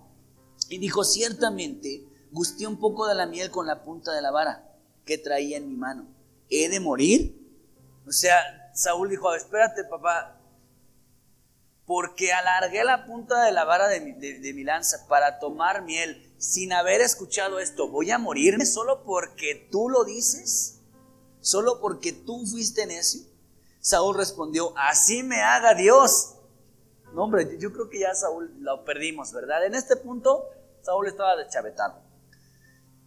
y 0.69 0.79
dijo, 0.79 1.03
ciertamente 1.03 2.07
gusté 2.31 2.65
un 2.65 2.79
poco 2.79 3.05
de 3.05 3.13
la 3.13 3.27
miel 3.27 3.51
con 3.51 3.67
la 3.67 3.83
punta 3.83 4.13
de 4.13 4.23
la 4.23 4.31
vara 4.31 4.67
que 5.05 5.19
traía 5.19 5.57
en 5.57 5.69
mi 5.69 5.75
mano. 5.75 6.07
¿He 6.49 6.69
de 6.69 6.79
morir? 6.79 7.39
O 8.07 8.11
sea, 8.11 8.71
Saúl 8.73 9.11
dijo, 9.11 9.31
espérate 9.35 9.83
papá, 9.83 10.41
porque 11.85 12.33
alargué 12.33 12.83
la 12.83 13.05
punta 13.05 13.43
de 13.43 13.51
la 13.51 13.63
vara 13.63 13.87
de 13.87 14.01
mi, 14.01 14.63
lanza 14.63 15.07
para 15.07 15.39
tomar 15.39 15.83
miel 15.83 16.33
sin 16.37 16.73
haber 16.73 17.01
escuchado 17.01 17.59
esto. 17.59 17.89
¿Voy 17.89 18.11
a 18.11 18.17
morirme 18.17 18.65
solo 18.65 19.03
porque 19.03 19.67
tú 19.71 19.89
lo 19.89 20.03
dices? 20.03 20.75
solo 21.45 21.79
porque 21.79 22.11
tú 22.11 22.43
fuiste 22.47 22.87
necio? 22.87 23.21
Saúl 23.79 24.17
respondió, 24.17 24.73
así 24.75 25.21
me 25.21 25.41
haga 25.41 25.75
Dios. 25.75 26.37
No, 27.13 27.25
hombre, 27.25 27.57
yo 27.59 27.71
creo 27.71 27.87
que 27.87 27.99
ya 27.99 28.15
Saúl 28.15 28.51
lo 28.61 28.83
perdimos, 28.83 29.31
¿verdad? 29.31 29.63
En 29.63 29.75
este 29.75 29.95
punto, 29.95 30.49
Saúl 30.81 31.07
estaba 31.07 31.35
deschavetado. 31.35 32.01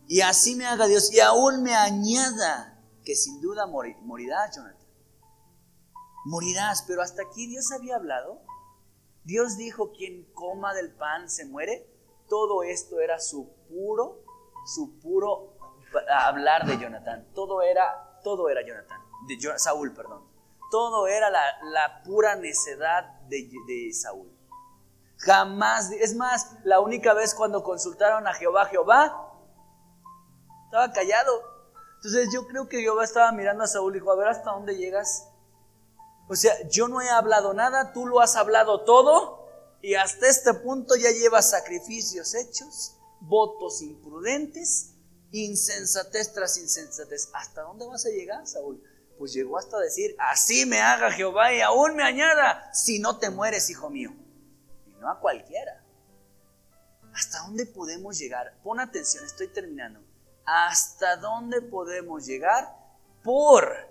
Y 0.06 0.20
así 0.20 0.55
me 0.55 0.66
haga 0.66 0.86
Dios, 0.86 1.12
y 1.12 1.18
aún 1.18 1.64
me 1.64 1.74
añada 1.74 2.80
que 3.05 3.16
sin 3.16 3.40
duda 3.40 3.66
morirás, 3.66 4.55
Jonathan. 4.55 4.86
Morirás, 6.24 6.84
pero 6.86 7.02
hasta 7.02 7.22
aquí 7.22 7.48
Dios 7.48 7.72
había 7.72 7.96
hablado. 7.96 8.40
Dios 9.28 9.59
dijo, 9.59 9.92
quien 9.92 10.24
coma 10.32 10.72
del 10.72 10.90
pan 10.90 11.28
se 11.28 11.44
muere. 11.44 11.86
Todo 12.30 12.62
esto 12.62 12.98
era 12.98 13.20
su 13.20 13.52
puro, 13.68 14.24
su 14.64 14.98
puro 15.00 15.52
hablar 16.09 16.64
de 16.66 16.78
Jonathan. 16.78 17.28
Todo 17.34 17.60
era 17.60 18.20
todo 18.24 18.48
era 18.48 18.62
Jonathan, 18.66 18.98
de 19.26 19.59
Saúl, 19.59 19.92
perdón. 19.92 20.26
Todo 20.70 21.06
era 21.06 21.28
la, 21.28 22.02
pura 22.06 22.36
necedad 22.36 23.05
de, 23.28 23.50
de 23.66 23.92
Saúl. 23.92 24.32
Jamás, 25.18 25.90
es 25.92 26.16
más, 26.16 26.56
la 26.64 26.80
única 26.80 27.12
vez 27.12 27.34
cuando 27.34 27.62
consultaron 27.62 28.26
a 28.26 28.32
Jehová, 28.32 28.64
Jehová 28.64 29.30
estaba 30.64 30.90
callado. 30.90 31.42
Entonces 31.96 32.30
yo 32.32 32.46
creo 32.46 32.66
que 32.66 32.80
Jehová 32.80 33.05
estaba 33.05 33.30
mirando 33.32 33.64
a 33.64 33.66
Saúl 33.66 33.94
y 33.94 33.98
dijo, 33.98 34.10
a 34.10 34.16
ver 34.16 34.28
hasta 34.28 34.52
dónde 34.52 34.74
llegas. 34.74 35.27
O 36.28 36.36
sea, 36.36 36.55
yo 36.68 36.88
no 36.88 37.00
he 37.00 37.09
hablado 37.09 37.55
nada, 37.55 37.92
tú 37.92 38.06
lo 38.06 38.20
has 38.20 38.36
hablado 38.36 38.84
todo 38.84 39.48
y 39.80 39.94
hasta 39.94 40.28
este 40.28 40.55
punto 40.55 40.94
ya 40.96 41.10
llevas 41.10 41.50
sacrificios 41.50 42.34
hechos, 42.34 42.96
votos 43.20 43.80
imprudentes 43.82 44.94
insensatez 45.32 46.32
tras 46.32 46.59
insensatez. 46.59 47.30
¿Hasta 47.34 47.62
dónde 47.62 47.86
vas 47.86 48.06
a 48.06 48.10
llegar, 48.10 48.46
Saúl? 48.46 48.82
Pues 49.18 49.32
llegó 49.32 49.59
hasta 49.59 49.78
decir, 49.78 50.14
así 50.18 50.64
me 50.64 50.80
haga 50.80 51.10
Jehová 51.10 51.52
y 51.52 51.60
aún 51.60 51.96
me 51.96 52.05
añada, 52.05 52.72
si 52.72 52.98
no 52.98 53.18
te 53.18 53.30
mueres, 53.30 53.68
hijo 53.68 53.90
mío. 53.90 54.14
Y 54.86 54.92
no 55.00 55.10
a 55.10 55.20
cualquiera. 55.20 55.84
¿Hasta 57.14 57.40
dónde 57.40 57.66
podemos 57.66 58.16
llegar? 58.18 58.59
Pon 58.62 58.78
atención, 58.78 59.24
estoy 59.24 59.48
terminando. 59.48 60.00
¿Hasta 60.44 61.16
dónde 61.16 61.60
podemos 61.62 62.26
llegar 62.26 62.76
por 63.24 63.88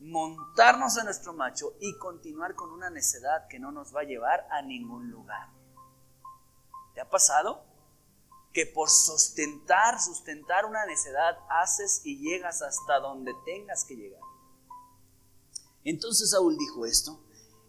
montarnos 0.00 0.96
a 0.98 1.04
nuestro 1.04 1.32
macho 1.32 1.74
y 1.80 1.96
continuar 1.98 2.54
con 2.54 2.70
una 2.70 2.90
necedad 2.90 3.48
que 3.48 3.58
no 3.58 3.72
nos 3.72 3.94
va 3.94 4.00
a 4.00 4.04
llevar 4.04 4.46
a 4.50 4.62
ningún 4.62 5.10
lugar? 5.10 5.48
¿Te 6.94 7.00
ha 7.00 7.08
pasado? 7.08 7.68
que 8.52 8.66
por 8.66 8.90
sustentar, 8.90 10.00
sustentar 10.00 10.64
una 10.64 10.84
necedad, 10.86 11.38
haces 11.48 12.00
y 12.04 12.18
llegas 12.18 12.62
hasta 12.62 12.98
donde 13.00 13.32
tengas 13.44 13.84
que 13.84 13.94
llegar. 13.94 14.20
Entonces 15.84 16.30
Saúl 16.30 16.56
dijo 16.58 16.84
esto, 16.84 17.22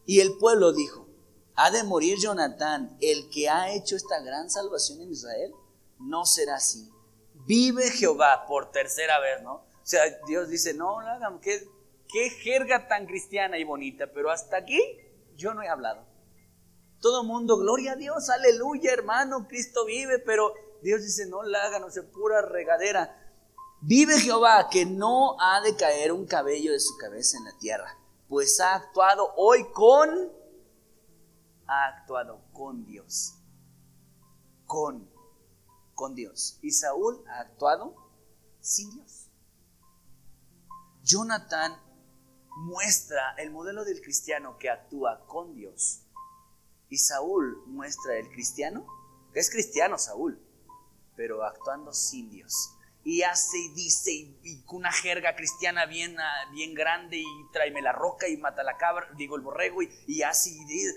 y 0.06 0.20
el 0.22 0.38
pueblo 0.38 0.74
dijo, 0.74 1.08
¿ha 1.56 1.70
de 1.72 1.84
morir 1.84 2.18
Jonatán, 2.20 2.98
el 3.02 3.30
que 3.30 3.50
ha 3.50 3.72
hecho 3.72 3.96
esta 3.96 4.20
gran 4.22 4.50
salvación 4.50 5.02
en 5.02 5.12
Israel? 5.12 5.54
No 6.00 6.26
será 6.26 6.56
así. 6.56 6.90
Vive 7.46 7.92
Jehová 7.92 8.46
por 8.48 8.72
tercera 8.72 9.20
vez, 9.20 9.44
¿no? 9.44 9.54
O 9.54 9.86
sea, 9.90 10.02
Dios 10.28 10.50
dice, 10.50 10.74
no, 10.74 11.02
no 11.20 11.40
qué, 11.40 11.70
qué 12.10 12.30
jerga 12.30 12.88
tan 12.88 13.06
cristiana 13.06 13.58
y 13.58 13.64
bonita, 13.64 14.08
pero 14.14 14.32
hasta 14.32 14.58
aquí 14.58 14.82
yo 15.36 15.54
no 15.54 15.62
he 15.62 15.70
hablado. 15.70 16.06
Todo 17.00 17.24
mundo, 17.24 17.58
gloria 17.58 17.94
a 17.94 17.96
Dios, 17.96 18.30
aleluya, 18.30 18.92
hermano, 18.92 19.48
Cristo 19.48 19.86
vive, 19.86 20.20
pero 20.20 20.54
Dios 20.82 21.02
dice, 21.02 21.28
no 21.28 21.44
la 21.44 21.64
hagan, 21.64 21.82
no 21.82 21.90
sea 21.90 22.04
pura 22.04 22.42
regadera. 22.42 23.16
Vive 23.82 24.20
Jehová, 24.20 24.68
que 24.70 24.86
no 24.86 25.40
ha 25.40 25.62
de 25.62 25.78
caer 25.78 26.12
un 26.12 26.26
cabello 26.26 26.74
de 26.74 26.80
su 26.80 26.98
cabeza 26.98 27.38
en 27.38 27.46
la 27.46 27.58
tierra, 27.58 27.98
pues 28.28 28.60
ha 28.60 28.76
actuado 28.76 29.34
hoy 29.38 29.72
con, 29.72 30.32
ha 31.68 31.88
actuado 31.88 32.42
con 32.52 32.86
Dios, 32.86 33.36
con, 34.66 35.10
con 35.94 36.16
Dios. 36.16 36.60
Y 36.62 36.72
Saúl 36.72 37.24
ha 37.30 37.40
actuado 37.40 37.96
sin 38.60 38.92
Dios. 38.92 39.28
Jonathan 41.02 41.89
muestra 42.60 43.36
el 43.38 43.52
modelo 43.52 43.86
del 43.86 44.02
cristiano 44.02 44.58
que 44.58 44.70
actúa 44.70 45.26
con 45.28 45.56
Dios. 45.56 46.02
Y 46.90 46.98
Saúl 46.98 47.64
muestra 47.68 48.18
el 48.18 48.30
cristiano, 48.30 48.86
que 49.34 49.40
es 49.40 49.50
cristiano 49.50 49.98
Saúl, 49.98 50.42
pero 51.16 51.44
actuando 51.44 51.94
sin 51.94 52.30
Dios. 52.30 52.76
Y 53.04 53.22
hace 53.22 53.58
y 53.58 53.70
dice, 53.70 54.12
y, 54.12 54.62
con 54.66 54.80
una 54.80 54.92
jerga 54.92 55.36
cristiana 55.36 55.86
bien, 55.86 56.20
ah, 56.20 56.52
bien 56.52 56.74
grande, 56.74 57.18
y 57.18 57.52
tráeme 57.54 57.82
la 57.82 57.94
roca 57.94 58.28
y 58.28 58.36
mata 58.38 58.62
la 58.64 58.78
cabra, 58.78 59.10
digo 59.16 59.36
el 59.36 59.42
borrego, 59.42 59.82
y, 59.82 59.90
y 60.06 60.24
hace 60.24 60.50
y 60.50 60.66
dice. 60.66 60.96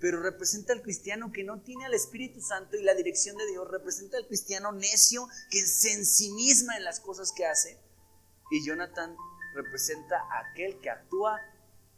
Pero 0.00 0.20
representa 0.22 0.72
al 0.72 0.82
cristiano 0.82 1.30
que 1.32 1.44
no 1.44 1.60
tiene 1.62 1.86
al 1.86 1.94
Espíritu 1.94 2.40
Santo 2.40 2.76
y 2.76 2.82
la 2.82 2.94
dirección 2.94 3.36
de 3.36 3.46
Dios. 3.46 3.66
Representa 3.70 4.18
al 4.18 4.26
cristiano 4.26 4.72
necio 4.72 5.26
que 5.50 5.64
se 5.64 5.92
ensimisma 5.92 6.76
en 6.76 6.84
las 6.84 7.00
cosas 7.00 7.32
que 7.32 7.46
hace. 7.46 7.80
Y 8.50 8.64
Jonathan 8.66 9.16
representa 9.56 10.16
a 10.30 10.50
aquel 10.50 10.78
que 10.80 10.90
actúa 10.90 11.40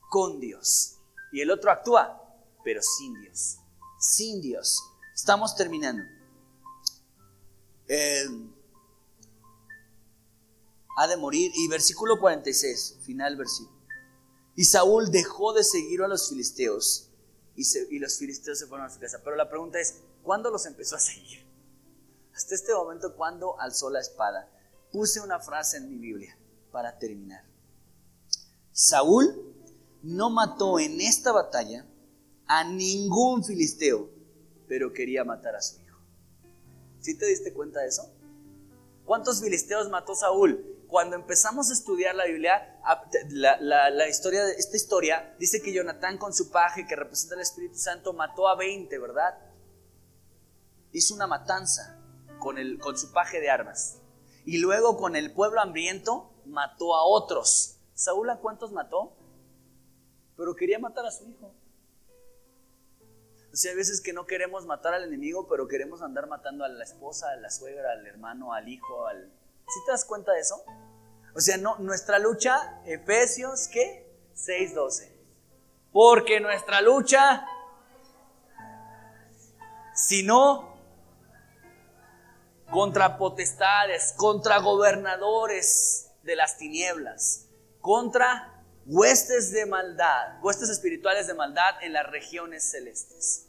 con 0.08 0.40
Dios. 0.40 0.98
Y 1.32 1.40
el 1.40 1.50
otro 1.50 1.70
actúa, 1.70 2.22
pero 2.64 2.80
sin 2.82 3.20
Dios. 3.20 3.58
Sin 3.98 4.40
Dios. 4.40 4.82
Estamos 5.14 5.54
terminando. 5.56 6.02
Eh, 7.88 8.26
ha 10.96 11.06
de 11.06 11.16
morir. 11.16 11.52
Y 11.54 11.68
versículo 11.68 12.18
46, 12.18 12.98
final 13.02 13.36
versículo. 13.36 13.78
Y 14.56 14.64
Saúl 14.64 15.10
dejó 15.10 15.52
de 15.52 15.62
seguir 15.62 16.02
a 16.02 16.08
los 16.08 16.28
filisteos 16.28 17.10
y, 17.54 17.62
y, 17.90 17.98
los 17.98 18.18
filisteos 18.18 18.58
se 18.58 18.66
fueron 18.66 18.86
a 18.86 18.90
su 18.90 18.98
casa. 18.98 19.20
Pero 19.22 19.36
la 19.36 19.48
pregunta 19.48 19.78
es, 19.78 20.00
¿cuándo 20.22 20.50
los 20.50 20.66
empezó 20.66 20.96
a 20.96 21.00
seguir? 21.00 21.46
Hasta 22.34 22.54
este 22.54 22.72
momento, 22.72 23.14
¿cuándo 23.16 23.58
alzó 23.60 23.90
la 23.90 24.00
espada? 24.00 24.48
Puse 24.92 25.20
una 25.20 25.40
frase 25.40 25.76
en 25.76 25.88
mi 25.88 25.96
Biblia 25.96 26.36
para 26.70 26.98
terminar. 26.98 27.47
Saúl 28.80 29.56
no 30.04 30.30
mató 30.30 30.78
en 30.78 31.00
esta 31.00 31.32
batalla 31.32 31.84
a 32.46 32.62
ningún 32.62 33.42
filisteo, 33.42 34.08
pero 34.68 34.92
quería 34.92 35.24
matar 35.24 35.56
a 35.56 35.60
su 35.60 35.80
hijo. 35.82 35.98
¿Sí 37.00 37.18
te 37.18 37.26
diste 37.26 37.52
cuenta 37.52 37.80
de 37.80 37.88
eso? 37.88 38.08
¿Cuántos 39.04 39.40
filisteos 39.42 39.88
mató 39.88 40.14
Saúl? 40.14 40.64
Cuando 40.86 41.16
empezamos 41.16 41.70
a 41.70 41.72
estudiar 41.72 42.14
la 42.14 42.26
Biblia, 42.26 42.80
la, 43.30 44.08
historia, 44.08 44.48
esta 44.50 44.76
historia 44.76 45.34
dice 45.40 45.60
que 45.60 45.72
Jonatán 45.72 46.16
con 46.16 46.32
su 46.32 46.48
paje 46.52 46.86
que 46.86 46.94
representa 46.94 47.34
el 47.34 47.40
Espíritu 47.40 47.78
Santo 47.78 48.12
mató 48.12 48.46
a 48.46 48.54
20, 48.54 48.96
¿verdad? 49.00 49.40
Hizo 50.92 51.16
una 51.16 51.26
matanza 51.26 51.98
con, 52.38 52.58
el, 52.58 52.78
con 52.78 52.96
su 52.96 53.10
paje 53.10 53.40
de 53.40 53.50
armas. 53.50 53.96
Y 54.44 54.58
luego 54.58 54.96
con 54.96 55.16
el 55.16 55.32
pueblo 55.32 55.60
hambriento 55.60 56.30
mató 56.46 56.94
a 56.94 57.02
otros. 57.02 57.77
¿Saúl 57.98 58.30
a 58.30 58.38
cuántos 58.38 58.70
mató? 58.70 59.12
Pero 60.36 60.54
quería 60.54 60.78
matar 60.78 61.04
a 61.04 61.10
su 61.10 61.28
hijo. 61.28 61.52
O 63.52 63.56
sea, 63.56 63.72
hay 63.72 63.76
veces 63.76 64.00
que 64.00 64.12
no 64.12 64.24
queremos 64.24 64.66
matar 64.66 64.94
al 64.94 65.02
enemigo, 65.02 65.48
pero 65.48 65.66
queremos 65.66 66.00
andar 66.00 66.28
matando 66.28 66.64
a 66.64 66.68
la 66.68 66.84
esposa, 66.84 67.30
a 67.30 67.36
la 67.36 67.50
suegra, 67.50 67.90
al 67.90 68.06
hermano, 68.06 68.54
al 68.54 68.68
hijo, 68.68 69.08
al... 69.08 69.32
¿Sí 69.66 69.80
te 69.84 69.90
das 69.90 70.04
cuenta 70.04 70.30
de 70.30 70.38
eso? 70.38 70.62
O 71.34 71.40
sea, 71.40 71.56
no, 71.56 71.76
nuestra 71.78 72.20
lucha, 72.20 72.80
Efesios, 72.86 73.66
¿qué? 73.66 74.08
6.12. 74.36 75.10
Porque 75.90 76.38
nuestra 76.38 76.80
lucha, 76.80 77.44
si 79.92 80.22
no, 80.22 80.78
contra 82.70 83.18
potestades, 83.18 84.14
contra 84.16 84.58
gobernadores 84.58 86.12
de 86.22 86.36
las 86.36 86.58
tinieblas, 86.58 87.47
contra 87.88 88.52
huestes 88.84 89.50
de 89.50 89.64
maldad, 89.64 90.42
huestes 90.42 90.68
espirituales 90.68 91.26
de 91.26 91.32
maldad 91.32 91.82
en 91.82 91.94
las 91.94 92.06
regiones 92.06 92.70
celestes. 92.70 93.46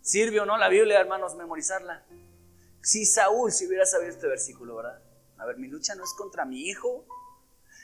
¿Sirve 0.00 0.38
o 0.38 0.46
no 0.46 0.56
la 0.58 0.68
Biblia, 0.68 1.00
hermanos, 1.00 1.34
memorizarla? 1.34 2.06
Si 2.82 3.04
Saúl 3.04 3.50
si 3.50 3.66
hubiera 3.66 3.84
sabido 3.84 4.12
este 4.12 4.28
versículo, 4.28 4.76
¿verdad? 4.76 5.02
A 5.38 5.44
ver, 5.44 5.56
mi 5.56 5.66
lucha 5.66 5.96
no 5.96 6.04
es 6.04 6.14
contra 6.16 6.44
mi 6.44 6.68
hijo, 6.68 7.04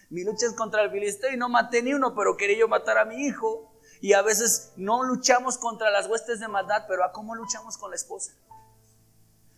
mi 0.08 0.22
lucha 0.22 0.46
es 0.46 0.52
contra 0.52 0.84
el 0.84 0.92
filisteo 0.92 1.32
y 1.32 1.36
no 1.36 1.48
maté 1.48 1.82
ni 1.82 1.92
uno, 1.92 2.14
pero 2.14 2.36
quería 2.36 2.58
yo 2.58 2.68
matar 2.68 2.98
a 2.98 3.04
mi 3.04 3.26
hijo. 3.26 3.72
Y 4.00 4.12
a 4.12 4.22
veces 4.22 4.74
no 4.76 5.02
luchamos 5.02 5.58
contra 5.58 5.90
las 5.90 6.06
huestes 6.06 6.38
de 6.38 6.46
maldad, 6.46 6.84
pero 6.86 7.02
¿a 7.02 7.10
cómo 7.10 7.34
luchamos 7.34 7.78
con 7.78 7.90
la 7.90 7.96
esposa? 7.96 8.32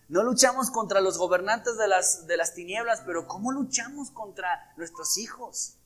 No 0.09 0.23
luchamos 0.23 0.70
contra 0.70 1.03
los 1.03 1.19
gobernantes 1.19 1.77
de 1.77 1.89
las, 1.89 2.27
de 2.27 2.39
las 2.39 2.55
tinieblas, 2.55 3.03
pero 3.05 3.27
¿cómo 3.27 3.53
luchamos 3.53 4.11
contra 4.12 4.73
nuestros 4.79 5.19
hijos? 5.19 5.78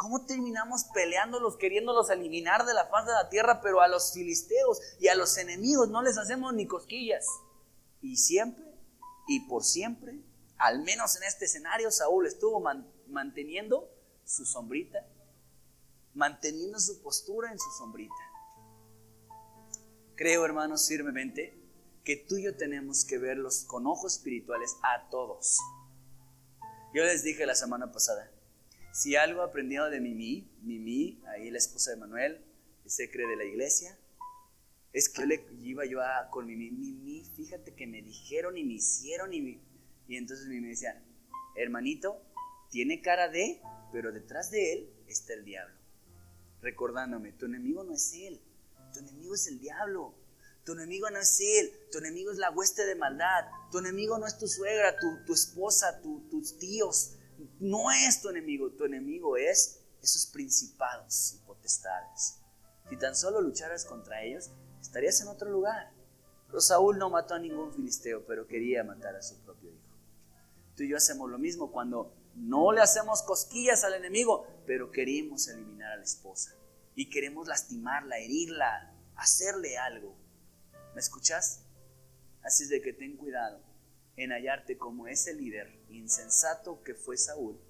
¿Cómo 0.00 0.24
terminamos 0.24 0.84
peleándolos, 0.94 1.58
queriéndolos 1.58 2.08
eliminar 2.08 2.64
de 2.64 2.72
la 2.72 2.86
faz 2.86 3.04
de 3.04 3.12
la 3.12 3.28
tierra, 3.28 3.60
pero 3.60 3.82
a 3.82 3.86
los 3.86 4.14
filisteos 4.14 4.80
y 4.98 5.08
a 5.08 5.14
los 5.14 5.36
enemigos 5.36 5.90
no 5.90 6.00
les 6.00 6.16
hacemos 6.16 6.54
ni 6.54 6.66
cosquillas? 6.66 7.26
Y 8.00 8.16
siempre 8.16 8.64
y 9.28 9.40
por 9.40 9.62
siempre, 9.62 10.18
al 10.56 10.82
menos 10.84 11.16
en 11.16 11.24
este 11.24 11.44
escenario, 11.44 11.90
Saúl 11.90 12.26
estuvo 12.26 12.64
manteniendo 13.08 13.90
su 14.24 14.46
sombrita, 14.46 15.06
manteniendo 16.14 16.80
su 16.80 17.02
postura 17.02 17.52
en 17.52 17.58
su 17.58 17.70
sombrita. 17.72 18.14
Creo, 20.14 20.46
hermanos, 20.46 20.88
firmemente 20.88 21.62
que 22.04 22.16
tú 22.16 22.38
y 22.38 22.44
yo 22.44 22.56
tenemos 22.56 23.04
que 23.04 23.18
verlos 23.18 23.64
con 23.66 23.86
ojos 23.86 24.14
espirituales 24.14 24.76
a 24.82 25.10
todos. 25.10 25.58
Yo 26.94 27.04
les 27.04 27.22
dije 27.22 27.44
la 27.44 27.54
semana 27.54 27.92
pasada, 27.92 28.30
si 28.92 29.16
algo 29.16 29.44
he 29.44 29.90
de 29.90 30.00
Mimi, 30.00 30.50
Mimi, 30.62 31.22
ahí 31.28 31.50
la 31.50 31.58
esposa 31.58 31.92
de 31.92 31.96
Manuel, 31.96 32.44
se 32.86 33.10
cree 33.10 33.28
de 33.28 33.36
la 33.36 33.44
iglesia, 33.44 33.96
es 34.92 35.08
que 35.08 35.24
le 35.26 35.44
iba 35.62 35.84
yo 35.84 36.00
a, 36.00 36.28
con 36.30 36.46
Mimi, 36.46 36.70
Mimi, 36.70 37.24
fíjate 37.36 37.74
que 37.74 37.86
me 37.86 38.02
dijeron 38.02 38.58
y 38.58 38.64
me 38.64 38.74
hicieron 38.74 39.32
y, 39.32 39.60
y 40.08 40.16
entonces 40.16 40.46
Mimi 40.48 40.68
decía, 40.68 41.02
hermanito, 41.54 42.20
tiene 42.70 43.00
cara 43.00 43.28
de, 43.28 43.60
pero 43.92 44.12
detrás 44.12 44.50
de 44.50 44.72
él 44.72 44.90
está 45.06 45.34
el 45.34 45.44
diablo. 45.44 45.74
Recordándome, 46.60 47.32
tu 47.32 47.46
enemigo 47.46 47.84
no 47.84 47.94
es 47.94 48.12
él, 48.14 48.40
tu 48.92 48.98
enemigo 48.98 49.34
es 49.34 49.46
el 49.46 49.60
diablo. 49.60 50.14
Tu 50.64 50.72
enemigo 50.72 51.08
no 51.08 51.18
es 51.18 51.40
él, 51.40 51.72
tu 51.90 51.98
enemigo 51.98 52.30
es 52.30 52.36
la 52.36 52.50
hueste 52.50 52.84
de 52.84 52.94
maldad, 52.94 53.46
tu 53.72 53.78
enemigo 53.78 54.18
no 54.18 54.26
es 54.26 54.36
tu 54.36 54.46
suegra, 54.46 54.94
tu, 54.98 55.24
tu 55.24 55.32
esposa, 55.32 56.02
tus 56.02 56.58
tíos, 56.58 57.16
no 57.58 57.90
es 57.90 58.22
tu 58.22 58.28
enemigo, 58.28 58.70
tu 58.70 58.84
enemigo 58.84 59.36
es 59.36 59.80
esos 60.02 60.26
principados 60.26 61.34
y 61.34 61.46
potestades. 61.46 62.38
Si 62.88 62.96
tan 62.96 63.14
solo 63.14 63.40
lucharas 63.40 63.84
contra 63.84 64.22
ellos, 64.22 64.50
estarías 64.80 65.20
en 65.20 65.28
otro 65.28 65.50
lugar. 65.50 65.92
Pero 66.46 66.60
Saúl 66.60 66.98
no 66.98 67.10
mató 67.10 67.34
a 67.34 67.38
ningún 67.38 67.72
filisteo, 67.72 68.24
pero 68.26 68.46
quería 68.46 68.82
matar 68.82 69.14
a 69.14 69.22
su 69.22 69.38
propio 69.40 69.70
hijo. 69.70 69.88
Tú 70.76 70.82
y 70.82 70.88
yo 70.88 70.96
hacemos 70.96 71.30
lo 71.30 71.38
mismo 71.38 71.70
cuando 71.70 72.12
no 72.34 72.72
le 72.72 72.80
hacemos 72.80 73.22
cosquillas 73.22 73.84
al 73.84 73.94
enemigo, 73.94 74.46
pero 74.66 74.90
queremos 74.90 75.46
eliminar 75.48 75.92
a 75.92 75.96
la 75.96 76.02
esposa 76.02 76.54
y 76.94 77.08
queremos 77.08 77.46
lastimarla, 77.46 78.18
herirla, 78.18 78.92
hacerle 79.14 79.78
algo. 79.78 80.16
¿Me 80.94 81.00
escuchas? 81.00 81.64
Así 82.42 82.64
es 82.64 82.70
de 82.70 82.80
que 82.80 82.92
ten 82.92 83.16
cuidado 83.16 83.60
en 84.16 84.30
hallarte 84.30 84.76
como 84.76 85.06
ese 85.06 85.34
líder 85.34 85.79
insensato 85.96 86.82
que 86.82 86.94
fue 86.94 87.16
Saúl 87.16 87.60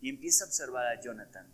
y 0.00 0.10
empieza 0.10 0.44
a 0.44 0.48
observar 0.48 0.86
a 0.86 1.00
Jonathan. 1.00 1.52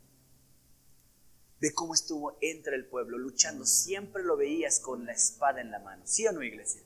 Ve 1.60 1.72
cómo 1.74 1.94
estuvo 1.94 2.38
entre 2.40 2.74
el 2.74 2.86
pueblo 2.86 3.18
luchando. 3.18 3.66
Siempre 3.66 4.22
lo 4.22 4.36
veías 4.36 4.80
con 4.80 5.04
la 5.04 5.12
espada 5.12 5.60
en 5.60 5.70
la 5.70 5.78
mano. 5.78 6.06
¿Sí 6.06 6.26
o 6.26 6.32
no, 6.32 6.42
iglesia? 6.42 6.82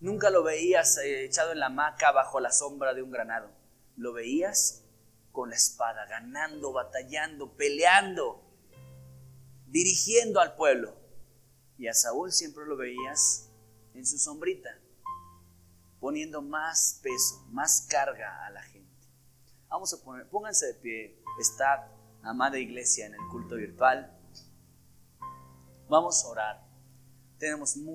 Nunca 0.00 0.30
lo 0.30 0.42
veías 0.42 0.98
eh, 0.98 1.24
echado 1.24 1.52
en 1.52 1.58
la 1.58 1.66
hamaca 1.66 2.12
bajo 2.12 2.38
la 2.38 2.52
sombra 2.52 2.94
de 2.94 3.02
un 3.02 3.10
granado. 3.10 3.50
Lo 3.96 4.12
veías 4.12 4.84
con 5.32 5.50
la 5.50 5.56
espada, 5.56 6.06
ganando, 6.06 6.72
batallando, 6.72 7.56
peleando. 7.56 8.42
dirigiendo 9.66 10.40
al 10.40 10.54
pueblo. 10.54 10.96
Y 11.76 11.88
a 11.88 11.94
Saúl 11.94 12.32
siempre 12.32 12.64
lo 12.64 12.76
veías 12.76 13.50
en 13.94 14.06
su 14.06 14.18
sombrita, 14.18 14.78
poniendo 16.00 16.42
más 16.42 17.00
peso, 17.02 17.44
más 17.50 17.86
carga 17.88 18.46
a 18.46 18.50
la 18.50 18.62
gente. 18.62 18.86
Vamos 19.68 19.92
a 19.92 20.02
poner, 20.02 20.28
pónganse 20.28 20.66
de 20.66 20.74
pie, 20.74 21.22
está 21.40 21.90
amada 22.22 22.58
iglesia 22.58 23.06
en 23.06 23.14
el 23.14 23.20
culto 23.30 23.56
virtual. 23.56 24.12
Vamos 25.88 26.24
a 26.24 26.28
orar. 26.28 26.66
Tenemos 27.38 27.76
mucho 27.76 27.86